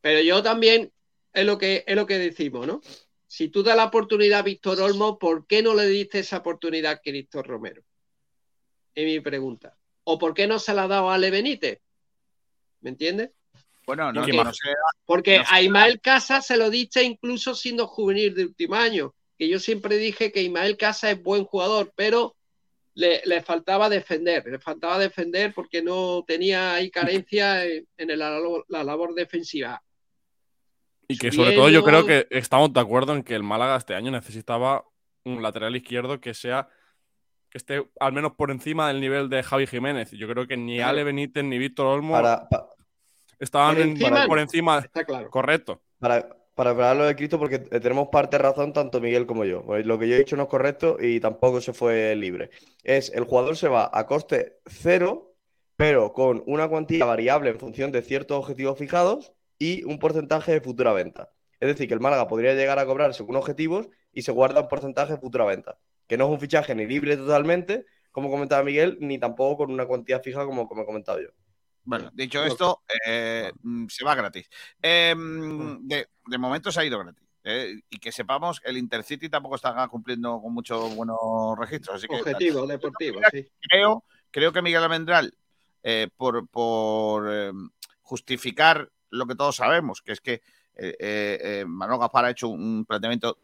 Pero 0.00 0.20
yo 0.20 0.42
también 0.42 0.92
es 1.32 1.44
lo 1.46 1.58
que 1.58 1.84
es 1.86 1.96
lo 1.96 2.06
que 2.06 2.18
decimos, 2.18 2.66
¿no? 2.66 2.80
Si 3.26 3.48
tú 3.48 3.62
das 3.62 3.76
la 3.76 3.84
oportunidad 3.84 4.40
a 4.40 4.42
Víctor 4.42 4.80
Olmo, 4.80 5.18
¿por 5.18 5.46
qué 5.46 5.62
no 5.62 5.74
le 5.74 5.86
diste 5.86 6.18
esa 6.20 6.38
oportunidad 6.38 6.92
a 6.92 7.00
Cristo 7.00 7.42
Romero? 7.42 7.82
Es 8.94 9.04
mi 9.04 9.20
pregunta. 9.20 9.76
¿O 10.04 10.18
por 10.18 10.34
qué 10.34 10.46
no 10.46 10.58
se 10.58 10.74
la 10.74 10.84
ha 10.84 10.88
dado 10.88 11.10
a 11.10 11.14
Ale 11.14 11.30
Benítez? 11.30 11.80
¿Me 12.80 12.90
entiendes? 12.90 13.30
Bueno, 13.86 14.12
no, 14.12 14.20
Porque- 14.22 14.32
no 14.36 14.52
sé. 14.52 14.68
Porque 15.04 15.38
No 15.38 15.44
sé. 15.44 15.50
a 15.54 15.62
Ismael 15.62 16.00
Casa 16.00 16.40
se 16.42 16.56
lo 16.56 16.70
diste 16.70 17.02
incluso 17.02 17.54
siendo 17.54 17.86
juvenil 17.86 18.34
de 18.34 18.44
último 18.46 18.74
año. 18.76 19.14
Que 19.38 19.48
yo 19.48 19.58
siempre 19.58 19.96
dije 19.96 20.32
que 20.32 20.42
Ismael 20.42 20.76
Casa 20.76 21.10
es 21.10 21.22
buen 21.22 21.44
jugador, 21.44 21.92
pero 21.96 22.36
le, 22.94 23.22
le 23.24 23.42
faltaba 23.42 23.88
defender. 23.88 24.44
Le 24.46 24.58
faltaba 24.58 24.98
defender 24.98 25.52
porque 25.54 25.82
no 25.82 26.24
tenía 26.26 26.74
ahí 26.74 26.90
carencia 26.90 27.64
en, 27.64 27.86
en 27.96 28.10
el- 28.10 28.18
la, 28.18 28.30
labor- 28.38 28.64
la 28.68 28.84
labor 28.84 29.14
defensiva. 29.14 29.82
Y 31.08 31.18
que 31.18 31.32
sobre 31.32 31.54
todo 31.54 31.68
yo 31.70 31.82
creo 31.82 32.06
que 32.06 32.28
estamos 32.30 32.72
de 32.72 32.80
acuerdo 32.80 33.14
en 33.14 33.24
que 33.24 33.34
el 33.34 33.42
Málaga 33.42 33.76
este 33.76 33.94
año 33.94 34.10
necesitaba 34.12 34.84
un 35.24 35.42
lateral 35.42 35.74
izquierdo 35.74 36.20
que 36.20 36.34
sea 36.34 36.68
que 37.50 37.58
esté 37.58 37.84
al 37.98 38.12
menos 38.12 38.32
por 38.32 38.50
encima 38.50 38.88
del 38.88 39.00
nivel 39.00 39.28
de 39.28 39.42
Javi 39.42 39.66
Jiménez. 39.66 40.10
Yo 40.12 40.28
creo 40.28 40.46
que 40.46 40.56
ni 40.56 40.76
Claro. 40.76 40.90
Ale 40.90 41.04
Benítez 41.04 41.44
ni 41.44 41.58
Víctor 41.58 41.86
Olmo 41.86 42.12
Para, 42.14 42.48
estaban 43.38 43.74
Por 43.74 44.38
en- 44.38 44.42
encima. 44.44 44.78
Está 44.78 45.04
claro. 45.04 45.30
Correcto. 45.30 45.82
para, 45.98 46.28
para 46.54 46.70
hablarlo 46.70 47.04
de 47.04 47.16
Cristo, 47.16 47.38
porque 47.38 47.56
eh, 47.70 47.80
tenemos 47.80 48.08
parte 48.08 48.36
de 48.36 48.42
razón 48.42 48.72
tanto 48.72 49.00
Miguel 49.00 49.26
como 49.26 49.44
yo. 49.44 49.62
Pues 49.64 49.84
Lo 49.86 49.98
que 49.98 50.08
yo 50.08 50.14
he 50.14 50.18
dicho 50.18 50.36
no 50.36 50.44
es 50.44 50.48
correcto 50.48 50.96
y 51.00 51.20
tampoco 51.20 51.60
se 51.60 51.72
fue 51.72 52.14
libre. 52.16 52.50
Es 52.84 53.10
el 53.14 53.24
jugador 53.24 53.56
se 53.56 53.68
va 53.68 53.90
a 53.92 54.06
coste 54.06 54.58
cero, 54.66 55.34
pero 55.76 56.12
con 56.12 56.42
una 56.46 56.68
cuantía 56.68 57.04
variable 57.04 57.50
en 57.50 57.58
función 57.58 57.90
de 57.92 58.02
ciertos 58.02 58.38
objetivos 58.38 58.78
fijados 58.78 59.32
y 59.58 59.82
un 59.84 59.98
porcentaje 59.98 60.52
de 60.52 60.60
futura 60.60 60.92
venta. 60.92 61.30
Es 61.58 61.68
decir, 61.68 61.88
que 61.88 61.94
el 61.94 62.00
Málaga 62.00 62.28
podría 62.28 62.54
llegar 62.54 62.78
a 62.78 62.86
cobrar 62.86 63.12
según 63.14 63.36
objetivos 63.36 63.88
y 64.12 64.22
se 64.22 64.32
guarda 64.32 64.62
un 64.62 64.68
porcentaje 64.68 65.14
de 65.14 65.18
futura 65.18 65.44
venta. 65.44 65.78
Que 66.10 66.16
no 66.18 66.24
es 66.24 66.30
un 66.32 66.40
fichaje 66.40 66.74
ni 66.74 66.86
libre 66.88 67.16
totalmente, 67.16 67.86
como 68.10 68.28
comentaba 68.28 68.64
Miguel, 68.64 68.98
ni 69.00 69.20
tampoco 69.20 69.58
con 69.58 69.70
una 69.72 69.86
cuantía 69.86 70.18
fija 70.18 70.44
como, 70.44 70.66
como 70.66 70.82
he 70.82 70.84
comentado 70.84 71.20
yo. 71.20 71.28
Bueno, 71.84 72.10
dicho 72.12 72.42
esto, 72.42 72.82
eh, 73.06 73.52
mm, 73.62 73.86
se 73.86 74.04
va 74.04 74.16
gratis. 74.16 74.48
Eh, 74.82 75.14
mm, 75.16 75.86
de, 75.86 76.08
de 76.26 76.38
momento 76.38 76.72
se 76.72 76.80
ha 76.80 76.84
ido 76.84 76.98
gratis. 76.98 77.22
eh, 77.44 77.74
y 77.88 77.98
que 78.00 78.10
sepamos, 78.10 78.60
el 78.64 78.76
Intercity 78.76 79.28
tampoco 79.28 79.54
está 79.54 79.86
cumpliendo 79.86 80.40
con 80.42 80.52
muchos 80.52 80.96
buenos 80.96 81.16
registros. 81.56 81.96
Así 81.98 82.08
que 82.08 82.16
Objetivo 82.16 82.66
deportivo, 82.66 83.20
sí. 83.30 83.46
creo, 83.60 84.02
creo 84.32 84.52
que 84.52 84.62
Miguel 84.62 84.82
Almendral, 84.82 85.32
eh, 85.84 86.08
por, 86.16 86.48
por 86.48 87.28
eh, 87.32 87.52
justificar 88.02 88.90
lo 89.10 89.26
que 89.26 89.36
todos 89.36 89.54
sabemos, 89.54 90.02
que 90.02 90.10
es 90.12 90.20
que 90.20 90.32
eh, 90.74 90.96
eh, 90.98 91.38
eh, 91.40 91.64
Manolo 91.66 92.00
Gaspar 92.00 92.24
ha 92.24 92.30
hecho 92.30 92.48
un 92.48 92.84
planteamiento 92.84 93.38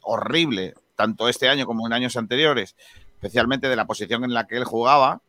horrible, 0.00 0.74
tanto 0.98 1.28
este 1.28 1.48
año 1.48 1.64
como 1.64 1.86
en 1.86 1.92
años 1.92 2.16
anteriores, 2.16 2.74
especialmente 3.14 3.68
de 3.68 3.76
la 3.76 3.86
posición 3.86 4.24
en 4.24 4.34
la 4.34 4.48
que 4.48 4.56
él 4.56 4.64
jugaba, 4.64 5.22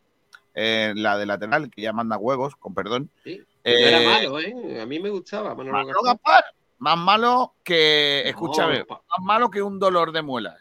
eh, 0.55 0.93
la 0.95 1.15
de 1.15 1.27
lateral, 1.27 1.69
que 1.69 1.83
ya 1.83 1.93
manda 1.93 2.17
huevos, 2.17 2.55
con 2.55 2.73
perdón. 2.73 3.11
Sí. 3.23 3.37
No 3.37 3.45
era 3.71 4.01
Eh, 4.01 4.05
malo, 4.07 4.39
¿eh? 4.39 4.81
A 4.81 4.85
mí 4.87 4.99
me 4.99 5.09
gustaba. 5.09 5.53
Manolo 5.53 6.01
Gaspar. 6.01 6.43
Más 6.79 6.97
malo 6.97 7.53
que, 7.63 8.23
escúchame, 8.25 8.79
más 8.89 9.19
malo 9.21 9.51
que 9.51 9.61
un 9.61 9.77
dolor 9.77 10.11
de 10.11 10.23
muelas. 10.23 10.57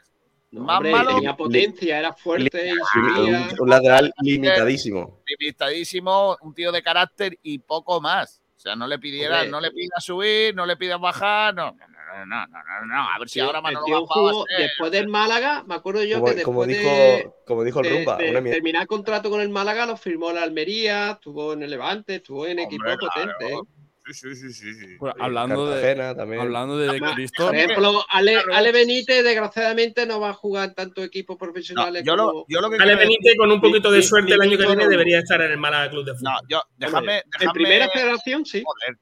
No, 0.50 0.62
más 0.62 0.76
hombre, 0.78 0.92
malo, 0.92 1.14
tenía 1.14 1.34
potencia, 1.36 1.98
era 2.00 2.12
fuerte. 2.12 2.70
Un, 2.96 3.48
un 3.60 3.70
lateral 3.70 4.12
limitadísimo. 4.20 5.20
limitadísimo, 5.26 6.36
un 6.42 6.54
tío 6.54 6.70
de 6.70 6.82
carácter 6.82 7.38
y 7.42 7.58
poco 7.60 8.00
más. 8.02 8.42
O 8.56 8.60
sea, 8.60 8.74
no 8.76 8.86
le 8.86 8.98
pidiera, 8.98 9.36
Hombre. 9.36 9.50
no 9.52 9.60
le 9.60 9.70
pidas 9.70 10.04
subir, 10.04 10.54
no 10.54 10.66
le 10.66 10.76
pidas 10.76 11.00
bajar, 11.00 11.54
no, 11.54 11.74
no, 12.08 12.26
no, 12.26 12.46
no, 12.46 12.46
no, 12.46 12.86
no, 12.86 12.94
no. 12.94 13.10
A 13.10 13.18
ver 13.18 13.28
si 13.28 13.34
Sí, 13.34 13.40
ahora 13.40 13.58
el 13.58 13.62
Manolo 13.62 14.06
jugó 14.06 14.44
ser- 14.46 14.58
después 14.68 14.90
del 14.92 15.08
Málaga, 15.08 15.64
me 15.66 15.74
acuerdo 15.74 16.02
yo 16.04 16.20
Como, 16.20 16.34
que 16.34 16.42
como 16.42 16.66
después 16.66 16.82
dijo, 16.82 16.96
de, 16.96 17.30
como 17.46 17.64
dijo 17.64 17.80
el 17.80 17.84
de- 17.88 17.96
Rumba, 17.96 18.16
de 18.16 18.30
una 18.30 18.40
mierda. 18.40 18.56
terminar 18.56 18.86
contrato 18.86 19.30
con 19.30 19.40
el 19.40 19.48
Málaga, 19.48 19.86
lo 19.86 19.96
firmó 19.96 20.32
la 20.32 20.42
Almería, 20.42 21.12
estuvo 21.12 21.52
en 21.52 21.62
el 21.62 21.70
Levante, 21.70 22.16
estuvo 22.16 22.46
en 22.46 22.58
equipos 22.60 22.86
Hombre, 22.92 23.08
claro. 23.14 23.32
potentes. 23.38 23.58
¿eh? 23.58 23.72
Sí, 24.10 24.34
sí, 24.34 24.52
sí. 24.54 24.96
Bueno, 24.98 25.16
hablando 25.20 25.66
de, 25.68 25.94
también. 26.16 26.40
hablando 26.40 26.78
de 26.78 26.98
Cristo, 27.14 27.48
Por 27.48 27.54
ejemplo, 27.54 28.02
Ale, 28.08 28.38
Ale 28.54 28.72
Benítez, 28.72 29.22
desgraciadamente, 29.22 30.06
no 30.06 30.18
va 30.18 30.30
a 30.30 30.32
jugar 30.32 30.70
en 30.70 30.74
tantos 30.74 31.04
equipos 31.04 31.34
No, 31.34 31.38
profesionales 31.38 32.04
yo, 32.06 32.16
lo, 32.16 32.46
yo 32.48 32.60
lo 32.62 32.70
que 32.70 32.76
Ale 32.82 32.96
Benítez, 32.96 33.34
con 33.36 33.52
un 33.52 33.60
poquito 33.60 33.90
de 33.90 33.98
mi- 33.98 34.02
suerte 34.02 34.28
mi 34.30 34.32
el 34.36 34.40
año 34.40 34.56
que 34.56 34.64
viene, 34.64 34.84
no. 34.84 34.88
debería 34.88 35.18
estar 35.18 35.42
en 35.42 35.50
el 35.50 35.58
Málaga 35.58 35.90
Club 35.90 36.06
de 36.06 36.12
Fútbol. 36.14 36.32
no, 36.32 36.38
yo, 36.48 36.62
déjame, 36.78 37.22
déjame, 37.26 37.44
En 37.44 37.52
primera 37.52 37.88
federación, 37.90 38.46
sí. 38.46 38.62
joder, 38.64 38.96
de 38.96 38.98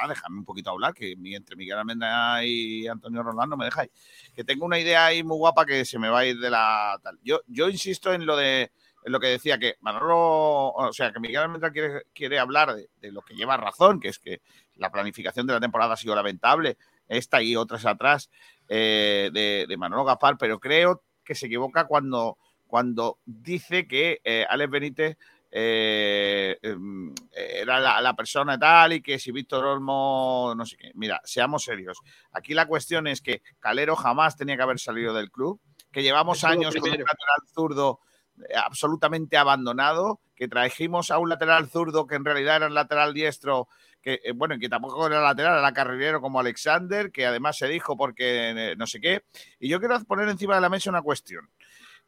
verdad, 0.00 0.14
déjame 0.14 0.38
un 0.38 0.44
poquito 0.44 0.70
hablar, 0.70 0.94
que 0.94 1.12
entre 1.12 1.56
Miguel 1.56 1.78
Almendra 1.78 2.44
y 2.44 2.86
Antonio 2.86 3.22
Rolando 3.22 3.56
me 3.56 3.66
dejáis. 3.66 3.90
Que 4.34 4.44
tengo 4.44 4.66
una 4.66 4.78
idea 4.78 5.06
ahí 5.06 5.22
muy 5.22 5.36
guapa 5.36 5.66
que 5.66 5.84
se 5.84 5.98
me 5.98 6.08
va 6.08 6.20
a 6.20 6.26
ir 6.26 6.38
de 6.38 6.50
la 6.50 6.98
tal. 7.02 7.18
Yo, 7.22 7.40
yo 7.46 7.68
insisto 7.68 8.12
en 8.12 8.26
lo 8.26 8.36
de 8.36 8.70
en 9.02 9.12
lo 9.12 9.20
que 9.20 9.28
decía 9.28 9.58
que 9.58 9.76
Manolo, 9.80 10.72
o 10.72 10.92
sea, 10.92 11.10
que 11.10 11.20
Miguel 11.20 11.38
Almendra 11.38 11.70
quiere, 11.70 12.02
quiere 12.12 12.38
hablar 12.38 12.74
de, 12.74 12.90
de 13.00 13.12
lo 13.12 13.22
que 13.22 13.34
lleva 13.34 13.56
razón, 13.56 13.98
que 13.98 14.08
es 14.08 14.18
que 14.18 14.42
la 14.76 14.90
planificación 14.90 15.46
de 15.46 15.54
la 15.54 15.60
temporada 15.60 15.94
ha 15.94 15.96
sido 15.96 16.14
lamentable, 16.14 16.76
esta 17.08 17.42
y 17.42 17.56
otras 17.56 17.86
atrás 17.86 18.30
eh, 18.68 19.30
de, 19.32 19.66
de 19.68 19.76
Manolo 19.76 20.04
Gaspar, 20.04 20.36
pero 20.38 20.58
creo 20.60 21.02
que 21.24 21.34
se 21.34 21.46
equivoca 21.46 21.86
cuando, 21.86 22.38
cuando 22.66 23.18
dice 23.24 23.86
que 23.86 24.20
eh, 24.24 24.46
Alex 24.48 24.70
Benítez 24.70 25.18
eh, 25.50 26.58
em, 26.62 27.12
era 27.32 27.80
la, 27.80 28.00
la 28.00 28.14
persona 28.14 28.58
tal, 28.58 28.94
y 28.94 29.02
que 29.02 29.18
si 29.18 29.32
Víctor 29.32 29.64
Olmo, 29.64 30.54
no 30.56 30.64
sé 30.64 30.76
qué. 30.76 30.92
Mira, 30.94 31.20
seamos 31.24 31.64
serios. 31.64 31.98
Aquí 32.32 32.54
la 32.54 32.66
cuestión 32.66 33.06
es 33.06 33.20
que 33.20 33.42
Calero 33.58 33.96
jamás 33.96 34.36
tenía 34.36 34.56
que 34.56 34.62
haber 34.62 34.78
salido 34.78 35.12
del 35.14 35.30
club, 35.30 35.60
que 35.90 36.02
llevamos 36.02 36.44
años 36.44 36.74
con 36.74 36.90
un 36.90 36.98
lateral 36.98 37.42
zurdo 37.52 38.00
eh, 38.48 38.54
absolutamente 38.56 39.36
abandonado, 39.36 40.20
que 40.36 40.48
trajimos 40.48 41.10
a 41.10 41.18
un 41.18 41.28
lateral 41.28 41.68
zurdo 41.68 42.06
que 42.06 42.14
en 42.14 42.24
realidad 42.24 42.56
era 42.56 42.66
el 42.66 42.74
lateral 42.74 43.12
diestro, 43.12 43.68
que 44.00 44.20
eh, 44.24 44.32
bueno, 44.32 44.58
que 44.58 44.68
tampoco 44.68 45.06
era 45.06 45.20
lateral, 45.20 45.58
era 45.58 45.72
carrilero 45.72 46.20
como 46.20 46.40
Alexander, 46.40 47.10
que 47.10 47.26
además 47.26 47.58
se 47.58 47.68
dijo 47.68 47.96
porque 47.96 48.50
eh, 48.50 48.76
no 48.76 48.86
sé 48.86 49.00
qué. 49.00 49.24
Y 49.58 49.68
yo 49.68 49.80
quiero 49.80 50.02
poner 50.04 50.28
encima 50.28 50.54
de 50.54 50.60
la 50.60 50.68
mesa 50.68 50.90
una 50.90 51.02
cuestión. 51.02 51.50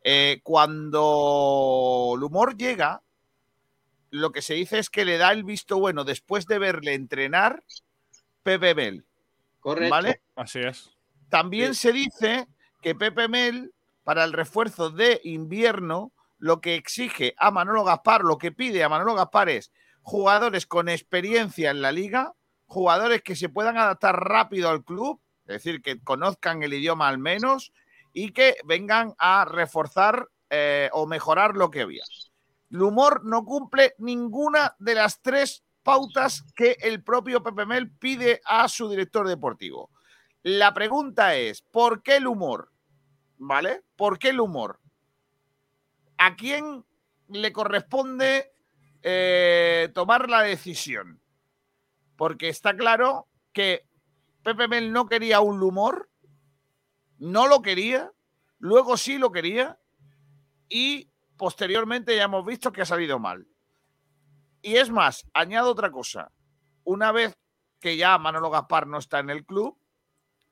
Eh, 0.04 0.40
cuando 0.42 2.14
el 2.16 2.22
humor 2.22 2.56
llega, 2.56 3.02
lo 4.12 4.30
que 4.30 4.42
se 4.42 4.54
dice 4.54 4.78
es 4.78 4.90
que 4.90 5.06
le 5.06 5.16
da 5.16 5.32
el 5.32 5.42
visto 5.42 5.78
bueno 5.78 6.04
después 6.04 6.46
de 6.46 6.58
verle 6.58 6.92
entrenar 6.92 7.64
Pepe 8.42 8.74
Mel. 8.74 9.06
Correcto. 9.58 9.90
¿Vale? 9.90 10.20
así 10.36 10.60
es. 10.60 10.90
También 11.30 11.74
se 11.74 11.92
dice 11.92 12.46
que 12.82 12.94
Pepe 12.94 13.26
Mel, 13.26 13.72
para 14.04 14.24
el 14.24 14.34
refuerzo 14.34 14.90
de 14.90 15.20
invierno, 15.24 16.12
lo 16.38 16.60
que 16.60 16.74
exige 16.74 17.34
a 17.38 17.50
Manolo 17.50 17.84
Gaspar, 17.84 18.22
lo 18.22 18.36
que 18.36 18.52
pide 18.52 18.84
a 18.84 18.90
Manolo 18.90 19.14
Gaspar 19.14 19.48
es 19.48 19.72
jugadores 20.02 20.66
con 20.66 20.90
experiencia 20.90 21.70
en 21.70 21.80
la 21.80 21.90
liga, 21.90 22.34
jugadores 22.66 23.22
que 23.22 23.34
se 23.34 23.48
puedan 23.48 23.78
adaptar 23.78 24.16
rápido 24.28 24.68
al 24.68 24.84
club, 24.84 25.20
es 25.46 25.54
decir, 25.54 25.80
que 25.80 26.00
conozcan 26.00 26.62
el 26.62 26.74
idioma 26.74 27.08
al 27.08 27.18
menos 27.18 27.72
y 28.12 28.32
que 28.32 28.56
vengan 28.64 29.14
a 29.16 29.46
reforzar 29.46 30.28
eh, 30.50 30.90
o 30.92 31.06
mejorar 31.06 31.56
lo 31.56 31.70
que 31.70 31.80
había. 31.80 32.04
El 32.72 32.80
humor 32.80 33.22
no 33.24 33.44
cumple 33.44 33.94
ninguna 33.98 34.74
de 34.78 34.94
las 34.94 35.20
tres 35.20 35.62
pautas 35.82 36.42
que 36.56 36.78
el 36.80 37.02
propio 37.02 37.42
Pepe 37.42 37.66
Mel 37.66 37.90
pide 37.90 38.40
a 38.46 38.66
su 38.66 38.88
director 38.88 39.28
deportivo. 39.28 39.90
La 40.42 40.72
pregunta 40.72 41.36
es, 41.36 41.60
¿por 41.60 42.02
qué 42.02 42.16
el 42.16 42.26
humor? 42.26 42.72
¿Vale? 43.36 43.82
¿Por 43.94 44.18
qué 44.18 44.30
el 44.30 44.40
humor? 44.40 44.80
¿A 46.16 46.34
quién 46.34 46.86
le 47.28 47.52
corresponde 47.52 48.54
eh, 49.02 49.90
tomar 49.92 50.30
la 50.30 50.40
decisión? 50.40 51.20
Porque 52.16 52.48
está 52.48 52.74
claro 52.74 53.28
que 53.52 53.86
Pepe 54.42 54.66
Mel 54.66 54.92
no 54.92 55.06
quería 55.06 55.40
un 55.40 55.62
humor, 55.62 56.08
no 57.18 57.46
lo 57.48 57.60
quería, 57.60 58.12
luego 58.58 58.96
sí 58.96 59.18
lo 59.18 59.30
quería 59.30 59.78
y 60.70 61.11
posteriormente 61.42 62.14
ya 62.14 62.22
hemos 62.22 62.46
visto 62.46 62.70
que 62.70 62.82
ha 62.82 62.86
salido 62.86 63.18
mal. 63.18 63.48
Y 64.60 64.76
es 64.76 64.90
más, 64.90 65.26
añado 65.34 65.72
otra 65.72 65.90
cosa. 65.90 66.30
Una 66.84 67.10
vez 67.10 67.36
que 67.80 67.96
ya 67.96 68.16
Manolo 68.16 68.48
Gaspar 68.48 68.86
no 68.86 68.98
está 68.98 69.18
en 69.18 69.28
el 69.28 69.44
club, 69.44 69.76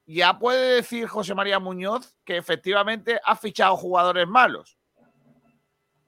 ya 0.05 0.37
puede 0.41 0.75
decir 0.75 1.07
José 1.07 1.33
María 1.37 1.61
Muñoz 1.61 2.17
que 2.25 2.37
efectivamente 2.37 3.21
ha 3.25 3.37
fichado 3.37 3.77
jugadores 3.77 4.27
malos. 4.27 4.79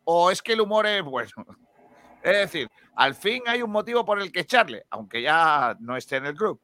O 0.02 0.32
es 0.32 0.42
que 0.42 0.54
el 0.54 0.62
humor 0.62 0.84
es 0.86 1.04
bueno. 1.04 1.30
Es 2.24 2.32
decir, 2.32 2.68
al 2.96 3.14
fin 3.14 3.44
hay 3.46 3.62
un 3.62 3.70
motivo 3.70 4.04
por 4.04 4.20
el 4.20 4.32
que 4.32 4.40
echarle, 4.40 4.84
aunque 4.90 5.22
ya 5.22 5.76
no 5.78 5.96
esté 5.96 6.16
en 6.16 6.26
el 6.26 6.34
club. 6.34 6.60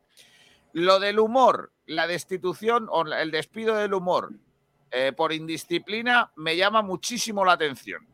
Lo 0.73 0.99
del 0.99 1.21
humor, 1.21 1.73
la 1.87 2.09
destitución 2.09 2.89
o 2.91 3.07
el 3.07 3.31
despido 3.31 3.77
del 3.77 3.95
humor 3.95 4.33
eh, 4.91 5.13
por 5.13 5.33
indisciplina 5.33 6.33
me 6.37 6.57
llama 6.57 6.83
muchísimo 6.83 7.45
la 7.45 7.53
atención. 7.53 8.07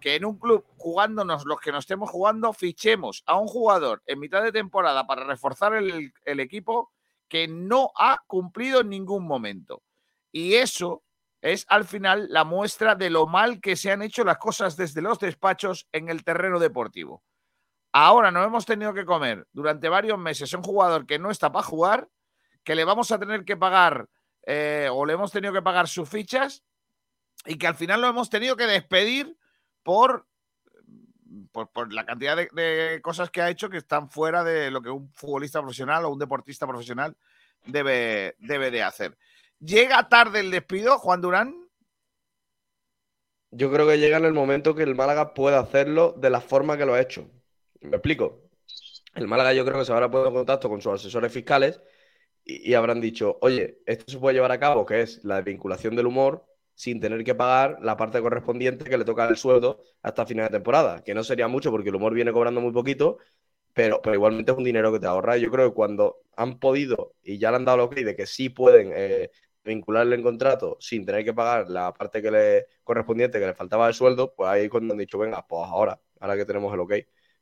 Que 0.00 0.16
en 0.16 0.24
un 0.24 0.38
club 0.38 0.64
jugándonos 0.76 1.44
los 1.46 1.60
que 1.60 1.70
nos 1.70 1.84
estemos 1.84 2.10
jugando, 2.10 2.52
fichemos 2.52 3.22
a 3.26 3.38
un 3.38 3.46
jugador 3.46 4.02
en 4.06 4.18
mitad 4.18 4.42
de 4.42 4.52
temporada 4.52 5.06
para 5.06 5.24
reforzar 5.24 5.74
el, 5.74 6.12
el 6.24 6.40
equipo 6.40 6.92
que 7.28 7.46
no 7.48 7.92
ha 7.96 8.18
cumplido 8.26 8.80
en 8.80 8.88
ningún 8.88 9.26
momento. 9.26 9.82
Y 10.32 10.54
eso 10.54 11.02
es 11.40 11.66
al 11.68 11.84
final 11.84 12.28
la 12.30 12.44
muestra 12.44 12.94
de 12.94 13.10
lo 13.10 13.26
mal 13.26 13.60
que 13.60 13.76
se 13.76 13.90
han 13.90 14.02
hecho 14.02 14.24
las 14.24 14.38
cosas 14.38 14.76
desde 14.76 15.02
los 15.02 15.18
despachos 15.18 15.88
en 15.92 16.08
el 16.08 16.24
terreno 16.24 16.58
deportivo. 16.58 17.22
Ahora 17.92 18.30
nos 18.30 18.46
hemos 18.46 18.64
tenido 18.64 18.94
que 18.94 19.04
comer 19.04 19.46
durante 19.52 19.88
varios 19.88 20.18
meses 20.18 20.54
un 20.54 20.62
jugador 20.62 21.04
que 21.04 21.18
no 21.18 21.30
está 21.30 21.52
para 21.52 21.66
jugar, 21.66 22.08
que 22.64 22.74
le 22.74 22.84
vamos 22.84 23.10
a 23.12 23.18
tener 23.18 23.44
que 23.44 23.56
pagar 23.56 24.08
eh, 24.46 24.88
o 24.90 25.04
le 25.06 25.14
hemos 25.14 25.32
tenido 25.32 25.52
que 25.52 25.62
pagar 25.62 25.88
sus 25.88 26.08
fichas 26.08 26.64
y 27.46 27.56
que 27.56 27.66
al 27.66 27.74
final 27.74 28.00
lo 28.00 28.08
hemos 28.08 28.30
tenido 28.30 28.56
que 28.56 28.66
despedir 28.66 29.36
por, 29.82 30.26
por, 31.52 31.92
la 31.92 32.04
cantidad 32.04 32.36
de, 32.36 32.48
de, 32.52 33.00
cosas 33.02 33.30
que 33.30 33.42
ha 33.42 33.50
hecho 33.50 33.70
que 33.70 33.78
están 33.78 34.10
fuera 34.10 34.44
de 34.44 34.70
lo 34.70 34.82
que 34.82 34.90
un 34.90 35.12
futbolista 35.12 35.60
profesional 35.60 36.04
o 36.04 36.10
un 36.10 36.18
deportista 36.18 36.66
profesional 36.66 37.16
debe, 37.66 38.36
debe 38.38 38.70
de 38.70 38.82
hacer. 38.82 39.16
¿Llega 39.60 40.08
tarde 40.08 40.40
el 40.40 40.50
despido, 40.50 40.98
Juan 40.98 41.20
Durán? 41.20 41.68
Yo 43.50 43.70
creo 43.70 43.86
que 43.86 43.98
llega 43.98 44.16
en 44.16 44.24
el 44.24 44.32
momento 44.32 44.74
que 44.74 44.82
el 44.82 44.94
Málaga 44.94 45.34
pueda 45.34 45.60
hacerlo 45.60 46.14
de 46.16 46.30
la 46.30 46.40
forma 46.40 46.76
que 46.76 46.86
lo 46.86 46.94
ha 46.94 47.00
hecho. 47.00 47.30
¿Me 47.80 47.96
explico? 47.96 48.50
El 49.14 49.28
Málaga 49.28 49.52
yo 49.52 49.64
creo 49.64 49.78
que 49.78 49.84
se 49.84 49.92
habrá 49.92 50.10
puesto 50.10 50.28
en 50.28 50.34
contacto 50.34 50.68
con 50.68 50.80
sus 50.80 50.94
asesores 50.94 51.30
fiscales 51.30 51.80
y, 52.44 52.74
habrán 52.74 53.00
dicho, 53.00 53.38
oye, 53.40 53.78
esto 53.86 54.10
se 54.12 54.18
puede 54.18 54.34
llevar 54.34 54.52
a 54.52 54.58
cabo, 54.58 54.84
que 54.86 55.00
es 55.02 55.24
la 55.24 55.40
vinculación 55.42 55.96
del 55.96 56.06
humor, 56.06 56.44
sin 56.74 57.00
tener 57.00 57.22
que 57.24 57.34
pagar 57.34 57.78
la 57.82 57.96
parte 57.96 58.20
correspondiente 58.20 58.84
que 58.84 58.98
le 58.98 59.04
toca 59.04 59.28
el 59.28 59.36
sueldo 59.36 59.82
hasta 60.02 60.26
final 60.26 60.46
de 60.46 60.52
temporada, 60.52 61.02
que 61.04 61.14
no 61.14 61.22
sería 61.22 61.48
mucho 61.48 61.70
porque 61.70 61.90
el 61.90 61.96
humor 61.96 62.14
viene 62.14 62.32
cobrando 62.32 62.60
muy 62.60 62.72
poquito, 62.72 63.18
pero, 63.72 64.00
pero 64.02 64.14
igualmente 64.14 64.52
es 64.52 64.58
un 64.58 64.64
dinero 64.64 64.92
que 64.92 65.00
te 65.00 65.06
ahorra. 65.06 65.36
Yo 65.36 65.50
creo 65.50 65.70
que 65.70 65.74
cuando 65.74 66.22
han 66.36 66.58
podido 66.58 67.14
y 67.22 67.38
ya 67.38 67.50
le 67.50 67.56
han 67.58 67.64
dado 67.64 67.78
lo 67.78 67.84
ok 67.84 67.94
de 67.96 68.16
que 68.16 68.26
sí 68.26 68.48
pueden 68.48 68.92
eh, 68.94 69.30
vincularle 69.64 70.16
en 70.16 70.22
contrato 70.22 70.76
sin 70.80 71.06
tener 71.06 71.24
que 71.24 71.34
pagar 71.34 71.70
la 71.70 71.92
parte 71.92 72.20
que 72.22 72.30
le 72.30 72.66
correspondiente 72.84 73.38
que 73.38 73.46
le 73.46 73.54
faltaba 73.54 73.88
el 73.88 73.94
sueldo, 73.94 74.34
pues 74.34 74.48
ahí 74.50 74.68
cuando 74.68 74.94
han 74.94 74.98
dicho, 74.98 75.18
venga, 75.18 75.46
pues 75.46 75.62
ahora, 75.68 76.00
ahora 76.20 76.36
que 76.36 76.44
tenemos 76.44 76.72
el 76.74 76.80
ok. 76.80 76.94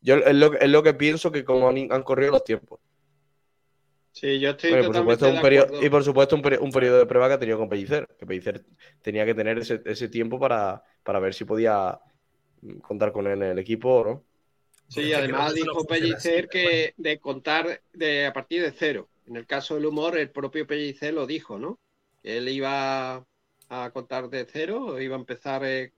Yo 0.02 0.16
es 0.16 0.34
lo, 0.34 0.54
es 0.54 0.68
lo 0.68 0.82
que 0.82 0.94
pienso 0.94 1.30
que 1.32 1.44
como 1.44 1.68
han, 1.68 1.92
han 1.92 2.02
corrido 2.02 2.32
los 2.32 2.44
tiempos. 2.44 2.80
Sí, 4.12 4.40
yo 4.40 4.50
estoy 4.50 4.70
bueno, 4.70 4.86
por 4.86 4.96
supuesto, 4.96 5.28
un 5.28 5.36
de 5.36 5.40
periodo, 5.40 5.82
y 5.82 5.88
por 5.88 6.04
supuesto 6.04 6.36
un, 6.36 6.42
periodo, 6.42 6.64
un, 6.64 6.72
periodo 6.72 6.98
de 6.98 7.06
prueba 7.06 7.28
que 7.28 7.34
ha 7.34 7.38
tenido 7.38 7.58
con 7.58 7.68
Pellicer, 7.68 8.08
que 8.18 8.26
Pellicer 8.26 8.64
tenía 9.02 9.24
que 9.24 9.34
tener 9.34 9.58
ese, 9.58 9.80
ese 9.84 10.08
tiempo 10.08 10.38
para, 10.38 10.82
para, 11.02 11.20
ver 11.20 11.32
si 11.32 11.44
podía 11.44 11.98
contar 12.82 13.12
con 13.12 13.26
él 13.26 13.42
en 13.42 13.50
el 13.50 13.58
equipo 13.58 13.88
o 13.88 14.04
no. 14.04 14.24
Sí, 14.88 15.12
además 15.12 15.54
dijo 15.54 15.84
Pellicer 15.84 16.48
que 16.48 16.94
de 16.96 17.18
contar 17.20 17.80
de, 17.92 18.26
a 18.26 18.32
partir 18.32 18.62
de 18.62 18.72
cero. 18.72 19.08
En 19.26 19.36
el 19.36 19.46
caso 19.46 19.76
del 19.76 19.86
humor, 19.86 20.18
el 20.18 20.30
propio 20.30 20.66
Pellicer 20.66 21.14
lo 21.14 21.26
dijo, 21.26 21.58
¿no? 21.58 21.78
Que 22.20 22.38
él 22.38 22.48
iba 22.48 23.24
a 23.68 23.90
contar 23.92 24.28
de 24.28 24.44
cero, 24.50 25.00
iba 25.00 25.14
a 25.14 25.20
empezar 25.20 25.64
eh, 25.64 25.92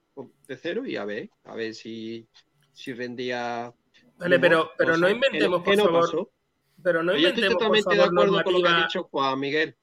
de 0.47 0.57
cero 0.57 0.85
y 0.85 0.97
a 0.97 1.07
ver, 1.07 1.31
a 1.45 1.55
ver 1.55 1.75
si, 1.75 2.27
si 2.75 2.93
rendía. 2.93 3.73
Vale, 4.19 4.39
pero, 4.39 4.71
pero 4.77 4.99
no 4.99 5.09
inventemos, 5.09 5.63
que 5.63 5.71
por 5.71 5.77
no 5.79 5.85
favor. 5.85 6.01
pasó. 6.03 6.31
Pero 6.83 7.03
no 7.03 7.15
Yo 7.17 7.29
estoy 7.29 7.49
totalmente 7.49 7.91
de 7.91 7.97
favor, 7.97 8.13
acuerdo 8.13 8.43
con 8.45 8.53
lo 8.55 8.61
que 8.63 8.69
ha 8.69 8.71
normativa- 8.71 8.87
dicho 8.87 9.03
Juan 9.05 9.41
Miguel. 9.41 9.77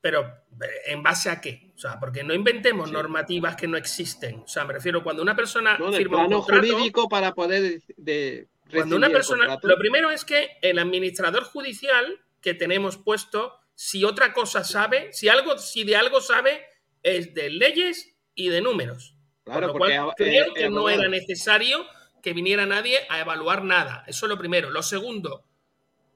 Pero, 0.00 0.20
eh, 0.22 0.66
¿en 0.92 1.02
base 1.02 1.30
a 1.30 1.40
qué? 1.40 1.72
O 1.74 1.78
sea, 1.78 1.98
porque 1.98 2.22
no 2.22 2.32
inventemos 2.34 2.92
normativas 2.92 3.56
que 3.56 3.66
no 3.66 3.76
existen. 3.76 4.36
O 4.44 4.48
sea, 4.48 4.64
me 4.64 4.72
refiero, 4.74 5.02
cuando 5.02 5.22
una 5.22 5.34
persona 5.34 5.76
No, 5.78 5.92
firma 5.92 6.18
un 6.26 6.32
contrato, 6.32 6.66
jurídico 6.68 7.08
para 7.08 7.34
poder 7.34 7.62
de, 7.62 7.82
de 7.96 8.48
cuando 8.72 8.96
una 8.96 9.10
persona. 9.10 9.58
Lo 9.62 9.76
primero 9.78 10.10
es 10.10 10.24
que 10.24 10.58
el 10.62 10.78
administrador 10.78 11.42
judicial 11.44 12.20
que 12.40 12.54
tenemos 12.54 12.96
puesto, 12.98 13.58
si 13.74 14.04
otra 14.04 14.32
cosa 14.32 14.62
sabe, 14.62 15.12
si 15.12 15.28
algo, 15.28 15.58
si 15.58 15.82
de 15.84 15.96
algo 15.96 16.20
sabe, 16.20 16.64
es 17.02 17.34
de 17.34 17.50
leyes 17.50 18.14
y 18.34 18.48
de 18.48 18.60
números. 18.60 19.16
Claro, 19.44 19.68
Por 19.68 19.74
lo 19.74 19.78
porque 19.78 19.96
cual, 19.96 20.08
eh, 20.10 20.12
creo 20.16 20.44
eh, 20.46 20.52
que 20.54 20.70
no 20.70 20.88
era 20.88 21.08
necesario 21.08 21.84
que 22.22 22.32
viniera 22.32 22.64
nadie 22.66 22.98
a 23.08 23.20
evaluar 23.20 23.64
nada. 23.64 24.04
Eso 24.06 24.26
es 24.26 24.30
lo 24.30 24.38
primero. 24.38 24.70
Lo 24.70 24.82
segundo, 24.82 25.44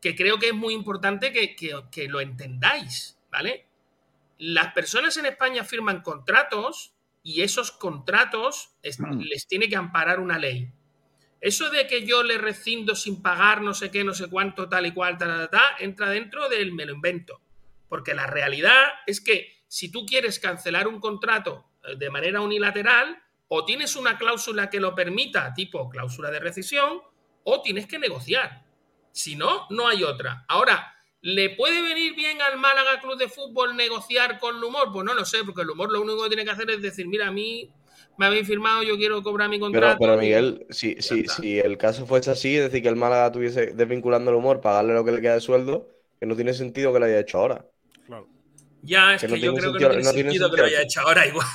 que 0.01 0.17
creo 0.17 0.39
que 0.39 0.49
es 0.49 0.55
muy 0.55 0.75
importante 0.75 1.33
que, 1.33 1.55
que- 1.57 1.85
que 1.91 2.09
lo 2.09 2.21
entendáis, 2.21 3.19
¿vale? 3.31 3.67
Las 4.39 4.73
personas 4.73 5.17
en 5.19 5.27
España 5.27 5.65
firman 5.65 6.03
contratos 6.03 6.95
y 7.23 7.43
esos 7.43 7.71
contratos 7.73 8.75
es- 8.83 8.99
les 9.29 9.47
tiene 9.47 9.69
que 9.69 9.77
amparar 9.77 10.21
una 10.21 10.39
ley. 10.39 10.73
Eso 11.41 11.71
de 11.71 11.87
que 11.87 12.07
yo 12.07 12.23
le 12.23 12.39
rescindo 12.39 12.95
sin 12.95 13.23
pagar 13.23 13.63
no 13.63 13.73
sé 13.75 13.91
qué, 13.91 14.05
no 14.05 14.13
sé 14.15 14.29
cuánto, 14.29 14.69
tal 14.69 14.87
y 14.87 14.93
cual, 14.93 15.17
tal, 15.19 15.29
tal, 15.29 15.51
tal, 15.51 15.75
entra 15.79 16.11
dentro 16.11 16.49
del 16.49 16.73
me 16.73 16.85
lo 16.87 16.93
invento. 16.95 17.41
Porque 17.89 18.15
la 18.15 18.27
realidad 18.27 18.89
es 19.07 19.21
que 19.21 19.63
si 19.67 19.91
tú 19.91 20.05
quieres 20.07 20.39
cancelar 20.39 20.87
un 20.87 21.01
contrato 21.01 21.67
eh, 21.85 21.97
de 21.97 22.11
manera 22.11 22.41
unilateral, 22.41 23.23
o 23.49 23.65
tienes 23.65 23.97
una 23.97 24.17
cláusula 24.17 24.71
que 24.71 24.81
lo 24.81 24.95
permita, 24.95 25.53
tipo 25.55 25.89
cláusula 25.89 26.31
de 26.31 26.39
rescisión, 26.41 27.01
o 27.43 27.63
tienes 27.63 27.87
que 27.87 27.99
negociar. 27.99 28.65
Si 29.13 29.37
no, 29.37 29.67
no 29.71 29.89
hay 29.89 30.03
otra. 30.03 30.45
Ahora, 30.49 30.95
¿le 31.21 31.51
puede 31.51 31.83
venir 31.83 32.15
bien 32.15 32.41
al 32.43 32.59
Málaga 32.59 33.01
Club 33.01 33.19
de 33.19 33.29
Fútbol 33.29 33.77
negociar 33.77 34.39
con 34.39 34.57
el 34.57 34.65
humor? 34.65 34.91
Pues 34.93 35.05
no 35.05 35.15
lo 35.15 35.25
sé, 35.25 35.39
porque 35.45 35.63
el 35.63 35.71
humor 35.71 35.91
lo 35.93 36.01
único 36.01 36.23
que 36.23 36.29
tiene 36.29 36.45
que 36.45 36.51
hacer 36.51 36.71
es 36.71 36.83
decir, 36.83 37.07
mira, 37.07 37.29
a 37.29 37.33
mí 37.33 37.71
me 38.17 38.27
habéis 38.27 38.47
firmado, 38.47 38.83
yo 38.83 38.97
quiero 38.97 39.23
cobrar 39.23 39.49
mi 39.49 39.59
contrato. 39.59 39.97
pero 40.01 40.17
Miguel, 40.19 40.67
si, 40.71 40.97
si, 41.01 41.27
si 41.27 41.59
el 41.59 41.79
caso 41.79 42.07
fuese 42.07 42.31
así, 42.31 42.57
es 42.57 42.65
decir, 42.65 42.83
que 42.83 42.89
el 42.89 42.97
Málaga 42.97 43.33
tuviese 43.33 43.73
desvinculando 43.75 44.31
el 44.31 44.37
humor, 44.37 44.61
pagarle 44.61 44.95
lo 44.95 45.05
que 45.05 45.13
le 45.13 45.21
queda 45.21 45.35
de 45.35 45.41
sueldo, 45.41 45.89
que 46.19 46.27
no 46.27 46.37
tiene 46.37 46.53
sentido 46.53 46.93
que 46.93 46.99
lo 47.01 47.07
haya 47.07 47.21
hecho 47.21 47.39
ahora. 47.39 47.67
Claro. 48.07 48.29
Ya, 48.83 49.15
es 49.15 49.21
Que 49.23 49.27
que, 49.27 49.33
no 49.33 49.37
yo 49.37 49.55
creo 49.55 49.73
que 49.73 49.79
no 49.81 49.89
tiene 49.89 50.03
no 50.03 50.13
tiene 50.13 50.31
sentido 50.31 50.51
que 50.51 50.57
lo 50.59 50.65
haya 50.65 50.83
hecho 50.83 51.01
ahora 51.01 51.27
igual. 51.29 51.47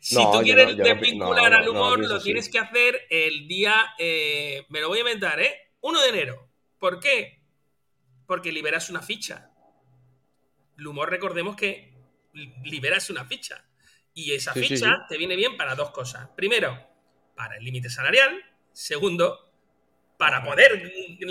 si 0.00 0.14
No, 0.14 0.30
tú 0.30 0.40
quieres 0.42 0.76
desvincular 0.76 1.50
no, 1.50 1.58
al 1.58 1.64
no, 1.66 1.72
no 1.72 1.80
humor, 1.80 1.98
lo 2.00 2.20
tienes 2.20 2.48
que 2.48 2.58
hacer 2.58 3.02
el 3.10 3.46
día, 3.48 3.74
eh, 3.98 4.64
me 4.68 4.80
lo 4.80 4.88
voy 4.88 4.98
a 4.98 5.00
inventar, 5.00 5.40
¿eh? 5.40 5.52
1 5.80 6.02
de 6.02 6.08
enero. 6.08 6.45
¿Por 6.78 7.00
qué? 7.00 7.40
Porque 8.26 8.52
liberas 8.52 8.90
una 8.90 9.02
ficha. 9.02 9.50
El 10.78 10.86
humor, 10.86 11.10
recordemos 11.10 11.56
que 11.56 11.94
li- 12.32 12.54
liberas 12.64 13.08
una 13.10 13.24
ficha. 13.24 13.64
Y 14.14 14.32
esa 14.32 14.52
Sí, 14.54 14.60
ficha 14.60 14.76
sí. 14.76 15.02
te 15.08 15.16
viene 15.18 15.36
bien 15.36 15.56
para 15.56 15.74
dos 15.74 15.90
cosas. 15.90 16.28
Primero, 16.36 16.78
para 17.34 17.56
el 17.56 17.64
límite 17.64 17.88
salarial. 17.90 18.42
Segundo, 18.72 19.52
para 20.18 20.42
poder 20.42 20.82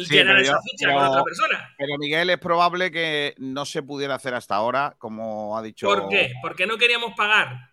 llenar 0.09 0.39
esa 0.39 0.53
yo- 0.53 0.57
ficha 0.63 0.87
pero- 0.87 0.95
con 0.99 1.07
otra 1.07 1.23
persona. 1.23 1.75
Pero 1.77 1.97
Miguel, 1.97 2.29
es 2.29 2.37
probable 2.37 2.91
que 2.91 3.33
no 3.37 3.65
se 3.65 3.83
pudiera 3.83 4.15
hacer 4.15 4.33
hasta 4.33 4.55
ahora, 4.55 4.95
como 4.99 5.57
ha 5.57 5.61
dicho. 5.63 5.87
¿Por 5.87 6.09
qué? 6.09 6.33
Porque 6.41 6.65
no 6.67 6.77
queríamos 6.77 7.13
pagar. 7.15 7.71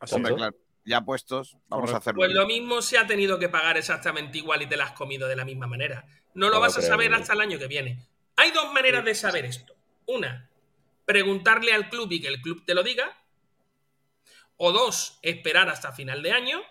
Así 0.00 0.14
Hombre, 0.16 0.34
claro, 0.34 0.56
ya 0.84 1.00
puestos, 1.02 1.56
vamos 1.68 1.92
a 1.92 1.98
hacerlo. 1.98 2.18
Pues 2.18 2.32
lo 2.32 2.46
mismo 2.46 2.82
se 2.82 2.98
ha 2.98 3.06
tenido 3.06 3.38
que 3.38 3.48
pagar 3.48 3.76
exactamente 3.78 4.36
igual 4.38 4.60
y 4.62 4.66
te 4.66 4.76
la 4.76 4.84
has 4.84 4.92
comido 4.92 5.28
de 5.28 5.36
la 5.36 5.44
misma 5.44 5.66
manera. 5.66 6.04
No 6.34 6.48
lo 6.48 6.56
No 6.56 6.60
vas 6.60 6.76
a 6.76 6.82
saber 6.82 7.14
hasta 7.14 7.32
el 7.32 7.40
año 7.40 7.58
que 7.58 7.66
viene. 7.66 8.06
Hay 8.36 8.50
dos 8.50 8.72
maneras 8.72 9.04
de 9.04 9.14
saber 9.14 9.44
esto. 9.44 9.74
Una, 10.06 10.50
preguntarle 11.06 11.72
al 11.72 11.88
club 11.88 12.10
y 12.12 12.20
que 12.20 12.28
el 12.28 12.40
club 12.40 12.64
te 12.64 12.74
lo 12.74 12.82
diga. 12.82 13.16
O 14.56 14.72
dos, 14.72 15.18
esperar 15.22 15.68
hasta 15.68 15.92
final 15.92 16.22
de 16.22 16.32
año, 16.32 16.62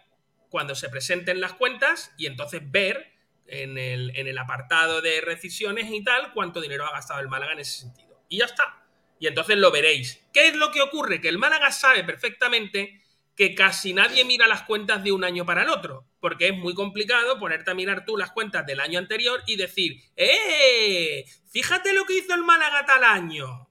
cuando 0.50 0.76
se 0.76 0.90
presenten 0.90 1.42
las 1.42 1.54
cuentas 1.54 2.14
y 2.18 2.28
entonces 2.28 2.62
ver 2.72 3.12
en 3.48 3.78
el, 3.78 4.16
en 4.16 4.28
el 4.28 4.38
apartado 4.38 5.02
de 5.02 5.22
rescisiones 5.22 5.92
y 5.92 6.04
tal 6.04 6.34
cuánto 6.34 6.62
dinero 6.62 6.86
ha 6.86 6.92
gastado 6.92 7.20
el 7.20 7.28
Málaga 7.28 7.54
en 7.54 7.60
ese 7.60 7.82
sentido. 7.82 8.22
Y 8.30 8.40
ya 8.40 8.46
está. 8.46 8.86
Y 9.20 9.28
entonces 9.28 9.58
lo 9.58 9.72
veréis. 9.72 10.22
¿Qué 10.34 10.48
es 10.48 10.56
lo 10.56 10.72
que 10.72 10.82
ocurre? 10.82 11.22
Que 11.22 11.30
el 11.30 11.38
Málaga 11.38 11.72
sabe 11.72 12.04
perfectamente 12.04 13.03
que 13.36 13.56
casi 13.56 13.94
nadie 13.94 14.26
mira 14.26 14.48
las 14.48 14.64
cuentas 14.64 15.04
de 15.04 15.12
un 15.12 15.24
año 15.24 15.46
para 15.46 15.64
el 15.64 15.70
otro, 15.70 16.08
porque 16.20 16.50
es 16.50 16.58
muy 16.58 16.74
complicado 16.74 17.40
ponerte 17.40 17.72
a 17.72 17.76
mirar 17.76 18.06
tú 18.06 18.16
las 18.16 18.32
cuentas 18.32 18.66
del 18.66 18.80
año 18.80 19.00
anterior 19.00 19.42
y 19.48 19.56
decir, 19.56 20.00
¡eh! 20.16 21.26
Fíjate 21.50 21.94
lo 21.94 22.06
que 22.06 22.18
hizo 22.18 22.34
el 22.34 22.44
Málaga 22.44 22.86
tal 22.86 23.04
año. 23.04 23.70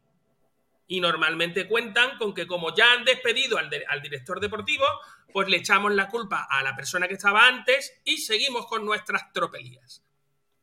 Y 0.89 1.01
normalmente 1.01 1.69
cuentan 1.69 2.19
con 2.19 2.35
que 2.35 2.47
como 2.47 2.75
ya 2.75 2.93
han 2.93 3.05
despedido 3.05 3.57
al, 3.57 3.71
director 4.03 4.41
deportivo, 4.41 4.85
pues 5.33 5.49
le 5.49 5.59
echamos 5.59 5.95
la 5.95 6.09
culpa 6.09 6.47
a 6.51 6.63
la 6.63 6.77
persona 6.77 7.09
que 7.09 7.15
estaba 7.15 7.47
antes 7.47 8.01
y 8.05 8.19
seguimos 8.19 8.67
con 8.67 8.85
nuestras 8.85 9.33
tropelías. 9.33 10.05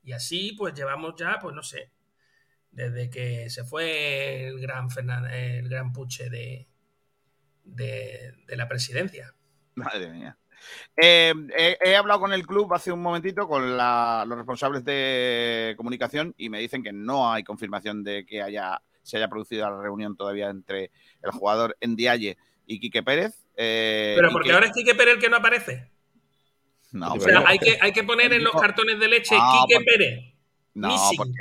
Y 0.04 0.12
así 0.12 0.54
pues 0.58 0.74
llevamos 0.74 1.16
ya, 1.18 1.40
pues 1.42 1.56
no 1.56 1.64
sé, 1.64 1.92
desde 2.72 3.10
que 3.10 3.50
se 3.50 3.64
fue 3.64 4.48
el 4.48 4.60
gran, 4.60 4.90
Fernan- 4.90 5.32
el 5.34 5.68
gran 5.68 5.92
puche 5.92 6.30
de, 6.30 6.69
de, 7.76 8.34
de 8.48 8.56
la 8.58 8.68
presidencia. 8.68 9.34
Madre 9.76 10.10
mía. 10.10 10.38
Eh, 11.02 11.34
he, 11.58 11.78
he 11.82 11.96
hablado 11.96 12.20
con 12.20 12.34
el 12.34 12.46
club 12.46 12.74
hace 12.74 12.91
un 12.91 13.02
momentito, 13.02 13.48
con 13.48 13.78
la- 13.78 14.26
los 14.28 14.38
responsables 14.38 14.84
de 14.84 15.74
comunicación, 15.78 16.34
y 16.38 16.50
me 16.50 16.60
dicen 16.60 16.84
que 16.84 16.91
no 16.91 17.32
hay 17.32 17.44
confirmación 17.44 18.04
de 18.04 18.26
que 18.26 18.41
haya, 18.41 18.82
se 19.02 19.18
haya 19.18 19.30
producido 19.30 19.70
la 19.70 19.82
reunión 19.82 20.18
todavía 20.18 20.50
entre 20.50 20.91
el 21.24 21.32
jugador 21.32 21.78
Ndiaye 21.82 22.38
y 22.66 22.80
Quique 22.80 23.04
Pérez. 23.04 23.34
eh, 23.56 24.14
Pero 24.18 24.32
porque 24.32 24.50
que- 24.50 24.54
ahora 24.56 24.68
es 24.68 24.74
Quique 24.74 24.96
Pérez 24.96 25.16
el 25.16 25.20
que 25.22 25.30
no 25.30 25.38
aparece. 25.38 25.90
No, 26.91 27.14
O 27.14 27.20
sea, 27.20 27.44
hay 27.46 27.60
que, 27.60 27.78
hay 27.82 27.91
que 27.91 28.04
poner 28.04 28.34
en 28.34 28.44
los 28.44 28.54
cartones 28.54 29.00
de 29.00 29.08
leche 29.08 29.36
Ah, 29.40 29.62
Quique 29.68 29.76
porque- 29.80 29.91
Pérez. 29.91 30.34
no, 30.74 30.98
porque, 31.18 31.34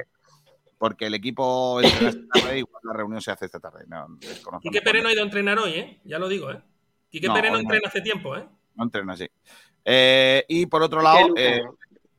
porque 0.79 1.07
el 1.07 1.15
equipo 1.15 1.81
entrena 1.81 2.09
esta 2.11 2.41
tarde, 2.41 2.59
igual 2.61 2.83
la 2.85 2.93
reunión 2.93 3.21
se 3.21 3.31
hace 3.31 3.47
esta 3.47 3.61
tarde. 3.61 3.85
No, 3.89 4.19
Quique. 4.63 4.81
Pérez 4.81 5.03
no 5.03 5.09
ha 5.09 5.13
ido 5.13 5.23
a 5.23 5.25
entrenar 5.25 5.59
hoy, 5.59 5.73
¿eh? 5.73 6.01
Ya 6.05 6.19
lo 6.19 6.29
digo, 6.29 6.51
¿eh? 6.51 6.61
Quique 7.11 7.27
No, 7.27 7.35
Pérez 7.35 7.53
no 7.53 7.59
entrena 7.59 7.89
hace 7.89 8.01
tiempo, 8.01 8.37
¿eh? 8.37 8.47
No 8.75 8.85
entrena 8.85 9.13
así. 9.15 9.29
Eh, 9.85 10.45
y 10.49 10.67
por 10.67 10.83
otro 10.83 11.03
lado, 11.03 11.29
Luca, 11.29 11.41
eh, 11.43 11.63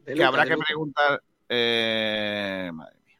de 0.06 0.14
que 0.15 0.23
habrá 0.23 0.45
que 0.45 0.57
preguntar. 0.57 1.22
eh, 1.48 2.69
madre 2.73 2.95
mía. 3.06 3.18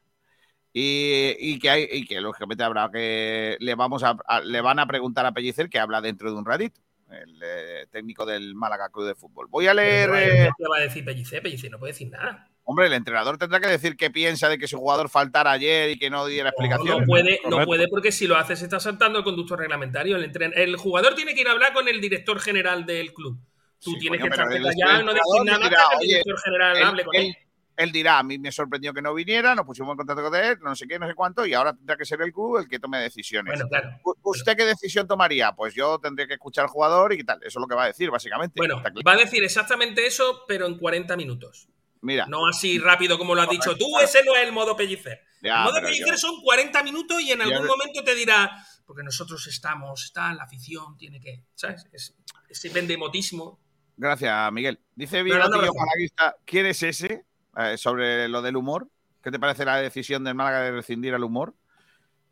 Y, 0.72 1.36
y 1.38 1.58
que 1.58 1.70
hay, 1.70 1.88
y 1.90 2.06
que 2.06 2.20
lógicamente 2.20 2.62
habrá 2.62 2.90
que. 2.92 3.56
Le, 3.60 3.74
vamos 3.74 4.02
a, 4.04 4.16
a- 4.26 4.40
le 4.40 4.60
van 4.60 4.78
a 4.78 4.86
preguntar 4.86 5.24
a 5.26 5.32
Pellicer, 5.32 5.68
que 5.68 5.78
habla 5.78 6.00
dentro 6.00 6.30
de 6.30 6.36
un 6.38 6.44
ratito, 6.44 6.80
el 7.10 7.40
eh, 7.42 7.86
técnico 7.90 8.24
del 8.26 8.54
Málaga 8.54 8.88
Club 8.90 9.06
de 9.06 9.14
Fútbol. 9.14 9.46
Voy 9.48 9.66
a 9.68 9.74
leer. 9.74 10.10
Eh, 10.14 10.50
¿Qué 10.58 10.64
va 10.70 10.76
a 10.78 10.80
decir 10.82 11.04
Pellicer? 11.04 11.42
Pellicer 11.42 11.70
no 11.70 11.78
puede 11.78 11.92
decir 11.92 12.10
nada. 12.10 12.49
Hombre, 12.64 12.86
el 12.86 12.92
entrenador 12.92 13.36
tendrá 13.38 13.58
que 13.60 13.66
decir 13.68 13.96
qué 13.96 14.10
piensa 14.10 14.48
de 14.48 14.58
que 14.58 14.68
su 14.68 14.78
jugador 14.78 15.08
faltara 15.08 15.50
ayer 15.52 15.90
y 15.90 15.98
que 15.98 16.08
no 16.10 16.26
diera 16.26 16.44
No, 16.44 16.48
explicaciones. 16.50 17.00
no 17.00 17.06
puede, 17.06 17.40
no 17.48 17.64
puede 17.64 17.88
porque 17.88 18.12
si 18.12 18.26
lo 18.26 18.36
hace 18.36 18.54
se 18.56 18.64
está 18.64 18.78
saltando 18.80 19.18
el 19.18 19.24
conducto 19.24 19.56
reglamentario. 19.56 20.16
El, 20.16 20.30
entren- 20.32 20.52
el 20.54 20.76
jugador 20.76 21.14
tiene 21.14 21.34
que 21.34 21.40
ir 21.40 21.48
a 21.48 21.52
hablar 21.52 21.72
con 21.72 21.88
el 21.88 22.00
director 22.00 22.38
general 22.40 22.86
del 22.86 23.12
club. 23.12 23.38
Tú 23.80 23.92
Sí, 23.92 23.98
tienes 23.98 24.20
coño, 24.20 24.30
que 24.30 24.56
el- 24.56 24.62
callado 24.64 25.02
no 25.04 25.12
decir 25.14 25.44
nada 25.44 25.64
hasta 25.64 25.68
que 25.68 25.74
el 25.74 25.98
"Oye, 25.98 26.06
director 26.08 26.40
general 26.44 26.76
él, 26.76 26.82
hable 26.84 27.04
con 27.04 27.14
él. 27.16 27.22
él- 27.26 27.36
él 27.76 27.92
dirá, 27.92 28.18
a 28.18 28.22
mí 28.22 28.38
me 28.38 28.52
sorprendió 28.52 28.92
que 28.92 29.00
no 29.00 29.14
viniera, 29.14 29.54
nos 29.54 29.64
pusimos 29.64 29.92
en 29.92 29.96
contacto 29.96 30.22
con 30.22 30.34
él, 30.34 30.58
no 30.60 30.76
sé 30.76 30.86
qué, 30.86 30.98
no 30.98 31.08
sé 31.08 31.14
cuánto, 31.14 31.46
y 31.46 31.54
ahora 31.54 31.72
tendrá 31.72 31.96
que 31.96 32.04
ser 32.04 32.20
el 32.20 32.30
club 32.30 32.58
el 32.58 32.68
que 32.68 32.78
tome 32.78 32.98
decisiones. 32.98 33.54
Bueno, 33.54 33.68
claro. 33.70 33.88
¿Usted 34.22 34.54
qué 34.54 34.66
decisión 34.66 35.06
tomaría? 35.08 35.52
Pues 35.52 35.72
yo 35.74 35.98
tendría 35.98 36.26
que 36.26 36.34
escuchar 36.34 36.64
al 36.64 36.70
jugador 36.70 37.14
y 37.14 37.16
qué 37.16 37.24
tal. 37.24 37.38
Eso 37.38 37.58
es 37.58 37.60
lo 37.62 37.66
que 37.66 37.74
va 37.74 37.84
a 37.84 37.86
decir, 37.86 38.10
básicamente. 38.10 38.52
Bueno, 38.58 38.82
va 39.06 39.12
a 39.12 39.16
decir 39.16 39.42
exactamente 39.42 40.06
eso, 40.06 40.44
pero 40.46 40.66
en 40.66 40.76
40 40.76 41.16
minutos. 41.16 41.68
Mira, 42.02 42.26
No 42.26 42.46
así 42.46 42.78
rápido 42.78 43.18
como 43.18 43.34
lo 43.34 43.42
has 43.42 43.50
dicho 43.50 43.76
tú, 43.76 43.98
ese 44.02 44.24
no 44.24 44.34
es 44.34 44.42
el 44.46 44.52
modo 44.52 44.74
pellicer. 44.76 45.20
ya, 45.42 45.58
el 45.58 45.64
modo 45.64 45.80
pellicer 45.82 46.08
yo- 46.12 46.16
son 46.16 46.40
40 46.42 46.82
minutos 46.82 47.20
y 47.20 47.32
en 47.32 47.38
yo- 47.40 47.44
algún 47.44 47.66
momento 47.66 48.02
te 48.02 48.14
dirá, 48.14 48.50
porque 48.86 49.02
nosotros 49.02 49.46
estamos, 49.46 50.04
está 50.04 50.32
la 50.34 50.44
afición, 50.44 50.96
tiene 50.96 51.20
que, 51.20 51.44
¿sabes? 51.54 51.86
Es- 51.92 52.14
ese 52.48 52.68
vendemotismo. 52.70 53.58
Gracias, 53.96 54.52
Miguel. 54.52 54.80
Dice 54.94 55.22
no. 55.22 55.48
Malaguista, 55.48 56.36
¿quieres 56.46 56.82
ese? 56.82 57.24
Eh, 57.58 57.76
sobre 57.76 58.28
lo 58.28 58.40
del 58.42 58.56
humor. 58.56 58.88
¿Qué 59.22 59.30
te 59.30 59.38
parece 59.38 59.64
la 59.66 59.76
decisión 59.76 60.24
del 60.24 60.34
Málaga 60.34 60.62
de 60.62 60.70
rescindir 60.72 61.12
al 61.14 61.22
humor? 61.24 61.54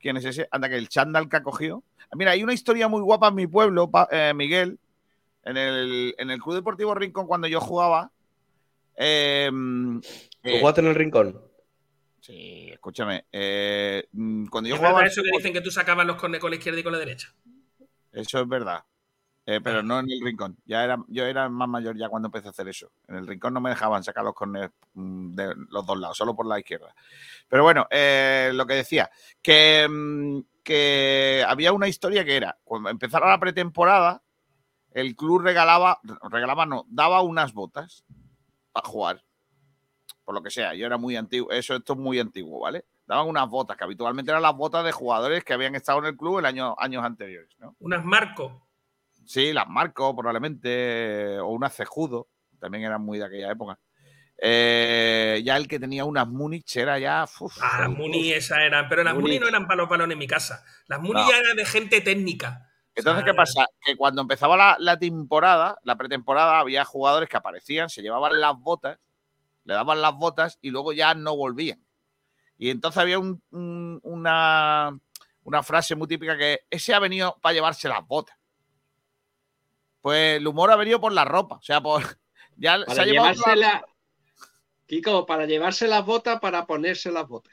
¿Quién 0.01 0.17
es 0.17 0.25
ese? 0.25 0.49
Anda, 0.51 0.69
que 0.71 0.77
el 0.77 0.89
chándal 0.89 1.29
que 1.29 1.37
ha 1.37 1.43
cogido. 1.43 1.83
Mira, 2.15 2.31
hay 2.31 2.43
una 2.43 2.55
historia 2.55 2.89
muy 2.89 3.03
guapa 3.03 3.29
en 3.29 3.35
mi 3.35 3.47
pueblo, 3.47 3.91
eh, 4.11 4.33
Miguel, 4.35 4.79
en 5.45 5.57
el, 5.59 6.15
en 6.17 6.31
el 6.31 6.41
Club 6.41 6.55
Deportivo 6.55 6.95
Rincón 6.95 7.27
cuando 7.27 7.47
yo 7.49 7.61
jugaba. 7.61 8.11
Eh, 9.01 9.49
¿Tú 9.51 10.01
eh, 10.43 10.59
jugaste 10.61 10.81
en 10.81 10.87
el 10.89 10.95
rincón? 10.97 11.41
sí, 12.21 12.69
escúchame. 12.73 13.27
eh, 13.31 14.09
mm, 14.13 14.47
cuando 14.47 14.69
yo 14.69 14.75
¿Es 14.75 14.81
jugaba 14.81 15.07
eso 15.07 15.23
que 15.23 15.31
dicen 15.31 15.53
que 15.53 15.61
tú 15.61 15.71
sacabas 15.71 16.05
los 16.05 16.17
cornes 16.17 16.41
con 16.41 16.51
la 16.51 16.57
izquierda 16.57 16.81
y 16.81 16.83
con 16.83 16.93
la 16.93 16.99
derecha? 16.99 17.33
Eso 18.13 18.41
es 18.41 18.49
verdad. 18.49 18.85
Eh, 19.47 19.61
pero 19.63 19.83
no 19.83 20.01
en 20.01 20.11
el 20.11 20.21
rincón. 20.23 20.59
Ya 20.67 20.85
era, 20.85 21.03
yo 21.09 21.25
era 21.25 21.49
más 21.49 21.69
mayor 21.69 21.97
ya 21.97 22.11
cuando 22.11 22.27
empecé 22.27 22.49
a 22.49 22.51
hacer 22.51 22.69
eso. 22.69 22.91
En 23.07 23.15
el 23.15 23.27
rincón 23.27 23.55
no 23.55 23.63
me 23.63 23.71
dejaban 23.71 24.05
sacar 24.05 24.23
los 24.23 24.35
corners 24.35 24.73
mm, 24.93 25.35
de 25.35 25.55
los 25.71 25.87
dos 25.87 25.99
lados, 25.99 26.19
solo 26.19 26.37
por 26.37 26.45
la 26.45 26.59
izquierda. 26.59 26.95
Pero 27.49 27.63
bueno, 27.63 27.87
eh, 27.91 28.51
lo 28.53 28.67
que 28.67 28.75
decía, 28.75 29.09
que, 29.41 29.89
mm, 29.89 30.41
que 30.63 31.43
había 31.49 31.73
una 31.73 31.89
historia 31.89 32.27
que 32.27 32.37
era, 32.37 32.59
cuando 32.63 32.91
empezara 32.91 33.27
la 33.29 33.41
pretemporada, 33.41 34.23
el 34.93 35.17
club 35.17 35.41
regalaba, 35.41 35.99
regalaba 36.31 36.67
no, 36.67 36.85
daba 36.91 37.23
unas 37.23 37.55
botas 37.55 38.05
para 38.83 38.91
jugar. 38.93 39.25
Por 40.25 40.35
lo 40.35 40.43
que 40.43 40.51
sea, 40.51 40.75
yo 40.75 40.87
era 40.87 40.99
muy 40.99 41.17
antiguo, 41.17 41.51
eso 41.51 41.75
esto 41.75 41.95
es 41.95 41.99
muy 41.99 42.19
antiguo, 42.21 42.61
¿vale? 42.61 42.85
Daban 43.07 43.27
unas 43.27 43.49
botas, 43.49 43.77
que 43.77 43.85
habitualmente 43.85 44.31
eran 44.31 44.43
las 44.43 44.55
botas 44.55 44.85
de 44.85 44.93
jugadores 44.93 45.43
que 45.43 45.55
habían 45.55 45.75
estado 45.75 46.01
en 46.01 46.05
el 46.07 46.17
club 46.17 46.39
el 46.41 46.45
año, 46.47 46.75
años 46.79 47.03
anteriores, 47.03 47.55
¿no? 47.59 47.75
Unas 47.81 48.05
Marco. 48.05 48.69
Sí, 49.25 49.53
las 49.55 49.67
Marco, 49.69 50.15
probablemente, 50.15 51.39
o 51.39 51.49
unas 51.49 51.75
Cejudo, 51.75 52.29
también 52.61 52.85
eran 52.85 53.03
muy 53.03 53.19
de 53.19 53.25
aquella 53.25 53.51
época. 53.53 53.79
Eh, 54.41 55.43
ya 55.45 55.57
el 55.57 55.67
que 55.67 55.81
tenía 55.81 56.05
unas 56.05 56.29
Múnich 56.29 56.77
era 56.77 56.99
ya. 56.99 57.25
uf, 57.41 57.57
Ah, 57.61 57.81
las 57.81 57.89
uf. 57.89 57.97
Muni 57.99 58.33
esas 58.33 58.59
eran. 58.61 58.89
Pero 58.89 59.03
las 59.03 59.15
Muni 59.15 59.25
Múnich. 59.27 59.41
no 59.41 59.49
eran 59.49 59.67
para 59.67 59.79
los 59.79 59.89
balones 59.89 60.13
en 60.13 60.19
mi 60.19 60.27
casa. 60.29 60.65
Las 60.87 61.01
Muni 61.01 61.21
No. 61.23 61.29
ya 61.31 61.39
eran 61.39 61.57
de 61.57 61.65
gente 61.65 62.01
técnica. 62.01 62.68
Entonces. 62.99 63.25
¿qué 63.25 63.35
pasa? 63.35 63.67
Que 63.81 63.97
cuando 63.97 64.23
empezaba 64.23 64.57
la, 64.57 64.77
la 64.79 64.99
temporada, 64.99 65.79
la 65.83 65.97
pretemporada, 65.97 66.59
había 66.61 66.85
jugadores 66.85 67.29
que 67.29 67.37
aparecían, 67.37 67.89
se 67.89 68.03
llevaban 68.03 68.41
las 68.41 68.59
botas, 68.59 68.99
le 69.65 69.75
daban 69.75 70.01
las 70.01 70.15
botas 70.15 70.59
y 70.63 70.71
luego 70.71 70.93
ya 70.93 71.15
no 71.15 71.37
volvían. 71.37 71.85
Y 72.57 72.71
entonces 72.71 72.99
había 73.01 73.19
un- 73.19 73.43
un- 73.51 74.01
una, 74.03 74.99
una 75.45 75.63
frase 75.63 75.95
muy 75.95 76.09
típica 76.09 76.37
que 76.37 76.61
ese 76.71 76.93
ha 76.95 76.99
venido 76.99 77.37
para 77.41 77.53
llevarse 77.53 77.89
las 77.89 78.07
botas. 78.07 78.37
Pues 80.01 80.37
el 80.39 80.47
humor 80.47 80.71
ha 80.71 80.77
venido 80.77 81.01
por 81.01 81.13
la 81.13 81.25
ropa. 81.25 81.57
O 81.57 81.63
sea, 81.63 81.81
por, 81.81 82.03
ya 82.57 82.79
se 82.79 82.85
Para 82.87 83.03
ha 83.03 83.05
llevado 83.07 83.33
llevarse 83.35 83.57
la... 83.57 83.85
Kiko, 84.87 85.27
para 85.27 85.45
llevarse 85.45 85.87
las 85.87 86.05
botas, 86.07 86.41
para 86.41 86.67
ponerse 86.67 87.13
las 87.13 87.29
botas. 87.29 87.53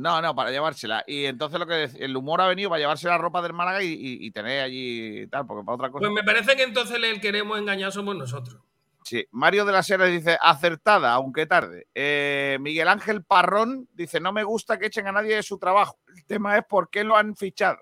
No, 0.00 0.22
no, 0.22 0.34
para 0.34 0.50
llevársela. 0.50 1.04
Y 1.06 1.26
entonces 1.26 1.58
lo 1.60 1.66
que 1.66 1.84
el 1.84 2.16
humor 2.16 2.40
ha 2.40 2.46
venido 2.48 2.70
para 2.70 2.80
llevarse 2.80 3.06
la 3.08 3.18
ropa 3.18 3.42
del 3.42 3.52
Málaga 3.52 3.82
y, 3.82 3.88
y- 3.92 4.26
y 4.26 4.30
tener 4.30 4.62
allí 4.62 5.26
tal, 5.28 5.46
porque 5.46 5.64
para 5.64 5.74
otra 5.74 5.90
cosa. 5.90 6.00
Pues 6.00 6.12
me 6.12 6.22
parece 6.22 6.56
que 6.56 6.62
entonces 6.62 6.96
el 6.96 7.02
que 7.14 7.20
queremos 7.20 7.58
engañar 7.58 7.92
somos 7.92 8.16
nosotros. 8.16 8.60
Sí, 9.04 9.26
Mario 9.30 9.64
de 9.64 9.72
la 9.72 9.82
Sierra 9.82 10.04
dice, 10.06 10.36
acertada, 10.40 11.12
aunque 11.14 11.46
tarde. 11.46 11.86
Eh, 11.94 12.58
Miguel 12.60 12.86
Ángel 12.88 13.24
Parrón 13.24 13.88
dice, 13.94 14.20
no 14.20 14.32
me 14.32 14.44
gusta 14.44 14.78
que 14.78 14.86
echen 14.86 15.06
a 15.06 15.12
nadie 15.12 15.36
de 15.36 15.42
su 15.42 15.58
trabajo. 15.58 15.98
El 16.14 16.24
tema 16.26 16.56
es 16.58 16.64
por 16.66 16.90
qué 16.90 17.02
lo 17.04 17.16
han 17.16 17.34
fichado. 17.36 17.78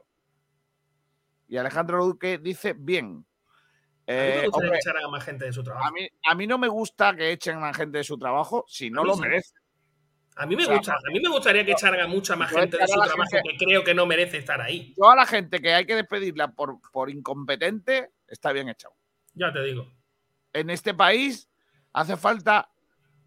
Y 1.49 1.57
Alejandro 1.57 2.05
Duque 2.05 2.39
dice, 2.39 2.75
bien. 2.77 3.07
A 4.07 4.13
mí 4.13 4.17
me 4.17 4.45
Eh, 4.45 4.49
hombre, 4.53 4.71
que 4.73 4.77
echaran 4.79 5.05
a 5.05 5.09
más 5.09 5.25
gente 5.25 5.45
de 5.47 5.53
su 5.53 5.63
trabajo. 5.63 5.87
a, 5.87 5.91
mí, 5.93 6.09
a 6.29 6.35
mí 6.35 6.47
no 6.47 6.57
me 6.59 6.69
gusta 6.69 7.15
que 7.15 7.31
echen 7.33 7.63
a 7.63 7.75
gente 7.75 7.99
de 7.99 8.05
su 8.05 8.17
trabajo 8.19 8.65
si 8.69 8.91
no 8.91 9.05
lo 9.05 9.15
sí. 9.15 9.21
merece. 9.21 9.55
A 10.41 10.47
mí 10.47 10.55
me 10.55 10.63
o 10.63 10.67
sea, 10.67 10.77
gusta, 10.77 10.93
a 10.93 11.11
mí 11.13 11.21
me 11.21 11.29
gustaría 11.29 11.65
que 11.65 11.73
echaran 11.73 12.01
a 12.01 12.07
mucha 12.07 12.37
más 12.37 12.51
gente 12.51 12.79
de 12.79 12.87
su 12.87 12.95
trabajo 12.95 13.23
gente- 13.31 13.49
que 13.51 13.65
creo 13.65 13.83
que 13.83 13.93
no 13.93 14.07
merece 14.07 14.39
estar 14.39 14.61
ahí. 14.61 14.95
Toda 14.97 15.17
la 15.17 15.27
gente 15.27 15.61
que 15.61 15.75
hay 15.75 15.85
que 15.85 15.97
despedirla 15.97 16.53
por, 16.53 16.79
por 16.93 17.11
incompetente 17.11 18.13
está 18.27 18.53
bien 18.53 18.69
echado. 18.69 18.95
Ya 19.35 19.53
te 19.53 19.63
digo. 19.63 19.93
en 20.53 20.71
este 20.71 20.95
país 20.95 21.49
hace 21.93 22.17
falta 22.17 22.71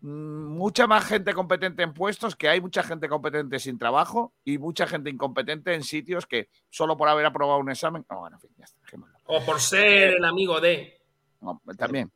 mm, 0.01 0.57
mucha 0.57 0.87
más 0.87 1.05
gente 1.05 1.33
competente 1.33 1.83
en 1.83 1.93
puestos, 1.93 2.35
que 2.35 2.47
hay 2.47 2.61
mucha 2.61 2.81
gente 2.81 3.09
competente 3.09 3.59
sin 3.59 3.77
trabajo 3.77 4.33
y 4.45 4.57
mucha 4.57 4.87
gente 4.87 5.09
incompetente 5.09 5.73
en 5.73 5.83
sitios 5.83 6.25
que 6.25 6.49
solo 6.69 6.95
por 6.97 7.09
haber 7.09 7.25
aprobado 7.25 7.59
un 7.59 7.69
examen. 7.69 8.05
No, 8.09 8.19
bueno, 8.21 8.37
en 8.37 8.41
fin, 8.41 8.51
ya 8.57 8.63
está, 8.63 8.79
dejémoslo. 8.85 9.17
O 9.25 9.43
por 9.45 9.59
ser 9.59 10.15
el 10.15 10.23
amigo 10.25 10.59
de. 10.61 11.01
No, 11.41 11.61
también. 11.77 12.11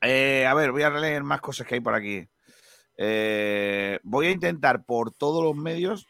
Eh, 0.00 0.46
a 0.46 0.54
ver, 0.54 0.72
voy 0.72 0.82
a 0.82 0.90
leer 0.90 1.22
más 1.22 1.40
cosas 1.40 1.66
que 1.66 1.74
hay 1.76 1.80
por 1.80 1.94
aquí. 1.94 2.28
Eh, 3.04 3.98
voy 4.04 4.28
a 4.28 4.30
intentar 4.30 4.84
por 4.84 5.12
todos 5.12 5.42
los 5.42 5.56
medios 5.56 6.06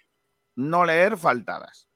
no 0.54 0.84
leer 0.84 1.16
faltadas. 1.16 1.88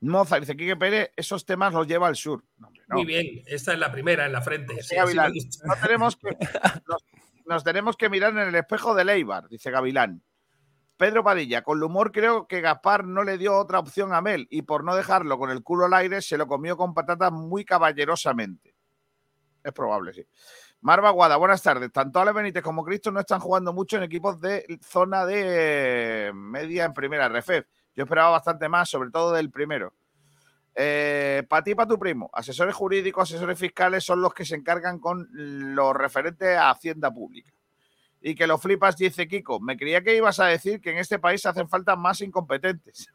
Mozart 0.00 0.42
dice 0.42 0.54
Quique 0.54 0.76
Pérez, 0.76 1.10
esos 1.16 1.46
temas 1.46 1.72
los 1.72 1.86
lleva 1.86 2.08
al 2.08 2.14
sur. 2.16 2.44
No, 2.58 2.68
hombre, 2.68 2.82
no. 2.88 2.96
Muy 2.96 3.06
bien, 3.06 3.42
esta 3.46 3.72
es 3.72 3.78
la 3.78 3.90
primera 3.90 4.26
en 4.26 4.32
la 4.32 4.42
frente. 4.42 4.74
Dice 4.74 4.88
Sí, 4.88 4.96
así 4.96 5.16
me 5.16 5.22
Gavilán, 5.22 5.32
gusta. 5.32 5.66
no 5.66 5.74
tenemos 5.76 6.16
que, 6.16 6.36
nos, 6.86 7.04
nos 7.46 7.64
tenemos 7.64 7.96
que 7.96 8.10
mirar 8.10 8.32
en 8.32 8.48
el 8.48 8.54
espejo 8.54 8.94
de 8.94 9.06
Leibar, 9.06 9.48
dice 9.48 9.70
Gavilán. 9.70 10.22
Pedro 10.98 11.24
Padilla, 11.24 11.62
con 11.62 11.78
el 11.78 11.84
humor 11.84 12.12
creo 12.12 12.46
que 12.46 12.60
Gaspar 12.60 13.04
no 13.04 13.24
le 13.24 13.38
dio 13.38 13.56
otra 13.56 13.78
opción 13.78 14.12
a 14.12 14.20
Mel 14.20 14.46
y 14.50 14.62
por 14.62 14.84
no 14.84 14.94
dejarlo 14.94 15.38
con 15.38 15.50
el 15.50 15.62
culo 15.62 15.86
al 15.86 15.94
aire 15.94 16.20
se 16.20 16.36
lo 16.36 16.46
comió 16.46 16.76
con 16.76 16.92
patatas 16.92 17.32
muy 17.32 17.64
caballerosamente. 17.64 18.74
Es 19.64 19.72
probable, 19.72 20.12
sí. 20.12 20.26
Marva 20.80 21.10
Guada, 21.10 21.36
buenas 21.36 21.62
tardes. 21.62 21.90
Tanto 21.92 22.20
Ale 22.20 22.32
Benítez 22.32 22.62
como 22.62 22.84
Cristo 22.84 23.10
no 23.10 23.20
están 23.20 23.40
jugando 23.40 23.72
mucho 23.72 23.96
en 23.96 24.04
equipos 24.04 24.40
de 24.40 24.78
zona 24.80 25.26
de 25.26 26.30
media 26.34 26.84
en 26.84 26.94
primera 26.94 27.28
refef. 27.28 27.66
Yo 27.96 28.04
esperaba 28.04 28.30
bastante 28.30 28.68
más, 28.68 28.88
sobre 28.88 29.10
todo 29.10 29.32
del 29.32 29.50
primero. 29.50 29.92
Eh, 30.76 31.42
para 31.48 31.64
ti 31.64 31.72
y 31.72 31.74
para 31.74 31.88
tu 31.88 31.98
primo, 31.98 32.30
asesores 32.32 32.72
jurídicos, 32.76 33.28
asesores 33.28 33.58
fiscales 33.58 34.04
son 34.04 34.20
los 34.20 34.32
que 34.32 34.44
se 34.44 34.54
encargan 34.54 35.00
con 35.00 35.28
lo 35.32 35.92
referente 35.92 36.56
a 36.56 36.70
Hacienda 36.70 37.12
Pública. 37.12 37.52
Y 38.20 38.36
que 38.36 38.46
lo 38.46 38.58
flipas, 38.58 38.96
dice 38.96 39.26
Kiko. 39.26 39.58
Me 39.58 39.76
creía 39.76 40.02
que 40.02 40.14
ibas 40.14 40.38
a 40.38 40.46
decir 40.46 40.80
que 40.80 40.92
en 40.92 40.98
este 40.98 41.18
país 41.18 41.44
hacen 41.46 41.68
falta 41.68 41.96
más 41.96 42.20
incompetentes. 42.20 43.08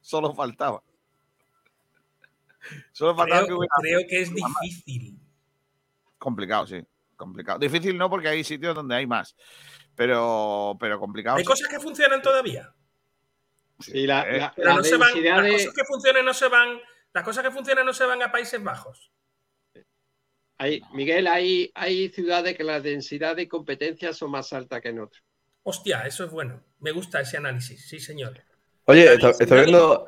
Solo 0.00 0.32
faltaba. 0.32 0.84
Solo 2.92 3.16
faltaba 3.16 3.40
que 3.40 3.46
Creo, 3.46 3.58
hubiera 3.58 3.74
creo 3.80 4.00
que 4.08 4.20
es 4.22 4.32
difícil. 4.32 5.17
Complicado, 6.18 6.66
sí. 6.66 6.80
Complicado. 7.16 7.58
Difícil 7.58 7.96
no, 7.98 8.08
porque 8.10 8.28
hay 8.28 8.44
sitios 8.44 8.74
donde 8.74 8.94
hay 8.94 9.06
más. 9.06 9.34
Pero, 9.96 10.76
pero 10.78 11.00
complicado. 11.00 11.36
Hay 11.38 11.42
sí. 11.42 11.48
cosas 11.48 11.68
que 11.68 11.80
funcionan 11.80 12.22
todavía. 12.22 12.72
Sí, 13.80 14.06
la, 14.06 14.22
Eh, 14.22 14.38
la- 14.38 14.52
Pero 14.54 14.68
la 14.68 14.74
no 14.76 14.84
se 14.84 14.96
van. 14.96 15.22
Las 15.24 15.52
cosas 15.52 15.74
que 15.74 15.84
funcionan 15.84 16.24
no 16.24 16.34
se 16.34 16.48
van. 16.48 16.80
Las 17.12 17.24
cosas 17.24 17.42
que 17.44 17.50
funcionan 17.50 17.86
no 17.86 17.92
se 17.92 18.04
van 18.04 18.22
a 18.22 18.30
Países 18.30 18.62
Bajos. 18.62 19.10
hay- 20.58 20.80
Miguel, 20.92 21.26
hay, 21.28 21.70
hay 21.74 22.08
ciudades 22.08 22.56
que 22.56 22.64
la 22.64 22.80
densidad 22.80 23.36
de 23.36 23.48
competencias 23.48 24.16
son 24.16 24.30
más 24.32 24.52
altas 24.52 24.80
que 24.80 24.88
en 24.88 25.00
otras. 25.00 25.22
Hostia, 25.62 26.02
eso 26.06 26.24
es 26.24 26.30
bueno. 26.30 26.64
Me 26.80 26.90
gusta 26.92 27.20
ese 27.20 27.36
análisis, 27.36 27.88
sí, 27.88 28.00
señor. 28.00 28.42
Oye, 28.84 29.04
La 29.04 29.12
está- 29.30 29.32
de 29.44 29.54
viendo. 29.62 30.04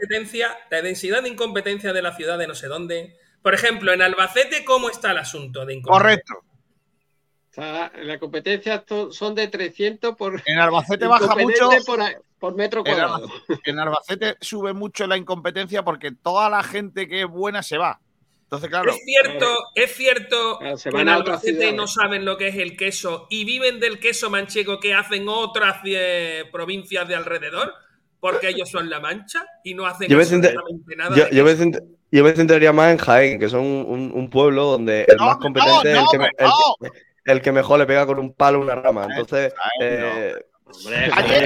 la 0.70 0.82
densidad 0.82 1.22
de 1.22 1.28
incompetencia 1.28 1.92
de 1.92 2.02
la 2.02 2.16
ciudad 2.16 2.38
de 2.38 2.46
no 2.48 2.54
sé 2.54 2.66
dónde. 2.66 3.16
Por 3.42 3.54
ejemplo, 3.54 3.92
en 3.92 4.02
Albacete, 4.02 4.64
¿cómo 4.64 4.90
está 4.90 5.12
el 5.12 5.18
asunto 5.18 5.64
de 5.64 5.74
incompetencia? 5.74 6.22
Correcto. 6.24 6.34
O 7.50 7.52
sea, 7.52 7.90
las 8.02 8.18
competencias 8.18 8.84
to- 8.84 9.10
son 9.12 9.34
de 9.34 9.48
300 9.48 10.14
por, 10.16 10.40
En 10.46 10.58
Albacete 10.58 11.06
baja 11.06 11.34
mucho. 11.36 11.68
por, 12.38 12.54
metro 12.54 12.80
En 12.80 12.84
cuadrado. 12.84 13.28
En 13.64 13.78
Albacete 13.78 14.36
sube 14.40 14.72
mucho 14.72 15.06
la 15.06 15.16
incompetencia 15.16 15.82
porque 15.82 16.12
toda 16.12 16.48
la 16.48 16.62
gente 16.62 17.08
que 17.08 17.22
es 17.22 17.26
buena 17.28 17.62
se 17.62 17.76
va. 17.76 18.00
Entonces, 18.44 18.68
claro, 18.68 18.90
Es 18.90 19.00
cierto, 19.04 19.46
es 19.76 19.94
cierto 19.94 20.58
Claro, 20.58 20.76
se 20.76 20.90
que 20.90 21.00
en 21.00 21.08
Albacete 21.08 21.72
no 21.72 21.86
saben 21.86 22.24
lo 22.24 22.36
que 22.36 22.48
es 22.48 22.56
el 22.56 22.76
queso 22.76 23.26
y 23.30 23.44
viven 23.44 23.78
del 23.80 23.98
queso 24.00 24.28
manchego 24.30 24.80
que 24.80 24.92
hacen 24.94 25.28
otras 25.28 25.80
eh, 25.84 26.44
provincias 26.52 27.06
de 27.08 27.14
alrededor, 27.14 27.72
porque 28.20 28.48
ellos 28.48 28.68
son 28.70 28.90
la 28.90 29.00
mancha 29.00 29.46
y 29.64 29.74
no 29.74 29.86
hacen 29.86 30.08
Yo 30.08 30.18
absolutamente 30.18 30.96
nada. 30.96 31.16
Yo, 31.16 31.24
de 31.26 31.36
yo 31.36 31.44
yo 32.10 32.24
me 32.24 32.32
centraría 32.32 32.72
más 32.72 32.92
en 32.92 32.98
Jaén, 32.98 33.38
que 33.38 33.48
son 33.48 33.60
un, 33.64 34.10
un 34.14 34.30
pueblo 34.30 34.64
donde 34.64 35.04
el 35.08 35.16
No, 35.16 35.26
más 35.26 35.36
no, 35.36 35.40
competente 35.42 35.92
es 35.92 35.98
el 35.98 36.04
no, 36.04 36.10
que, 36.10 36.18
me- 36.18 36.24
el, 36.38 36.46
no. 36.46 36.76
que- 36.80 37.00
el 37.32 37.42
que 37.42 37.52
mejor 37.52 37.78
le 37.78 37.86
pega 37.86 38.06
con 38.06 38.18
un 38.18 38.34
palo 38.34 38.58
a 38.58 38.62
una 38.62 38.74
rama. 38.74 39.06
Entonces, 39.10 39.52
eh, 39.80 40.34
Hombre, 40.64 41.10
Jaén, 41.10 41.44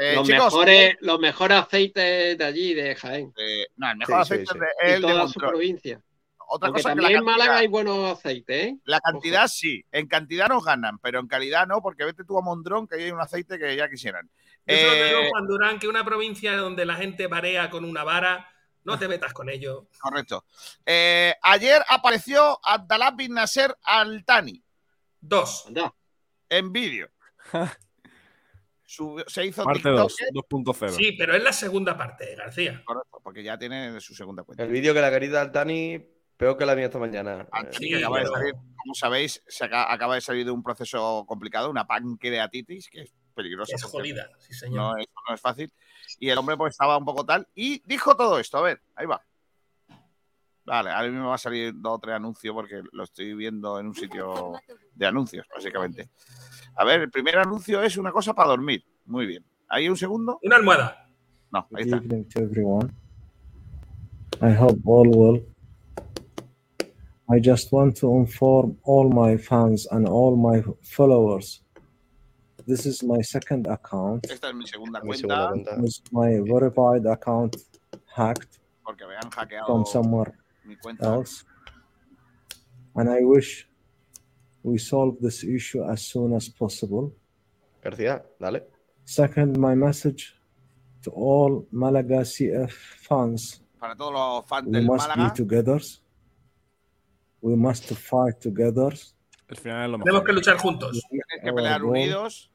eh, 0.00 0.14
los, 0.16 0.26
chicos, 0.26 0.44
mejores, 0.52 0.96
los 1.00 1.20
mejores 1.20 1.58
aceites 1.58 2.36
de 2.36 2.44
allí, 2.44 2.74
de 2.74 2.94
Jaén. 2.96 3.32
eh, 3.36 3.66
no, 3.76 3.90
el 3.90 3.96
mejor 3.96 4.16
Sí, 4.16 4.20
aceite 4.34 4.52
sí. 4.52 4.58
de- 4.58 4.66
Y 4.66 4.90
es 4.90 4.96
el 4.96 5.02
de 5.02 5.08
toda 5.08 5.28
su 5.28 5.40
provincia. 5.40 6.00
Otra 6.46 6.68
cosa 6.70 6.90
que 6.90 7.00
también 7.00 7.10
en 7.10 7.16
cantidad, 7.24 7.36
Málaga 7.38 7.58
hay 7.60 7.66
buenos 7.68 8.18
aceites, 8.18 8.66
¿eh? 8.66 8.76
la 8.84 9.00
cantidad 9.00 9.46
sí, 9.48 9.82
en 9.90 10.06
cantidad 10.06 10.48
nos 10.48 10.62
ganan, 10.64 10.98
pero 10.98 11.18
en 11.20 11.26
calidad 11.26 11.66
no, 11.66 11.80
porque 11.80 12.04
vete 12.04 12.22
tú 12.24 12.36
a 12.38 12.42
Mondrón 12.42 12.86
que 12.86 12.96
ahí 12.96 13.04
hay 13.04 13.10
un 13.12 13.20
aceite 13.20 13.58
que 13.58 13.74
ya 13.74 13.88
quisieran. 13.88 14.28
Yo 14.66 14.76
solo 14.76 14.92
te 14.92 15.04
digo, 15.06 15.20
Eh, 15.20 15.28
Juan 15.30 15.46
Durán, 15.46 15.78
que 15.78 15.88
una 15.88 16.04
provincia 16.04 16.54
donde 16.56 16.84
la 16.84 16.94
gente 16.96 17.28
parea 17.30 17.70
con 17.70 17.84
una 17.84 18.04
vara, 18.04 18.46
no 18.84 18.98
te 18.98 19.08
metas 19.08 19.32
con 19.32 19.48
ello. 19.48 19.88
correcto. 20.00 20.44
Eh, 20.86 21.34
ayer 21.42 21.82
apareció 21.88 22.58
Abdallah 22.62 23.10
bin 23.12 23.34
Nasser 23.34 23.74
Al-Tani 23.82 24.62
Dos. 25.20 25.64
Anda. 25.66 25.94
en 26.48 26.72
vídeo. 26.72 27.08
Se 29.26 29.44
hizo 29.46 29.64
Parte 29.64 29.78
TikTok. 29.82 29.96
2, 29.96 30.16
2.0. 30.50 30.90
Sí, 30.90 31.12
pero 31.18 31.34
es 31.34 31.42
la 31.42 31.52
segunda 31.52 31.96
parte, 31.96 32.34
García. 32.36 32.82
Correcto, 32.84 33.20
porque 33.24 33.42
ya 33.42 33.58
tiene 33.58 34.00
su 34.00 34.14
segunda 34.14 34.44
cuenta. 34.44 34.62
el 34.62 34.70
vídeo 34.70 34.94
que 34.94 35.00
la 35.00 35.10
querida 35.10 35.40
Altani 35.40 36.06
Peor 36.36 36.56
que 36.58 36.66
la 36.66 36.74
mía 36.76 36.86
esta 36.86 36.98
mañana. 36.98 37.46
Anthony, 37.52 37.84
Eh, 37.84 37.88
que 37.90 37.96
acaba 37.98 38.18
de 38.18 38.24
pero- 38.24 38.34
salir, 38.34 38.54
como 38.76 38.94
sabéis, 38.94 39.42
se 39.46 39.64
aca- 39.64 39.90
acaba 39.92 40.16
de 40.16 40.20
salir 40.20 40.44
de 40.44 40.50
un 40.50 40.62
proceso 40.64 41.24
complicado, 41.28 41.70
una 41.70 41.86
pancreatitis, 41.86 42.88
que 42.90 43.02
es 43.02 43.14
peligrosa. 43.34 43.74
Es 43.76 43.84
jodida, 43.84 44.28
sí, 44.38 44.52
señor. 44.52 44.76
No 44.78 44.96
es, 44.98 45.06
no 45.28 45.34
es 45.34 45.40
fácil. 45.40 45.72
Y 46.18 46.28
el 46.30 46.38
hombre 46.38 46.56
pues 46.56 46.72
estaba 46.72 46.96
un 46.96 47.04
poco 47.04 47.24
tal 47.24 47.46
y 47.54 47.82
dijo 47.86 48.16
todo 48.16 48.38
esto. 48.38 48.58
A 48.58 48.62
ver, 48.62 48.80
ahí 48.94 49.06
va. 49.06 49.22
Vale, 50.66 50.90
ahora 50.90 51.10
mismo 51.10 51.28
va 51.28 51.34
a 51.34 51.38
salir 51.38 51.74
dos 51.76 51.94
o 51.94 51.98
tres 51.98 52.14
anuncios 52.14 52.54
porque 52.54 52.82
lo 52.92 53.04
estoy 53.04 53.34
viendo 53.34 53.78
en 53.78 53.88
un 53.88 53.94
sitio 53.94 54.54
de 54.94 55.06
anuncios, 55.06 55.46
básicamente. 55.54 56.08
A 56.76 56.84
ver, 56.84 57.02
el 57.02 57.10
primer 57.10 57.38
anuncio 57.38 57.82
es 57.82 57.98
una 57.98 58.12
cosa 58.12 58.32
para 58.32 58.48
dormir. 58.48 58.82
Muy 59.04 59.26
bien. 59.26 59.44
¿Hay 59.68 59.88
un 59.88 59.96
segundo? 59.96 60.38
Una 60.42 60.56
almohada. 60.56 61.06
No, 61.52 61.68
ahí 61.74 61.84
está. 61.84 61.96
evening 61.96 62.24
to 62.24 62.40
everyone. 62.40 62.90
I 64.40 64.52
hope 64.52 64.80
all 64.86 65.08
well. 65.08 65.42
I 67.28 67.40
just 67.40 67.72
want 67.72 67.96
to 67.98 68.10
inform 68.16 68.76
all 68.84 69.08
my 69.08 69.36
fans 69.38 69.86
and 69.90 70.06
all 70.08 70.36
my 70.36 70.62
followers. 70.82 71.63
This 72.66 72.86
is 72.86 73.02
my 73.02 73.20
second 73.22 73.66
account. 73.66 74.24
Esta 74.30 74.48
es 74.48 74.54
mi 74.54 74.66
segunda 74.66 75.00
Mi 75.00 75.06
cuenta 75.08 75.20
segunda 75.28 75.48
cuenta. 75.50 75.82
Was 75.82 76.02
my 76.12 76.40
verified 76.40 77.06
account 77.06 77.56
hacked 78.16 78.58
porque 78.84 79.06
me 79.06 79.14
han 79.16 79.30
hackeado 79.30 79.66
from 79.66 79.84
somewhere 79.86 80.32
mi 80.64 80.76
cuenta. 80.76 81.04
else? 81.14 81.44
And 82.94 83.10
I 83.10 83.22
wish 83.24 83.68
we 84.62 84.78
solve 84.78 85.18
this 85.20 85.44
issue 85.44 85.82
as 85.84 86.02
soon 86.02 86.32
as 86.34 86.48
possible. 86.48 87.12
García, 87.82 88.24
dale. 88.40 88.62
Second, 89.04 89.58
my 89.58 89.74
message 89.74 90.34
to 91.02 91.10
all 91.10 91.66
Malaga 91.70 92.20
CF 92.24 92.70
fans 93.06 93.60
Para 93.78 93.94
todos 93.94 94.12
los 94.14 94.46
fans 94.48 94.66
we 94.66 94.72
del 94.72 94.84
must 94.86 95.08
be 95.14 95.30
together. 95.34 95.80
We 97.42 97.56
must 97.56 97.84
fight 97.94 98.40
together. 98.40 98.94
El 99.48 99.56
final 99.58 99.84
es 99.84 99.90
lo 99.90 99.98
Tenemos 99.98 100.22
mejor. 100.22 100.24
que 100.24 100.32
luchar 100.32 100.56
juntos. 100.56 101.02
tenéis 101.10 101.42
que 101.42 101.50
Our 101.50 101.56
pelear 101.56 101.80
goal 101.82 101.90
unidos, 101.90 102.50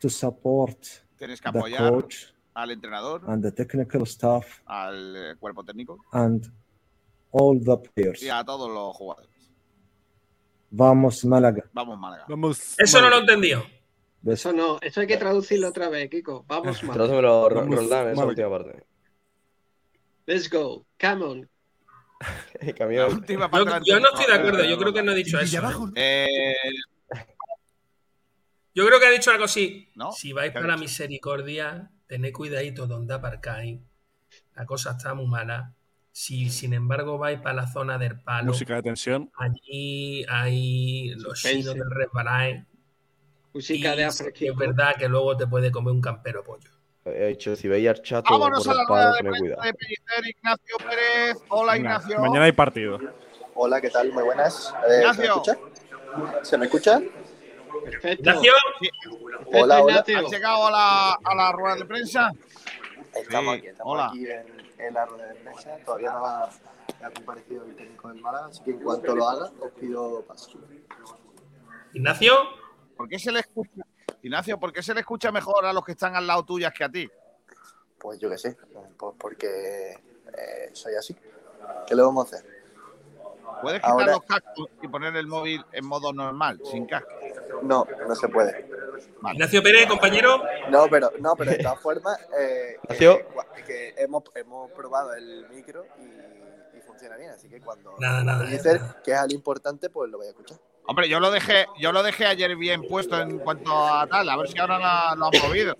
to 0.00 0.08
support 0.08 0.78
tenéis 1.16 1.40
que 1.40 1.50
the 1.50 1.58
apoyar 1.58 1.90
coach 1.92 2.16
al 2.54 2.70
entrenador, 2.70 3.22
and 3.28 3.42
the 3.42 3.52
technical 3.52 4.02
staff 4.02 4.60
al 4.66 5.14
eh, 5.16 5.36
cuerpo 5.38 5.64
técnico 5.64 5.98
and 6.12 6.46
all 7.30 7.58
the 7.62 7.76
players. 7.94 8.22
y 8.22 8.28
a 8.28 8.44
todos 8.44 8.68
los 8.70 8.94
jugadores. 8.96 9.30
Vamos 10.70 11.24
Málaga. 11.24 11.64
Vamos, 11.72 11.98
Málaga. 11.98 12.26
Vamos. 12.28 12.74
Eso 12.78 13.00
no 13.00 13.08
lo 13.08 13.16
he 13.16 13.20
entendido. 13.20 13.62
Eso 14.26 14.52
no, 14.52 14.78
eso 14.82 15.00
hay 15.00 15.06
que 15.06 15.16
traducirlo 15.16 15.68
otra 15.68 15.88
vez, 15.88 16.10
Kiko. 16.10 16.44
Vamos, 16.46 16.82
Ro- 16.82 17.48
Vamos, 17.48 17.74
Roldán, 17.76 18.08
esa 18.08 18.16
Málaga. 18.16 18.26
última 18.26 18.50
parte. 18.50 18.84
Let's 20.26 20.50
go. 20.50 20.84
Come 21.00 21.24
on. 21.24 21.48
La 22.60 22.72
Camión. 22.74 23.12
última 23.14 23.48
Yo, 23.52 23.64
yo 23.84 24.00
no 24.00 24.08
estoy 24.12 24.26
de 24.26 24.34
acuerdo. 24.34 24.64
Yo 24.64 24.76
creo 24.76 24.92
que 24.92 25.02
no 25.02 25.12
he 25.12 25.14
dicho 25.14 25.38
eso. 25.38 25.90
Eh, 25.94 26.26
Yo 28.78 28.86
creo 28.86 29.00
que 29.00 29.06
ha 29.06 29.10
dicho 29.10 29.32
algo 29.32 29.44
así. 29.44 29.88
¿No? 29.96 30.12
Si 30.12 30.32
vais 30.32 30.52
¿Qué 30.52 30.58
ha 30.58 30.60
para 30.60 30.74
dicho? 30.74 30.84
misericordia, 30.84 31.90
tened 32.06 32.32
cuidadito 32.32 32.86
donde 32.86 33.12
aparcáis. 33.14 33.80
La 34.54 34.66
cosa 34.66 34.92
está 34.92 35.14
muy 35.14 35.26
mala. 35.26 35.74
Si 36.12 36.48
sin 36.48 36.72
embargo 36.74 37.18
vais 37.18 37.40
para 37.40 37.54
la 37.54 37.66
zona 37.66 37.98
del 37.98 38.20
palo, 38.20 38.52
Música 38.52 38.76
de 38.76 38.82
tensión. 38.82 39.32
allí 39.36 40.24
hay 40.28 41.10
los 41.16 41.40
chinos 41.42 41.74
del 41.74 41.90
resbalay. 41.90 42.64
Música 43.52 43.96
de 43.96 44.04
es 44.04 44.56
verdad 44.56 44.94
que 44.96 45.08
luego 45.08 45.36
te 45.36 45.48
puede 45.48 45.72
comer 45.72 45.92
un 45.92 46.00
campero 46.00 46.44
pollo. 46.44 46.70
He 47.04 47.26
dicho, 47.28 47.56
si 47.56 47.66
veis 47.66 47.88
al 47.88 48.00
chato 48.02 48.28
por 48.28 48.38
vámonos 48.38 48.68
a 48.68 48.74
la 48.74 48.84
rueda 48.84 49.12
de 49.12 49.18
prensa 49.20 49.38
cuidado. 49.40 49.62
de 49.62 49.74
Pellicer, 49.74 50.26
Ignacio 50.28 50.76
Pérez. 50.88 51.36
Hola, 51.48 51.72
Venga, 51.72 51.88
Ignacio. 51.96 52.20
Mañana 52.20 52.44
hay 52.44 52.52
partido. 52.52 52.98
Hola, 53.54 53.80
¿qué 53.80 53.90
tal? 53.90 54.12
Muy 54.12 54.22
buenas. 54.22 54.72
Eh, 54.88 54.90
¿Se 54.90 54.90
me 54.90 54.98
Ignacio. 55.00 55.24
escucha? 55.24 55.58
¿Se 56.42 56.58
me 56.58 56.66
escucha? 56.66 57.00
Perfecto. 57.84 58.30
Hola, 59.52 59.82
hola. 59.82 60.04
Ignacio. 60.06 60.18
¿Has 60.26 60.30
llegado 60.32 60.66
a 60.66 60.70
la, 60.70 61.12
a 61.24 61.34
la 61.34 61.52
rueda 61.52 61.76
de 61.76 61.84
prensa? 61.84 62.32
Estamos 63.14 63.54
Sí, 63.54 63.58
aquí, 63.58 63.66
estamos 63.68 63.92
hola. 63.94 64.06
aquí 64.08 64.26
en, 64.26 64.70
en 64.86 64.94
la 64.94 65.06
rueda 65.06 65.26
de 65.28 65.34
prensa. 65.36 65.76
Todavía 65.84 66.10
no 66.12 66.26
ha, 66.26 66.44
ha 66.44 67.10
comparecido 67.14 67.64
el 67.64 67.74
técnico 67.76 68.08
del 68.08 68.20
Málaga, 68.20 68.46
así 68.46 68.62
que 68.62 68.70
en 68.72 68.80
cuanto 68.80 69.14
lo 69.14 69.28
haga, 69.28 69.50
os 69.60 69.72
pido 69.72 70.22
paso. 70.22 70.50
Ignacio, 71.94 72.34
¿Por 72.96 73.08
qué 73.08 73.18
se 73.18 73.32
le 73.32 73.40
escucha? 73.40 73.82
Ignacio, 74.22 74.58
¿por 74.58 74.72
qué 74.72 74.82
se 74.82 74.92
le 74.92 75.00
escucha 75.00 75.30
mejor 75.32 75.64
a 75.64 75.72
los 75.72 75.84
que 75.84 75.92
están 75.92 76.16
al 76.16 76.26
lado 76.26 76.44
tuyas 76.44 76.72
que 76.74 76.84
a 76.84 76.88
ti? 76.88 77.08
Pues 77.98 78.18
yo 78.18 78.28
qué 78.30 78.38
sé, 78.38 78.56
pues 78.96 79.14
porque 79.18 79.92
eh, 79.92 80.70
soy 80.72 80.94
así. 80.94 81.16
¿Qué 81.86 81.94
le 81.94 82.02
vamos 82.02 82.32
a 82.32 82.36
hacer? 82.36 82.57
¿Puedes 83.62 83.80
quitar 83.80 83.92
Ahora- 83.92 84.12
los 84.12 84.22
cascos 84.22 84.68
y 84.82 84.88
poner 84.88 85.16
el 85.16 85.26
móvil 85.26 85.64
en 85.72 85.84
modo 85.86 86.12
normal, 86.12 86.60
sin 86.70 86.86
casco? 86.86 87.08
No, 87.62 87.86
no 88.06 88.14
se 88.14 88.28
puede. 88.28 88.68
Ignacio 89.32 89.62
Pérez, 89.62 89.86
compañero. 89.86 90.42
No, 90.70 90.86
pero, 90.88 91.10
no, 91.20 91.34
pero 91.36 91.50
de 91.52 91.58
todas 91.62 91.80
formas, 91.80 92.18
eh, 92.38 92.76
Ignacio. 92.84 93.18
que, 93.56 93.64
que 93.64 93.94
hemos, 94.02 94.22
hemos 94.34 94.70
probado 94.72 95.14
el 95.14 95.46
micro 95.50 95.84
y, 95.98 96.76
y 96.78 96.80
funciona 96.82 97.16
bien, 97.16 97.30
así 97.30 97.48
que 97.48 97.60
cuando 97.60 97.94
Nada, 97.98 98.22
nada, 98.22 98.44
dices 98.44 98.80
nada. 98.80 99.00
que 99.04 99.12
es 99.12 99.18
algo 99.18 99.34
importante, 99.34 99.90
pues 99.90 100.10
lo 100.10 100.18
voy 100.18 100.26
a 100.26 100.30
escuchar. 100.30 100.58
Hombre, 100.86 101.08
yo 101.08 101.20
lo 101.20 101.30
dejé, 101.30 101.66
yo 101.78 101.92
lo 101.92 102.02
dejé 102.02 102.26
ayer 102.26 102.56
bien 102.56 102.86
puesto 102.88 103.20
en 103.20 103.38
cuanto 103.40 103.70
a 103.76 104.06
tal, 104.06 104.28
a 104.28 104.36
ver 104.36 104.48
si 104.48 104.58
ahora 104.58 104.78
la- 104.78 105.14
lo 105.16 105.26
han 105.26 105.42
movido. 105.48 105.76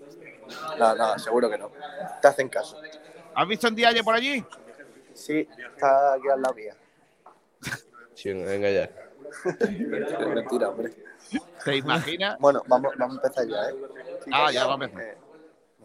No, 0.77 0.95
no, 0.95 1.17
seguro 1.19 1.49
que 1.49 1.57
no. 1.57 1.71
Te 2.21 2.27
hacen 2.27 2.49
caso. 2.49 2.77
¿Has 3.35 3.47
visto 3.47 3.67
en 3.67 3.75
Dialle 3.75 4.03
por 4.03 4.15
allí? 4.15 4.43
Sí, 5.13 5.47
está 5.75 6.13
aquí 6.13 6.27
al 6.29 6.41
lado 6.41 6.53
mía. 6.55 6.75
Venga 8.25 8.69
ya. 8.69 8.89
Mentira, 10.33 10.69
hombre. 10.69 10.93
¿Te 11.63 11.75
imaginas? 11.77 12.37
Bueno, 12.39 12.63
vamos, 12.67 12.93
vamos 12.97 13.17
a 13.17 13.27
empezar 13.27 13.47
ya, 13.47 13.69
¿eh? 13.69 13.75
Ah, 14.31 14.51
ya 14.51 14.65
vamos 14.65 14.87
a 14.87 14.89
empezar. 14.91 15.17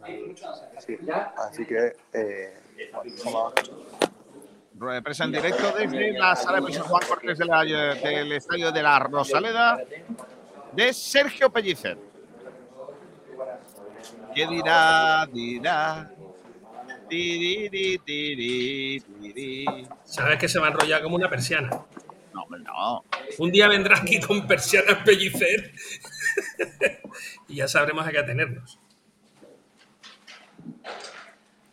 Eh, 0.07 0.35
sí, 0.79 0.99
así 1.37 1.65
que, 1.67 1.97
eh, 2.13 2.61
bueno, 4.75 5.03
en 5.21 5.33
directo 5.33 5.73
desde 5.73 6.13
la 6.13 6.37
sala 6.37 6.61
de 6.61 6.79
Juan 6.79 7.03
Cortés 7.09 7.39
de 7.39 7.45
la- 7.45 7.63
del 7.63 8.33
estadio 8.33 8.71
de 8.73 8.83
la 8.83 8.99
Rosaleda 8.99 9.79
de 10.73 10.93
Sergio 10.93 11.51
Pellicer. 11.51 11.97
¿Qué 14.35 14.47
dirá? 14.47 15.27
Dirá. 15.33 16.11
Tiri, 17.09 17.99
tiri, 18.05 19.01
tiri. 19.01 19.89
Sabes 20.05 20.39
que 20.39 20.49
se 20.49 20.59
va 20.59 20.67
a 20.67 20.71
enrollar 20.71 21.03
como 21.03 21.17
una 21.17 21.31
persiana. 21.31 21.71
No, 22.35 22.47
no. 22.59 23.05
Un 23.39 23.53
día 23.53 23.69
vendrá 23.69 23.97
aquí 23.99 24.21
con 24.21 24.47
persianas 24.47 25.05
pellicer 25.05 25.73
y 27.49 27.57
ya 27.57 27.69
sabremos 27.69 28.05
a 28.07 28.11
qué 28.11 28.19
atenernos. 28.19 28.79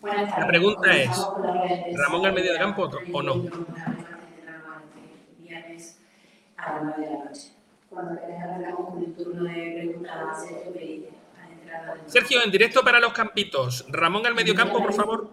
La 0.04 0.48
pregunta 0.48 0.96
es, 0.96 1.10
¿Ramón 1.96 2.26
al 2.26 2.34
medio 2.34 2.54
de 2.54 2.60
campo 2.60 2.90
o 3.12 3.22
no? 3.24 3.44
Viernes 5.40 6.00
a 6.58 6.74
las 6.74 6.84
9 6.84 6.96
de 6.98 7.10
la 7.10 7.26
noche. 7.26 7.52
Cuando 7.90 8.22
querés 8.22 8.42
arrancamos 8.42 8.90
con 8.90 9.04
el 9.04 9.16
turno 9.16 9.44
de 9.44 9.74
preguntas 9.78 10.16
a 10.16 12.08
Sergio 12.08 12.44
en 12.44 12.52
directo 12.52 12.84
para 12.84 13.00
los 13.00 13.14
campitos. 13.14 13.86
Ramón 13.90 14.26
al 14.26 14.36
medio 14.36 14.54
campo, 14.56 14.78
por 14.80 14.94
favor. 14.94 15.30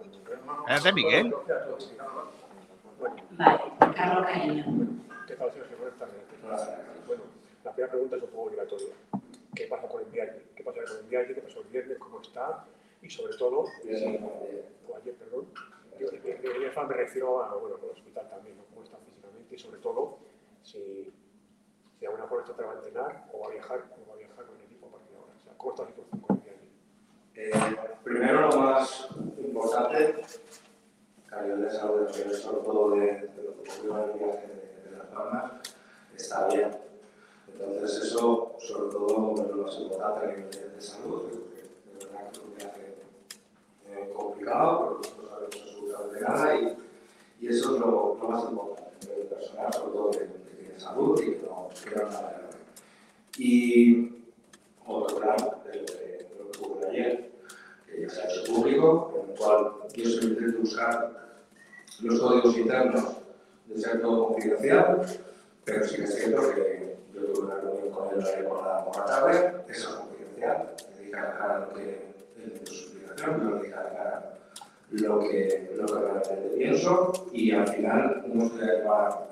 Es 0.68 0.82
de 0.82 0.92
Miguel. 0.92 1.34
Vale, 3.30 3.60
Carlos 3.94 4.26
Cañino. 4.26 5.07
Bueno, 7.06 7.22
la 7.64 7.72
primera 7.72 7.92
pregunta 7.92 8.16
es 8.16 8.22
un 8.22 8.28
poco 8.30 8.42
obligatoria. 8.42 8.94
¿Qué 9.54 9.66
pasa 9.66 9.88
con 9.88 10.02
el 10.02 10.08
viaje? 10.08 10.42
¿Qué 10.56 10.64
pasa 10.64 10.80
con 10.84 10.96
el 10.98 11.04
viaje? 11.04 11.34
¿Qué 11.34 11.40
pasó 11.40 11.60
el 11.60 11.68
viernes? 11.68 11.98
¿Cómo 11.98 12.20
está? 12.20 12.64
Y 13.02 13.08
sobre 13.08 13.36
todo, 13.36 13.66
si, 13.82 14.18
o 14.88 14.96
ayer, 14.96 15.14
perdón, 15.14 15.46
yo 15.98 16.10
de, 16.10 16.18
de, 16.18 16.72
me 16.88 16.94
refiero 16.94 17.42
a, 17.42 17.54
bueno, 17.54 17.76
al 17.76 17.90
hospital 17.90 18.28
también, 18.28 18.56
¿no? 18.56 18.64
¿Cómo 18.64 18.82
está 18.82 18.96
físicamente? 18.98 19.54
Y 19.54 19.58
sobre 19.58 19.78
todo, 19.78 20.18
si, 20.62 21.12
si 21.94 22.00
de 22.00 22.06
alguna 22.06 22.26
forma 22.26 22.44
está 22.44 22.62
va 22.64 22.72
a 22.72 22.76
entrenar 22.76 23.28
o 23.32 23.38
va 23.40 23.46
a 23.46 23.50
viajar, 23.50 23.84
o 23.96 24.08
va 24.08 24.14
a 24.14 24.18
viajar 24.18 24.44
con 24.44 24.56
el 24.56 24.64
equipo 24.64 24.86
a 24.88 24.90
partir 24.90 25.10
de 25.12 25.18
ahora. 25.18 25.32
O 25.36 25.40
sea, 25.40 25.52
¿cómo 25.56 25.70
está 25.70 25.82
la 25.84 25.88
situación 25.90 26.20
con 26.20 26.36
el 26.36 26.42
viaje? 26.42 26.66
Eh, 27.34 27.76
primero, 28.02 28.40
lo 28.40 28.56
más 28.56 29.08
importante, 29.38 30.22
calidad 31.26 31.56
de 31.56 31.70
salud, 31.70 32.10
sobre 32.10 32.64
todo 32.64 32.90
de, 32.90 33.06
de 33.06 33.42
lo 33.44 33.62
que 33.62 33.70
ocurrió 33.70 34.04
en 34.04 34.10
el 34.10 34.18
viaje 34.18 34.67
Palmas, 35.18 35.52
está 36.16 36.46
bien. 36.48 36.70
Entonces, 37.60 38.04
eso, 38.04 38.52
sobre 38.60 38.92
todo, 38.92 39.34
es 39.34 39.50
lo 39.50 39.62
más 39.64 39.78
importante 39.80 40.26
a 40.26 40.28
nivel 40.28 40.50
de, 40.50 40.68
de 40.70 40.80
salud. 40.80 41.22
De 41.24 42.04
verdad 42.04 42.30
que 42.30 42.38
es 42.38 42.44
un 42.44 42.54
viaje 42.54 42.94
eh, 43.88 44.12
complicado, 44.14 45.00
porque 45.00 45.08
nosotros 45.08 45.90
sabemos 45.92 46.12
de 46.12 46.20
gana 46.20 46.54
y, 46.56 47.44
y 47.44 47.48
eso 47.48 47.74
es 47.74 47.80
lo, 47.80 48.16
lo 48.20 48.28
más 48.28 48.44
importante. 48.44 49.06
nivel 49.08 49.26
personal, 49.26 49.72
sobre 49.72 49.92
todo 49.92 50.10
que, 50.10 50.18
que 50.18 50.56
tiene 50.62 50.78
salud 50.80 51.20
y 51.20 51.24
que 51.24 51.46
no, 51.46 51.68
que 51.84 51.96
no 51.96 52.02
nada 52.04 52.20
grave. 52.20 52.48
Y 53.38 54.12
otro 54.86 55.16
plan 55.18 55.36
de 55.36 55.80
lo 55.80 55.86
que, 55.86 55.92
de 55.92 56.36
lo 56.38 56.50
que 56.50 56.58
ocurrió 56.58 56.88
ayer, 56.88 57.30
que 57.86 58.02
ya 58.02 58.08
se 58.08 58.20
ha 58.20 58.24
hecho 58.30 58.52
público, 58.54 59.12
en 59.24 59.30
el 59.30 59.36
cual 59.36 59.72
yo 59.94 60.04
siempre 60.04 60.28
intento 60.28 60.58
buscar 60.60 61.28
los 62.00 62.20
códigos 62.20 62.56
internos 62.56 63.04
de 63.68 63.80
ser 63.80 64.00
todo 64.00 64.28
confidencial, 64.28 65.06
pero 65.64 65.84
sí 65.84 65.96
que 65.96 66.04
es 66.04 66.14
cierto 66.14 66.54
que 66.54 66.96
yo 67.14 67.20
tuve 67.20 67.46
una 67.46 67.54
reunión 67.56 67.90
con 67.90 68.08
él 68.08 68.24
ayer 68.24 68.48
por 68.48 68.62
la, 68.64 68.84
por 68.84 68.96
la 68.96 69.04
tarde, 69.04 69.54
eso 69.68 69.88
es 69.90 69.94
confidencial, 69.96 70.74
le 70.96 71.04
dije 71.04 71.16
a 71.16 71.22
la 71.22 71.38
cara 71.38 71.58
lo 71.60 71.74
que 71.74 72.14
dio 72.36 72.66
su 72.66 72.74
explicación, 72.74 73.54
le 73.54 73.62
dije 73.62 73.74
a 73.74 73.82
la 73.82 73.90
cara 73.90 74.38
lo 74.90 75.20
que, 75.20 75.70
lo 75.76 75.86
que 75.86 75.94
realmente 75.94 76.56
pienso 76.56 77.12
y 77.32 77.52
al 77.52 77.68
final 77.68 78.24
uno 78.26 78.48
se 78.48 78.64
lleva, 78.64 79.26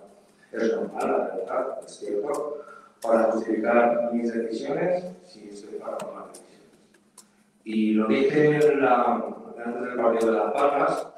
es 0.53 0.73
normal, 0.75 1.09
la 1.09 1.37
verdad, 1.37 1.79
es 1.87 1.97
cierto, 1.97 2.65
para 3.01 3.25
justificar 3.33 4.11
mis 4.13 4.33
decisiones 4.33 5.05
si 5.25 5.49
estoy 5.49 5.79
para 5.79 5.97
tomar 5.97 6.29
decisiones. 6.29 6.57
Y 7.65 7.93
lo 7.93 8.07
dije 8.07 8.73
en 8.73 8.83
la, 8.83 9.03
antes 9.65 9.83
del 9.83 9.97
partido 9.97 10.33
de 10.33 10.39
Las 10.39 10.53
Palmas, 10.53 11.09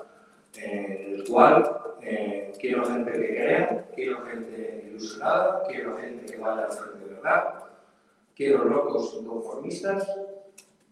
en 0.57 1.15
el 1.15 1.25
cual 1.29 1.79
eh, 2.01 2.38
quiero 2.59 2.85
gente 2.85 3.13
que 3.13 3.19
crea, 3.19 3.89
quiero 3.95 4.25
gente 4.27 4.85
ilusionada, 4.89 5.63
quiero 5.69 5.97
gente 5.99 6.27
que 6.27 6.39
vaya 6.39 6.65
al 6.65 6.73
frente 6.73 7.05
de 7.05 7.15
verdad, 7.15 7.55
quiero 8.35 8.65
locos 8.65 9.21
conformistas 9.27 10.09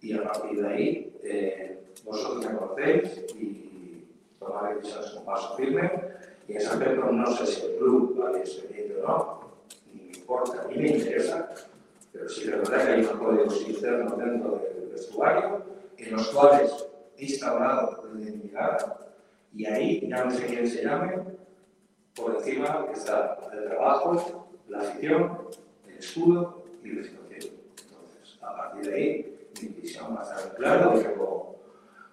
y 0.00 0.12
a 0.14 0.22
partir 0.22 0.62
de 0.62 0.68
ahí 0.68 1.16
eh, 1.22 1.78
vosotros 2.04 2.44
me 2.44 2.58
conocéis 2.58 3.24
y 3.34 4.04
tomaré 4.38 4.76
decisiones 4.76 5.10
con 5.10 5.24
paso 5.24 5.56
firme. 5.56 5.90
Y 6.48 6.52
en 6.52 6.58
ese 6.58 6.68
aspecto 6.68 7.10
no 7.10 7.26
sé 7.26 7.46
si 7.46 7.66
el 7.66 7.76
club 7.76 8.16
vale 8.16 8.38
expediente 8.38 9.02
o 9.02 9.08
no, 9.08 9.40
ni 9.92 10.02
me 10.02 10.16
importa, 10.16 10.66
ni 10.68 10.76
me 10.76 10.88
interesa, 10.90 11.52
pero 12.12 12.28
sí 12.28 12.42
es 12.42 12.50
verdad 12.50 12.84
que 12.84 12.92
hay 12.92 13.00
unos 13.00 13.16
códigos 13.16 13.68
internos 13.68 14.16
dentro 14.16 14.62
del 14.62 14.88
vestuario 14.92 15.62
en 15.96 16.12
los 16.12 16.28
cuales 16.28 16.86
he 17.16 17.24
instaurado 17.24 18.04
desde 18.14 18.30
mi 18.30 18.46
y 19.56 19.64
ahí, 19.64 20.06
ya 20.06 20.24
no 20.24 20.30
sé 20.30 20.46
quién 20.46 20.68
se 20.68 20.84
llame, 20.84 21.14
por 22.16 22.34
encima 22.36 22.86
está 22.92 23.38
el 23.52 23.64
trabajo, 23.68 24.48
la 24.68 24.78
afición, 24.78 25.38
el 25.86 25.98
escudo 25.98 26.64
y 26.82 26.92
la 26.92 27.04
situación. 27.04 27.54
Entonces, 27.82 28.38
a 28.42 28.56
partir 28.56 28.90
de 28.90 28.94
ahí, 28.94 29.38
mi 29.62 29.68
visión 29.68 30.16
va 30.16 30.20
a 30.20 30.22
estar 30.22 30.54
clara, 30.54 30.94
luego 30.94 31.56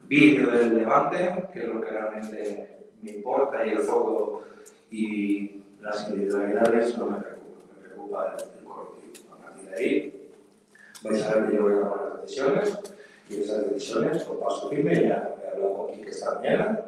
vídeo 0.04 0.52
del 0.52 0.78
levante, 0.78 1.46
que 1.54 1.60
es 1.60 1.68
lo 1.68 1.82
que 1.82 1.90
realmente 1.90 2.78
me 3.02 3.12
importa, 3.12 3.66
y 3.66 3.70
el 3.70 3.80
foco 3.80 4.44
y 4.92 5.64
las 5.82 6.10
individualidades 6.10 6.98
no 6.98 7.06
me 7.08 7.18
preocupan, 7.18 7.64
me 7.74 7.88
preocupa 7.88 8.36
el, 8.38 8.64
colectivo. 8.66 9.34
A 9.34 9.38
partir 9.38 9.70
de 9.70 9.76
ahí, 9.76 10.30
vais 11.02 11.24
a 11.24 11.36
ver 11.36 11.50
que 11.50 11.56
yo 11.56 11.64
voy 11.64 11.74
a 11.74 11.80
tomar 11.80 12.10
las 12.10 12.22
decisiones, 12.22 12.80
y 13.30 13.42
esas 13.42 13.70
decisiones, 13.70 14.24
con 14.26 14.40
paso 14.40 14.70
firme, 14.70 14.94
ya 14.96 15.34
he 15.42 15.48
hablado 15.50 15.74
con 15.74 15.88
Quique 15.94 16.10
esta 16.10 16.36
mañana, 16.36 16.80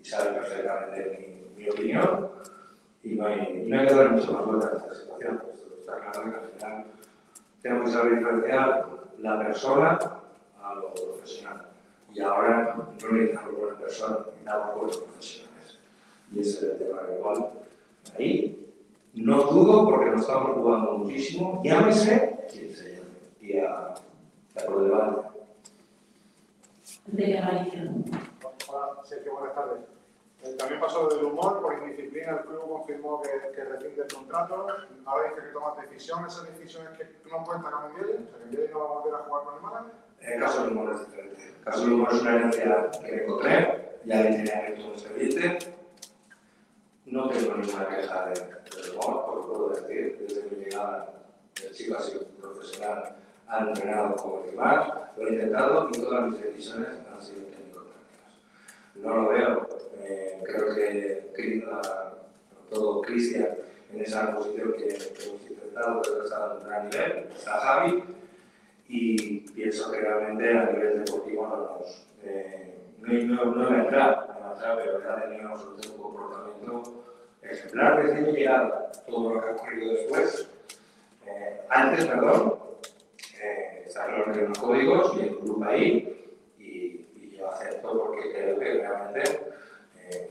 y 0.00 0.04
sabe 0.04 0.30
perfectamente 0.30 1.44
mi, 1.56 1.62
mi 1.62 1.68
opinión, 1.68 2.30
y 3.02 3.14
no 3.14 3.26
hay, 3.26 3.64
no 3.66 3.80
hay 3.80 3.86
que 3.86 3.94
dar 3.94 4.10
mucho 4.12 4.32
más 4.32 4.44
vuelta 4.44 4.66
a 4.68 4.76
esta 4.76 4.94
situación. 4.94 5.42
Está 5.80 5.96
claro 5.98 6.30
que 6.30 6.36
al 6.36 6.46
final 6.52 6.84
tenemos 7.62 7.84
que 7.84 7.90
saber 7.90 8.18
diferenciar 8.18 8.86
la 9.18 9.38
persona 9.38 9.98
a 10.62 10.74
lo 10.74 10.94
profesional. 10.94 11.66
Y 12.12 12.20
ahora 12.20 12.76
no 12.76 13.12
necesitamos 13.12 13.58
buenas 13.58 13.80
personas, 13.80 14.18
necesitamos 14.26 14.74
buenos 14.74 14.96
profesionales. 14.98 15.78
Y 16.32 16.40
ese 16.40 16.50
es 16.50 16.62
el 16.62 16.78
tema 16.78 17.00
cual 17.20 17.50
ahí 18.18 18.74
no 19.14 19.42
dudo 19.42 19.88
porque 19.88 20.10
nos 20.10 20.20
estamos 20.22 20.52
jugando 20.52 20.98
muchísimo, 20.98 21.60
llámese 21.64 22.46
quien 22.50 22.74
se 22.74 22.96
llame. 22.96 23.10
Y 23.40 23.58
a, 23.58 23.94
a 23.94 24.64
Galicia. 27.06 27.92
Hola, 28.68 29.02
Sergio, 29.04 29.32
buenas 29.32 29.54
tardes. 29.54 29.99
Eh, 30.42 30.54
también 30.56 30.80
pasó 30.80 31.06
del 31.08 31.24
humor, 31.24 31.60
por 31.60 31.74
indisciplina 31.74 32.32
el 32.32 32.40
club 32.40 32.66
confirmó 32.66 33.20
que, 33.20 33.30
que 33.54 33.64
rescinde 33.64 34.02
el 34.02 34.14
contrato. 34.14 34.66
Ahora 35.04 35.28
dice 35.28 35.42
que 35.42 35.52
tomas 35.52 35.76
decisiones, 35.76 36.32
esas 36.32 36.46
decisiones 36.46 36.98
que 36.98 37.30
no 37.30 37.44
cuentan 37.44 37.74
a 37.74 37.80
Mendielli, 37.88 38.24
o 38.24 38.50
sea, 38.50 38.50
que 38.50 38.72
no 38.72 38.78
va 38.78 38.84
a 38.84 38.98
volver 39.00 39.14
a 39.14 39.18
jugar 39.18 39.44
con 39.44 39.54
el 39.54 39.60
Málaga. 39.60 39.86
El 40.20 40.40
caso 40.40 40.62
del 40.62 40.72
humor 40.72 40.94
es 40.94 41.00
diferente. 41.06 41.46
El 41.46 41.64
caso 41.64 41.80
del 41.80 41.92
humor 41.92 42.08
es 42.12 42.20
una 42.22 42.34
herencia 42.34 42.90
que 43.00 43.24
encontré, 43.24 43.98
ya 44.04 44.22
le 44.22 44.30
tenía 44.30 44.58
abierto 44.58 44.86
un 44.86 44.92
expediente. 44.92 45.58
No 47.04 47.28
tengo 47.28 47.54
ninguna 47.56 47.88
queja 47.88 48.26
de, 48.26 48.90
humor, 48.92 49.24
porque 49.26 49.46
puedo 49.46 49.68
decir, 49.70 50.18
desde 50.20 50.42
mi 50.44 50.64
llegada, 50.64 51.12
el 51.62 51.72
chico 51.72 51.96
ha 51.98 52.02
sido 52.02 52.24
profesional, 52.40 53.16
ha 53.46 53.58
entrenado 53.58 54.16
como 54.16 54.42
demás, 54.42 54.90
lo 55.16 55.26
he 55.26 55.32
intentado 55.32 55.90
y 55.92 56.00
todas 56.00 56.30
mis 56.30 56.40
decisiones 56.40 56.88
han 57.12 57.20
sido. 57.20 57.59
No 58.96 59.16
lo 59.16 59.28
veo, 59.28 59.68
eh, 60.00 60.42
creo 60.44 60.74
que 60.74 61.10
todo 62.70 63.02
Cristian 63.02 63.48
en 63.92 64.00
esa 64.00 64.34
posición 64.34 64.72
que, 64.74 64.88
hemos 64.88 65.50
intentado, 65.50 66.02
creo 66.02 66.24
está 66.24 66.36
a 66.36 66.54
un 66.54 66.64
gran 66.64 66.88
nivel, 66.88 67.26
está 67.34 67.52
Javi, 67.58 68.04
y 68.88 69.40
pienso 69.52 69.90
que 69.90 70.00
realmente 70.00 70.56
a 70.56 70.70
nivel 70.70 71.04
deportivo 71.04 71.46
no 71.46 71.56
nos, 71.56 72.06
eh, 72.22 72.78
no, 73.00 73.44
no, 73.44 73.54
no 73.56 73.70
va 73.70 73.76
a 73.76 73.82
entrar, 73.82 74.28
no 74.28 74.40
va 74.40 74.50
a 74.50 74.54
entrar, 74.54 74.78
pero 74.78 75.02
ya 75.02 75.28
teníamos 75.28 75.64
un 75.64 75.96
comportamiento 75.98 77.04
ejemplar 77.42 78.06
desde 78.06 78.20
mi 78.20 78.32
llegada, 78.32 78.92
todo 79.08 79.34
lo 79.34 79.40
que 79.40 79.48
ha 79.48 79.52
ocurrido 79.52 79.92
después, 79.92 80.48
eh, 81.26 81.60
antes, 81.68 82.04
perdón, 82.06 82.54
eh, 83.42 83.88
hay 83.98 84.42
unos 84.42 84.58
códigos 84.58 85.16
y 85.16 85.20
el 85.20 85.36
club 85.38 85.64
ahí, 85.64 86.19
porque 87.98 88.32
creo 88.32 88.58
que 88.58 88.74
realmente 88.74 89.52
eh, 89.96 90.30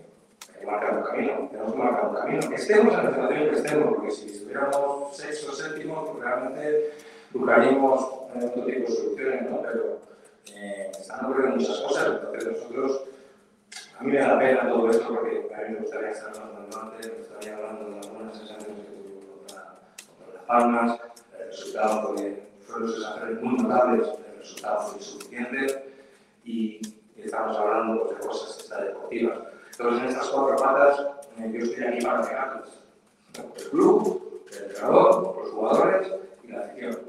hay 0.54 0.60
que 0.60 0.66
marcar 0.66 0.98
un 0.98 1.04
camino, 1.04 1.50
tenemos 1.52 1.76
marcar 1.76 2.10
un 2.10 2.16
camino, 2.16 2.56
estemos 2.56 2.94
en 2.94 3.04
la 3.04 3.10
situación 3.10 3.50
que 3.50 3.56
estemos, 3.56 3.96
porque 3.96 4.12
si 4.12 4.26
estuviéramos 4.28 5.18
sexto 5.18 5.52
o 5.52 5.56
séptimo, 5.56 6.06
pues 6.06 6.24
realmente 6.24 6.94
buscaríamos 7.32 8.02
eh, 8.36 8.46
otro 8.46 8.66
tipo 8.66 8.80
de 8.80 8.96
soluciones, 8.96 9.50
¿no? 9.50 9.62
Pero 9.62 10.00
eh, 10.54 10.92
están 11.00 11.26
ocurriendo 11.26 11.58
muchas 11.58 11.80
cosas, 11.80 12.08
entonces 12.08 12.46
nosotros, 12.46 13.04
a 13.98 14.04
mí 14.04 14.12
me 14.12 14.20
da 14.20 14.40
pena 14.40 14.70
todo 14.70 14.90
esto 14.90 15.08
porque 15.08 15.50
a 15.54 15.62
mí 15.62 15.74
me 15.74 15.80
gustaría 15.80 16.10
estar 16.10 16.30
hablando 16.30 16.80
antes, 16.80 17.08
me 17.08 17.18
gustaría 17.20 17.56
hablando 17.58 17.90
de 17.90 18.00
algunas 18.00 18.38
sensaciones 18.38 18.78
que 18.78 18.92
tuvimos 18.92 19.26
contra, 19.26 19.80
contra 20.08 20.34
Las 20.34 20.44
Palmas, 20.44 21.00
el 21.40 21.48
resultado 21.48 22.08
porque 22.08 22.44
fueron 22.66 22.92
sensaciones 22.92 23.42
muy 23.42 23.58
notables, 23.58 24.08
el 24.08 24.40
resultado 24.40 24.82
fue 24.82 24.98
insuficiente 24.98 25.94
y 26.44 26.82
estamos 27.26 27.58
hablando 27.58 28.04
pues, 28.04 28.20
de 28.20 28.28
cosas 28.28 28.60
extradeportivas. 28.60 29.40
Entonces, 29.72 30.04
en 30.04 30.10
estas 30.10 30.28
cuatro 30.30 30.56
patas, 30.58 31.00
eh, 31.38 31.52
yo 31.54 31.66
estoy 31.66 31.84
aquí 31.84 32.06
para 32.06 32.22
pegarlas. 32.22 32.70
El 33.36 33.70
club, 33.70 34.44
el 34.52 34.64
entrenador, 34.66 35.38
los 35.38 35.52
jugadores 35.52 36.08
y 36.44 36.52
la 36.52 36.60
afición. 36.60 37.00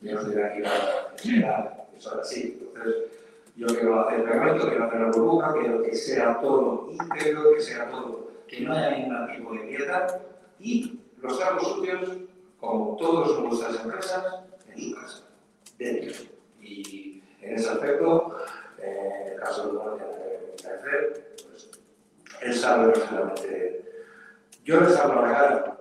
Yo 0.00 0.14
no 0.14 0.20
estoy 0.20 0.42
aquí 0.42 0.62
para 0.62 1.14
esperar, 1.14 1.86
eso 1.96 2.14
es 2.14 2.20
así. 2.20 2.58
Entonces, 2.74 2.94
yo 3.56 3.66
quiero 3.66 4.00
hacer 4.00 4.24
pegamento, 4.24 4.68
quiero 4.68 4.84
hacer 4.84 5.00
la 5.00 5.06
burbuja, 5.10 5.52
quiero 5.52 5.82
que 5.82 5.94
sea 5.94 6.40
todo 6.40 6.90
íntegro, 6.90 7.54
que 7.54 7.60
sea 7.60 7.90
todo, 7.90 8.30
que 8.46 8.60
no 8.60 8.72
haya 8.72 8.90
ningún 8.90 9.26
tipo 9.32 9.52
de 9.52 9.66
dieta 9.66 10.20
y 10.58 11.00
los 11.20 11.38
trapos 11.38 11.68
sucios, 11.68 12.10
como 12.58 12.96
todos 12.96 13.38
en 13.38 13.48
vuestras 13.48 13.84
empresas, 13.84 14.24
en 14.68 14.80
su 14.80 14.94
casa, 14.94 15.24
dentro. 15.78 16.14
Y 16.60 17.22
en 17.40 17.54
ese 17.54 17.70
aspecto, 17.70 18.29
el 19.40 19.46
caso 19.46 19.72
de 19.72 21.30
pues 21.48 21.70
él 22.40 22.54
sabe 22.54 22.92
perfectamente. 22.92 23.84
Yo 24.64 24.80
les 24.80 24.96
hablo 24.96 25.20
a 25.20 25.26
la 25.26 25.32
cara, 25.32 25.78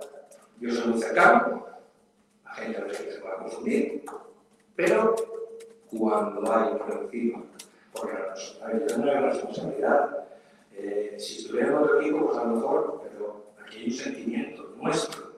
yo 0.60 0.72
soy 0.72 0.92
muy 0.92 1.02
cercano, 1.02 1.66
la 2.44 2.54
gente 2.54 2.78
a 2.78 2.84
veces 2.86 3.16
se 3.16 3.22
va 3.22 3.34
a 3.34 3.38
confundir, 3.38 4.04
pero 4.76 5.16
cuando 5.92 6.52
hay 6.52 6.76
por 6.76 6.92
encima, 6.92 7.44
porque 7.92 8.18
a 8.62 8.68
ver, 8.68 8.80
yo 8.80 8.88
tengo 8.88 9.04
una 9.04 9.20
responsabilidad. 9.22 10.26
Eh, 10.74 11.16
si 11.20 11.40
estuviera 11.40 11.68
en 11.68 11.76
otro 11.76 12.00
equipo, 12.00 12.28
pues 12.28 12.38
a 12.38 12.46
lo 12.46 12.56
mejor, 12.56 13.02
pero 13.04 13.44
aquí 13.62 13.80
hay 13.80 13.86
un 13.88 13.92
sentimiento 13.92 14.76
nuestro. 14.78 15.30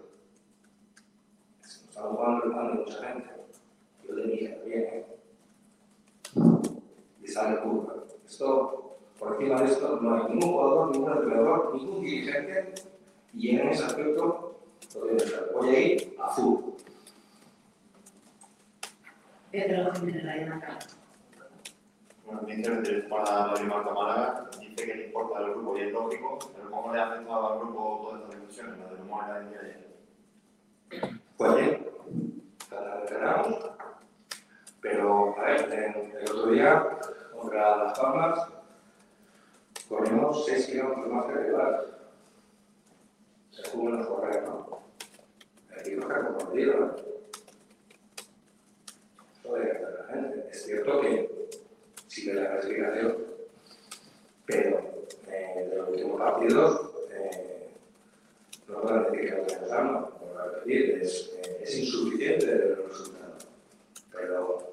Estamos 1.63 2.11
jugando 2.15 2.45
el 2.45 2.51
pan 2.51 2.67
de 2.67 2.73
mucha 2.73 3.07
gente. 3.07 3.29
Yo 4.07 4.13
mi 4.13 4.33
hija 4.33 4.55
también, 4.55 4.83
¿eh? 4.83 5.05
Y 7.23 7.27
sale 7.27 7.59
curva. 7.61 8.00
Esto, 8.31 8.95
por 9.19 9.33
encima 9.33 9.59
de 9.59 9.65
esto, 9.65 9.99
no 10.01 10.15
hay 10.15 10.23
ningún 10.29 10.53
jugador, 10.53 10.91
ningún 10.91 11.11
entrenador, 11.11 11.75
ningún 11.75 12.01
dirigente, 12.01 12.73
y 13.33 13.57
en 13.57 13.67
ese 13.67 13.83
aspecto, 13.83 14.55
voy 14.95 15.09
a 15.09 15.13
dejar. 15.15 15.49
Voy 15.53 15.69
a 15.75 15.79
ir 15.79 16.15
a 16.17 16.29
fútbol. 16.29 16.75
Pedro 19.51 19.93
Jiménez 19.95 20.23
Rayana. 20.23 20.79
Bueno, 22.25 22.41
mientras 22.45 22.83
de 22.83 23.01
para 23.01 23.47
la 23.53 23.63
Marca 23.63 23.93
Málaga 23.93 24.49
dice 24.61 24.75
que 24.75 24.95
le 24.95 25.05
importa 25.07 25.39
al 25.39 25.51
grupo 25.51 25.77
y 25.77 25.81
es 25.81 25.91
lógico, 25.91 26.39
pero 26.55 26.71
¿cómo 26.71 26.93
le 26.93 26.99
ha 27.01 27.11
afectado 27.11 27.51
al 27.51 27.59
grupo 27.59 27.99
todas 28.01 28.21
estas 28.21 28.39
discusiones, 28.39 28.79
la 28.79 28.85
del 28.91 29.01
humor 29.01 29.23
y 29.25 29.27
la 29.27 29.61
de 29.61 29.71
ayer? 31.01 31.19
Pues 31.35 31.55
bien, 31.55 31.91
cada 32.69 33.01
vez 33.01 33.11
ganamos. 33.11 33.71
Pero, 34.79 35.35
a 35.37 35.41
ver, 35.43 36.05
el 36.21 36.31
otro 36.31 36.51
día, 36.51 36.97
contra 37.41 37.77
Las 37.77 37.99
Palmas, 37.99 38.47
corrimos 39.89 40.45
6 40.45 40.67
kilómetros 40.67 41.07
más 41.07 41.25
que 41.25 41.33
rival. 41.33 41.87
Se 43.49 43.69
jugó 43.69 43.89
menos 43.89 44.07
correr, 44.07 44.43
¿no? 44.43 44.81
Aquí 45.77 45.91
no 45.91 46.01
está 46.03 46.27
compartido, 46.27 46.73
¿no? 46.75 46.95
Eso 49.33 49.53
debería 49.53 49.73
hacer 49.73 49.99
la 49.99 50.13
gente. 50.13 50.49
Es 50.51 50.63
cierto 50.63 51.01
que 51.01 51.49
sí 52.07 52.25
que 52.25 52.33
la 52.33 52.51
clasificación, 52.51 53.17
pero 54.45 54.79
eh, 55.27 55.67
de 55.69 55.75
los 55.75 55.89
últimos 55.89 56.21
partidos 56.21 56.91
eh, 57.09 57.69
no 58.67 58.81
puedo 58.81 59.03
decir 59.03 59.29
que 59.29 59.35
no 59.35 59.47
tenemos 59.47 59.71
arma, 59.71 60.09
como 60.11 60.37
a 60.37 60.45
repetir, 60.45 61.01
es, 61.01 61.33
eh, 61.37 61.59
es 61.63 61.77
insuficiente 61.77 62.45
el 62.51 62.87
resultado. 62.87 63.31
Pero 64.11 64.70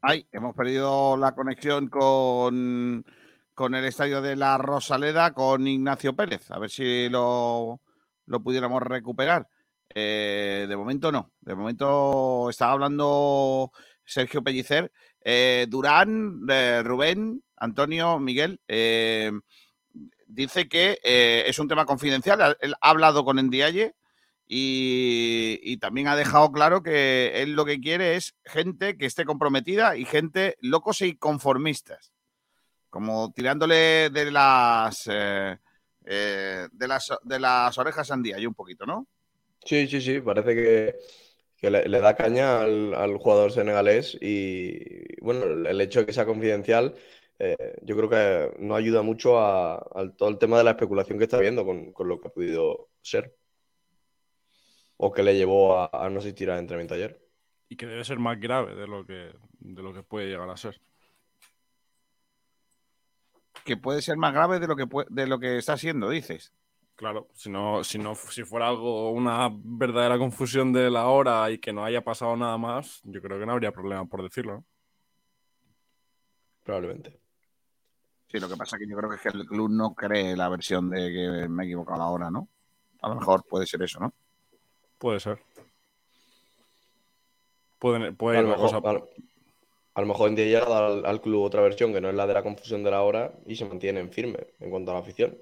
Ay, 0.00 0.26
hemos 0.32 0.54
perdido 0.54 1.16
la 1.16 1.34
conexión 1.34 1.88
con, 1.88 3.04
con 3.52 3.74
el 3.74 3.84
estadio 3.84 4.22
de 4.22 4.36
la 4.36 4.56
Rosaleda, 4.56 5.34
con 5.34 5.66
Ignacio 5.66 6.14
Pérez. 6.14 6.50
A 6.50 6.58
ver 6.58 6.70
si 6.70 7.08
lo, 7.08 7.80
lo 8.26 8.40
pudiéramos 8.40 8.82
recuperar. 8.82 9.48
Eh, 9.94 10.66
de 10.68 10.76
momento 10.76 11.10
no. 11.10 11.32
De 11.40 11.54
momento 11.54 12.48
estaba 12.48 12.72
hablando 12.72 13.72
Sergio 14.04 14.42
Pellicer. 14.42 14.92
Eh, 15.20 15.66
Durán, 15.68 16.42
eh, 16.48 16.82
Rubén, 16.84 17.42
Antonio, 17.60 18.18
Miguel. 18.18 18.60
eh, 18.68 19.32
dice 20.28 20.68
que 20.68 20.98
eh, 21.02 21.44
es 21.46 21.58
un 21.58 21.68
tema 21.68 21.86
confidencial. 21.86 22.56
Él 22.60 22.74
ha 22.80 22.90
hablado 22.90 23.24
con 23.24 23.38
Endiaye 23.38 23.94
y, 24.46 25.76
también 25.78 26.08
ha 26.08 26.16
dejado 26.16 26.50
claro 26.52 26.82
que 26.82 27.42
él 27.42 27.52
lo 27.52 27.64
que 27.64 27.80
quiere 27.80 28.16
es 28.16 28.34
gente 28.44 28.96
que 28.96 29.06
esté 29.06 29.24
comprometida 29.24 29.96
y 29.96 30.04
gente 30.04 30.56
locos 30.60 31.02
y 31.02 31.16
conformistas. 31.16 32.12
Como 32.90 33.32
tirándole 33.32 34.08
de 34.10 34.30
las 34.30 35.08
eh, 35.10 35.58
de 36.72 36.88
las 36.88 37.12
de 37.22 37.38
las 37.38 37.76
orejas 37.76 38.10
a 38.10 38.14
Endiaye 38.14 38.46
un 38.46 38.54
poquito, 38.54 38.86
¿no? 38.86 39.06
Sí, 39.64 39.86
sí, 39.88 40.00
sí, 40.00 40.20
parece 40.20 40.54
que, 41.60 41.70
le, 41.70 42.00
da 42.00 42.16
caña 42.16 42.62
al, 42.62 42.94
al 42.94 43.18
jugador 43.18 43.52
senegalés 43.52 44.16
y 44.18 45.20
bueno, 45.20 45.68
el 45.68 45.80
hecho 45.82 46.00
de 46.00 46.06
que 46.06 46.12
sea 46.14 46.24
confidencial, 46.24 46.94
eh, 47.38 47.76
yo 47.82 47.96
creo 47.96 48.08
que 48.08 48.56
no 48.58 48.74
ayuda 48.74 49.02
mucho 49.02 49.38
a, 49.38 49.76
al 49.76 50.16
todo 50.16 50.28
el 50.28 50.38
tema 50.38 50.58
de 50.58 50.64
la 50.64 50.70
especulación 50.70 51.18
que 51.18 51.24
está 51.24 51.38
viendo 51.38 51.64
con, 51.64 51.92
con 51.92 52.08
lo 52.08 52.20
que 52.20 52.28
ha 52.28 52.32
podido 52.32 52.88
ser 53.00 53.36
o 54.96 55.12
que 55.12 55.22
le 55.22 55.36
llevó 55.36 55.78
a, 55.78 55.90
a 55.92 56.10
no 56.10 56.18
asistir 56.18 56.50
al 56.50 56.58
entrenamiento 56.58 56.94
ayer. 56.94 57.20
Y 57.68 57.76
que 57.76 57.86
debe 57.86 58.04
ser 58.04 58.18
más 58.18 58.40
grave 58.40 58.74
de 58.74 58.86
lo 58.86 59.06
que, 59.06 59.32
de 59.60 59.82
lo 59.82 59.92
que 59.92 60.02
puede 60.02 60.26
llegar 60.26 60.50
a 60.50 60.56
ser. 60.56 60.80
Que 63.64 63.76
puede 63.76 64.02
ser 64.02 64.16
más 64.16 64.32
grave 64.32 64.58
de 64.58 64.66
lo 64.66 64.74
que 64.74 64.86
de 65.08 65.26
lo 65.26 65.38
que 65.38 65.58
está 65.58 65.76
siendo, 65.76 66.08
dices. 66.10 66.52
Claro, 66.96 67.28
si 67.32 67.48
no, 67.48 67.84
si 67.84 67.96
no, 67.98 68.16
si 68.16 68.42
fuera 68.42 68.68
algo, 68.68 69.12
una 69.12 69.50
verdadera 69.52 70.18
confusión 70.18 70.72
de 70.72 70.90
la 70.90 71.06
hora 71.06 71.48
y 71.48 71.58
que 71.58 71.72
no 71.72 71.84
haya 71.84 72.02
pasado 72.02 72.36
nada 72.36 72.58
más, 72.58 73.00
yo 73.04 73.22
creo 73.22 73.38
que 73.38 73.46
no 73.46 73.52
habría 73.52 73.70
problema 73.70 74.04
por 74.06 74.22
decirlo, 74.24 74.54
¿no? 74.54 74.66
Probablemente. 76.64 77.20
Sí, 78.30 78.38
lo 78.38 78.48
que 78.48 78.56
pasa 78.56 78.76
es 78.76 78.80
que 78.82 78.88
yo 78.88 78.96
creo 78.96 79.08
que, 79.10 79.16
es 79.16 79.22
que 79.22 79.28
el 79.30 79.46
club 79.46 79.70
no 79.70 79.94
cree 79.94 80.36
la 80.36 80.48
versión 80.48 80.90
de 80.90 80.98
que 81.12 81.48
me 81.48 81.62
he 81.62 81.66
equivocado 81.66 82.02
ahora, 82.02 82.30
¿no? 82.30 82.48
A 83.00 83.08
lo 83.08 83.14
mejor 83.16 83.42
puede 83.44 83.64
ser 83.66 83.82
eso, 83.82 84.00
¿no? 84.00 84.12
Puede 84.98 85.18
ser. 85.20 85.38
Puede, 87.78 88.12
puede 88.12 88.38
A 88.38 88.40
ir 88.42 88.46
lo 88.48 88.52
mejor, 88.52 88.70
cosa. 88.82 88.88
a 88.88 88.92
lo- 88.92 89.08
a 89.94 90.00
lo 90.02 90.06
mejor 90.06 90.34
ya 90.36 90.64
da 90.64 90.86
al, 90.86 91.06
al 91.06 91.20
club 91.20 91.42
otra 91.42 91.60
versión 91.62 91.92
que 91.92 92.00
no 92.00 92.08
es 92.08 92.14
la 92.14 92.26
de 92.26 92.34
la 92.34 92.42
confusión 92.42 92.84
de 92.84 92.90
la 92.90 93.02
hora 93.02 93.32
y 93.46 93.56
se 93.56 93.64
mantienen 93.64 94.12
firmes 94.12 94.46
en 94.60 94.70
cuanto 94.70 94.90
a 94.90 94.94
la 94.94 95.00
afición. 95.00 95.36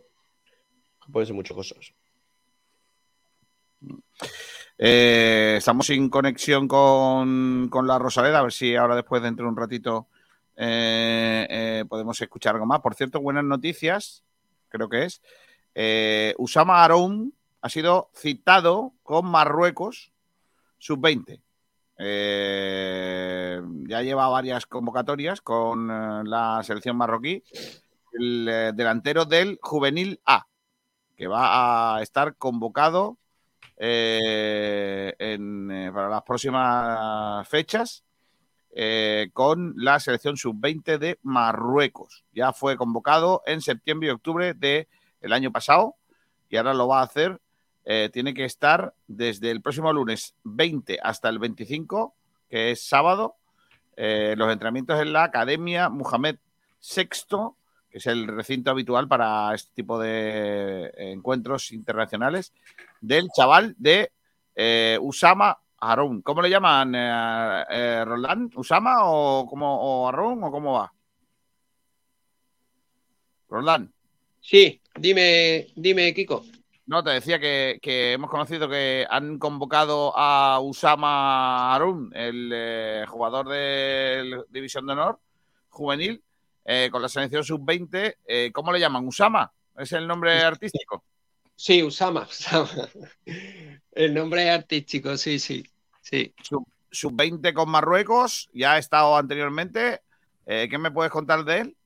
Pueden 1.13 1.27
ser 1.27 1.35
muchas 1.37 1.57
cosas. 1.57 1.93
Eh, 4.79 5.57
estamos 5.59 5.87
sin 5.87 6.09
conexión 6.09 6.69
con, 6.69 7.69
con 7.71 7.87
la 7.87 7.99
Rosaleda, 7.99 8.39
a 8.39 8.43
ver 8.43 8.53
si 8.53 8.75
ahora 8.77 8.95
después 8.97 9.23
dentro 9.23 9.45
de 9.45 9.51
un 9.51 9.57
ratito 9.57 10.09
podemos 10.57 12.21
escuchar 12.21 12.55
algo 12.55 12.67
más. 12.67 12.81
Por 12.81 12.95
cierto, 12.95 13.21
buenas 13.21 13.45
noticias, 13.45 14.25
creo 14.69 14.89
que 14.89 15.05
es. 15.05 15.23
Eh, 15.75 16.35
Usama 16.39 16.83
Aroun 16.83 17.35
ha 17.61 17.69
sido 17.69 18.11
citado 18.15 18.95
con 19.03 19.27
Marruecos 19.27 20.13
sub-20. 20.79 21.41
Eh, 21.99 23.61
ya 23.87 24.03
lleva 24.03 24.29
varias 24.29 24.67
convocatorias 24.67 25.41
con 25.41 25.91
eh, 25.91 26.23
la 26.25 26.63
selección 26.63 26.97
marroquí. 26.97 27.43
El 28.13 28.49
eh, 28.49 28.73
delantero 28.75 29.27
del 29.27 29.59
Juvenil 29.61 30.21
A, 30.25 30.47
que 31.17 31.27
va 31.27 31.97
a 31.97 32.03
estar 32.03 32.37
convocado 32.37 33.19
eh, 33.77 35.15
eh, 35.19 35.91
para 35.93 36.09
las 36.09 36.23
próximas 36.23 37.47
fechas 37.49 38.03
eh, 38.79 39.31
con 39.33 39.73
la 39.75 39.99
selección 39.99 40.37
sub-20 40.37 40.99
de 40.99 41.19
Marruecos. 41.23 42.27
Ya 42.35 42.53
fue 42.53 42.77
convocado 42.77 43.43
en 43.47 43.63
septiembre 43.63 44.09
y 44.09 44.11
octubre 44.11 44.53
del 44.53 44.87
año 45.33 45.51
pasado 45.51 45.97
y 46.51 46.59
ahora 46.59 46.75
lo 46.75 46.87
va 46.87 47.01
a 47.01 47.05
hacer. 47.05 47.41
Eh, 47.87 48.11
tiene 48.13 48.35
que 48.35 48.45
estar 48.45 48.93
desde 49.07 49.51
el 49.51 49.63
próximo 49.63 49.91
lunes 49.95 50.35
20 50.45 50.99
hasta 51.03 51.31
el 51.31 51.39
25, 51.39 52.15
que 52.51 52.73
es 52.73 52.87
sábado, 52.87 53.37
eh, 53.97 54.35
los 54.37 54.53
entrenamientos 54.53 55.01
en 55.01 55.15
la 55.15 55.25
Academia 55.25 55.89
Mohamed 55.89 56.37
VI, 56.83 57.55
que 57.89 57.97
es 57.97 58.07
el 58.07 58.27
recinto 58.27 58.73
habitual 58.73 59.09
para 59.09 59.55
este 59.55 59.73
tipo 59.75 59.99
de 59.99 60.93
encuentros 60.99 61.73
internacionales, 61.73 62.53
del 63.01 63.31
chaval 63.35 63.75
de 63.79 64.13
Usama 65.01 65.61
Harun. 65.79 66.23
¿Cómo 66.23 66.43
le 66.43 66.51
llaman? 66.51 66.95
Eh, 66.95 67.65
eh, 67.71 68.05
¿Roland? 68.05 68.53
¿Usama 68.57 69.05
o, 69.05 69.47
cómo, 69.47 69.81
o 69.81 70.09
Harun 70.09 70.45
o 70.45 70.51
cómo 70.51 70.75
va? 70.75 70.93
Roland. 73.49 73.91
Sí, 74.41 74.81
dime, 74.95 75.69
dime, 75.77 76.13
Kiko. 76.15 76.45
No, 76.87 77.03
te 77.03 77.11
decía 77.11 77.41
que, 77.41 77.79
que 77.83 78.13
hemos 78.13 78.31
conocido 78.31 78.69
que 78.69 79.07
han 79.11 79.39
convocado 79.39 80.17
a 80.17 80.61
Usama 80.61 81.75
Harun, 81.75 82.13
el 82.15 82.51
eh, 82.55 83.05
jugador 83.09 83.49
de 83.49 84.45
División 84.51 84.87
de 84.87 84.93
Honor 84.93 85.19
juvenil, 85.77 86.23
eh, 86.65 86.89
con 86.91 87.03
la 87.03 87.09
selección 87.09 87.45
sub-20. 87.45 88.17
Eh, 88.27 88.51
¿Cómo 88.53 88.73
le 88.73 88.81
llaman? 88.81 89.07
¿Usama? 89.07 89.53
¿Es 89.77 89.93
el 89.93 90.07
nombre 90.07 90.41
artístico? 90.43 91.05
Sí, 91.57 91.83
Usama, 91.83 92.27
Usama. 92.31 92.69
El 93.93 94.15
nombre 94.15 94.45
es 94.45 94.51
artístico, 94.51 95.17
sí, 95.17 95.39
sí. 95.39 95.65
sí. 96.03 96.33
Sub- 96.43 96.69
Sub-20 96.91 97.53
con 97.53 97.69
Marruecos, 97.71 98.49
ya 98.53 98.75
ha 98.75 98.79
estado 98.79 99.17
anteriormente. 99.17 100.01
Eh, 100.47 100.69
¿Qué 100.71 100.79
me 100.79 100.91
puedes 100.91 101.11
contar 101.11 101.45
de 101.45 101.59
él? 101.61 101.77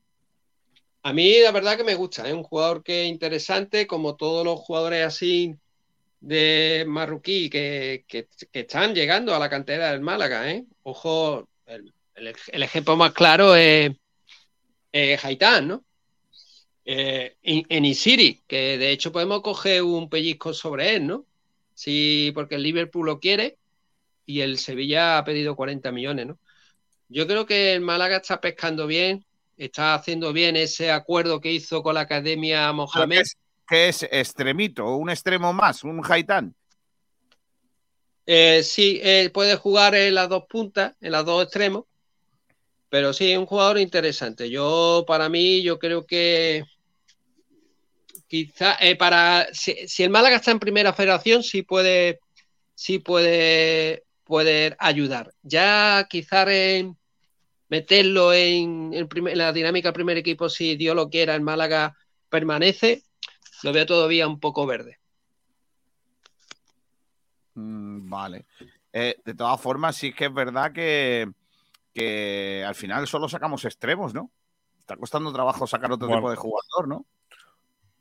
A 1.02 1.12
mí 1.12 1.40
la 1.42 1.50
verdad 1.50 1.76
que 1.76 1.84
me 1.84 1.94
gusta, 1.94 2.28
es 2.28 2.34
un 2.34 2.42
jugador 2.42 2.82
que 2.82 3.04
es 3.04 3.08
interesante, 3.08 3.86
como 3.86 4.16
todos 4.16 4.44
los 4.44 4.60
jugadores 4.60 5.04
así 5.06 5.54
de 6.20 6.84
marroquí 6.86 7.48
que, 7.48 8.04
que- 8.06 8.28
que 8.52 8.60
están 8.60 8.94
llegando 8.94 9.34
a 9.34 9.38
la 9.38 9.48
cantera 9.48 9.92
del 9.92 10.00
Málaga, 10.02 10.50
¿eh? 10.50 10.64
Ojo, 10.82 11.48
el, 11.66 11.94
el- 12.16 12.36
el 12.48 12.62
ejemplo 12.62 12.96
más 12.96 13.12
claro 13.14 13.56
es, 13.56 13.92
es 14.92 15.24
Haitán, 15.24 15.68
¿no? 15.68 15.84
Eh, 16.92 17.36
en, 17.44 17.84
Isiri, 17.84 18.42
que 18.48 18.76
de 18.76 18.90
hecho 18.90 19.12
podemos 19.12 19.42
coger 19.42 19.84
un 19.84 20.10
pellizco 20.10 20.52
sobre 20.52 20.96
él, 20.96 21.06
¿no? 21.06 21.24
Sí, 21.72 22.32
porque 22.34 22.56
el 22.56 22.64
Liverpool 22.64 23.06
lo 23.06 23.20
quiere 23.20 23.58
y 24.26 24.40
el 24.40 24.58
Sevilla 24.58 25.16
ha 25.16 25.24
pedido 25.24 25.54
40 25.54 25.92
millones, 25.92 26.26
¿no? 26.26 26.38
Yo 27.08 27.28
creo 27.28 27.46
que 27.46 27.74
el 27.74 27.80
Málaga 27.80 28.16
está 28.16 28.40
pescando 28.40 28.88
bien, 28.88 29.24
está 29.56 29.94
haciendo 29.94 30.32
bien 30.32 30.56
ese 30.56 30.90
acuerdo 30.90 31.40
que 31.40 31.52
hizo 31.52 31.80
con 31.84 31.94
la 31.94 32.00
Academia 32.00 32.66
¿Qué 32.66 32.72
Mohamed. 32.72 33.20
es, 33.20 33.36
qué 33.68 33.88
es 33.88 34.02
extremito? 34.02 34.96
¿Un 34.96 35.10
extremo 35.10 35.52
más? 35.52 35.84
¿Un 35.84 36.02
Haitán? 36.04 36.56
Eh, 38.26 38.64
sí, 38.64 38.98
eh, 39.00 39.30
puede 39.32 39.54
jugar 39.54 39.94
en 39.94 40.16
las 40.16 40.28
dos 40.28 40.42
puntas, 40.48 40.94
en 41.00 41.12
las 41.12 41.24
dos 41.24 41.44
extremos, 41.44 41.84
pero 42.88 43.12
sí, 43.12 43.30
es 43.30 43.38
un 43.38 43.46
jugador 43.46 43.78
interesante. 43.78 44.50
Yo, 44.50 45.04
para 45.06 45.28
mí, 45.28 45.62
yo 45.62 45.78
creo 45.78 46.04
que 46.04 46.64
quizá 48.30 48.76
eh, 48.78 48.94
para 48.94 49.48
si, 49.52 49.88
si 49.88 50.04
el 50.04 50.10
Málaga 50.10 50.36
está 50.36 50.52
en 50.52 50.60
primera 50.60 50.92
federación, 50.92 51.42
sí 51.42 51.62
puede, 51.62 52.20
sí 52.76 53.00
puede, 53.00 54.04
puede 54.22 54.76
ayudar. 54.78 55.32
Ya 55.42 56.06
quizá 56.08 56.44
en 56.52 56.96
meterlo 57.68 58.32
en, 58.32 58.92
el 58.94 59.08
primer- 59.08 59.32
en 59.32 59.38
la 59.38 59.52
dinámica 59.52 59.88
del 59.88 59.94
primer 59.94 60.16
equipo, 60.16 60.48
si 60.48 60.76
Dios 60.76 60.94
lo 60.94 61.10
quiera, 61.10 61.34
el 61.34 61.40
Málaga 61.40 61.96
permanece, 62.28 63.02
lo 63.64 63.72
veo 63.72 63.84
todavía 63.84 64.28
un 64.28 64.38
poco 64.38 64.64
verde. 64.64 64.98
Mm, 67.54 68.08
vale. 68.08 68.46
Eh, 68.92 69.16
de 69.24 69.34
todas 69.34 69.60
formas, 69.60 69.96
sí 69.96 70.12
que 70.12 70.26
es 70.26 70.32
verdad 70.32 70.72
que, 70.72 71.28
que 71.92 72.64
al 72.64 72.76
final 72.76 73.08
solo 73.08 73.28
sacamos 73.28 73.64
extremos, 73.64 74.14
¿no? 74.14 74.30
Está 74.78 74.96
costando 74.96 75.32
trabajo 75.32 75.66
sacar 75.66 75.90
otro 75.90 76.06
Bueno. 76.06 76.20
tipo 76.20 76.30
de 76.30 76.36
jugador, 76.36 76.86
¿no? 76.88 77.06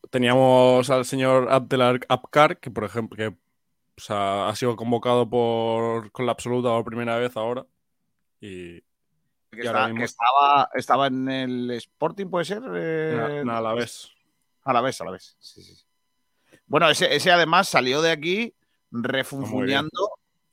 Teníamos 0.09 0.89
al 0.89 1.05
señor 1.05 1.51
Abdelar 1.51 1.99
Apkar, 2.09 2.57
que 2.59 2.71
por 2.71 2.83
ejemplo, 2.83 3.15
que 3.15 3.27
o 3.27 4.01
sea, 4.01 4.47
ha 4.49 4.55
sido 4.55 4.75
convocado 4.75 5.29
por, 5.29 6.11
con 6.11 6.25
la 6.25 6.31
absoluta 6.31 6.69
por 6.69 6.85
primera 6.85 7.17
vez 7.17 7.35
ahora. 7.37 7.65
Y, 8.41 8.79
Que, 9.51 9.63
y 9.63 9.67
ahora 9.67 9.79
está- 9.81 9.87
mismo 9.87 9.99
que 9.99 10.05
estaba, 10.05 10.69
estaba 10.73 11.07
en 11.07 11.29
el 11.29 11.71
Sporting, 11.71 12.27
¿puede 12.27 12.45
ser? 12.45 12.63
Eh, 12.73 13.43
a 13.47 13.61
la 13.61 13.73
vez. 13.73 14.09
A 14.63 14.73
la 14.73 14.81
vez, 14.81 14.99
a 15.01 15.05
la 15.05 15.11
vez. 15.11 15.35
Sí, 15.39 15.61
sí. 15.61 15.75
sí. 15.75 15.85
Bueno, 16.65 16.89
ese, 16.89 17.13
ese 17.15 17.31
además 17.31 17.67
salió 17.67 18.01
de 18.01 18.11
aquí 18.11 18.53
refunfuñando 18.91 20.11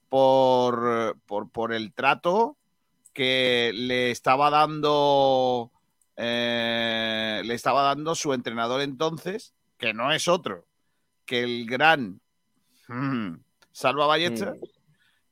por, 0.09 1.17
por, 1.27 1.49
por 1.51 1.73
el 1.73 1.93
trato 1.93 2.57
que 3.13 3.71
le 3.75 4.11
estaba 4.11 4.51
dando 4.51 5.71
eh, 6.17 7.43
le 7.45 7.55
estaba 7.55 7.83
dando 7.83 8.15
su 8.15 8.33
entrenador 8.33 8.81
entonces, 8.81 9.55
que 9.79 9.93
no 9.95 10.13
es 10.13 10.29
otro 10.29 10.67
que 11.25 11.43
el 11.43 11.67
gran 11.67 12.21
mm, 12.89 13.35
Salva 13.73 14.07
Ballesta, 14.07 14.55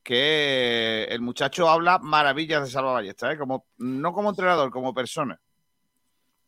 que 0.03 1.05
el 1.11 1.21
muchacho 1.21 1.69
habla 1.69 1.99
maravillas 1.99 2.65
de 2.65 2.71
Salva 2.71 2.93
Ballesta, 2.93 3.33
¿eh? 3.33 3.39
como, 3.39 3.67
no 3.79 4.13
como 4.13 4.31
entrenador, 4.31 4.71
como 4.71 4.93
persona. 4.93 5.41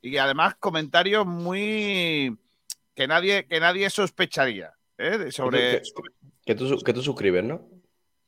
Y 0.02 0.16
además 0.18 0.56
comentarios 0.60 1.24
muy 1.26 2.36
que 2.94 3.06
nadie, 3.08 3.46
que 3.46 3.58
nadie 3.60 3.88
sospecharía 3.90 4.72
¿eh? 4.98 5.30
sobre, 5.32 5.70
Que 5.70 5.82
tú- 5.94 6.02
Que 6.44 6.54
tú, 6.54 6.68
su- 6.68 6.84
que 6.84 6.92
tú 6.92 7.02
suscribes, 7.02 7.42
¿no? 7.44 7.66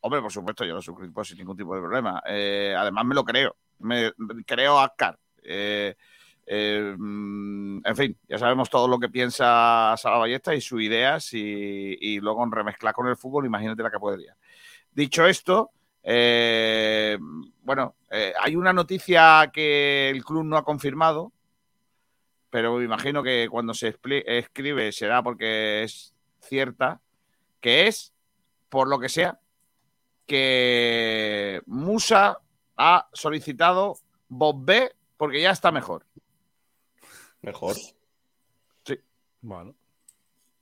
Hombre, 0.01 0.21
por 0.23 0.33
supuesto, 0.33 0.65
yo 0.65 0.75
lo 0.75 0.83
suscribo 0.83 1.25
sin 1.25 1.39
ningún 1.39 1.57
tipo 1.57 1.75
de 1.75 1.81
problema. 1.81 2.23
Eh, 2.27 2.75
además, 2.77 3.05
me 3.05 3.15
lo 3.15 3.25
creo. 3.25 3.57
Me 3.81 4.13
creo 4.47 4.79
a 4.79 4.85
Ascar. 4.85 5.19
Eh, 5.49 5.97
eh, 6.47 6.95
mm, 6.97 7.81
en 7.85 7.97
fin, 7.97 8.17
ya 8.29 8.39
sabemos 8.39 8.69
todo 8.69 8.87
lo 8.87 8.99
que 8.99 9.09
piensa 9.09 9.95
Ballesta 10.05 10.55
y 10.55 10.61
sus 10.61 10.83
ideas 10.83 11.33
y, 11.33 12.21
luego 12.21 12.45
en 12.45 12.53
remezclar 12.53 12.95
con 12.95 13.09
el 13.09 13.17
fútbol, 13.17 13.47
imagínate 13.47 13.83
la 13.83 13.91
que 13.91 13.99
podría. 13.99 14.37
Dicho 14.93 15.27
esto, 15.27 15.71
eh, 16.03 17.19
bueno, 17.63 17.97
hay 18.41 18.57
una 18.57 18.73
noticia 18.73 19.51
que 19.53 20.11
el 20.11 20.25
club 20.25 20.45
no 20.45 20.57
ha 20.57 20.65
confirmado, 20.65 21.33
pero 22.51 22.77
me 22.77 22.85
imagino 22.85 23.23
que 23.23 23.49
cuando 23.51 23.75
se 23.75 23.89
escribe 23.89 24.93
será 24.93 25.23
porque 25.23 25.83
es 25.83 26.15
cierta, 26.41 27.01
que 27.61 27.87
es, 27.89 28.13
por 28.69 28.89
lo 28.89 28.99
que 28.99 29.09
sea, 29.09 29.39
que 30.27 31.63
Musa 31.67 32.39
ha 32.77 33.09
solicitado 33.13 33.99
Bob 34.29 34.65
B 34.65 34.93
porque 35.19 35.43
ya 35.43 35.51
está 35.51 35.71
mejor. 35.71 36.07
Mejor. 37.43 37.77
Sí. 38.85 38.99
Bueno. 39.43 39.75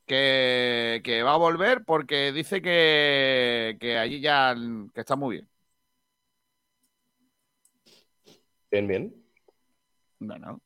Que, 0.07 1.01
que 1.05 1.23
va 1.23 1.35
a 1.35 1.37
volver 1.39 1.85
porque 1.85 2.33
dice 2.33 2.61
que, 2.63 3.77
que 3.81 3.99
allí 3.99 4.21
ya 4.21 4.55
que 4.95 5.01
está 5.01 5.15
muy 5.17 5.37
bien. 5.37 5.49
Bien, 8.71 8.87
bien. 8.87 9.25
Bueno, 10.19 10.61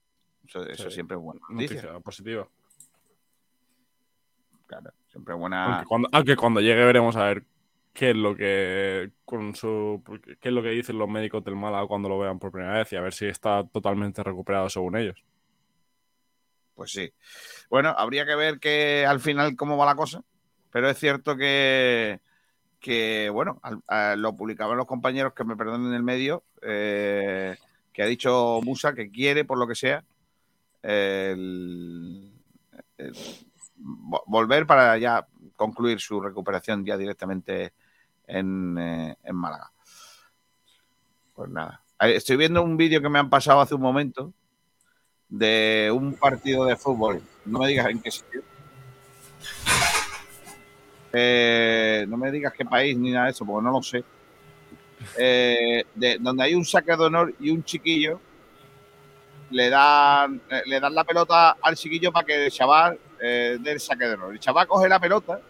eso, 0.46 0.66
eso 0.66 0.88
Sí. 0.90 0.94
siempre 0.96 1.16
es 1.16 1.22
buena 1.22 1.40
Noticia 1.48 1.76
noticia. 1.82 2.00
positiva. 2.00 2.48
Claro, 4.66 4.92
siempre 5.10 5.34
es 5.34 5.40
buena. 5.40 5.64
Aunque 5.76 5.86
cuando, 5.86 6.08
aunque 6.12 6.36
cuando 6.36 6.60
llegue 6.60 6.84
veremos 6.84 7.16
a 7.16 7.24
ver 7.24 7.44
qué 7.92 8.10
es 8.10 8.16
lo 8.16 8.34
que 8.36 9.10
con 9.24 9.54
su 9.54 10.02
qué 10.40 10.48
es 10.48 10.54
lo 10.54 10.62
que 10.62 10.70
dicen 10.70 10.98
los 10.98 11.08
médicos 11.08 11.44
del 11.44 11.56
Málaga 11.56 11.86
cuando 11.86 12.08
lo 12.08 12.18
vean 12.18 12.38
por 12.38 12.52
primera 12.52 12.78
vez 12.78 12.92
y 12.92 12.96
a 12.96 13.00
ver 13.00 13.12
si 13.12 13.26
está 13.26 13.64
totalmente 13.64 14.22
recuperado 14.22 14.68
según 14.68 14.96
ellos. 14.96 15.22
Pues 16.74 16.92
sí. 16.92 17.12
Bueno, 17.68 17.94
habría 17.96 18.24
que 18.24 18.34
ver 18.34 18.58
que 18.58 19.04
al 19.06 19.20
final 19.20 19.54
cómo 19.54 19.76
va 19.76 19.84
la 19.84 19.96
cosa, 19.96 20.22
pero 20.70 20.88
es 20.88 20.98
cierto 20.98 21.36
que, 21.36 22.20
que 22.78 23.28
bueno, 23.28 23.60
lo 24.16 24.34
publicaban 24.34 24.78
los 24.78 24.86
compañeros 24.86 25.34
que 25.34 25.44
me 25.44 25.56
perdonen 25.56 25.92
el 25.92 26.02
medio, 26.02 26.42
eh, 26.62 27.56
que 27.92 28.02
ha 28.02 28.06
dicho 28.06 28.60
Musa 28.62 28.94
que 28.94 29.10
quiere, 29.10 29.44
por 29.44 29.58
lo 29.58 29.66
que 29.66 29.74
sea, 29.74 30.02
volver 34.26 34.66
para 34.66 34.96
ya 34.96 35.26
concluir 35.56 36.00
su 36.00 36.18
recuperación 36.18 36.86
ya 36.86 36.96
directamente 36.96 37.74
en, 38.30 38.78
eh, 38.78 39.16
en 39.22 39.36
Málaga. 39.36 39.70
Pues 41.34 41.50
nada. 41.50 41.82
Estoy 42.00 42.36
viendo 42.36 42.62
un 42.62 42.76
vídeo 42.76 43.02
que 43.02 43.08
me 43.08 43.18
han 43.18 43.28
pasado 43.28 43.60
hace 43.60 43.74
un 43.74 43.82
momento 43.82 44.32
de 45.28 45.90
un 45.94 46.14
partido 46.14 46.64
de 46.64 46.76
fútbol. 46.76 47.22
No 47.44 47.60
me 47.60 47.68
digas 47.68 47.86
en 47.86 48.00
qué 48.00 48.10
sitio. 48.10 48.42
Eh, 51.12 52.04
no 52.08 52.16
me 52.16 52.30
digas 52.30 52.52
qué 52.52 52.64
país 52.64 52.96
ni 52.96 53.10
nada 53.10 53.26
de 53.26 53.32
eso, 53.32 53.44
porque 53.44 53.64
no 53.64 53.72
lo 53.72 53.82
sé. 53.82 54.04
Eh, 55.16 55.84
de, 55.94 56.18
donde 56.18 56.44
hay 56.44 56.54
un 56.54 56.64
saque 56.64 56.94
de 56.96 57.04
honor 57.04 57.34
y 57.40 57.50
un 57.50 57.64
chiquillo 57.64 58.20
le 59.50 59.70
dan, 59.70 60.40
eh, 60.50 60.62
le 60.66 60.78
dan 60.78 60.94
la 60.94 61.04
pelota 61.04 61.56
al 61.60 61.74
chiquillo 61.74 62.12
para 62.12 62.26
que 62.26 62.44
el 62.44 62.52
chaval 62.52 62.98
dé 63.18 63.58
el 63.64 63.80
saque 63.80 64.06
de 64.06 64.14
honor. 64.14 64.32
El 64.32 64.40
chaval 64.40 64.66
coge 64.66 64.88
la 64.88 65.00
pelota, 65.00 65.40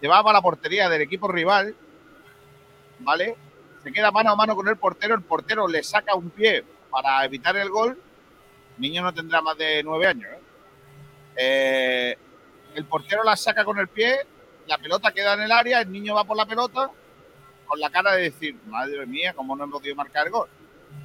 se 0.00 0.08
va 0.08 0.22
para 0.22 0.38
la 0.38 0.42
portería 0.42 0.88
del 0.88 1.02
equipo 1.02 1.28
rival, 1.28 1.74
¿vale? 3.02 3.36
Se 3.82 3.92
queda 3.92 4.10
mano 4.10 4.30
a 4.30 4.36
mano 4.36 4.54
con 4.54 4.68
el 4.68 4.76
portero, 4.76 5.14
el 5.14 5.22
portero 5.22 5.66
le 5.66 5.82
saca 5.82 6.14
un 6.14 6.30
pie 6.30 6.64
para 6.90 7.24
evitar 7.24 7.56
el 7.56 7.68
gol. 7.70 8.00
El 8.76 8.80
niño 8.80 9.02
no 9.02 9.12
tendrá 9.12 9.40
más 9.40 9.56
de 9.58 9.82
nueve 9.82 10.06
años. 10.06 10.30
¿eh? 10.32 10.40
Eh, 11.36 12.16
el 12.74 12.84
portero 12.84 13.22
la 13.24 13.36
saca 13.36 13.64
con 13.64 13.78
el 13.78 13.88
pie, 13.88 14.16
la 14.66 14.78
pelota 14.78 15.12
queda 15.12 15.34
en 15.34 15.42
el 15.42 15.52
área, 15.52 15.80
el 15.80 15.90
niño 15.90 16.14
va 16.14 16.24
por 16.24 16.36
la 16.36 16.46
pelota 16.46 16.90
con 17.66 17.80
la 17.80 17.90
cara 17.90 18.12
de 18.12 18.22
decir, 18.22 18.56
madre 18.66 19.06
mía, 19.06 19.32
cómo 19.34 19.56
no 19.56 19.64
hemos 19.64 19.80
podido 19.80 19.96
marcar 19.96 20.26
el 20.26 20.32
gol. 20.32 20.48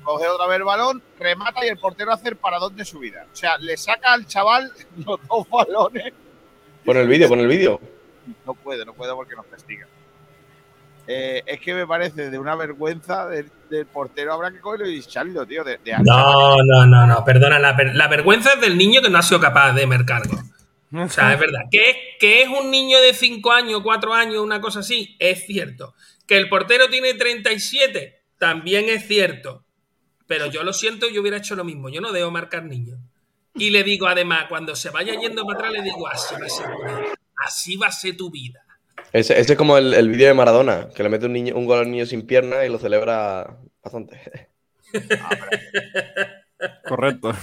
Coge 0.03 0.28
otra 0.28 0.48
vez 0.48 0.57
el 0.57 0.64
balón, 0.64 1.02
remata 1.18 1.65
y 1.65 1.69
el 1.69 1.78
portero 1.78 2.11
hace 2.11 2.30
el 2.30 2.36
paradón 2.36 2.76
de 2.76 2.86
su 2.86 2.99
vida. 2.99 3.26
O 3.32 3.36
sea, 3.36 3.57
le 3.57 3.78
saca 3.78 4.14
al 4.14 4.26
chaval 4.26 4.72
los 5.06 5.19
dos 5.28 5.49
balones. 5.49 6.14
Pon 6.86 6.98
el 6.98 7.07
vídeo, 7.07 7.28
pon 7.28 7.40
el 7.40 7.48
vídeo. 7.48 7.80
No 8.45 8.53
puede, 8.53 8.86
no 8.86 8.94
puede 8.94 9.14
porque 9.14 9.36
nos 9.36 9.45
castiga. 9.45 9.88
Eh, 11.08 11.42
es 11.46 11.60
que 11.62 11.74
me 11.74 11.88
parece 11.88 12.30
de 12.30 12.38
una 12.38 12.56
vergüenza 12.56 13.28
del, 13.28 13.50
del 13.70 13.86
portero. 13.86 14.34
Habrá 14.34 14.52
que 14.52 14.60
cogerlo 14.60 14.90
y 14.90 15.00
echarlo, 15.00 15.46
tío. 15.46 15.64
De, 15.64 15.78
de 15.84 15.94
al 15.94 16.04
No, 16.04 16.58
no, 16.64 16.86
no, 16.86 17.08
no, 17.08 17.24
perdona. 17.24 17.60
La 17.60 18.08
vergüenza 18.08 18.54
es 18.54 18.62
del 18.62 18.78
niño 18.78 19.02
que 19.02 19.10
no 19.10 19.18
ha 19.18 19.24
sido 19.24 19.40
capaz 19.40 19.74
de 19.74 19.88
mercarlo. 19.88 20.38
O 20.94 21.10
sea, 21.10 21.34
es 21.34 21.40
verdad. 21.40 21.62
Que, 21.72 21.90
es- 21.90 21.98
que 22.20 22.42
es 22.42 22.50
un 22.50 22.72
niño 22.72 23.00
de 23.02 23.14
5 23.14 23.52
años, 23.52 23.82
4 23.84 24.14
años, 24.14 24.42
una 24.42 24.60
cosa 24.62 24.80
así, 24.80 25.16
es 25.20 25.46
cierto. 25.46 25.94
Que 26.26 26.38
el 26.38 26.50
portero 26.50 26.90
tiene 26.90 27.14
37, 27.14 28.22
también 28.38 28.90
es 28.90 29.08
cierto. 29.08 29.64
Pero 30.28 30.48
yo 30.48 30.64
lo 30.64 30.74
siento, 30.74 31.08
yo 31.10 31.22
hubiera 31.22 31.38
hecho 31.38 31.56
lo 31.56 31.64
mismo. 31.64 31.90
Yo 31.90 32.02
no 32.02 32.12
debo 32.12 32.32
marcar 32.32 32.64
niños. 32.64 33.00
Y 33.54 33.70
le 33.70 33.84
digo, 33.84 34.08
además, 34.08 34.46
cuando 34.50 34.76
se 34.76 34.90
vaya 34.90 35.14
yendo 35.20 35.46
para 35.46 35.60
atrás, 35.60 35.72
le 35.74 35.82
digo, 35.84 36.08
así 36.08 36.36
va 36.36 36.46
a 36.46 36.50
ser 36.50 36.66
tu 36.68 36.84
vida. 36.84 37.14
Así 37.46 37.76
va 37.78 37.88
a 37.88 37.92
ser 37.92 38.18
tu 38.18 38.30
vida. 38.32 38.60
Ese, 39.14 39.40
ese 39.40 39.54
es 39.54 39.58
como 39.58 39.78
el, 39.78 39.94
el 39.94 40.10
vídeo 40.10 40.28
de 40.28 40.34
Maradona, 40.34 40.90
que 40.90 41.04
le 41.04 41.10
mete 41.10 41.26
un, 41.26 41.34
niño, 41.34 41.56
un 41.56 41.66
gol 41.66 41.80
al 41.80 41.92
niño 41.92 42.06
sin 42.06 42.26
pierna 42.28 42.66
y 42.66 42.70
lo 42.70 42.78
celebra 42.78 43.58
bastante. 43.82 44.50
Correcto. 46.88 47.34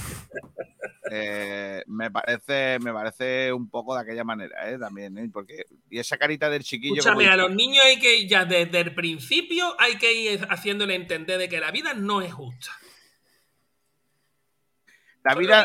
Eh, 1.10 1.82
me 1.86 2.10
parece 2.10 2.78
me 2.80 2.92
parece 2.92 3.52
un 3.52 3.68
poco 3.68 3.94
de 3.94 4.00
aquella 4.02 4.24
manera, 4.24 4.70
¿eh? 4.70 4.78
También, 4.78 5.16
¿eh? 5.18 5.28
Porque, 5.32 5.66
y 5.90 5.98
esa 5.98 6.16
carita 6.16 6.48
del 6.50 6.64
chiquillo. 6.64 6.96
Escúchame, 6.96 7.24
como 7.24 7.32
a 7.32 7.36
los 7.36 7.54
niños 7.54 7.84
hay 7.84 7.98
que, 7.98 8.26
ya 8.26 8.44
desde 8.44 8.80
el 8.80 8.94
principio, 8.94 9.76
hay 9.78 9.96
que 9.96 10.12
ir 10.12 10.46
haciéndole 10.50 10.94
entender 10.94 11.38
de 11.38 11.48
que 11.48 11.60
la 11.60 11.70
vida 11.70 11.94
no 11.94 12.22
es 12.22 12.32
justa. 12.32 12.72
La 15.22 15.34
vida, 15.34 15.64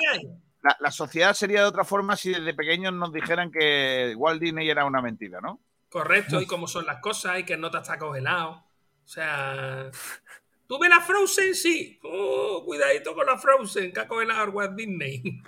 la, 0.62 0.78
la 0.80 0.92
sociedad 0.92 1.34
sería 1.34 1.62
de 1.62 1.68
otra 1.68 1.84
forma 1.84 2.16
si 2.16 2.32
desde 2.32 2.54
pequeños 2.54 2.94
nos 2.94 3.12
dijeran 3.12 3.52
que 3.52 4.14
Walt 4.16 4.42
Disney 4.42 4.70
era 4.70 4.86
una 4.86 5.02
mentira, 5.02 5.40
¿no? 5.42 5.60
Correcto, 5.90 6.40
y 6.42 6.46
cómo 6.46 6.68
son 6.68 6.86
las 6.86 7.00
cosas, 7.00 7.40
y 7.40 7.44
que 7.44 7.58
no 7.58 7.72
te 7.72 7.78
está 7.78 7.98
congelado. 7.98 8.52
O 9.04 9.08
sea. 9.08 9.90
¿Tú 10.68 10.78
ves 10.80 10.90
la 10.90 11.02
Frozen? 11.02 11.56
Sí. 11.56 12.00
Oh, 12.04 12.62
cuidadito 12.64 13.16
con 13.16 13.26
la 13.26 13.38
Frozen, 13.38 13.92
que 13.92 14.00
ha 14.02 14.08
congelado 14.08 14.44
el 14.46 14.50
Walt 14.52 14.76
Disney. 14.76 15.42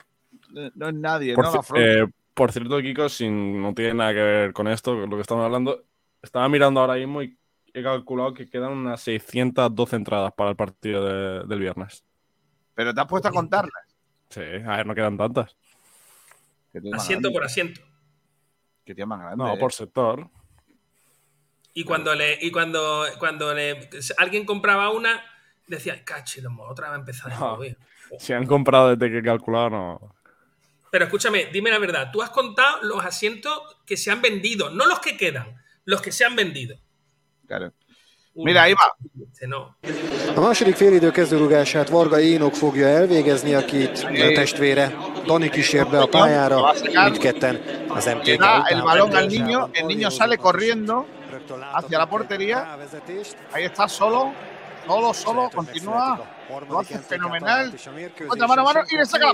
No 0.76 0.90
es 0.90 0.94
nadie, 0.96 1.36
Por, 1.36 1.46
¿no? 1.46 1.54
La 1.54 1.62
Frozen. 1.64 2.04
eh, 2.04 2.08
por 2.34 2.52
cierto, 2.52 2.82
Kiko, 2.82 3.08
sin, 3.08 3.62
no 3.62 3.74
tiene 3.74 3.94
nada 3.94 4.14
que 4.14 4.22
ver 4.24 4.54
con 4.54 4.68
esto, 4.68 4.94
con 5.00 5.10
lo 5.10 5.16
que 5.16 5.22
estamos 5.22 5.46
hablando. 5.46 5.84
Estaba 6.22 6.50
mirando 6.50 6.80
ahora 6.80 6.96
mismo 6.96 7.22
y 7.22 7.38
he 7.74 7.84
calculado 7.84 8.34
que 8.34 8.50
quedan 8.50 8.72
unas 8.72 9.00
612 9.02 9.96
entradas 9.96 10.34
para 10.34 10.50
el 10.50 10.56
partido 10.56 11.06
de- 11.06 11.48
del 11.48 11.60
viernes. 11.60 12.04
Pero 12.74 12.94
te 12.94 13.02
has 13.02 13.08
puesto 13.08 13.28
a 13.28 13.32
contarlas. 13.32 13.84
Sí, 14.30 14.42
a 14.42 14.78
ver, 14.78 14.86
no 14.88 14.96
quedan 14.96 15.18
tantas. 15.18 15.56
Asiento 16.94 17.32
por 17.32 17.44
asiento. 17.44 17.82
Qué 18.86 18.96
tío 18.96 19.08
más 19.08 19.20
grande. 19.20 19.44
No, 19.44 19.58
por 19.58 19.74
sector. 19.74 20.30
Y 21.74 21.84
cuando 21.84 22.14
le, 22.16 22.38
y 22.42 22.52
cuando, 22.52 23.06
cuando 23.18 23.54
le, 23.54 23.90
alguien 24.18 24.46
compraba 24.46 24.90
una, 24.90 25.24
decía, 25.68 26.04
cachillo, 26.04 26.50
otra 26.60 26.90
vez 26.90 26.98
a 26.98 27.00
empezar 27.00 27.32
No. 27.32 27.40
nuevo, 27.40 27.64
eh". 27.64 27.78
Si 28.20 28.34
han 28.34 28.46
comprado 28.46 28.96
desde 28.96 29.12
que 29.12 29.20
he 29.20 29.24
calculado, 29.24 29.70
no. 29.70 30.16
Pero 30.92 31.06
escúchame, 31.06 31.46
dime 31.46 31.70
la 31.72 31.80
verdad, 31.80 32.12
tú 32.12 32.22
has 32.22 32.32
contado 32.32 32.84
los 32.84 33.04
asientos 33.06 33.58
que 33.86 33.96
se 33.96 34.12
han 34.12 34.22
vendido, 34.22 34.70
no 34.70 34.86
los 34.86 35.00
que 35.00 35.16
quedan, 35.16 35.62
los 35.86 36.02
que 36.02 36.12
se 36.12 36.26
han 36.26 36.36
vendido. 36.36 36.78
Claro. 37.48 37.72
Mira, 38.34 38.62
ahí 38.62 38.74
va. 38.74 38.98
No. 39.48 39.76
A 40.36 40.40
második 40.40 40.76
félidő 40.76 41.12
kezdőrugását 41.12 41.90
Varga 41.90 42.20
Énok 42.20 42.54
fogja 42.54 42.88
elvégezni, 42.88 43.54
akit 43.54 44.04
a 44.04 44.32
testvére 44.34 44.98
Dani 45.26 45.50
kísért 45.50 45.90
be 45.90 46.00
a 46.00 46.06
pályára, 46.08 46.74
mindketten 47.04 47.62
az 47.88 48.06
MTK 48.06 48.42
el 48.70 48.82
balón 48.82 49.16
al 49.16 49.28
niño, 49.28 49.70
el 49.72 49.86
niño 49.86 50.10
sale 50.10 50.38
corriendo 50.38 51.06
hacia 51.74 51.98
la 51.98 52.06
portería. 52.06 52.78
Ahí 53.52 53.64
está 53.64 53.88
solo, 53.88 54.34
solo, 54.88 55.14
solo, 55.14 55.50
continúa. 55.54 56.20
Lo 56.70 56.80
hace 56.80 57.00
fenomenal. 57.00 57.74
Otra 58.28 58.48
mano 58.48 58.62
a 58.62 58.66
mano 58.66 58.80
y 58.90 58.96
le 58.98 59.06
saca 59.06 59.34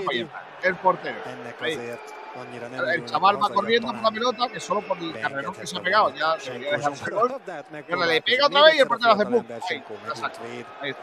El 0.62 0.74
portero. 0.76 1.16
Ahí. 1.60 1.78
El 2.92 3.04
chaval 3.04 3.42
va 3.42 3.48
corriendo 3.48 3.88
por 3.92 4.02
la 4.02 4.10
pelota, 4.10 4.48
que 4.48 4.60
solo 4.60 4.80
por 4.82 4.98
el 4.98 5.18
carrerón 5.18 5.54
que 5.54 5.66
se 5.66 5.76
ha 5.76 5.80
pegado 5.80 6.14
ya 6.14 6.36
debería 6.36 6.72
dejar 6.72 6.92
un 6.92 6.98
gol. 7.10 7.40
Y 7.88 7.92
ahora 7.92 8.06
le 8.06 8.22
pega 8.22 8.46
otra 8.46 8.62
vez 8.62 8.74
y 8.76 8.78
el 8.80 8.86
portero 8.86 9.12
hace 9.12 9.26
pum. 9.26 9.44
Ahí, 10.80 10.90
está. 10.90 11.02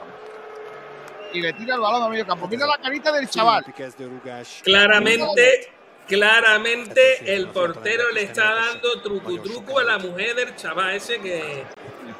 Y 1.33 1.41
le 1.41 1.53
tira 1.53 1.75
el 1.75 1.81
balón 1.81 2.03
a 2.03 2.09
medio 2.09 2.25
campo. 2.25 2.47
Mira 2.47 2.65
la 2.65 2.77
carita 2.77 3.11
del 3.11 3.29
chaval. 3.29 3.65
Claramente, 4.63 5.69
claramente 6.07 7.35
el 7.35 7.47
portero 7.47 8.11
le 8.11 8.23
está 8.23 8.53
dando 8.53 9.01
truco 9.01 9.41
truco 9.41 9.79
a 9.79 9.83
la 9.83 9.97
mujer 9.97 10.35
del 10.35 10.55
chaval 10.55 10.95
ese 10.95 11.19
que, 11.19 11.65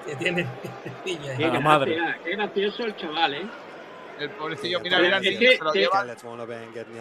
que 0.06 0.16
tiene 0.16 0.46
niña. 1.06 1.38
Qué 1.38 1.50
gracia, 1.50 2.20
Qué 2.24 2.32
gracioso 2.32 2.84
el 2.84 2.96
chaval, 2.98 3.34
¿eh? 3.36 3.48
El 4.20 4.30
pobrecillo, 4.32 4.80
mira, 4.80 5.00
mira, 5.00 5.18
el 5.18 5.24
niño, 5.24 5.50
se 5.58 5.64
lo 5.64 5.74
lleva, 5.74 6.16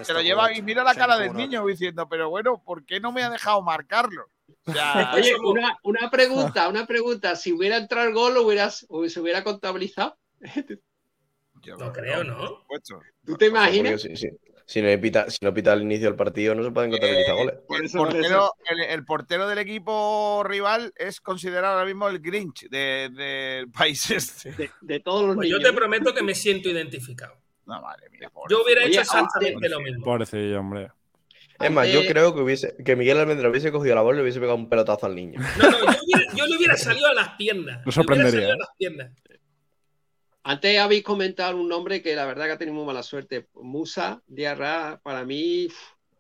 se 0.03 0.13
lo 0.13 0.21
lleva 0.21 0.53
y 0.53 0.63
mira 0.63 0.83
la 0.83 0.95
cara 0.95 1.17
del 1.17 1.33
niño 1.33 1.65
diciendo, 1.67 2.09
pero 2.09 2.29
bueno, 2.29 2.63
¿por 2.65 2.85
qué 2.85 2.99
no 3.01 3.13
me 3.13 3.23
ha 3.23 3.31
dejado 3.31 3.63
marcarlo? 3.63 4.31
O 4.67 4.73
sea, 4.73 5.13
Oye, 5.15 5.37
una, 5.45 5.79
una 5.85 6.11
pregunta, 6.11 6.69
una 6.69 6.87
pregunta. 6.87 7.37
Si 7.37 7.53
hubiera 7.53 7.77
entrado 7.77 8.09
el 8.09 8.15
gol, 8.15 8.35
¿lo 8.35 8.43
hubieras, 8.43 8.85
o 8.89 9.09
se 9.09 9.21
hubiera 9.21 9.45
contabilizado? 9.45 10.19
No 11.79 11.93
creo, 11.93 12.25
¿no? 12.25 12.65
¿Tú 13.25 13.37
te 13.37 13.47
imaginas? 13.47 14.03
si, 14.03 14.17
si- 14.17 14.29
si 14.67 14.81
no 14.83 15.01
pita, 15.01 15.29
si 15.31 15.39
no 15.43 15.53
pita 15.53 15.73
al 15.73 15.83
inicio 15.83 16.07
del 16.09 16.17
partido, 16.17 16.55
no 16.55 16.65
se 16.65 16.71
pueden 16.71 16.91
contabilizar 16.91 17.35
goles. 17.37 17.55
el 17.83 17.91
portero, 17.91 18.51
el, 18.71 18.81
el 18.81 19.05
portero 19.05 19.47
del 19.49 19.59
equipo 19.59 20.43
rival 20.45 20.93
es 20.97 21.21
considerado 21.21 21.75
ahora 21.75 21.87
mismo 21.87 22.09
el 22.09 22.21
Grinch 22.21 22.69
de- 22.71 23.11
del 23.15 23.71
país 23.71 24.11
este. 24.11 24.71
De, 24.81 25.01
todos 25.01 25.27
los 25.27 25.37
Pues 25.37 25.49
yo 25.49 25.61
te 25.61 25.73
prometo 25.73 26.15
que 26.15 26.23
me 26.23 26.35
siento 26.35 26.69
identificado. 26.71 27.37
No, 27.67 27.81
madre 27.81 28.09
mía. 28.11 28.31
Yo 28.51 28.63
hubiera 28.63 28.83
Oye, 28.83 28.91
hecho 28.93 29.01
exactamente 29.03 29.69
lo 29.69 29.81
mismo. 29.81 30.05
Pobrecillo, 30.05 30.61
hombre. 30.61 30.91
Es 31.61 31.71
más, 31.71 31.89
yo 31.89 32.05
creo 32.05 32.35
que 32.35 32.41
hubiese 32.41 32.75
que 32.85 32.97
Miguel 32.97 33.17
Almendra 33.19 33.49
hubiese 33.49 33.71
cogido 33.71 33.95
la 33.95 34.01
bola 34.03 34.17
y 34.17 34.19
le 34.19 34.23
hubiese 34.25 34.41
pegado 34.41 34.57
un 34.57 34.69
pelotazo 34.69 35.07
al 35.07 35.15
niño. 35.15 35.41
No, 35.41 35.71
no, 35.71 35.79
yo, 35.79 35.87
hubiera- 36.03 36.33
yo 36.35 36.47
le 36.47 36.57
hubiera 36.57 36.77
salido 36.77 37.07
a 37.07 37.15
las 37.15 37.29
piernas. 37.37 37.67
No 37.67 37.71
Le 37.77 37.81
hubiera 37.81 37.93
sorprendería, 37.93 38.31
salido 38.33 38.53
a 38.53 38.55
¿eh? 38.55 38.59
las 38.59 38.69
piernas. 38.77 39.13
Antes 40.47 40.79
habéis 40.79 41.03
comentado 41.03 41.57
un 41.57 41.69
nombre 41.69 42.03
que 42.03 42.15
la 42.15 42.27
verdad 42.27 42.45
que 42.47 42.53
ha 42.53 42.59
tenido 42.59 42.75
muy 42.77 42.85
mala 42.85 43.03
suerte. 43.03 43.49
Musa 43.55 44.23
Diarra, 44.27 45.01
para 45.03 45.25
mí. 45.25 45.69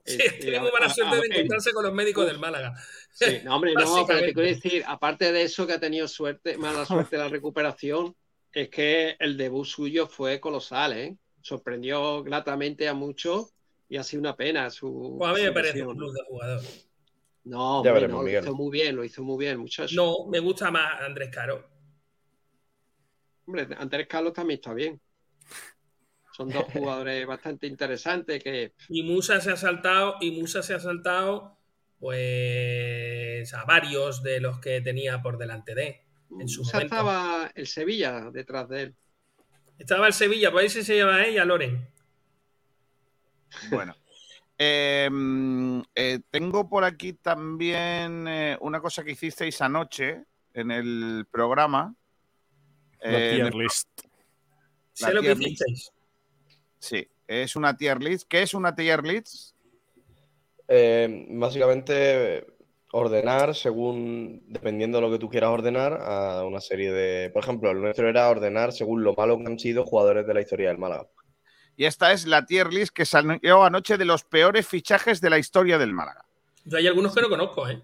Sí, 0.06 0.18
es- 0.22 0.38
tiene 0.38 0.56
eh, 0.56 0.60
muy 0.60 0.70
mala 0.72 0.88
suerte 0.88 1.16
a- 1.16 1.20
de 1.20 1.26
encontrarse 1.26 1.72
con 1.72 1.84
los 1.84 1.92
médicos 1.92 2.26
del 2.26 2.38
Málaga. 2.38 2.74
Sí, 3.12 3.38
no, 3.44 3.54
hombre, 3.56 3.74
no, 3.74 4.04
pero 4.06 4.20
te 4.20 4.32
quiero 4.32 4.48
decir, 4.48 4.82
aparte 4.86 5.30
de 5.30 5.42
eso 5.42 5.66
que 5.66 5.74
ha 5.74 5.80
tenido 5.80 6.08
suerte, 6.08 6.56
mala 6.58 6.84
suerte 7.12 7.16
en 7.16 7.22
la 7.22 7.28
recuperación, 7.28 8.16
es 8.52 8.68
que 8.70 9.16
el 9.18 9.36
debut 9.36 9.66
suyo 9.66 10.06
fue 10.06 10.40
colosal, 10.40 10.92
¿eh? 10.94 11.16
Sorprendió 11.42 12.22
gratamente 12.22 12.88
a 12.88 12.94
muchos 12.94 13.52
y 13.88 13.98
ha 13.98 14.02
sido 14.04 14.20
una 14.20 14.36
pena 14.36 14.70
su. 14.70 15.16
Pues 15.18 15.30
a 15.30 15.34
mí 15.34 15.42
me 15.42 15.52
parece 15.52 15.74
lesión. 15.74 15.88
un 15.90 15.96
plus 15.98 16.14
de 16.14 16.22
jugador. 16.26 16.62
No, 17.44 17.84
Ya 17.84 17.90
hombre, 17.90 17.92
veremos, 17.92 18.10
no, 18.10 18.22
lo 18.22 18.24
Miguel. 18.26 18.44
hizo 18.44 18.54
muy 18.54 18.70
bien, 18.72 18.96
lo 18.96 19.04
hizo 19.04 19.22
muy 19.22 19.44
bien, 19.44 19.58
muchacho. 19.58 19.94
No, 19.94 20.26
me 20.30 20.38
gusta 20.40 20.70
más 20.70 21.02
Andrés 21.02 21.28
Caro. 21.30 21.73
Hombre, 23.46 23.68
Andrés 23.78 24.06
Carlos 24.08 24.32
también 24.32 24.58
está 24.58 24.72
bien. 24.72 25.00
Son 26.32 26.48
dos 26.48 26.64
jugadores 26.72 27.26
bastante 27.26 27.66
interesantes 27.66 28.42
que 28.42 28.72
Y 28.88 29.02
Musa 29.02 29.40
se 29.40 29.52
ha 29.52 29.56
saltado, 29.56 30.16
y 30.20 30.32
Musa 30.32 30.62
se 30.62 30.74
ha 30.74 30.80
saltado, 30.80 31.58
pues 31.98 33.52
a 33.54 33.64
varios 33.64 34.22
de 34.22 34.40
los 34.40 34.58
que 34.58 34.80
tenía 34.80 35.22
por 35.22 35.38
delante 35.38 35.74
de 35.74 36.02
en 36.40 36.48
su 36.48 36.62
Musa 36.62 36.78
momento. 36.78 36.94
estaba 36.94 37.50
el 37.54 37.66
Sevilla 37.66 38.30
detrás 38.32 38.68
de 38.68 38.82
él. 38.82 38.96
Estaba 39.78 40.06
el 40.06 40.12
Sevilla, 40.12 40.50
por 40.50 40.60
ahí 40.60 40.68
sí 40.68 40.82
se 40.82 40.96
llama 40.96 41.24
ella, 41.24 41.44
Loren. 41.44 41.88
Bueno. 43.70 43.94
Eh, 44.56 45.10
eh, 45.96 46.20
tengo 46.30 46.68
por 46.68 46.84
aquí 46.84 47.14
también 47.14 48.28
eh, 48.28 48.56
una 48.60 48.80
cosa 48.80 49.02
que 49.02 49.10
hicisteis 49.12 49.60
anoche 49.60 50.24
en 50.52 50.70
el 50.70 51.26
programa. 51.30 51.94
La 53.04 53.18
Eh, 53.18 53.34
tier 53.34 53.54
list. 53.54 53.88
la 55.00 55.08
Sé 55.08 55.14
lo 55.14 55.22
que 55.22 55.34
list. 55.34 55.62
Sí, 56.78 57.06
es 57.28 57.54
una 57.54 57.76
tier 57.76 58.02
list. 58.02 58.26
¿Qué 58.28 58.42
es 58.42 58.54
una 58.54 58.74
tier 58.74 59.04
list? 59.04 59.54
Eh, 60.68 61.26
básicamente 61.28 62.46
ordenar 62.92 63.54
según, 63.54 64.42
dependiendo 64.46 64.98
de 64.98 65.02
lo 65.02 65.10
que 65.10 65.18
tú 65.18 65.28
quieras 65.28 65.50
ordenar, 65.50 66.00
a 66.00 66.44
una 66.44 66.60
serie 66.60 66.92
de. 66.92 67.30
Por 67.30 67.42
ejemplo, 67.42 67.70
el 67.70 67.80
nuestro 67.82 68.08
era 68.08 68.30
ordenar 68.30 68.72
según 68.72 69.04
lo 69.04 69.14
malo 69.14 69.38
que 69.38 69.46
han 69.46 69.58
sido 69.58 69.84
jugadores 69.84 70.26
de 70.26 70.32
la 70.34 70.40
historia 70.40 70.68
del 70.68 70.78
Málaga. 70.78 71.06
Y 71.76 71.84
esta 71.84 72.12
es 72.12 72.24
la 72.24 72.46
tier 72.46 72.72
list 72.72 72.94
que 72.94 73.04
salió 73.04 73.64
anoche 73.64 73.98
de 73.98 74.04
los 74.06 74.24
peores 74.24 74.66
fichajes 74.66 75.20
de 75.20 75.28
la 75.28 75.38
historia 75.38 75.76
del 75.76 75.92
Málaga. 75.92 76.24
Yo 76.64 76.78
hay 76.78 76.86
algunos 76.86 77.14
que 77.14 77.20
no 77.20 77.28
conozco, 77.28 77.68
¿eh? 77.68 77.82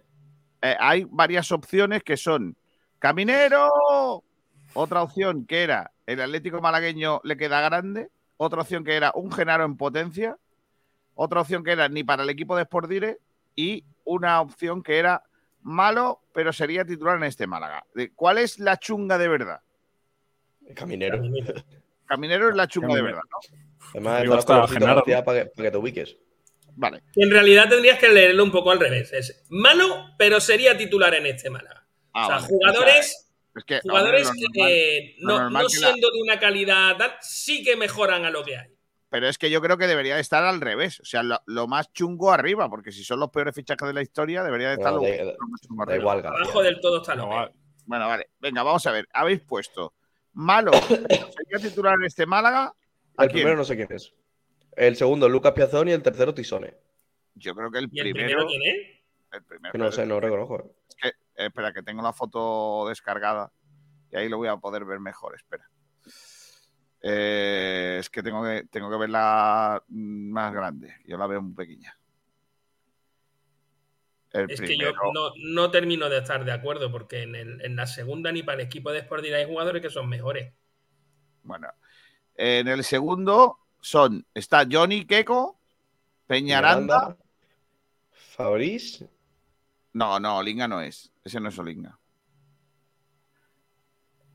Eh, 0.63 0.77
hay 0.79 1.05
varias 1.11 1.51
opciones 1.53 2.03
que 2.03 2.17
son 2.17 2.57
Caminero, 2.99 4.23
otra 4.75 5.03
opción 5.03 5.47
que 5.47 5.63
era 5.63 5.93
el 6.07 6.21
Atlético 6.21 6.61
malagueño 6.61 7.21
le 7.25 7.37
queda 7.37 7.61
grande, 7.61 8.11
otra 8.37 8.63
opción 8.63 8.85
que 8.85 8.97
era 8.97 9.13
un 9.15 9.31
Genaro 9.31 9.65
en 9.65 9.77
potencia, 9.77 10.37
otra 11.15 11.41
opción 11.41 11.63
que 11.63 11.73
era 11.73 11.89
ni 11.89 12.05
para 12.05 12.23
el 12.23 12.31
equipo 12.31 12.57
de 12.57 12.65
Sportdire 12.65 13.19
y 13.55 13.85
una 14.05 14.41
opción 14.41 14.83
que 14.83 14.99
era 14.99 15.23
malo, 15.63 16.21
pero 16.33 16.53
sería 16.53 16.85
titular 16.85 17.17
en 17.17 17.25
este 17.25 17.47
Málaga. 17.47 17.85
¿Cuál 18.15 18.39
es 18.39 18.59
la 18.59 18.79
chunga 18.79 19.19
de 19.19 19.29
verdad? 19.29 19.61
Caminero. 20.75 21.21
Caminero 22.07 22.51
es 22.51 22.57
la 22.57 22.67
chunga 22.67 22.95
de 22.95 23.03
verdad, 23.03 23.23
¿no? 23.31 23.59
Además, 23.93 24.21
Arriba 24.21 24.39
está 24.39 24.69
Genaro, 24.69 25.03
para 25.05 25.45
que, 25.45 25.51
para 25.51 25.69
que 25.69 25.71
te 25.71 25.77
ubiques. 25.77 26.17
Vale. 26.77 27.03
En 27.17 27.31
realidad 27.31 27.69
tendrías 27.69 27.99
que 27.99 28.09
leerlo 28.09 28.45
un 28.45 28.53
poco 28.53 28.71
al 28.71 28.81
revés. 28.81 29.13
Es 29.13 29.45
malo, 29.49 30.15
pero 30.17 30.41
sería 30.41 30.77
titular 30.77 31.15
en 31.15 31.27
este 31.27 31.51
Málaga. 31.51 31.87
Ah, 32.13 32.25
o 32.25 32.27
sea, 32.27 32.37
vale. 32.37 32.49
jugadores, 32.49 33.17
O 33.17 33.21
sea, 33.21 33.30
es 33.55 33.65
que, 33.65 33.81
jugadores 33.81 34.29
hombre, 34.29 34.47
que 34.53 34.97
eh, 34.99 35.17
no, 35.21 35.51
no 35.51 35.59
que 35.59 35.65
la- 35.65 35.69
siendo 35.71 36.11
de 36.11 36.23
una 36.23 36.39
calidad 36.39 36.97
tal, 36.97 37.13
sí 37.21 37.63
que 37.63 37.77
mejoran 37.77 38.25
a 38.25 38.31
lo 38.31 38.45
que 38.45 38.57
hay. 38.57 38.69
Pero 39.09 39.27
es 39.29 39.39
que 39.39 39.51
yo 39.51 39.61
creo 39.61 39.77
que 39.77 39.89
debería 39.89 40.15
de 40.15 40.21
estar 40.21 40.45
al 40.45 40.61
revés. 40.61 41.01
O 41.01 41.05
sea, 41.05 41.25
lo, 41.25 41.41
lo 41.47 41.67
más 41.67 41.93
chungo 41.93 42.31
arriba, 42.31 42.71
porque 42.71 42.93
si 42.93 43.03
son 43.03 43.19
los 43.19 43.31
peores 43.31 43.55
fichajes 43.55 43.89
de 43.89 43.93
la 43.95 44.03
historia, 44.03 44.45
debería 44.45 44.69
de 44.69 44.75
estar 44.75 44.93
Bueno, 44.95 45.17
lo, 45.17 45.27
da- 45.27 45.33
lo 45.41 45.49
más 45.49 45.61
chungo 45.63 45.83
arriba. 45.83 45.99
igual. 45.99 46.27
Abajo 46.27 46.63
del 46.63 46.81
todo 46.81 46.99
está 46.99 47.15
lo 47.17 47.29
peor. 47.29 47.53
Bueno, 47.87 48.07
vale. 48.07 48.31
Venga, 48.39 48.63
vamos 48.63 48.87
a 48.87 48.93
ver. 48.93 49.09
Habéis 49.13 49.41
puesto 49.41 49.95
malo. 50.35 50.71
¿Sería 50.89 51.59
titular 51.61 51.95
en 51.99 52.05
este 52.05 52.25
Málaga? 52.25 52.73
¿A 53.17 53.25
El 53.25 53.31
quién? 53.31 53.41
primero 53.43 53.57
no 53.57 53.65
sé 53.65 53.75
quién 53.75 53.89
es. 53.91 54.15
El 54.77 54.95
segundo, 54.95 55.29
Lucas 55.29 55.53
Piazzoni, 55.55 55.91
y 55.91 55.95
el 55.95 56.03
tercero, 56.03 56.33
Tisone. 56.33 56.73
Yo 57.35 57.53
creo 57.57 57.71
que 57.73 57.79
el 57.79 57.89
¿Y 57.91 57.99
el 57.99 58.13
primero. 58.13 58.29
primero 58.29 58.47
quién 58.47 58.63
es? 58.63 58.97
el 59.33 59.43
primero 59.45 59.73
Que 59.73 59.79
no 59.79 59.91
sé, 59.91 60.07
no 60.07 60.21
reconozco. 60.21 60.73
Eh. 61.41 61.47
Espera, 61.47 61.73
que 61.73 61.83
tengo 61.83 62.03
la 62.03 62.13
foto 62.13 62.87
descargada 62.89 63.53
y 64.11 64.17
ahí 64.17 64.29
lo 64.29 64.37
voy 64.39 64.49
a 64.49 64.57
poder 64.57 64.85
ver 64.85 65.01
mejor. 65.01 65.35
Espera. 65.35 65.69
Eh, 67.03 67.97
es 68.01 68.11
que 68.11 68.23
tengo 68.23 68.43
que 68.45 68.65
tengo 68.71 68.91
que 68.91 68.97
verla 68.99 69.83
más 69.89 70.53
grande. 70.53 70.95
Yo 71.07 71.17
la 71.17 71.27
veo 71.27 71.41
muy 71.43 71.55
pequeña. 71.55 71.97
El 74.33 74.51
Es 74.51 74.61
que 74.61 74.77
yo 74.77 74.93
no, 74.93 75.33
no 75.45 75.71
termino 75.73 76.09
de 76.09 76.19
estar 76.19 76.45
de 76.45 76.53
acuerdo, 76.53 76.93
porque 76.93 77.23
en, 77.23 77.35
el- 77.35 77.61
en 77.65 77.75
la 77.75 77.87
segunda 77.87 78.31
ni 78.31 78.43
para 78.45 78.61
el 78.61 78.67
equipo 78.67 78.93
de 78.93 79.01
Sporting 79.01 79.33
hay 79.33 79.47
jugadores 79.47 79.83
que 79.83 79.91
son 79.91 80.09
mejores. 80.09 80.53
Bueno, 81.43 81.69
en 82.37 82.69
el 82.69 82.85
segundo 82.85 83.59
son 83.81 84.25
está 84.35 84.67
Johnny 84.71 85.05
Keko, 85.07 85.59
Peñaranda. 86.27 87.17
Fabriz. 88.13 89.05
No, 89.93 90.21
no, 90.21 90.39
Olinga 90.39 90.69
no 90.69 90.81
es. 90.81 91.13
Ese 91.25 91.41
no 91.41 91.49
es 91.49 91.59
Olinga. 91.59 91.99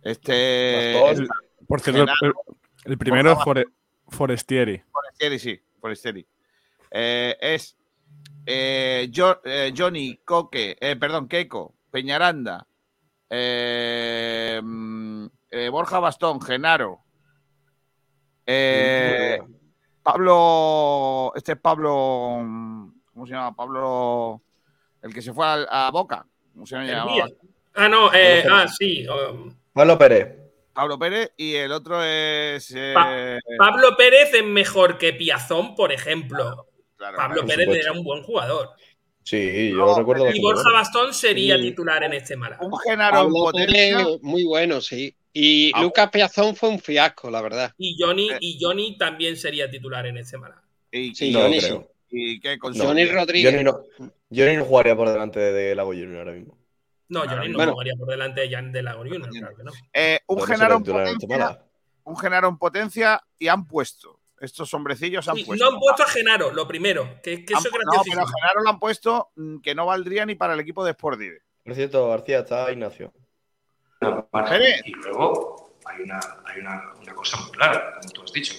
Este. 0.01 0.93
Pastor. 1.01 1.27
Por 1.67 1.81
cierto, 1.81 2.01
el, 2.01 2.07
Genaro, 2.09 2.43
el- 2.85 2.91
el 2.91 2.97
primero 2.97 3.31
es 3.31 3.37
Fore- 3.39 3.65
Forestieri. 4.07 4.83
Forestieri, 4.91 5.39
sí, 5.39 5.59
Forestieri. 5.79 6.27
Eh, 6.91 7.35
es 7.41 7.75
eh, 8.45 9.09
Jo- 9.13 9.41
eh, 9.43 9.73
Johnny 9.75 10.17
Coque, 10.23 10.77
eh, 10.79 10.95
perdón, 10.95 11.27
Keiko, 11.27 11.73
Peñaranda, 11.89 12.67
eh, 13.29 14.61
mm, 14.63 15.25
eh, 15.49 15.69
Borja 15.69 15.99
Bastón, 15.99 16.39
Genaro. 16.41 17.01
eh, 18.45 19.39
Pablo, 20.03 21.31
este 21.35 21.53
es 21.53 21.57
Pablo, 21.59 22.37
mm, 22.43 22.91
¿cómo 23.11 23.25
se 23.25 23.33
llama? 23.33 23.55
Pablo, 23.55 24.43
el 25.05 25.13
que 25.13 25.21
se 25.21 25.33
fue 25.33 25.45
al- 25.45 25.67
a, 25.69 25.89
Boca. 25.91 26.25
¿Cómo 26.53 26.65
se. 26.65 26.75
Ah, 26.77 27.89
no, 27.89 28.13
eh, 28.13 28.43
ah, 28.49 28.67
sí. 28.67 29.05
um, 29.07 29.53
Pablo 29.73 29.97
Pérez. 29.97 30.27
Pablo 30.73 30.97
Pérez 30.99 31.31
y 31.37 31.53
el 31.55 31.71
otro 31.71 32.01
es. 32.03 32.71
eh, 32.75 32.91
Pa- 32.93 33.37
Pablo 33.57 33.95
Pérez 33.97 34.33
es 34.33 34.43
mejor 34.43 34.97
que 34.97 35.13
Piazón, 35.13 35.75
por 35.75 35.91
ejemplo. 35.91 36.67
Pablo 36.97 37.41
por 37.41 37.45
Pérez 37.47 37.65
supuesto. 37.65 37.87
era 37.89 37.91
un 37.97 38.03
buen 38.03 38.23
jugador. 38.23 38.69
Sí, 39.23 39.69
yo 39.71 39.77
lo 39.77 39.95
recuerdo 39.97 40.29
Y 40.31 40.39
Borja. 40.39 40.71
Bastón 40.71 41.13
sería 41.13 41.55
Sí. 41.57 41.63
titular 41.63 42.03
en 42.03 42.13
este 42.13 42.35
Málaga. 42.37 42.65
Un 42.65 42.77
Genaro. 42.79 43.29
Pérez, 43.53 43.95
muy 44.21 44.43
bueno, 44.43 44.79
sí. 44.81 45.15
Y 45.33 45.71
Ah. 45.75 45.81
Lucas 45.81 46.09
Piazón 46.11 46.55
fue 46.55 46.69
un 46.69 46.79
fiasco, 46.79 47.29
la 47.29 47.41
verdad. 47.41 47.73
Y 47.77 47.97
Johnny, 47.99 48.29
y 48.39 48.57
Johnny 48.61 48.97
también 48.97 49.35
sería 49.35 49.69
titular 49.69 50.05
en 50.05 50.17
este 50.17 50.37
Málaga. 50.37 50.63
Y, 50.91 51.13
Sí, 51.13 51.31
No 51.31 51.41
Johnny 51.41 51.59
creo. 51.59 51.91
¿Y 52.17 52.39
qué 52.39 52.57
con 52.57 52.73
No. 52.77 52.85
Johnny 52.85 53.05
Rodríguez. 53.05 53.51
Johnny 53.51 53.63
no, 53.63 53.79
Johnny 54.31 54.55
no 54.57 54.65
jugaría 54.65 54.95
por 54.95 55.09
delante 55.09 55.39
de 55.39 55.75
Lago 55.75 55.89
Junior 55.91 56.19
ahora 56.19 56.31
mismo. 56.31 56.57
No, 57.09 57.21
Johnny 57.27 57.49
no 57.49 57.57
Bueno. 57.57 57.73
jugaría 57.73 57.93
por 57.97 58.07
delante 58.07 58.41
de 58.41 58.49
Jan 58.49 58.71
de 58.71 58.81
Lago 58.83 58.99
Junior, 59.03 59.29
claro 59.29 59.55
que 59.57 59.63
no. 59.63 59.71
Eh, 59.93 60.19
un 60.27 60.41
Genaro 60.43 60.79
potencia. 60.81 61.59
Un 62.05 62.17
Genaro 62.17 62.47
en 62.47 62.57
potencia 62.57 63.21
y 63.37 63.47
han 63.47 63.67
puesto. 63.67 64.19
Estos 64.39 64.73
hombrecillos 64.73 65.27
han 65.27 65.35
Sí, 65.37 65.43
puesto. 65.45 65.63
no 65.65 65.71
han 65.73 65.79
puesto 65.79 66.03
a 66.03 66.07
Genaro, 66.07 66.51
lo 66.51 66.67
primero, 66.67 67.19
que, 67.23 67.43
que 67.45 67.53
Han- 67.53 67.59
eso 67.59 67.69
es 67.69 67.73
no, 67.73 68.01
pero 68.03 68.21
a 68.21 68.25
Genaro 68.27 68.61
lo 68.63 68.69
han 68.69 68.79
puesto 68.79 69.29
mm, 69.35 69.57
que 69.59 69.73
no 69.75 69.85
valdría 69.85 70.25
ni 70.25 70.35
para 70.35 70.53
el 70.53 70.59
equipo 70.59 70.83
de 70.85 70.91
Sportive. 70.93 71.39
Por 71.63 71.73
cierto, 71.75 72.09
García, 72.09 72.39
está 72.39 72.71
Ignacio. 72.71 73.11
Y 74.85 74.91
luego 74.95 75.71
hay, 75.85 76.01
una, 76.03 76.19
hay 76.45 76.59
una, 76.59 76.93
una 77.01 77.13
cosa 77.15 77.37
muy 77.41 77.51
clara, 77.51 77.93
como 77.99 78.11
tú 78.13 78.21
has 78.23 78.33
dicho. 78.33 78.53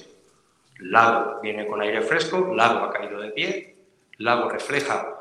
Lago 0.80 1.40
viene 1.40 1.66
con 1.66 1.80
aire 1.80 2.02
fresco, 2.02 2.52
Lago 2.54 2.84
ha 2.86 2.92
caído 2.92 3.20
de 3.20 3.30
pie, 3.30 3.76
Lago 4.18 4.48
refleja 4.48 5.14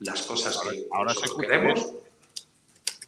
las 0.00 0.22
cosas 0.22 0.58
que 0.58 0.86
ahora 0.92 1.12
nosotros 1.12 1.38
queremos. 1.38 1.92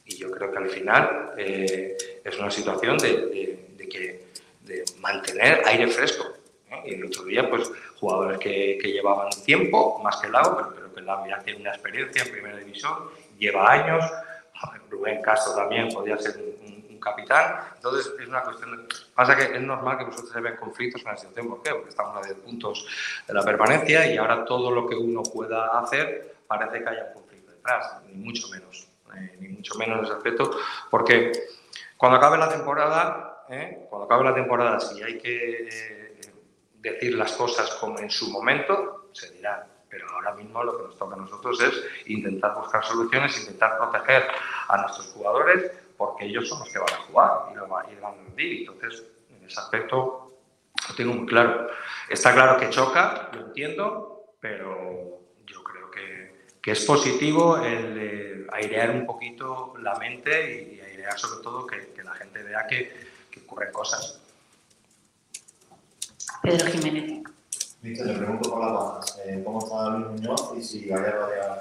Y 0.05 0.17
yo 0.17 0.31
creo 0.31 0.51
que 0.51 0.59
al 0.59 0.69
final 0.69 1.33
eh, 1.39 1.97
es 2.25 2.39
una 2.39 2.51
situación 2.51 2.99
de, 2.99 3.09
de- 3.09 3.67
de 3.77 3.89
que, 3.89 4.25
de 4.63 4.85
mantener 5.01 5.63
aire 5.67 5.87
fresco. 5.89 6.25
¿eh? 6.71 6.83
Y 6.87 6.95
el 6.95 7.05
otro 7.07 7.25
día, 7.25 7.49
pues, 7.49 7.71
jugadores 7.99 8.39
que, 8.39 8.79
que 8.81 8.93
llevaban 8.93 9.31
tiempo, 9.45 9.99
más 10.03 10.17
que 10.17 10.29
Lago, 10.29 10.57
pero 10.57 10.75
creo 10.75 10.95
que 10.95 11.01
Lago 11.03 11.27
ya 11.27 11.39
tiene 11.41 11.61
una 11.61 11.71
experiencia 11.71 12.23
en 12.25 12.31
primera 12.33 12.57
división, 12.59 12.93
lleva 13.39 13.71
años. 13.73 14.05
Rubén 14.91 15.23
Castro 15.23 15.55
también 15.55 15.89
podría 15.89 16.19
ser 16.19 16.37
un 16.37 16.82
capitán. 17.03 17.57
Entonces, 17.77 18.13
es 18.21 18.29
una 18.29 18.43
cuestión 18.43 18.77
de... 18.77 18.95
Pasa 19.15 19.37
que 19.37 19.55
es 19.55 19.61
normal 19.61 19.99
que 19.99 20.05
vosotros 20.05 20.33
se 20.33 20.41
vean 20.41 20.57
conflictos 20.57 21.03
en 21.03 21.09
la 21.09 21.17
situación. 21.17 21.49
¿Por 21.49 21.63
qué? 21.63 21.71
Porque 21.71 21.91
estamos 21.91 22.17
a 22.17 22.27
10 22.27 22.39
puntos 22.39 22.87
de 23.27 23.35
la 23.35 23.43
permanencia 23.43 24.07
y 24.07 24.17
ahora 24.17 24.45
todo 24.45 24.71
lo 24.71 24.87
que 24.87 24.95
uno 24.95 25.23
pueda 25.23 25.79
hacer 25.79 26.37
parece 26.47 26.83
que 26.83 26.89
haya 26.89 27.07
un 27.09 27.15
conflicto 27.15 27.53
detrás, 27.53 28.03
ni 28.07 28.15
mucho 28.15 28.49
menos. 28.49 28.89
eh, 29.17 29.37
ni 29.41 29.49
mucho 29.49 29.75
menos 29.75 29.99
en 29.99 30.05
ese 30.05 30.15
aspecto, 30.15 30.51
porque 30.91 31.33
cuando 31.97 32.19
acabe 32.19 32.39
la 32.39 32.49
temporada, 32.49 33.45
¿eh? 33.49 33.87
cuando 33.89 34.07
acabe 34.07 34.25
la 34.25 34.35
temporada, 34.35 34.81
si 34.81 35.03
hay 35.03 35.19
que 35.19 35.69
eh, 35.69 36.21
decir 36.81 37.15
las 37.15 37.33
cosas 37.33 37.71
como 37.75 37.99
en 37.99 38.11
su 38.11 38.31
momento, 38.31 39.09
se 39.13 39.31
dirán. 39.33 39.65
Pero 39.89 40.09
ahora 40.09 40.33
mismo 40.35 40.65
lo 40.65 40.77
que 40.79 40.85
nos 40.85 40.97
toca 40.97 41.15
a 41.15 41.19
nosotros 41.19 41.61
es 41.61 41.85
intentar 42.07 42.55
buscar 42.55 42.83
soluciones, 42.83 43.39
intentar 43.39 43.77
proteger 43.77 44.27
a 44.69 44.79
nuestros 44.79 45.07
jugadores, 45.09 45.71
porque 46.03 46.25
ellos 46.25 46.49
son 46.49 46.59
los 46.59 46.69
que 46.69 46.81
van 46.81 46.93
a 46.93 47.03
jugar 47.07 47.31
y 47.53 47.55
lo 47.55 47.65
y 47.65 48.01
van 48.01 48.15
a 48.15 48.25
rendir. 48.25 48.69
Entonces, 48.69 49.05
en 49.31 49.47
ese 49.47 49.61
aspecto, 49.61 50.33
lo 50.89 50.95
tengo 50.97 51.15
muy 51.15 51.27
claro. 51.27 51.69
Está 52.09 52.35
claro 52.35 52.59
que 52.59 52.71
choca, 52.71 53.31
lo 53.33 53.47
entiendo, 53.47 54.35
pero 54.41 55.21
yo 55.47 55.63
creo 55.63 55.91
que, 55.93 56.47
que 56.61 56.73
es 56.73 56.85
positivo 56.85 57.57
el 57.59 57.99
eh, 58.01 58.47
airear 58.51 58.91
un 58.91 59.07
poquito 59.07 59.75
la 59.79 59.95
mente 59.95 60.75
y 60.75 60.81
airear 60.81 61.17
sobre 61.17 61.41
todo 61.41 61.69
que, 61.69 61.93
que 61.93 62.03
la 62.03 62.15
gente 62.15 62.43
vea 62.43 62.67
que, 62.67 62.93
que 63.31 63.41
ocurren 63.43 63.71
cosas. 63.71 64.21
Pedro 66.43 66.67
Jiménez. 66.67 67.23
Víctor, 67.81 68.07
le 68.09 68.15
pregunto 68.15 68.51
por 68.51 68.61
la 68.61 68.73
baja. 68.73 69.01
Eh, 69.25 69.41
¿Cómo 69.45 69.61
está 69.61 69.91
Luis 69.91 70.21
Muñoz 70.21 70.53
y 70.59 70.63
si 70.65 70.85
Gallardo 70.87 71.27
había 71.27 71.59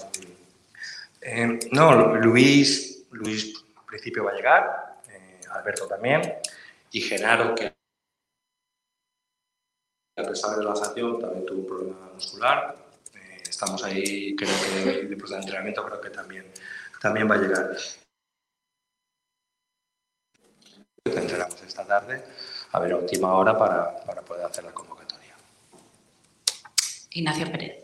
Eh, 1.21 1.59
no, 1.71 2.15
Luis, 2.15 3.05
principio 3.91 4.23
va 4.23 4.31
a 4.31 4.35
llegar, 4.35 5.01
eh, 5.09 5.41
Alberto 5.51 5.85
también, 5.85 6.21
y 6.91 7.01
Genaro, 7.01 7.53
que 7.53 7.73
a 10.17 10.23
pesar 10.23 10.57
de 10.57 10.63
la 10.63 10.75
sanción 10.75 11.19
también 11.19 11.45
tuvo 11.45 11.59
un 11.59 11.67
problema 11.67 12.09
muscular. 12.13 12.77
Eh, 13.13 13.43
estamos 13.47 13.83
ahí, 13.83 14.35
creo 14.35 14.49
que 14.83 15.07
después 15.07 15.31
del 15.31 15.41
entrenamiento 15.41 15.85
creo 15.85 16.01
que 16.01 16.09
también, 16.09 16.45
también 17.01 17.29
va 17.29 17.35
a 17.35 17.39
llegar. 17.39 17.77
Entrenamos 21.03 21.61
esta 21.63 21.85
tarde, 21.85 22.23
a 22.71 22.79
ver 22.79 22.93
a 22.93 22.97
última 22.97 23.33
hora 23.33 23.57
para, 23.57 24.03
para 24.05 24.21
poder 24.21 24.45
hacer 24.45 24.63
la 24.63 24.71
convocatoria. 24.71 25.35
Ignacio 27.09 27.51
Pérez. 27.51 27.80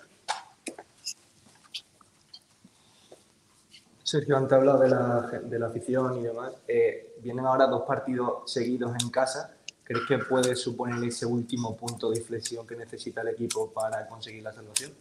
Sergio, 4.07 4.37
antes 4.37 4.53
hablado 4.53 4.79
de 4.79 4.87
la, 4.87 5.29
de 5.43 5.59
la 5.59 5.67
afición 5.67 6.17
y 6.17 6.23
demás. 6.23 6.53
Eh, 6.65 7.15
vienen 7.19 7.45
ahora 7.45 7.67
dos 7.67 7.83
partidos 7.85 8.49
seguidos 8.49 8.93
en 9.03 9.09
casa. 9.09 9.53
¿Crees 9.83 10.03
que 10.07 10.17
puede 10.19 10.55
suponer 10.55 11.03
ese 11.05 11.25
último 11.25 11.75
punto 11.75 12.09
de 12.09 12.19
inflexión 12.19 12.65
que 12.65 12.77
necesita 12.77 13.19
el 13.19 13.27
equipo 13.29 13.69
para 13.73 14.07
conseguir 14.07 14.43
la 14.43 14.53
salvación? 14.53 14.93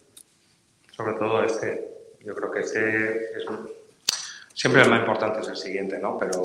sobre 0.90 1.12
todo 1.14 1.44
este. 1.44 2.16
Yo 2.24 2.34
creo 2.34 2.50
que 2.50 2.60
este 2.60 3.36
es 3.38 3.46
un- 3.46 3.68
siempre 4.54 4.82
el 4.82 4.88
más 4.90 5.00
importante 5.00 5.40
es 5.40 5.48
el 5.48 5.56
siguiente, 5.56 5.98
¿no? 5.98 6.16
Pero 6.18 6.40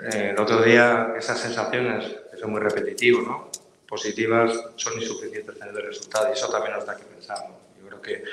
eh, 0.00 0.30
el 0.30 0.38
otro 0.38 0.62
día 0.62 1.12
esas 1.18 1.38
sensaciones 1.40 2.14
que 2.30 2.36
son 2.38 2.52
muy 2.52 2.60
repetitivas, 2.60 3.24
¿no? 3.26 3.50
Positivas 3.88 4.52
son 4.76 4.94
insuficientes 5.02 5.58
tener 5.58 5.74
el 5.76 5.86
resultado 5.86 6.28
y 6.30 6.32
eso 6.32 6.48
también 6.48 6.74
nos 6.76 6.86
da 6.86 6.96
que 6.96 7.02
pensar, 7.04 7.38
¿no? 7.48 7.56
Yo 7.82 7.88
creo 7.88 8.00
que 8.00 8.24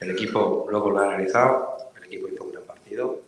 el 0.00 0.10
equipo 0.10 0.66
luego 0.70 0.90
lo 0.90 1.00
ha 1.00 1.04
analizado, 1.14 1.87
equipo 2.08 2.28
hizo 2.28 2.44
un 2.44 2.52
gran 2.52 2.64
partido, 2.64 3.22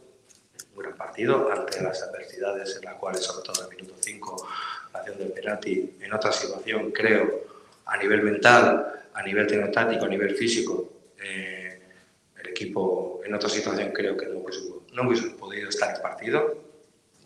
un 0.75 0.83
gran 0.83 0.97
partido 0.97 1.51
ante 1.53 1.83
las 1.83 2.03
adversidades 2.03 2.77
en 2.77 2.85
las 2.85 2.95
cuales, 2.95 3.23
sobre 3.23 3.45
todo 3.45 3.65
en 3.65 3.71
el 3.71 3.77
minuto 3.77 3.95
5, 4.01 4.49
la 4.93 4.99
acción 5.01 5.19
del 5.19 5.33
penalti, 5.33 5.97
en 6.01 6.13
otra 6.13 6.33
situación, 6.33 6.91
creo, 6.91 7.45
a 7.87 7.97
nivel 7.97 8.23
mental, 8.23 9.05
a 9.13 9.23
nivel 9.23 9.47
tecnotáctico, 9.47 10.05
a 10.05 10.09
nivel 10.09 10.35
físico, 10.37 10.91
eh, 11.23 11.81
el 12.39 12.49
equipo 12.49 13.21
en 13.25 13.35
otra 13.35 13.49
situación 13.49 13.93
creo 13.93 14.17
que 14.17 14.27
no 14.27 14.39
hubiese, 14.39 14.63
no 14.93 15.07
hubiese 15.07 15.31
podido 15.31 15.69
estar 15.69 15.95
en 15.95 16.03
partido 16.03 16.57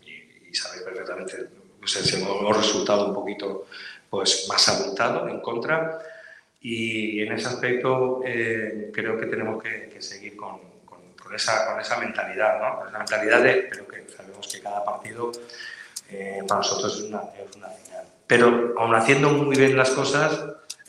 y, 0.05 0.49
y 0.49 0.53
sabéis 0.53 0.83
perfectamente, 0.83 1.47
pues, 1.79 2.13
hemos 2.13 2.57
resultado 2.57 3.07
un 3.07 3.13
poquito 3.13 3.67
pues, 4.09 4.47
más 4.49 4.67
abultado 4.69 5.27
en 5.29 5.39
contra 5.39 5.99
y 6.59 7.21
en 7.21 7.31
ese 7.33 7.47
aspecto 7.47 8.21
eh, 8.25 8.89
creo 8.91 9.17
que 9.17 9.27
tenemos 9.27 9.61
que, 9.61 9.89
que 9.93 10.01
seguir 10.01 10.35
con, 10.35 10.74
con- 11.25 11.35
esa, 11.35 11.65
con 11.71 11.79
esa 11.81 11.97
mentalidad, 11.97 12.59
¿no? 12.59 12.79
Con 12.79 12.87
esa 12.89 12.97
mentalidad 12.99 13.41
de, 13.41 13.67
pero 13.69 13.87
que 13.87 14.07
sabemos 14.15 14.47
que 14.47 14.61
cada 14.61 14.83
partido 14.85 15.31
eh, 16.09 16.39
para 16.47 16.59
nosotros 16.59 16.95
es 16.97 17.03
una, 17.03 17.21
es 17.37 17.55
una 17.55 17.67
final. 17.69 18.05
Pero 18.27 18.73
aún 18.77 18.95
haciendo 18.95 19.29
muy 19.29 19.55
bien 19.57 19.75
las 19.75 19.89
cosas, 19.91 20.39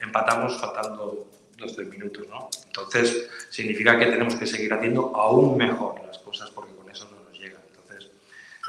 empatamos 0.01 0.61
faltando 0.61 1.27
dos 1.57 1.75
tres 1.75 1.89
minutos, 1.89 2.27
¿no? 2.29 2.51
Entonces 2.67 3.29
significa 3.49 3.99
que 3.99 4.07
tenemos 4.07 4.35
que 4.37 4.47
seguir 4.47 4.73
haciendo 4.75 5.11
aún 5.17 5.57
mejor 5.57 6.03
las 6.07 6.19
cosas 6.19 6.51
porque 6.51 6.75
con 6.75 6.89
eso 6.91 7.09
no 7.11 7.23
nos 7.29 7.39
llega. 7.39 7.59
Entonces, 7.71 8.11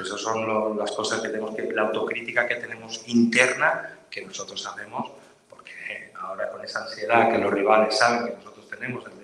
esas 0.00 0.20
son 0.20 0.46
lo- 0.46 0.74
las 0.74 0.90
cosas 0.92 1.20
que 1.20 1.28
tenemos 1.28 1.54
que, 1.54 1.70
la 1.72 1.82
autocrítica 1.82 2.46
que 2.48 2.54
tenemos 2.56 3.02
interna 3.06 3.90
que 4.10 4.24
nosotros 4.24 4.66
hacemos, 4.66 5.12
porque 5.50 6.12
ahora 6.18 6.48
con 6.50 6.64
esa 6.64 6.84
ansiedad 6.84 7.30
que 7.30 7.36
los 7.38 7.52
rivales 7.52 7.98
saben 7.98 8.24
que 8.26 8.32
nosotros 8.36 8.68
tenemos, 8.70 9.04
el 9.06 9.17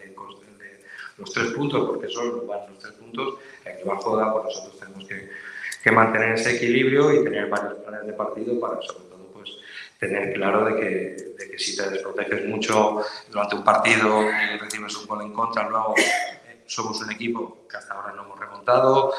los 1.19 1.33
tres 1.33 1.53
puntos, 1.53 1.87
porque 1.87 2.09
van 2.47 2.61
los 2.69 2.79
tres 2.79 2.93
puntos, 2.95 3.35
el 3.65 3.79
rival 3.79 3.97
juega, 3.99 4.33
pues 4.33 4.45
nosotros 4.45 4.81
tenemos 4.81 5.09
que, 5.09 5.31
que 5.83 5.91
mantener 5.91 6.33
ese 6.33 6.57
equilibrio 6.57 7.13
y 7.13 7.25
tener 7.25 7.49
varios 7.49 7.75
planes 7.75 8.07
de 8.07 8.13
partido 8.15 8.59
para 8.59 8.81
sobre 8.83 9.05
todo 9.05 9.27
pues 9.33 9.51
tener 9.99 10.33
claro 10.35 10.65
de 10.65 10.77
que, 10.77 11.35
de 11.39 11.51
que 11.51 11.59
si 11.59 11.77
te 11.77 11.89
desproteges 11.91 12.47
mucho 12.47 13.03
durante 13.31 13.55
un 13.55 13.65
partido 13.65 14.23
y 14.23 14.59
recibes 14.59 14.97
un 14.97 15.07
gol 15.07 15.23
en 15.23 15.33
contra, 15.33 15.69
luego 15.69 15.95
eh, 15.97 16.63
somos 16.67 17.01
un 17.01 17.13
equipo 17.13 17.67
que 17.69 17.77
hasta 17.77 17.95
ahora 17.95 18.13
no 18.13 18.25
hemos 18.25 18.39
remontado, 18.39 19.13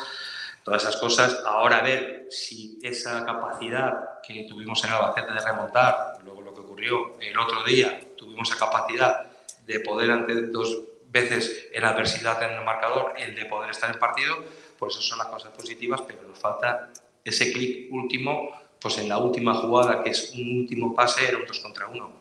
todas 0.64 0.82
esas 0.82 0.98
cosas. 0.98 1.44
Ahora 1.46 1.78
a 1.78 1.84
ver 1.84 2.28
si 2.30 2.80
esa 2.82 3.24
capacidad 3.24 4.22
que 4.22 4.46
tuvimos 4.50 4.84
en 4.84 4.92
Albacete 4.92 5.34
de 5.34 5.40
remontar, 5.40 6.18
luego 6.24 6.42
lo 6.42 6.54
que 6.54 6.62
ocurrió 6.62 7.18
el 7.22 7.38
otro 7.38 7.64
día, 7.64 8.02
tuvimos 8.18 8.50
esa 8.50 8.58
capacidad 8.58 9.28
de 9.66 9.80
poder 9.80 10.12
ante 10.12 10.48
dos 10.48 10.84
veces 11.16 11.70
en 11.72 11.82
la 11.82 11.90
adversidad 11.90 12.44
en 12.44 12.58
el 12.60 12.66
marcador, 12.66 13.14
el 13.18 13.36
de 13.36 13.46
poder 13.46 13.72
estar 13.72 13.90
en 13.90 13.96
el 13.96 14.00
partido, 14.00 14.36
pues 14.78 14.96
eso 14.96 15.02
son 15.02 15.20
las 15.20 15.28
cosas 15.28 15.52
positivas, 15.54 16.02
pero 16.02 16.22
nos 16.24 16.38
falta 16.38 16.92
ese 17.24 17.52
clic 17.54 17.92
último, 17.92 18.52
pues 18.80 18.98
en 18.98 19.08
la 19.08 19.18
última 19.18 19.56
jugada, 19.56 20.04
que 20.04 20.10
es 20.10 20.34
un 20.34 20.60
último 20.60 20.94
pase, 20.94 21.28
era 21.28 21.38
un 21.38 21.46
2 21.46 21.60
contra 21.62 21.88
1. 21.88 22.12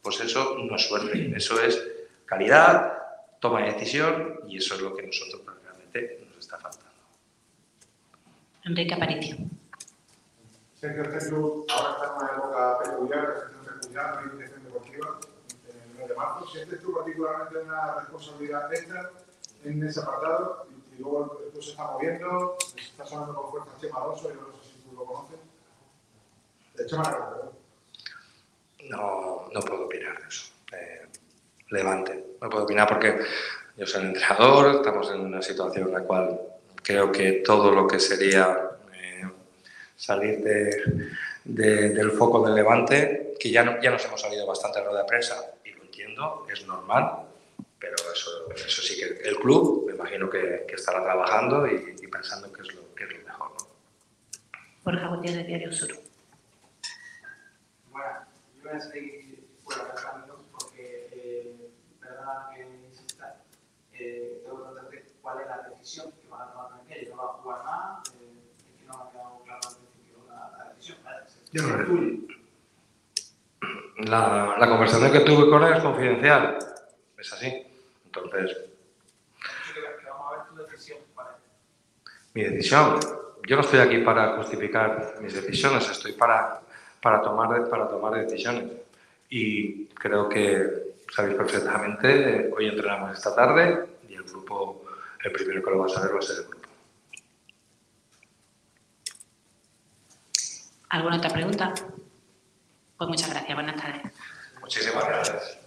Pues 0.00 0.20
eso 0.20 0.56
no 0.58 0.76
es 0.76 0.86
suerte, 0.86 1.32
eso 1.36 1.60
es 1.60 1.82
calidad, 2.24 2.98
toma 3.40 3.62
de 3.62 3.72
decisión 3.72 4.40
y 4.46 4.58
eso 4.58 4.74
es 4.74 4.80
lo 4.80 4.94
que 4.94 5.06
nosotros 5.06 5.42
realmente 5.62 6.24
nos 6.28 6.38
está 6.38 6.58
faltando. 6.58 6.92
Enrique 8.64 8.94
Aparicio. 8.94 9.36
Sergio 10.74 11.02
ahora 11.02 11.18
está 11.18 12.06
en 12.06 12.12
una 12.16 12.32
época 12.32 12.78
peculiar, 12.84 13.22
la 13.28 13.40
situación 13.40 13.80
peculiar, 13.80 14.62
deportiva, 14.62 15.18
de. 16.08 16.14
¿Sientes 16.52 16.80
tú 16.80 16.92
particularmente 16.94 17.58
una 17.58 17.94
responsabilidad 18.00 18.72
extra 18.72 19.10
en 19.64 19.82
ese 19.86 20.00
apartado? 20.00 20.66
Y, 20.96 21.00
luego 21.00 21.40
esto 21.46 21.60
se 21.62 21.70
está 21.70 21.84
moviendo, 21.90 22.56
está 22.76 23.04
sonando 23.06 23.34
con 23.34 23.50
fuerza 23.50 23.70
Chema 23.80 24.00
Alonso, 24.02 24.28
yo 24.28 24.40
no 24.40 24.46
sé 24.62 24.68
si 24.70 24.78
tú 24.88 24.94
lo 24.96 25.04
conoces. 25.04 25.38
De 26.74 26.86
Chema. 26.86 27.02
No, 28.90 29.48
no 29.52 29.60
puedo 29.60 29.86
opinar 29.86 30.20
de 30.20 30.28
eso. 30.28 30.52
Eh, 30.72 31.06
Levante. 31.70 32.36
No 32.40 32.48
puedo 32.50 32.64
opinar 32.64 32.86
porque 32.88 33.18
yo 33.76 33.86
soy 33.86 34.02
el 34.02 34.08
entrenador, 34.08 34.76
estamos 34.76 35.10
en 35.10 35.20
una 35.22 35.40
situación 35.42 35.88
en 35.88 35.94
la 35.94 36.02
cual 36.02 36.38
creo 36.82 37.10
que 37.10 37.32
todo 37.44 37.70
lo 37.72 37.86
que 37.86 37.98
sería 37.98 38.70
eh, 38.92 39.24
salir 39.96 40.42
de- 40.44 41.10
de- 41.44 41.90
del 41.90 42.12
foco 42.12 42.44
del 42.44 42.54
Levante, 42.54 43.34
que 43.40 43.50
ya, 43.50 43.64
no- 43.64 43.80
ya 43.80 43.90
nos 43.90 44.04
hemos 44.04 44.20
salido 44.20 44.46
bastante 44.46 44.80
de 44.80 44.84
rueda 44.86 45.06
prensa, 45.06 45.34
entiendo, 46.14 46.46
es 46.52 46.66
normal, 46.66 47.26
pero 47.78 47.94
eso, 48.12 48.30
eso 48.54 48.82
sí 48.82 48.96
que 48.98 49.28
el 49.28 49.36
club 49.36 49.86
me 49.86 49.94
imagino 49.94 50.30
que, 50.30 50.64
que 50.68 50.74
estará 50.74 51.02
trabajando 51.02 51.66
y, 51.66 51.96
y 52.00 52.06
pensando 52.06 52.52
que 52.52 52.62
es 52.62 52.74
lo, 52.74 52.94
que 52.94 53.04
es 53.04 53.12
lo 53.18 53.24
mejor. 53.24 53.50
¿no? 53.50 53.68
Borja 54.84 55.08
Gutiérrez, 55.08 55.46
Diario 55.46 55.72
Sur. 55.72 55.92
Bueno, 57.90 58.08
yo 58.56 58.68
voy 58.70 58.78
a 58.78 58.80
seguir 58.80 59.44
ámbitos 60.12 60.40
porque, 60.52 61.08
eh, 61.12 61.70
perdona 62.00 62.50
que 62.54 62.86
insista, 62.86 63.42
eh, 63.92 64.40
tengo 64.44 64.56
que 64.56 64.62
preguntarte 64.62 65.12
cuál 65.20 65.40
es 65.40 65.46
la 65.48 65.68
decisión 65.68 66.12
que 66.12 66.28
van 66.28 66.42
a 66.48 66.52
tomar 66.52 66.70
el 66.88 67.10
¿No 67.10 67.16
va 67.16 67.24
a 67.24 67.26
jugar 67.28 67.64
más? 67.64 68.08
Eh, 68.10 68.52
es 68.68 68.80
que 68.80 68.86
no 68.86 68.98
me 68.98 69.02
ha 69.04 69.10
quedado 69.10 69.42
claro 69.44 69.60
al 69.68 69.76
principio 69.76 70.16
la, 70.28 70.58
la 70.58 70.70
decisión. 70.70 70.98
Vale, 71.04 71.26
Yo 71.52 71.62
no. 71.62 72.33
La, 74.04 74.56
la 74.58 74.68
conversación 74.68 75.12
que 75.12 75.20
tuve 75.20 75.48
con 75.48 75.62
él 75.64 75.74
es 75.74 75.82
confidencial, 75.82 76.58
es 77.18 77.32
así. 77.32 77.66
Entonces, 78.06 78.56
mi 82.34 82.42
decisión. 82.42 82.98
Yo 83.46 83.56
no 83.56 83.62
estoy 83.62 83.80
aquí 83.80 83.98
para 83.98 84.36
justificar 84.36 85.16
mis 85.20 85.34
decisiones, 85.34 85.88
estoy 85.88 86.12
para, 86.12 86.60
para, 87.00 87.22
tomar, 87.22 87.68
para 87.68 87.88
tomar 87.88 88.14
decisiones. 88.14 88.72
Y 89.28 89.86
creo 89.86 90.28
que 90.28 90.94
sabéis 91.14 91.36
perfectamente, 91.36 92.50
hoy 92.56 92.68
entrenamos 92.68 93.16
esta 93.16 93.34
tarde 93.34 93.86
y 94.08 94.14
el 94.14 94.22
grupo, 94.22 94.84
el 95.22 95.32
primero 95.32 95.62
que 95.62 95.70
lo 95.70 95.78
va 95.78 95.86
a 95.86 95.88
saber 95.90 96.14
va 96.14 96.18
a 96.18 96.22
ser 96.22 96.36
el 96.38 96.44
grupo. 96.44 96.68
¿Alguna 100.88 101.16
otra 101.16 101.30
pregunta? 101.30 101.74
Pues 102.96 103.08
muchas 103.08 103.30
gracias. 103.30 103.54
Buenas 103.54 103.76
tardes. 103.76 104.12
Muchísimas 104.60 105.06
gracias. 105.06 105.58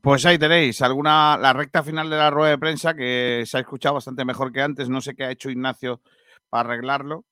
Pues 0.00 0.24
ahí 0.24 0.38
tenéis 0.38 0.80
alguna 0.80 1.36
la 1.36 1.52
recta 1.52 1.82
final 1.82 2.08
de 2.08 2.16
la 2.16 2.30
rueda 2.30 2.50
de 2.50 2.58
prensa 2.58 2.94
que 2.94 3.44
se 3.44 3.58
ha 3.58 3.60
escuchado 3.60 3.96
bastante 3.96 4.24
mejor 4.24 4.50
que 4.50 4.62
antes. 4.62 4.88
No 4.88 5.02
sé 5.02 5.14
qué 5.14 5.24
ha 5.24 5.30
hecho 5.30 5.50
Ignacio 5.50 6.00
para 6.48 6.70
arreglarlo. 6.70 7.24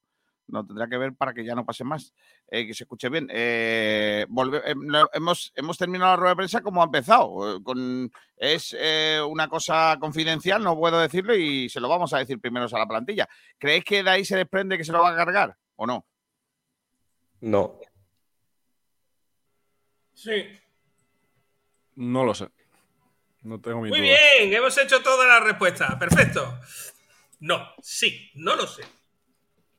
No 0.48 0.64
tendrá 0.66 0.88
que 0.88 0.96
ver 0.96 1.14
para 1.14 1.32
que 1.34 1.44
ya 1.44 1.54
no 1.54 1.64
pase 1.66 1.84
más, 1.84 2.12
eh, 2.50 2.66
que 2.66 2.72
se 2.74 2.84
escuche 2.84 3.08
bien. 3.10 3.28
Eh, 3.30 4.24
volve- 4.28 4.62
eh, 4.64 4.74
no, 4.76 5.08
hemos, 5.12 5.52
hemos 5.54 5.76
terminado 5.78 6.12
la 6.12 6.16
rueda 6.16 6.30
de 6.30 6.36
prensa 6.36 6.60
como 6.62 6.80
ha 6.80 6.86
empezado. 6.86 7.56
eh, 7.58 7.62
Con, 7.62 8.10
es 8.36 8.74
eh, 8.78 9.20
una 9.28 9.46
cosa 9.48 9.96
confidencial, 10.00 10.62
no 10.62 10.76
puedo 10.76 10.98
decirlo 10.98 11.34
y 11.34 11.68
se 11.68 11.80
lo 11.80 11.88
vamos 11.88 12.12
a 12.14 12.18
decir 12.18 12.40
primero 12.40 12.66
a 12.72 12.78
la 12.78 12.86
plantilla. 12.88 13.28
¿Creéis 13.58 13.84
que 13.84 14.02
de 14.02 14.10
ahí 14.10 14.24
se 14.24 14.36
desprende 14.36 14.78
que 14.78 14.84
se 14.84 14.92
lo 14.92 15.02
va 15.02 15.10
a 15.10 15.16
cargar 15.16 15.56
o 15.76 15.86
no? 15.86 16.06
No. 17.40 17.78
Sí. 20.14 20.44
No 21.96 22.24
lo 22.24 22.34
sé. 22.34 22.48
No 23.42 23.60
tengo 23.60 23.80
mi 23.80 23.88
Muy 23.90 24.00
dudas. 24.00 24.18
bien, 24.38 24.52
hemos 24.52 24.76
hecho 24.78 25.02
toda 25.02 25.26
la 25.26 25.40
respuesta. 25.40 25.98
Perfecto. 25.98 26.58
No, 27.40 27.68
sí, 27.82 28.30
no 28.34 28.56
lo 28.56 28.66
sé. 28.66 28.82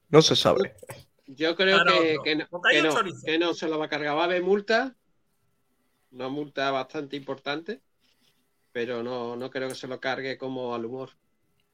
No 0.10 0.22
se 0.22 0.36
sabe. 0.36 0.74
Yo 1.28 1.56
creo 1.56 1.78
Ah, 1.78 1.84
no, 1.84 1.94
que, 2.02 2.16
no. 2.16 2.24
que 2.24 2.36
no, 2.36 2.48
Bocadillo 2.50 2.82
que 2.84 2.88
no, 2.90 2.96
chorizo. 2.96 3.22
que 3.26 3.40
no 3.40 3.54
se 3.54 3.68
lo 3.68 3.78
va 3.80 3.86
a 3.86 3.90
cargar. 3.90 4.16
Va 4.18 4.22
a 4.22 4.26
haber 4.26 4.42
multa, 4.44 4.96
una 6.12 6.28
multa 6.30 6.72
bastante 6.72 7.16
importante, 7.16 7.82
pero 8.72 9.04
no, 9.04 9.36
no 9.36 9.50
creo 9.50 9.70
que 9.70 9.76
se 9.76 9.88
lo 9.88 10.00
cargue 10.00 10.38
como 10.38 10.74
al 10.74 10.86
humor. 10.86 11.12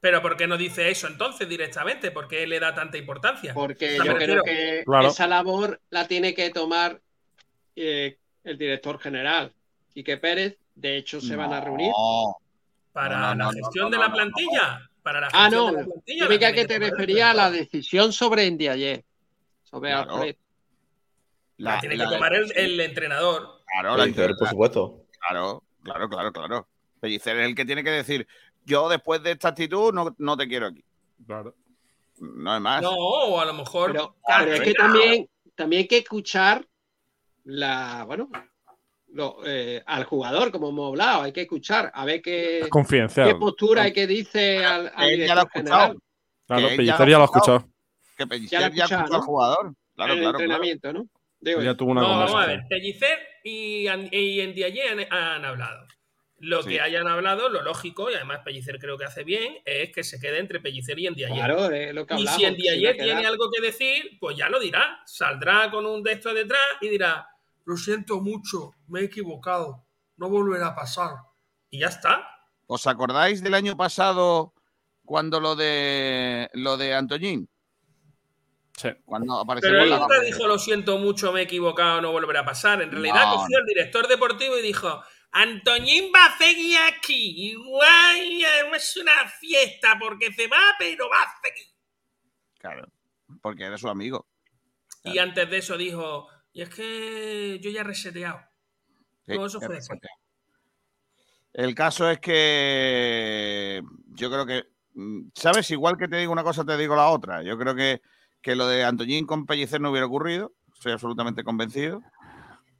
Pero 0.00 0.20
¿por 0.20 0.36
qué 0.36 0.46
no 0.46 0.58
dice 0.58 0.90
eso 0.90 1.06
entonces 1.08 1.48
directamente? 1.48 2.10
¿Por 2.10 2.28
qué 2.28 2.46
le 2.46 2.60
da 2.60 2.74
tanta 2.74 2.98
importancia? 2.98 3.54
Porque 3.54 3.96
yo 3.96 4.14
creo 4.16 4.42
que 4.42 4.82
Claro. 4.84 5.08
esa 5.08 5.26
labor 5.26 5.80
la 5.90 6.06
tiene 6.06 6.34
que 6.34 6.50
tomar 6.50 7.00
eh, 7.74 8.18
el 8.44 8.58
director 8.58 8.98
general, 9.00 9.52
Quique 9.92 10.18
Pérez. 10.18 10.58
De 10.74 10.98
hecho, 10.98 11.20
se 11.22 11.34
van 11.34 11.54
a 11.54 11.60
reunir. 11.62 11.90
Para 12.92 13.34
No, 13.34 13.44
no, 13.46 13.52
la 13.52 13.58
gestión 13.58 13.84
no, 13.86 13.90
de 13.90 13.96
no, 13.96 14.02
la 14.02 14.08
no, 14.08 14.14
plantilla. 14.14 14.90
Para 15.06 15.20
la 15.20 15.28
Ah, 15.32 15.48
no. 15.48 15.66
de 15.66 15.72
la 15.72 15.84
plantilla. 15.84 16.24
Yo 16.24 16.28
tiene 16.36 16.52
que 16.52 16.64
te 16.66 16.78
refería 16.80 17.30
a 17.30 17.34
la 17.34 17.44
entrenador. 17.44 17.70
decisión 17.70 18.12
sobre 18.12 18.50
Ndiaye. 18.50 19.04
Sobre 19.62 19.90
Claro. 19.90 20.14
Alfred. 20.16 20.36
La, 21.58 21.78
tiene 21.78 21.96
la- 21.96 22.08
que 22.08 22.14
tomar 22.16 22.34
el, 22.34 22.52
el 22.56 22.80
entrenador. 22.80 23.62
Claro, 23.70 23.96
la- 23.96 24.02
Pellicer, 24.02 24.34
por 24.36 24.48
supuesto. 24.48 25.04
Claro, 25.20 25.62
claro, 25.84 26.08
claro, 26.08 26.32
claro. 26.32 26.68
Pellicer 26.98 27.36
es 27.38 27.46
el 27.46 27.54
que 27.54 27.64
tiene 27.64 27.84
que 27.84 27.90
decir, 27.90 28.26
yo 28.64 28.88
después 28.88 29.22
de 29.22 29.30
esta 29.30 29.46
actitud 29.50 29.94
no, 29.94 30.12
no 30.18 30.36
te 30.36 30.48
quiero 30.48 30.66
aquí. 30.66 30.84
Claro. 31.24 31.54
No 32.18 32.52
hay 32.52 32.60
más. 32.60 32.82
No, 32.82 32.90
o 32.90 33.38
a 33.40 33.44
lo 33.44 33.54
mejor. 33.54 33.92
Pero, 33.92 34.16
pero 34.26 34.54
es 34.54 34.60
que 34.60 34.74
también, 34.74 35.28
también 35.54 35.82
hay 35.82 35.86
que 35.88 35.98
escuchar 35.98 36.66
la, 37.44 38.02
bueno, 38.08 38.28
lo, 39.16 39.38
eh, 39.46 39.82
al 39.86 40.04
jugador, 40.04 40.52
como 40.52 40.68
hemos 40.68 40.88
hablado, 40.90 41.22
hay 41.22 41.32
que 41.32 41.42
escuchar, 41.42 41.90
a 41.94 42.04
ver 42.04 42.20
qué, 42.22 42.68
qué 43.14 43.34
postura 43.34 43.88
y 43.88 43.92
qué 43.92 44.06
dice 44.06 44.64
al, 44.64 44.92
al 44.94 45.10
Él 45.10 45.26
ya 45.26 45.34
lo 45.34 45.40
ha 45.40 45.44
escuchado. 45.44 45.96
Claro, 46.46 46.68
Que 46.68 46.76
Pellicer 46.76 47.08
ya 47.08 47.16
lo 47.16 47.22
ha 47.22 47.24
escuchado. 47.24 47.60
Que 48.16 48.24
Ya 48.24 48.26
Pellicer 48.26 48.58
ya, 48.60 48.66
ha 48.66 48.68
escuchado, 48.68 48.94
escuchó 49.04 49.14
al 49.16 49.22
jugador. 49.22 49.74
Claro, 49.96 50.12
en 50.12 50.18
el 50.18 50.22
claro, 50.24 50.38
claro. 50.38 50.44
entrenamiento, 50.44 50.92
¿no? 50.92 51.06
Digo, 51.40 51.62
Ya 51.62 51.74
tuvo 51.74 51.90
una 51.92 52.02
No, 52.02 52.08
vamos 52.08 52.34
a 52.34 52.46
ver. 52.46 52.60
Pellicer 52.68 53.18
y, 53.44 53.88
y 53.88 54.46
Ndiaye 54.46 54.88
han, 54.90 55.00
han 55.12 55.44
hablado. 55.44 55.86
Lo 56.38 56.62
Sí. 56.62 56.68
que 56.70 56.80
hayan 56.82 57.08
hablado, 57.08 57.48
lo 57.48 57.62
lógico, 57.62 58.10
y 58.10 58.14
además 58.14 58.40
Pellicer 58.44 58.78
creo 58.78 58.98
que 58.98 59.06
hace 59.06 59.24
bien, 59.24 59.56
es 59.64 59.90
que 59.90 60.04
se 60.04 60.20
quede 60.20 60.38
entre 60.38 60.60
Pellicer 60.60 60.98
y 60.98 61.08
Ndiaye. 61.08 61.34
Claro, 61.34 61.70
es 61.70 61.94
lo 61.94 62.06
que 62.06 62.14
y 62.14 62.18
hablamos. 62.18 62.36
si 62.36 62.42
iba 62.42 62.90
a 62.90 62.92
quedar. 62.92 63.06
tiene 63.06 63.26
algo 63.26 63.50
que 63.50 63.62
decir, 63.62 64.18
pues 64.20 64.36
ya 64.36 64.50
lo 64.50 64.60
dirá. 64.60 65.00
Saldrá 65.06 65.70
con 65.70 65.86
un 65.86 66.02
texto 66.02 66.34
detrás 66.34 66.60
y 66.82 66.88
dirá, 66.88 67.26
lo 67.66 67.76
siento 67.76 68.20
mucho, 68.20 68.72
me 68.86 69.00
he 69.00 69.04
equivocado, 69.04 69.84
no 70.16 70.30
volverá 70.30 70.68
a 70.68 70.74
pasar. 70.74 71.10
Y 71.68 71.80
ya 71.80 71.88
está. 71.88 72.26
¿Os 72.66 72.86
acordáis 72.86 73.42
del 73.42 73.54
año 73.54 73.76
pasado 73.76 74.54
cuando 75.04 75.40
lo 75.40 75.56
de 75.56 76.48
lo 76.54 76.76
de 76.76 76.94
Antoñín? 76.94 77.50
Sí. 78.76 78.88
Cuando 79.04 79.40
apareció 79.40 79.70
Pero 79.70 79.82
él 79.82 79.90
la 79.90 79.98
nunca 79.98 80.20
dijo, 80.20 80.46
lo 80.46 80.58
siento 80.58 80.98
mucho, 80.98 81.32
me 81.32 81.40
he 81.40 81.42
equivocado, 81.44 82.00
no 82.00 82.12
volverá 82.12 82.40
a 82.40 82.44
pasar. 82.44 82.82
En 82.82 82.90
realidad 82.92 83.26
No. 83.26 83.36
cogió 83.36 83.58
el 83.58 83.66
director 83.66 84.06
deportivo 84.06 84.56
y 84.58 84.62
dijo, 84.62 85.02
Antoñín 85.32 86.12
va 86.14 86.26
a 86.26 86.38
seguir 86.38 86.78
aquí. 86.78 87.50
Igual 87.50 88.42
es 88.74 88.96
una 88.96 89.28
fiesta 89.40 89.98
porque 89.98 90.32
se 90.32 90.46
va, 90.46 90.60
pero 90.78 91.08
va 91.08 91.22
a 91.22 91.34
seguir. 91.42 91.66
Claro, 92.58 92.88
porque 93.42 93.64
era 93.64 93.76
su 93.76 93.88
amigo. 93.88 94.26
Y 95.04 95.18
antes 95.18 95.48
de 95.50 95.58
eso 95.58 95.76
dijo, 95.76 96.28
y 96.56 96.62
es 96.62 96.70
que 96.70 97.60
yo 97.60 97.70
ya 97.70 97.82
he 97.82 97.84
reseteado. 97.84 98.40
Sí, 99.26 99.34
Todo 99.34 99.44
eso 99.44 99.58
es 99.58 99.66
fue 99.66 99.74
después. 99.74 100.00
El 101.52 101.74
caso 101.74 102.08
es 102.08 102.18
que 102.18 103.82
yo 104.14 104.30
creo 104.30 104.46
que, 104.46 104.64
mm, 104.94 105.28
¿sabes? 105.34 105.70
Igual 105.70 105.98
que 105.98 106.08
te 106.08 106.16
digo 106.16 106.32
una 106.32 106.42
cosa, 106.42 106.64
te 106.64 106.78
digo 106.78 106.96
la 106.96 107.10
otra. 107.10 107.42
Yo 107.42 107.58
creo 107.58 107.74
que, 107.74 108.00
que 108.40 108.56
lo 108.56 108.66
de 108.68 108.84
Antoñín 108.84 109.26
con 109.26 109.44
Pellicer 109.44 109.82
no 109.82 109.90
hubiera 109.90 110.06
ocurrido. 110.06 110.54
Estoy 110.72 110.92
absolutamente 110.92 111.44
convencido. 111.44 112.00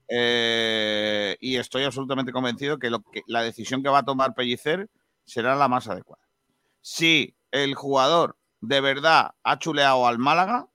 Eh, 0.09 1.37
y 1.39 1.57
estoy 1.57 1.83
absolutamente 1.83 2.31
convencido 2.31 2.79
que, 2.79 2.89
lo 2.89 3.03
que 3.03 3.21
la 3.27 3.43
decisión 3.43 3.83
que 3.83 3.89
va 3.89 3.99
a 3.99 4.05
tomar 4.05 4.33
Pellicer 4.33 4.89
será 5.23 5.55
la 5.55 5.67
más 5.67 5.87
adecuada. 5.87 6.23
Si 6.81 7.37
el 7.51 7.75
jugador 7.75 8.39
de 8.59 8.81
verdad 8.81 9.35
ha 9.43 9.59
chuleado 9.59 10.07
al 10.07 10.17
Málaga, 10.17 10.67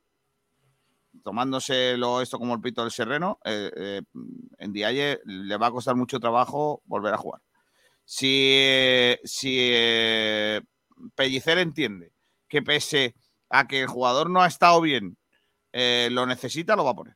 tomándoselo 1.22 2.20
esto 2.20 2.38
como 2.38 2.54
el 2.54 2.60
pito 2.60 2.82
del 2.82 2.90
sereno, 2.90 3.38
eh, 3.44 3.70
eh, 3.76 4.02
en 4.58 4.72
Dialle 4.72 5.20
le 5.24 5.56
va 5.56 5.68
a 5.68 5.70
costar 5.70 5.96
mucho 5.96 6.20
trabajo 6.20 6.82
volver 6.84 7.14
a 7.14 7.18
jugar. 7.18 7.40
Si, 8.04 9.16
si 9.24 9.70
eh, 9.72 10.60
Pellicer 11.14 11.58
entiende 11.58 12.12
que 12.48 12.62
pese 12.62 13.14
a 13.48 13.66
que 13.66 13.82
el 13.82 13.86
jugador 13.86 14.28
no 14.28 14.42
ha 14.42 14.46
estado 14.46 14.80
bien, 14.80 15.16
eh, 15.72 16.08
lo 16.10 16.26
necesita, 16.26 16.76
lo 16.76 16.84
va 16.84 16.90
a 16.90 16.96
poner. 16.96 17.14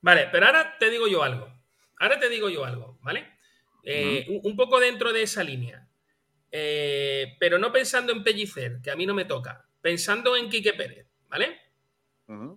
Vale, 0.00 0.28
pero 0.32 0.46
ahora 0.46 0.76
te 0.78 0.88
digo 0.90 1.08
yo 1.08 1.22
algo. 1.22 1.52
Ahora 1.98 2.18
te 2.18 2.30
digo 2.30 2.48
yo 2.48 2.64
algo, 2.64 2.98
¿vale? 3.02 3.28
Eh, 3.82 4.26
un, 4.28 4.40
un 4.50 4.56
poco 4.56 4.80
dentro 4.80 5.12
de 5.12 5.22
esa 5.22 5.44
línea. 5.44 5.86
Eh, 6.50 7.36
pero 7.38 7.58
no 7.58 7.70
pensando 7.72 8.12
en 8.12 8.24
Pellicer, 8.24 8.80
que 8.82 8.90
a 8.90 8.96
mí 8.96 9.06
no 9.06 9.14
me 9.14 9.24
toca. 9.24 9.66
Pensando 9.80 10.36
en 10.36 10.48
Quique 10.48 10.72
Pérez, 10.72 11.06
¿vale? 11.28 11.58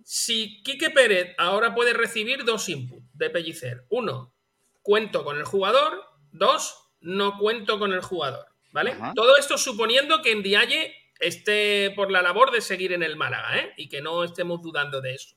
Si 0.04 0.62
Quique 0.62 0.90
Pérez 0.90 1.34
ahora 1.38 1.74
puede 1.74 1.92
recibir 1.92 2.44
dos 2.44 2.68
inputs 2.68 3.06
de 3.12 3.30
Pellicer. 3.30 3.84
Uno, 3.90 4.34
cuento 4.82 5.24
con 5.24 5.36
el 5.38 5.44
jugador. 5.44 6.02
Dos, 6.32 6.76
no 7.00 7.38
cuento 7.38 7.78
con 7.78 7.92
el 7.92 8.00
jugador. 8.00 8.46
¿Vale? 8.72 8.92
Todo 9.14 9.36
esto 9.36 9.56
suponiendo 9.56 10.20
que 10.22 10.32
en 10.32 10.42
Dialle 10.42 10.94
esté 11.20 11.92
por 11.94 12.10
la 12.10 12.22
labor 12.22 12.50
de 12.50 12.60
seguir 12.60 12.92
en 12.92 13.02
el 13.04 13.16
Málaga, 13.16 13.56
¿eh? 13.58 13.72
Y 13.76 13.88
que 13.88 14.00
no 14.02 14.24
estemos 14.24 14.60
dudando 14.62 15.00
de 15.00 15.14
eso. 15.14 15.36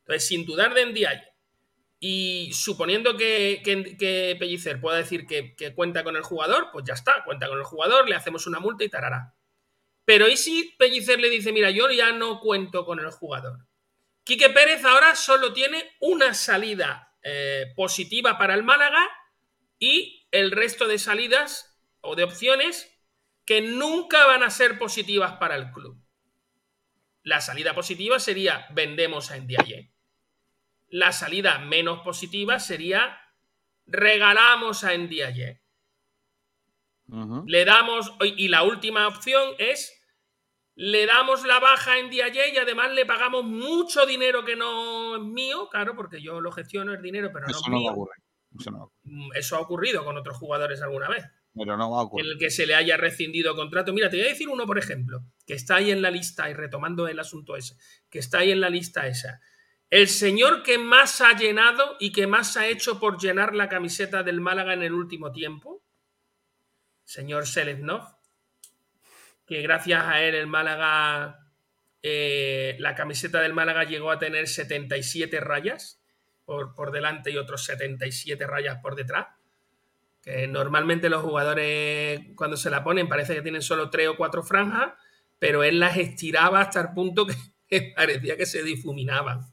Entonces, 0.00 0.26
sin 0.26 0.44
dudar 0.44 0.74
de 0.74 0.84
Ndiaye 0.86 1.22
y 2.00 2.50
suponiendo 2.52 3.16
que, 3.16 3.62
que- 3.64 3.96
que 3.96 4.36
Pellicer 4.38 4.80
pueda 4.80 4.98
decir 4.98 5.26
que, 5.26 5.54
que 5.54 5.74
cuenta 5.74 6.02
con 6.04 6.16
el 6.16 6.22
jugador, 6.22 6.68
pues 6.72 6.84
ya 6.86 6.94
está, 6.94 7.22
cuenta 7.24 7.48
con 7.48 7.58
el 7.58 7.64
jugador, 7.64 8.08
le 8.08 8.16
hacemos 8.16 8.46
una 8.48 8.58
multa 8.60 8.82
y 8.84 8.88
tarará. 8.88 9.34
Pero 10.06 10.28
¿y 10.28 10.36
si 10.36 10.74
Pellicer 10.78 11.20
le 11.20 11.28
dice, 11.28 11.52
mira, 11.52 11.70
yo 11.70 11.90
ya 11.90 12.12
no 12.12 12.40
cuento 12.40 12.86
con 12.86 13.00
el 13.00 13.10
jugador? 13.10 13.66
Quique 14.24 14.48
Pérez 14.50 14.84
ahora 14.84 15.14
solo 15.16 15.52
tiene 15.52 15.96
una 16.00 16.32
salida 16.32 17.12
eh, 17.22 17.72
positiva 17.74 18.38
para 18.38 18.54
el 18.54 18.62
Málaga 18.62 19.04
y 19.78 20.26
el 20.30 20.52
resto 20.52 20.86
de 20.86 20.98
salidas 20.98 21.78
o 22.00 22.14
de 22.14 22.22
opciones 22.22 22.88
que 23.44 23.60
nunca 23.60 24.26
van 24.26 24.44
a 24.44 24.50
ser 24.50 24.78
positivas 24.78 25.34
para 25.34 25.56
el 25.56 25.72
club. 25.72 26.00
La 27.22 27.40
salida 27.40 27.74
positiva 27.74 28.20
sería 28.20 28.68
vendemos 28.70 29.32
a 29.32 29.38
Ndiaye. 29.38 29.92
La 30.88 31.10
salida 31.10 31.58
menos 31.58 32.00
positiva 32.00 32.60
sería 32.60 33.20
regalamos 33.86 34.84
a 34.84 34.96
Ndiaye. 34.96 35.62
Le 37.46 37.64
damos, 37.64 38.12
y 38.20 38.48
la 38.48 38.64
última 38.64 39.06
opción 39.06 39.54
es 39.58 39.95
le 40.78 41.06
damos 41.06 41.44
la 41.46 41.58
baja 41.58 41.94
a 41.94 42.02
Ndiaye 42.02 42.52
y 42.54 42.56
además 42.58 42.92
le 42.92 43.04
pagamos 43.06 43.44
mucho 43.44 44.04
dinero 44.06 44.44
que 44.44 44.56
no 44.56 45.16
es 45.16 45.22
mío, 45.22 45.68
claro, 45.70 45.96
porque 45.96 46.20
yo 46.22 46.40
lo 46.40 46.52
gestiono 46.52 46.92
el 46.92 47.00
dinero, 47.02 47.30
pero 47.32 47.46
no 47.46 47.50
Eso 47.50 47.60
es 47.60 47.68
no 47.68 47.72
va 47.72 47.76
a 47.78 47.80
mío. 47.80 47.92
ocurrir. 47.92 48.22
Eso 48.58 48.70
no. 48.70 48.92
Mm, 49.04 49.30
Eso 49.34 49.56
ha 49.56 49.60
ocurrido 49.60 50.04
con 50.04 50.16
otros 50.16 50.36
jugadores 50.36 50.80
alguna 50.82 51.08
vez. 51.08 51.24
Pero 51.54 51.76
no 51.78 51.90
va 51.90 51.98
a 51.98 52.00
En 52.02 52.06
ocurrir. 52.06 52.26
el 52.32 52.38
que 52.38 52.50
se 52.50 52.66
le 52.66 52.74
haya 52.74 52.96
rescindido 52.98 53.56
contrato. 53.56 53.92
Mira, 53.94 54.10
te 54.10 54.18
voy 54.18 54.26
a 54.26 54.28
decir 54.28 54.48
uno, 54.48 54.66
por 54.66 54.78
ejemplo, 54.78 55.20
que 55.46 55.54
está 55.54 55.76
ahí 55.76 55.90
en 55.90 56.02
la 56.02 56.10
lista, 56.10 56.50
y 56.50 56.54
retomando 56.54 57.08
el 57.08 57.18
asunto 57.18 57.56
ese, 57.56 57.76
que 58.10 58.18
está 58.18 58.38
ahí 58.40 58.50
en 58.50 58.60
la 58.60 58.68
lista 58.68 59.06
esa. 59.06 59.40
El 59.88 60.08
señor 60.08 60.62
que 60.62 60.76
más 60.78 61.20
ha 61.22 61.32
llenado 61.34 61.96
y 62.00 62.12
que 62.12 62.26
más 62.26 62.56
ha 62.58 62.66
hecho 62.66 63.00
por 63.00 63.18
llenar 63.18 63.54
la 63.54 63.68
camiseta 63.70 64.22
del 64.22 64.40
Málaga 64.42 64.74
en 64.74 64.82
el 64.82 64.92
último 64.92 65.32
tiempo, 65.32 65.82
señor 67.04 67.46
Seleznov, 67.46 68.15
que 69.46 69.62
gracias 69.62 70.04
a 70.04 70.22
él 70.22 70.34
el 70.34 70.46
Málaga, 70.46 71.46
eh, 72.02 72.76
la 72.78 72.94
camiseta 72.94 73.40
del 73.40 73.54
Málaga 73.54 73.84
llegó 73.84 74.10
a 74.10 74.18
tener 74.18 74.48
77 74.48 75.40
rayas 75.40 76.02
por, 76.44 76.74
por 76.74 76.90
delante 76.90 77.30
y 77.30 77.36
otros 77.36 77.64
77 77.64 78.46
rayas 78.46 78.78
por 78.82 78.96
detrás. 78.96 79.28
Que 80.22 80.48
normalmente 80.48 81.08
los 81.08 81.22
jugadores 81.22 82.20
cuando 82.34 82.56
se 82.56 82.70
la 82.70 82.82
ponen 82.82 83.08
parece 83.08 83.34
que 83.34 83.42
tienen 83.42 83.62
solo 83.62 83.90
tres 83.90 84.08
o 84.08 84.16
cuatro 84.16 84.42
franjas, 84.42 84.94
pero 85.38 85.62
él 85.62 85.78
las 85.78 85.96
estiraba 85.96 86.60
hasta 86.60 86.80
el 86.80 86.88
punto 86.92 87.26
que, 87.68 87.92
parecía 87.96 88.36
que 88.36 88.46
se 88.46 88.64
difuminaban. 88.64 89.46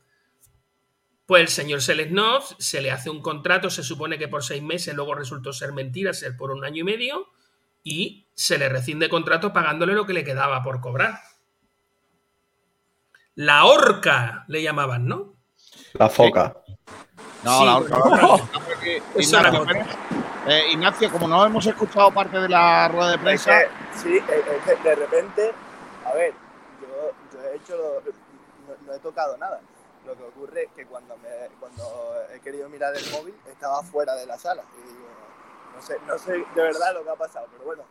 Pues 1.25 1.41
el 1.41 1.47
señor 1.47 1.81
Selesnov 1.81 2.43
se 2.59 2.81
le 2.81 2.91
hace 2.91 3.09
un 3.09 3.21
contrato, 3.21 3.69
se 3.69 3.83
supone 3.83 4.17
que 4.17 4.27
por 4.27 4.43
seis 4.43 4.61
meses, 4.61 4.93
luego 4.93 5.15
resultó 5.15 5.53
ser 5.53 5.71
mentira, 5.71 6.13
ser 6.13 6.35
por 6.35 6.51
un 6.51 6.65
año 6.65 6.81
y 6.81 6.83
medio, 6.83 7.27
y 7.83 8.22
se 8.35 8.57
le 8.57 8.69
rescinde 8.69 9.09
contrato 9.09 9.53
pagándole 9.53 9.93
lo 9.93 10.05
que 10.05 10.13
le 10.13 10.23
quedaba 10.23 10.61
por 10.63 10.81
cobrar. 10.81 11.19
La 13.35 13.65
horca 13.65 14.45
le 14.47 14.61
llamaban, 14.61 15.07
¿no? 15.07 15.35
La 15.93 16.09
foca. 16.09 16.55
No, 17.43 17.59
Sí, 17.59 17.65
la 17.65 17.73
Ignacio, 19.17 19.59
corto. 19.65 19.73
eh, 20.47 20.63
Ignacio, 20.71 21.11
como 21.11 21.27
no 21.27 21.45
hemos 21.45 21.65
escuchado 21.65 22.11
parte 22.11 22.39
de 22.39 22.49
la 22.49 22.87
rueda 22.87 23.11
de 23.11 23.17
prensa, 23.19 23.61
Es 23.61 23.67
que, 23.69 23.97
sí, 23.99 24.17
es 24.17 24.69
es 24.69 24.77
que 24.79 24.89
de 24.89 24.95
repente, 24.95 25.51
a 26.05 26.13
ver, 26.13 26.33
yo, 26.81 27.11
yo 27.33 27.43
he 27.47 27.55
hecho, 27.55 27.75
lo- 27.77 28.01
no, 28.01 28.87
no 28.87 28.93
he 28.93 28.99
tocado 28.99 29.37
nada. 29.37 29.61
Lo 30.05 30.15
que 30.17 30.23
ocurre 30.23 30.63
es 30.63 30.71
que 30.75 30.85
cuando, 30.85 31.15
me, 31.17 31.29
cuando 31.59 32.15
he 32.33 32.39
querido 32.41 32.67
mirar 32.69 32.93
el 32.95 33.09
móvil 33.11 33.35
estaba 33.49 33.81
fuera 33.83 34.15
de 34.15 34.25
la 34.25 34.37
sala. 34.37 34.63
Y 34.77 34.87
digo, 34.87 35.07
no 35.75 35.81
sé, 35.81 35.97
no 36.07 36.17
sé 36.17 36.31
de 36.55 36.61
verdad 36.61 36.93
lo 36.93 37.03
que 37.03 37.09
ha 37.09 37.15
pasado, 37.15 37.47
pero 37.51 37.63
bueno. 37.63 37.83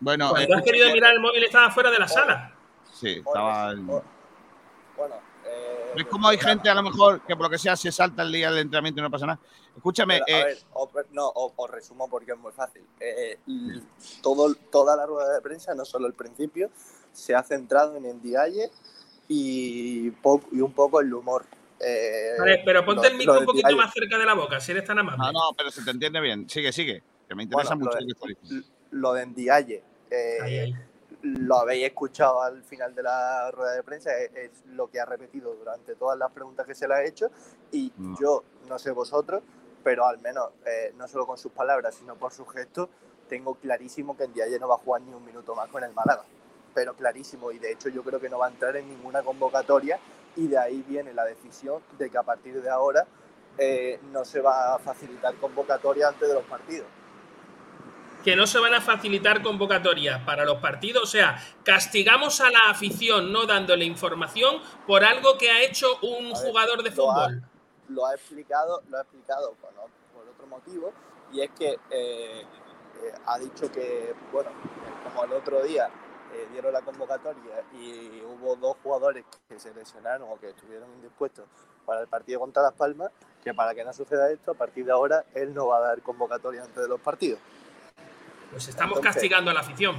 Bueno, 0.00 0.30
Cuando 0.30 0.54
has 0.56 0.60
eh, 0.62 0.64
querido 0.64 0.90
mirar 0.92 1.14
el 1.14 1.20
móvil 1.20 1.44
estaba 1.44 1.70
fuera 1.70 1.90
de 1.90 1.98
la 1.98 2.08
sala. 2.08 2.54
sí, 2.92 3.22
estaba. 3.24 3.70
el- 3.72 3.82
Bueno, 3.82 5.14
eh, 5.46 5.92
Es 5.96 6.06
como 6.06 6.28
hay 6.28 6.38
gente 6.38 6.68
a 6.68 6.74
lo 6.74 6.82
mejor 6.82 7.20
que 7.22 7.34
por 7.36 7.46
lo 7.46 7.50
que 7.50 7.58
sea 7.58 7.76
se 7.76 7.90
salta 7.92 8.22
el 8.22 8.32
día 8.32 8.50
del 8.50 8.60
entrenamiento 8.60 9.00
y 9.00 9.02
no 9.02 9.10
pasa 9.10 9.26
nada. 9.26 9.38
Escúchame, 9.76 10.20
Pero, 10.26 10.36
a 10.36 10.40
eh, 10.40 10.44
ver, 10.44 10.58
o- 10.72 10.90
no, 11.12 11.26
o- 11.28 11.52
os 11.56 11.70
resumo 11.70 12.08
porque 12.10 12.32
es 12.32 12.38
muy 12.38 12.52
fácil. 12.52 12.82
Eh, 13.00 13.38
todo, 14.22 14.54
toda 14.72 14.96
la 14.96 15.06
rueda 15.06 15.32
de 15.34 15.40
prensa, 15.40 15.74
no 15.74 15.84
solo 15.84 16.06
el 16.08 16.14
principio, 16.14 16.70
se 17.12 17.34
ha 17.34 17.42
centrado 17.44 17.96
en 17.96 18.04
Ndiaye 18.18 18.70
y, 19.28 20.10
po- 20.10 20.42
y 20.52 20.60
un 20.60 20.72
poco 20.72 21.00
el 21.00 21.12
humor. 21.14 21.44
Eh, 21.80 22.34
Vale, 22.38 22.62
pero 22.64 22.84
ponte 22.84 23.02
lo- 23.02 23.08
el 23.08 23.16
micro 23.16 23.38
un 23.38 23.44
poquito 23.46 23.76
más 23.76 23.92
cerca 23.94 24.18
de 24.18 24.26
la 24.26 24.34
boca, 24.34 24.58
si 24.60 24.72
eres 24.72 24.84
tan 24.84 24.98
amable. 24.98 25.18
no, 25.18 25.32
no, 25.32 25.40
pero 25.56 25.70
se 25.70 25.84
te 25.84 25.90
entiende 25.92 26.20
bien. 26.20 26.48
Sigue, 26.50 26.72
sigue, 26.72 27.02
que 27.28 27.34
me 27.36 27.44
interesa 27.44 27.76
Bueno, 27.76 27.84
mucho 27.92 28.00
lo 28.00 28.68
lo 28.90 29.12
de 29.12 29.26
Ndiaye, 29.26 29.82
eh, 30.10 30.72
lo 31.22 31.56
habéis 31.56 31.86
escuchado 31.86 32.42
al 32.42 32.62
final 32.62 32.94
de 32.94 33.02
la 33.02 33.50
rueda 33.50 33.72
de 33.72 33.82
prensa, 33.82 34.16
es, 34.18 34.30
es 34.36 34.66
lo 34.66 34.88
que 34.88 35.00
ha 35.00 35.04
repetido 35.04 35.54
durante 35.54 35.94
todas 35.96 36.16
las 36.18 36.30
preguntas 36.32 36.66
que 36.66 36.74
se 36.74 36.86
le 36.86 36.94
ha 36.94 37.04
hecho 37.04 37.30
y 37.72 37.92
Mm. 37.96 38.16
yo, 38.20 38.44
no 38.68 38.78
sé 38.78 38.90
vosotros, 38.92 39.42
pero 39.82 40.06
al 40.06 40.18
menos, 40.18 40.50
eh, 40.66 40.92
no 40.96 41.08
solo 41.08 41.26
con 41.26 41.38
sus 41.38 41.52
palabras, 41.52 41.94
sino 41.94 42.14
por 42.16 42.32
sus 42.32 42.50
gestos, 42.52 42.88
tengo 43.28 43.54
clarísimo 43.56 44.16
que 44.16 44.26
Ndiaye 44.28 44.58
no 44.58 44.68
va 44.68 44.76
a 44.76 44.78
jugar 44.78 45.02
ni 45.02 45.12
un 45.12 45.24
minuto 45.24 45.54
más 45.54 45.68
con 45.68 45.82
el 45.84 45.92
Málaga. 45.92 46.24
Pero 46.74 46.94
clarísimo, 46.94 47.50
y 47.52 47.58
de 47.58 47.72
hecho 47.72 47.88
yo 47.88 48.02
creo 48.02 48.20
que 48.20 48.28
no 48.28 48.38
va 48.38 48.46
a 48.46 48.50
entrar 48.50 48.76
en 48.76 48.88
ninguna 48.88 49.22
convocatoria 49.22 49.98
y 50.36 50.46
de 50.46 50.58
ahí 50.58 50.84
viene 50.86 51.12
la 51.12 51.24
decisión 51.24 51.82
de 51.98 52.10
que 52.10 52.18
a 52.18 52.22
partir 52.22 52.62
de 52.62 52.70
ahora 52.70 53.06
eh, 53.58 53.98
no 54.12 54.24
se 54.24 54.40
va 54.40 54.74
a 54.74 54.78
facilitar 54.78 55.34
convocatoria 55.36 56.08
antes 56.08 56.28
de 56.28 56.34
los 56.34 56.44
partidos. 56.44 56.86
Que 58.28 58.36
no 58.36 58.46
se 58.46 58.58
van 58.58 58.74
a 58.74 58.82
facilitar 58.82 59.40
convocatorias 59.40 60.20
para 60.20 60.44
los 60.44 60.58
partidos. 60.58 61.02
O 61.02 61.06
sea, 61.06 61.42
castigamos 61.64 62.42
a 62.42 62.50
la 62.50 62.68
afición 62.68 63.32
no 63.32 63.46
dándole 63.46 63.86
información 63.86 64.60
por 64.86 65.02
algo 65.02 65.38
que 65.38 65.50
ha 65.50 65.62
hecho 65.62 65.86
un 66.02 66.34
jugador 66.34 66.82
de 66.82 66.90
lo 66.90 67.10
ha- 67.10 67.14
fútbol. 67.24 67.42
lo 67.88 68.04
ha 68.04 68.12
explicado, 68.14 68.82
lo 68.90 68.98
ha 68.98 69.00
explicado 69.00 69.54
por 69.54 70.28
otro 70.28 70.46
motivo, 70.46 70.92
y 71.32 71.40
es 71.40 71.48
que 71.58 71.70
eh, 71.90 72.42
eh, 72.42 72.44
ha 73.24 73.38
dicho 73.38 73.72
que, 73.72 74.12
bueno, 74.30 74.50
como 75.04 75.24
el 75.24 75.32
otro 75.32 75.62
día 75.62 75.88
eh, 76.34 76.48
dieron 76.52 76.74
la 76.74 76.82
convocatoria 76.82 77.64
y 77.80 78.20
hubo 78.26 78.56
dos 78.56 78.76
jugadores 78.82 79.24
que 79.48 79.58
se 79.58 79.72
lesionaron 79.72 80.28
o 80.30 80.38
que 80.38 80.50
estuvieron 80.50 80.92
indispuestos 80.96 81.46
para 81.86 82.02
el 82.02 82.08
partido 82.08 82.40
contra 82.40 82.62
Las 82.62 82.74
Palmas, 82.74 83.10
que 83.42 83.54
para 83.54 83.74
que 83.74 83.82
no 83.84 83.92
suceda 83.94 84.30
esto, 84.30 84.50
a 84.50 84.54
partir 84.54 84.84
de 84.84 84.92
ahora 84.92 85.24
él 85.34 85.54
no 85.54 85.68
va 85.68 85.78
a 85.78 85.80
dar 85.80 86.02
convocatoria 86.02 86.62
antes 86.62 86.82
de 86.82 86.88
los 86.88 87.00
partidos. 87.00 87.40
Pues 88.50 88.68
estamos 88.68 88.98
Entonces- 88.98 89.14
castigando 89.14 89.50
a 89.50 89.54
la 89.54 89.60
afición. 89.60 89.96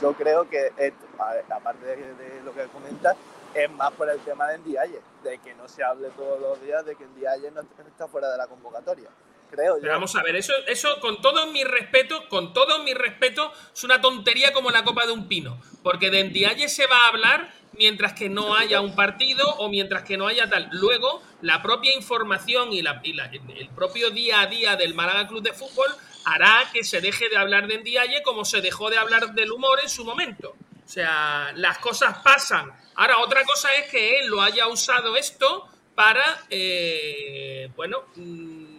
Yo 0.00 0.12
creo 0.14 0.48
que, 0.48 0.72
esto, 0.76 1.06
a- 1.18 1.54
aparte 1.56 1.84
de, 1.84 2.14
de 2.14 2.42
lo 2.42 2.52
que 2.54 2.64
comenta, 2.66 3.14
es 3.54 3.70
más 3.70 3.92
por 3.92 4.08
el 4.10 4.18
tema 4.20 4.48
de 4.48 4.58
Ndiaye, 4.58 5.00
de 5.22 5.38
que 5.38 5.54
no 5.54 5.68
se 5.68 5.82
hable 5.84 6.08
todos 6.10 6.40
los 6.40 6.60
días 6.62 6.84
de 6.84 6.94
que 6.96 7.04
Ndiaye 7.06 7.50
no 7.50 7.62
está 7.86 8.06
fuera 8.08 8.30
de 8.30 8.38
la 8.38 8.46
convocatoria. 8.46 9.08
Creo 9.54 9.74
Pero 9.76 9.86
yo. 9.86 9.92
vamos 9.92 10.14
a 10.16 10.22
ver, 10.22 10.36
eso, 10.36 10.52
eso 10.66 11.00
con 11.00 11.20
todo 11.22 11.46
mi 11.48 11.64
respeto, 11.64 12.28
con 12.28 12.52
todo 12.52 12.82
mi 12.82 12.94
respeto, 12.94 13.52
es 13.74 13.84
una 13.84 14.00
tontería 14.00 14.52
como 14.52 14.70
la 14.70 14.84
copa 14.84 15.06
de 15.06 15.12
un 15.12 15.28
pino. 15.28 15.60
Porque 15.82 16.10
de 16.10 16.24
Ndiaye 16.24 16.68
se 16.68 16.86
va 16.86 16.96
a 16.98 17.08
hablar 17.08 17.52
mientras 17.76 18.12
que 18.12 18.28
no 18.28 18.54
haya 18.54 18.80
un 18.80 18.94
partido 18.94 19.48
o 19.56 19.68
mientras 19.68 20.04
que 20.04 20.16
no 20.16 20.26
haya 20.28 20.48
tal. 20.48 20.68
Luego, 20.72 21.22
la 21.42 21.60
propia 21.62 21.94
información 21.94 22.72
y, 22.72 22.82
la, 22.82 23.00
y 23.02 23.12
la- 23.14 23.26
el 23.26 23.68
propio 23.74 24.10
día 24.10 24.40
a 24.40 24.46
día 24.46 24.76
del 24.76 24.94
Málaga 24.94 25.26
Club 25.28 25.42
de 25.42 25.52
Fútbol 25.52 25.88
hará 26.24 26.70
que 26.72 26.84
se 26.84 27.00
deje 27.00 27.28
de 27.28 27.36
hablar 27.36 27.66
de 27.66 27.78
Ndiaye 27.78 28.22
como 28.22 28.44
se 28.44 28.60
dejó 28.60 28.90
de 28.90 28.96
hablar 28.98 29.34
del 29.34 29.50
humor 29.52 29.78
en 29.82 29.88
su 29.88 30.04
momento. 30.04 30.54
O 30.84 30.88
sea, 30.88 31.50
las 31.56 31.78
cosas 31.78 32.18
pasan. 32.22 32.70
Ahora, 32.94 33.18
otra 33.18 33.42
cosa 33.44 33.68
es 33.74 33.90
que 33.90 34.20
él 34.20 34.28
lo 34.28 34.40
haya 34.40 34.68
usado 34.68 35.16
esto 35.16 35.68
para, 35.94 36.22
eh, 36.50 37.68
bueno, 37.76 38.04
mm, 38.16 38.73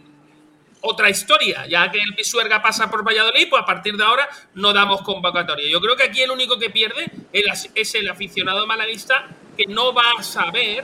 otra 0.81 1.09
historia. 1.09 1.65
Ya 1.67 1.89
que 1.91 1.99
el 1.99 2.15
Pisuerga 2.15 2.61
pasa 2.61 2.89
por 2.89 3.03
Valladolid, 3.05 3.47
pues 3.49 3.61
a 3.61 3.65
partir 3.65 3.95
de 3.97 4.03
ahora 4.03 4.27
no 4.53 4.71
damos 4.73 5.01
convocatoria. 5.01 5.69
Yo 5.69 5.79
creo 5.81 5.95
que 5.95 6.03
aquí 6.03 6.21
el 6.21 6.31
único 6.31 6.57
que 6.59 6.69
pierde 6.69 7.05
es 7.33 7.95
el 7.95 8.09
aficionado 8.09 8.65
malaguista 8.67 9.27
que 9.57 9.65
no 9.67 9.93
va 9.93 10.03
a 10.19 10.23
saber 10.23 10.83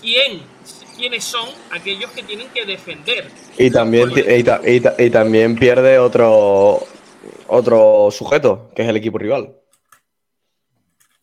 quién, 0.00 0.42
quiénes 0.96 1.24
son 1.24 1.48
aquellos 1.70 2.10
que 2.12 2.22
tienen 2.22 2.48
que 2.50 2.64
defender. 2.64 3.28
Y 3.58 3.70
también, 3.70 4.10
y, 4.12 4.42
ta- 4.44 4.60
y 4.64 4.80
ta- 4.80 4.94
y 4.98 5.10
también 5.10 5.56
pierde 5.56 5.98
otro, 5.98 6.86
otro 7.48 8.08
sujeto, 8.10 8.70
que 8.74 8.82
es 8.82 8.88
el 8.88 8.96
equipo 8.96 9.18
rival. 9.18 9.54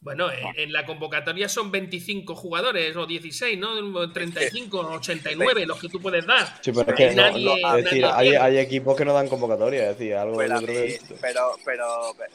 Bueno, 0.03 0.31
en, 0.31 0.47
en 0.57 0.73
la 0.73 0.83
convocatoria 0.83 1.47
son 1.47 1.69
25 1.69 2.33
jugadores 2.35 2.95
o 2.95 3.05
16, 3.05 3.59
¿no? 3.59 4.11
35, 4.11 4.79
89 4.79 5.65
los 5.67 5.79
que 5.79 5.89
tú 5.89 6.01
puedes 6.01 6.25
dar. 6.25 6.47
Sí, 6.59 6.71
pero 6.71 6.89
es 6.89 6.95
que 6.95 7.15
Nadie- 7.15 7.45
no- 7.45 7.77
es 7.77 7.83
decir, 7.83 8.01
nadie 8.01 8.37
hay, 8.39 8.57
equipos 8.57 8.97
que 8.97 9.05
no 9.05 9.13
dan 9.13 9.29
convocatoria, 9.29 9.91
es 9.91 9.97
decir, 9.99 10.15
algo 10.15 10.37
Pero, 10.37 10.57
creo 10.57 10.85
mí- 10.87 11.17
pero, 11.21 11.51
pero 11.63 11.85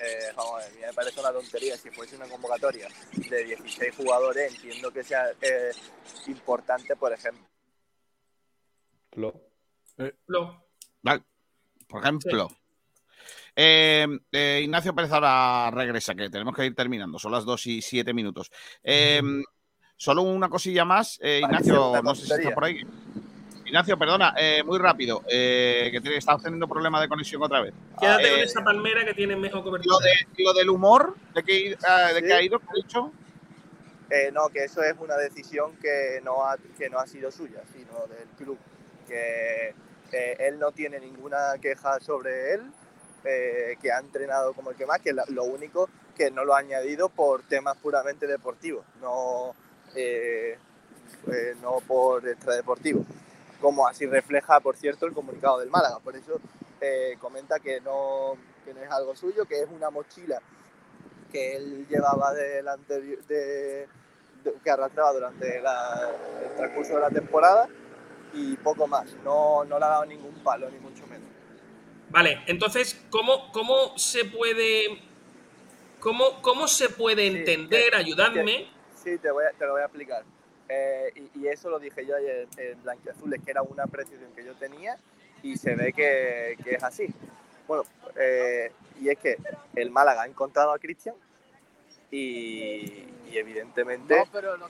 eh, 0.00 0.32
vamos 0.36 0.62
a 0.62 0.68
ver, 0.68 0.86
me 0.86 0.92
parece 0.94 1.18
una 1.18 1.32
tontería. 1.32 1.76
Si 1.76 1.90
fuese 1.90 2.14
una 2.14 2.28
convocatoria 2.28 2.86
de 3.28 3.44
16 3.44 3.96
jugadores, 3.96 4.54
entiendo 4.54 4.92
que 4.92 5.02
sea 5.02 5.24
eh, 5.42 5.72
importante, 6.28 6.94
por 6.94 7.12
ejemplo. 7.12 7.44
Vale. 11.02 11.22
Por 11.88 12.02
ejemplo. 12.02 12.48
Eh, 13.58 14.06
eh, 14.32 14.60
Ignacio 14.62 14.94
Pérez 14.94 15.10
ahora 15.12 15.70
regresa, 15.70 16.14
que 16.14 16.28
tenemos 16.28 16.54
que 16.54 16.66
ir 16.66 16.74
terminando. 16.74 17.18
Son 17.18 17.32
las 17.32 17.44
2 17.46 17.66
y 17.66 17.80
7 17.80 18.12
minutos. 18.12 18.50
Eh, 18.84 19.22
solo 19.96 20.22
una 20.22 20.48
cosilla 20.50 20.84
más. 20.84 21.18
Eh, 21.22 21.40
Ignacio, 21.42 22.02
no 22.02 22.14
sé 22.14 22.26
si 22.26 22.32
está 22.42 22.54
por 22.54 22.64
ahí. 22.66 22.82
Ignacio, 23.64 23.98
perdona, 23.98 24.32
eh, 24.38 24.62
muy 24.62 24.78
rápido, 24.78 25.22
eh, 25.28 25.88
que 25.90 26.00
te- 26.00 26.16
estás 26.18 26.40
teniendo 26.40 26.68
problemas 26.68 27.00
de 27.00 27.08
conexión 27.08 27.42
otra 27.42 27.62
vez. 27.62 27.74
Quédate 27.98 28.28
Eh, 28.28 28.30
con 28.34 28.40
esa 28.40 28.62
palmera 28.62 29.04
que 29.04 29.14
tiene 29.14 29.34
mejor 29.34 29.64
cobertura. 29.64 29.96
lo, 29.96 29.98
de, 30.00 30.44
lo 30.44 30.52
del 30.52 30.70
humor, 30.70 31.16
¿de 31.34 31.42
qué, 31.42 31.72
eh, 31.72 32.14
de 32.14 32.20
qué 32.22 32.28
Sí. 32.28 32.32
ha 32.32 32.42
ido? 32.42 32.60
¿Qué 32.60 32.66
ha 32.68 32.74
dicho? 32.76 33.12
Eh, 34.10 34.30
no, 34.32 34.48
que 34.50 34.64
eso 34.64 34.84
es 34.84 34.94
una 35.00 35.16
decisión 35.16 35.72
que 35.82 36.20
no 36.22 36.44
ha, 36.46 36.56
que 36.78 36.88
no 36.88 37.00
ha 37.00 37.08
sido 37.08 37.32
suya, 37.32 37.60
sino 37.72 38.06
del 38.06 38.28
club. 38.38 38.56
Que 39.08 39.74
eh, 40.12 40.36
él 40.38 40.60
no 40.60 40.70
tiene 40.70 41.00
ninguna 41.00 41.54
queja 41.60 41.98
sobre 41.98 42.54
él, 42.54 42.60
eh, 43.26 43.76
que 43.82 43.90
ha 43.90 43.98
entrenado 43.98 44.54
como 44.54 44.70
el 44.70 44.76
que 44.76 44.86
más, 44.86 45.00
que 45.00 45.12
lo 45.12 45.44
único 45.44 45.88
que 46.16 46.30
no 46.30 46.44
lo 46.44 46.54
ha 46.54 46.58
añadido 46.58 47.08
por 47.08 47.42
temas 47.42 47.76
puramente 47.76 48.26
deportivos, 48.26 48.84
no, 49.00 49.54
eh, 49.96 50.56
eh, 51.32 51.54
no 51.60 51.80
por 51.80 52.26
extradeportivos. 52.28 53.04
Como 53.60 53.88
así 53.88 54.06
refleja, 54.06 54.60
por 54.60 54.76
cierto, 54.76 55.06
el 55.06 55.12
comunicado 55.12 55.58
del 55.58 55.70
Málaga. 55.70 55.98
Por 55.98 56.14
eso 56.16 56.40
comenta 57.18 57.58
que 57.58 57.80
no, 57.80 58.36
que 58.64 58.72
no 58.72 58.80
es 58.80 58.90
algo 58.90 59.16
suyo, 59.16 59.44
que 59.46 59.62
es 59.62 59.68
una 59.70 59.90
mochila 59.90 60.40
que 61.32 61.56
él 61.56 61.86
llevaba 61.88 62.32
del 62.32 62.68
anterior, 62.68 63.24
de, 63.26 63.88
que 64.62 64.70
arrastraba 64.70 65.12
durante 65.12 65.56
el 65.56 65.64
transcurso 66.56 66.94
de 66.94 67.00
la 67.00 67.10
temporada 67.10 67.68
y 68.34 68.56
poco 68.58 68.86
más. 68.86 69.12
No, 69.24 69.64
no 69.64 69.78
le 69.78 69.84
ha 69.84 69.88
dado 69.88 70.06
ningún 70.06 70.34
palo, 70.44 70.70
ni 70.70 70.78
mucho 70.78 71.06
menos. 71.06 71.28
Vale, 72.10 72.42
entonces, 72.46 73.00
¿cómo, 73.10 73.50
cómo 73.52 73.96
se 73.98 74.24
puede. 74.24 75.00
¿Cómo, 76.00 76.40
cómo 76.42 76.68
se 76.68 76.88
puede 76.88 77.26
entender? 77.26 77.94
Ayudadme. 77.94 78.68
Sí, 79.02 79.18
te, 79.18 79.30
voy 79.30 79.44
a- 79.44 79.50
te 79.52 79.64
lo 79.66 79.72
voy 79.72 79.82
a 79.82 79.86
explicar. 79.86 80.22
Eh, 80.68 81.12
y, 81.34 81.40
y 81.40 81.48
eso 81.48 81.70
lo 81.70 81.78
dije 81.78 82.04
yo 82.06 82.16
ayer 82.16 82.46
en 82.58 82.82
Blanquiazules, 82.82 83.40
que 83.44 83.50
era 83.50 83.62
una 83.62 83.84
apreciación 83.84 84.30
que 84.34 84.44
yo 84.44 84.54
tenía 84.54 84.96
y 85.42 85.56
se 85.56 85.74
ve 85.74 85.92
que, 85.92 86.56
que 86.62 86.74
es 86.76 86.82
así. 86.82 87.06
Bueno, 87.68 87.84
eh, 88.16 88.70
y 89.00 89.08
es 89.08 89.18
que 89.18 89.36
el 89.74 89.90
Málaga 89.90 90.22
ha 90.22 90.26
encontrado 90.26 90.72
a 90.72 90.78
Cristian 90.78 91.14
y, 92.10 93.04
y 93.30 93.32
evidentemente 93.34 94.14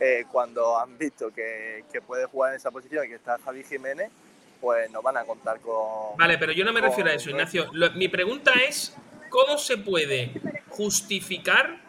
eh, 0.01 0.25
cuando 0.31 0.79
han 0.79 0.97
visto 0.99 1.31
que, 1.33 1.85
que 1.93 2.01
puede 2.01 2.27
jugar 2.27 2.53
en 2.53 2.57
esa 2.57 2.71
posición 2.71 3.05
y 3.05 3.09
que 3.09 3.15
está 3.17 3.39
Javi 3.39 3.63
Jiménez, 3.65 4.11
pues 4.61 4.91
no 4.91 5.03
van 5.03 5.16
a 5.16 5.24
contar 5.24 5.61
con... 5.61 6.16
Vale, 6.16 6.39
pero 6.39 6.53
yo 6.53 6.65
no 6.65 6.73
me 6.73 6.81
con- 6.81 6.91
refiero 6.91 7.11
a 7.11 7.15
eso, 7.15 7.31
Ignacio. 7.31 7.69
Lo- 7.73 7.91
mi 7.93 8.09
pregunta 8.09 8.53
es: 8.69 8.95
¿cómo 9.28 9.59
se 9.59 9.78
puede 9.78 10.33
justificar 10.69 11.85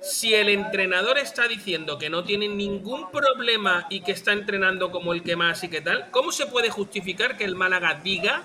si 0.00 0.34
el 0.34 0.48
entrenador 0.48 1.18
está 1.18 1.46
diciendo 1.46 1.98
que 1.98 2.08
no 2.08 2.24
tiene 2.24 2.48
ningún 2.48 3.10
problema 3.10 3.86
y 3.90 4.00
que 4.02 4.12
está 4.12 4.32
entrenando 4.32 4.90
como 4.90 5.12
el 5.12 5.22
que 5.22 5.36
más 5.36 5.62
y 5.64 5.68
que 5.68 5.80
tal? 5.80 6.10
¿Cómo 6.10 6.32
se 6.32 6.46
puede 6.46 6.70
justificar 6.70 7.36
que 7.36 7.44
el 7.44 7.54
Málaga 7.54 7.94
diga 8.02 8.42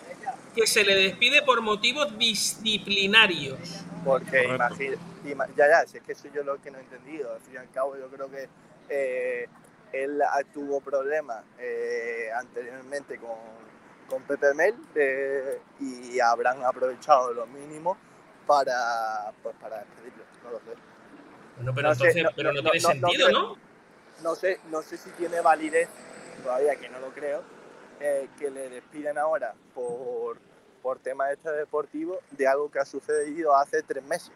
que 0.55 0.67
se 0.67 0.83
le 0.83 0.95
despide 0.95 1.41
por 1.41 1.61
motivos 1.61 2.17
disciplinarios? 2.17 3.57
Porque 4.03 4.43
imagina, 4.45 4.97
ima- 5.25 5.47
ya, 5.55 5.67
ya, 5.67 5.85
si 5.87 5.97
es 5.97 6.03
que 6.03 6.11
eso 6.11 6.27
yo 6.33 6.43
lo 6.43 6.61
que 6.61 6.71
no 6.71 6.77
he 6.77 6.81
entendido. 6.81 7.33
Al 7.33 7.41
fin 7.41 7.55
y 7.55 7.57
al 7.57 7.69
cabo, 7.71 7.97
yo 7.97 8.07
creo 8.07 8.29
que 8.29 8.47
eh, 8.89 9.47
él 9.91 10.21
tuvo 10.53 10.81
problemas 10.81 11.43
eh, 11.59 12.29
anteriormente 12.35 13.17
con, 13.17 13.37
con 14.09 14.23
Pepe 14.23 14.53
Mel 14.53 14.75
eh, 14.95 15.59
y 15.79 16.19
habrán 16.19 16.63
aprovechado 16.63 17.33
lo 17.33 17.45
mínimo 17.47 17.97
para, 18.45 19.31
pues, 19.41 19.55
para 19.57 19.79
despedirlo. 19.79 20.23
No 20.43 20.51
lo 20.51 20.59
sé. 20.59 20.65
Bueno, 21.57 21.73
pero 21.73 21.87
No 21.89 21.95
sé, 21.95 22.03
entonces, 22.03 22.23
no- 22.23 22.29
pero 22.35 22.53
no, 22.53 22.61
no- 22.61 22.71
tiene 22.71 22.79
sentido, 22.87 23.27
sé. 23.27 23.33
¿no? 23.33 23.55
No 24.23 24.35
sé, 24.35 24.59
no 24.69 24.81
sé 24.81 24.97
si 24.97 25.09
tiene 25.11 25.41
validez, 25.41 25.89
todavía 26.43 26.75
que 26.77 26.89
no 26.89 26.99
lo 26.99 27.09
creo, 27.11 27.43
eh, 27.99 28.29
que 28.37 28.49
le 28.51 28.69
despiden 28.69 29.17
ahora 29.17 29.53
por, 29.73 30.37
por 30.81 30.99
temas 30.99 31.31
extradeportivos 31.33 32.19
de 32.31 32.47
algo 32.47 32.69
que 32.71 32.79
ha 32.79 32.85
sucedido 32.85 33.55
hace 33.55 33.81
tres 33.83 34.03
meses. 34.03 34.31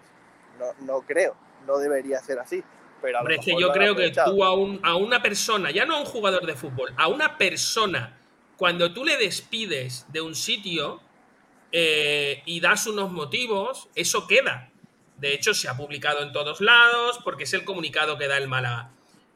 No, 0.57 0.73
no 0.85 1.01
creo, 1.01 1.35
no 1.65 1.77
debería 1.77 2.19
ser 2.21 2.39
así. 2.39 2.63
Pero 3.01 3.19
Hombre, 3.19 3.35
es 3.35 3.45
que 3.45 3.51
yo 3.59 3.71
creo 3.71 3.95
que 3.95 4.11
tú 4.11 4.43
a, 4.43 4.53
un- 4.53 4.79
a 4.83 4.95
una 4.95 5.21
persona, 5.21 5.71
ya 5.71 5.85
no 5.85 5.95
a 5.95 5.99
un 5.99 6.05
jugador 6.05 6.45
de 6.45 6.55
fútbol, 6.55 6.93
a 6.97 7.07
una 7.07 7.37
persona, 7.37 8.17
cuando 8.57 8.93
tú 8.93 9.05
le 9.05 9.15
despides 9.17 10.05
de 10.09 10.19
un 10.21 10.35
sitio 10.35 11.01
eh, 11.71 12.41
y 12.45 12.59
das 12.59 12.87
unos 12.87 13.11
motivos, 13.11 13.87
eso 13.95 14.27
queda. 14.27 14.69
De 15.17 15.33
hecho, 15.33 15.53
se 15.53 15.67
ha 15.69 15.77
publicado 15.77 16.23
en 16.23 16.31
todos 16.31 16.61
lados 16.61 17.19
porque 17.23 17.43
es 17.43 17.53
el 17.53 17.63
comunicado 17.63 18.17
que 18.17 18.27
da 18.27 18.37
el 18.37 18.47
Málaga. 18.47 18.91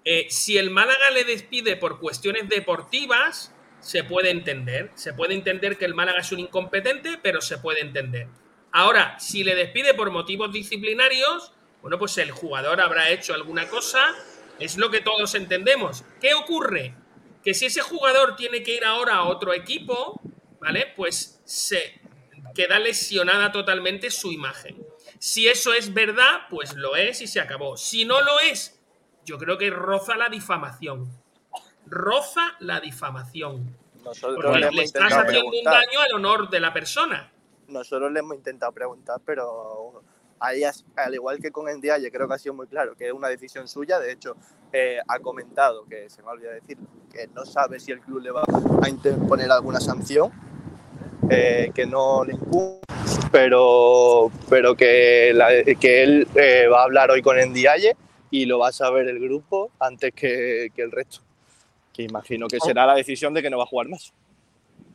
Eh, 0.05 0.27
si 0.29 0.57
el 0.57 0.69
Málaga 0.69 1.09
le 1.13 1.23
despide 1.23 1.77
por 1.77 1.99
cuestiones 1.99 2.49
deportivas, 2.49 3.53
se 3.79 4.03
puede 4.03 4.29
entender. 4.29 4.91
Se 4.95 5.13
puede 5.13 5.33
entender 5.33 5.77
que 5.77 5.85
el 5.85 5.93
Málaga 5.93 6.19
es 6.19 6.31
un 6.31 6.39
incompetente, 6.39 7.17
pero 7.21 7.41
se 7.41 7.57
puede 7.57 7.81
entender. 7.81 8.27
Ahora, 8.71 9.19
si 9.19 9.43
le 9.43 9.55
despide 9.55 9.93
por 9.93 10.09
motivos 10.09 10.51
disciplinarios, 10.51 11.53
bueno, 11.83 11.99
pues 11.99 12.17
el 12.17 12.31
jugador 12.31 12.79
habrá 12.79 13.09
hecho 13.09 13.33
alguna 13.33 13.67
cosa, 13.67 13.99
es 14.57 14.77
lo 14.77 14.89
que 14.89 15.01
todos 15.01 15.35
entendemos. 15.35 16.05
¿Qué 16.21 16.33
ocurre? 16.33 16.95
Que 17.43 17.53
si 17.53 17.65
ese 17.65 17.81
jugador 17.81 18.37
tiene 18.37 18.63
que 18.63 18.73
ir 18.73 18.85
ahora 18.85 19.15
a 19.15 19.25
otro 19.25 19.53
equipo, 19.53 20.21
¿vale? 20.61 20.93
Pues 20.95 21.41
se 21.43 21.99
queda 22.55 22.79
lesionada 22.79 23.51
totalmente 23.51 24.11
su 24.11 24.31
imagen. 24.31 24.81
Si 25.19 25.49
eso 25.49 25.73
es 25.73 25.93
verdad, 25.93 26.43
pues 26.49 26.73
lo 26.73 26.95
es 26.95 27.19
y 27.19 27.27
se 27.27 27.41
acabó. 27.41 27.75
Si 27.75 28.05
no 28.05 28.21
lo 28.21 28.39
es, 28.39 28.79
yo 29.25 29.37
creo 29.37 29.57
que 29.57 29.69
roza 29.69 30.15
la 30.15 30.29
difamación. 30.29 31.11
Roza 31.85 32.55
la 32.61 32.79
difamación. 32.79 33.75
Nosotros 34.05 34.39
Porque 34.41 34.71
le 34.71 34.83
estás 34.83 35.11
haciendo 35.11 35.49
un 35.49 35.63
daño 35.65 35.99
al 35.99 36.13
honor 36.13 36.49
de 36.49 36.61
la 36.61 36.71
persona. 36.71 37.29
Nosotros 37.67 38.09
le 38.09 38.19
hemos 38.19 38.37
intentado 38.37 38.71
preguntar, 38.71 39.19
pero 39.25 40.01
ahí, 40.43 40.61
al 40.95 41.13
igual 41.13 41.39
que 41.39 41.51
con 41.51 41.65
Ndiaye, 41.71 42.11
creo 42.11 42.27
que 42.27 42.33
ha 42.33 42.37
sido 42.37 42.53
muy 42.53 42.67
claro 42.67 42.95
que 42.95 43.07
es 43.07 43.13
una 43.13 43.29
decisión 43.29 43.67
suya. 43.67 43.99
De 43.99 44.11
hecho, 44.11 44.35
eh, 44.71 44.99
ha 45.07 45.19
comentado, 45.19 45.85
que 45.85 46.09
se 46.09 46.21
me 46.21 46.29
olvida 46.29 46.51
decirlo, 46.51 46.85
que 47.11 47.27
no 47.27 47.45
sabe 47.45 47.79
si 47.79 47.91
el 47.91 48.01
club 48.01 48.21
le 48.21 48.31
va 48.31 48.43
a 48.81 48.89
interponer 48.89 49.49
alguna 49.51 49.79
sanción, 49.79 50.31
eh, 51.29 51.71
que 51.73 51.85
no 51.85 52.23
le 52.25 52.33
incumbe, 52.33 52.79
pero, 53.31 54.31
pero 54.49 54.75
que, 54.75 55.31
la- 55.33 55.63
que 55.79 56.03
él 56.03 56.27
eh, 56.35 56.67
va 56.67 56.81
a 56.81 56.83
hablar 56.83 57.09
hoy 57.11 57.21
con 57.21 57.37
Ndiaye 57.37 57.95
y 58.29 58.45
lo 58.45 58.59
va 58.59 58.69
a 58.69 58.71
saber 58.71 59.07
el 59.07 59.19
grupo 59.19 59.71
antes 59.79 60.13
que, 60.13 60.69
que 60.75 60.81
el 60.81 60.91
resto. 60.91 61.19
Que 61.93 62.03
imagino 62.03 62.47
que 62.47 62.57
será 62.59 62.85
la 62.85 62.95
decisión 62.95 63.33
de 63.33 63.41
que 63.41 63.49
no 63.49 63.57
va 63.57 63.63
a 63.63 63.67
jugar 63.67 63.87
más. 63.87 64.13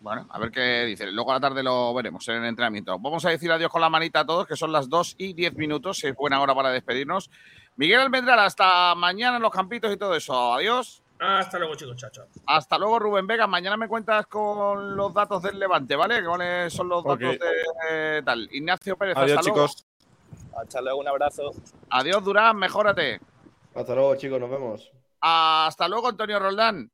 Bueno, 0.00 0.26
a 0.30 0.38
ver 0.38 0.50
qué 0.50 0.84
dice. 0.84 1.10
Luego 1.10 1.32
a 1.32 1.34
la 1.34 1.40
tarde 1.40 1.62
lo 1.62 1.92
veremos 1.92 2.26
en 2.28 2.36
el 2.36 2.44
entrenamiento. 2.44 2.96
Vamos 2.98 3.24
a 3.24 3.30
decir 3.30 3.50
adiós 3.50 3.70
con 3.70 3.80
la 3.80 3.90
manita 3.90 4.20
a 4.20 4.26
todos, 4.26 4.46
que 4.46 4.56
son 4.56 4.70
las 4.70 4.88
2 4.88 5.16
y 5.18 5.32
10 5.32 5.54
minutos. 5.56 6.02
Es 6.04 6.14
buena 6.14 6.40
hora 6.40 6.54
para 6.54 6.70
despedirnos. 6.70 7.30
Miguel 7.76 8.00
Almendral, 8.00 8.38
hasta 8.38 8.94
mañana 8.94 9.36
en 9.36 9.42
los 9.42 9.50
campitos 9.52 9.92
y 9.92 9.96
todo 9.96 10.14
eso. 10.14 10.54
Adiós. 10.54 11.02
Hasta 11.18 11.58
luego, 11.58 11.74
chicos. 11.74 11.96
Chao, 11.96 12.10
chao. 12.10 12.26
Hasta 12.46 12.78
luego, 12.78 12.98
Rubén 13.00 13.26
Vega. 13.26 13.46
Mañana 13.48 13.76
me 13.76 13.88
cuentas 13.88 14.26
con 14.28 14.96
los 14.96 15.12
datos 15.12 15.42
del 15.42 15.58
Levante, 15.58 15.96
¿vale? 15.96 16.24
¿Cuáles 16.24 16.72
son 16.72 16.88
los 16.88 17.02
datos 17.02 17.36
de 17.90 18.22
tal? 18.24 18.48
Ignacio 18.52 18.96
Pérez, 18.96 19.16
Adiós, 19.16 19.38
hasta 19.38 19.50
luego. 19.50 19.66
chicos. 19.66 19.86
Hasta 20.56 20.80
luego, 20.80 21.00
un 21.00 21.08
abrazo. 21.08 21.50
Adiós, 21.90 22.22
Durán, 22.22 22.56
mejórate. 22.56 23.20
Hasta 23.74 23.94
luego, 23.94 24.14
chicos, 24.16 24.38
nos 24.40 24.50
vemos. 24.50 24.90
Hasta 25.20 25.88
luego, 25.88 26.08
Antonio 26.08 26.38
Roldán. 26.38 26.90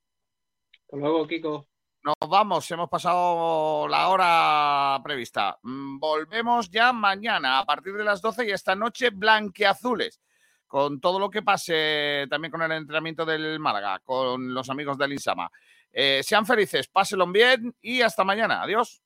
Hasta 0.84 0.96
luego, 0.96 1.26
Kiko. 1.26 1.66
Nos 2.04 2.28
vamos, 2.28 2.70
hemos 2.70 2.90
pasado 2.90 3.88
la 3.88 4.08
hora 4.08 5.00
prevista. 5.02 5.58
Mm, 5.62 5.98
Volvemos 5.98 6.68
ya 6.70 6.92
mañana 6.92 7.58
a 7.58 7.64
partir 7.64 7.94
de 7.94 8.04
las 8.04 8.20
12 8.20 8.46
y 8.46 8.50
esta 8.50 8.74
noche 8.74 9.08
blanqueazules. 9.08 10.20
Con 10.66 11.00
todo 11.00 11.18
lo 11.18 11.30
que 11.30 11.40
pase 11.40 12.26
también 12.28 12.52
con 12.52 12.60
el 12.60 12.72
entrenamiento 12.72 13.24
del 13.24 13.58
Málaga, 13.58 14.00
con 14.00 14.52
los 14.52 14.68
amigos 14.68 14.98
del 14.98 15.14
Insama. 15.14 15.50
Eh, 15.90 16.20
sean 16.22 16.44
felices, 16.44 16.88
pásenlo 16.88 17.26
bien 17.28 17.74
y 17.80 18.02
hasta 18.02 18.22
mañana. 18.22 18.60
Adiós. 18.62 19.00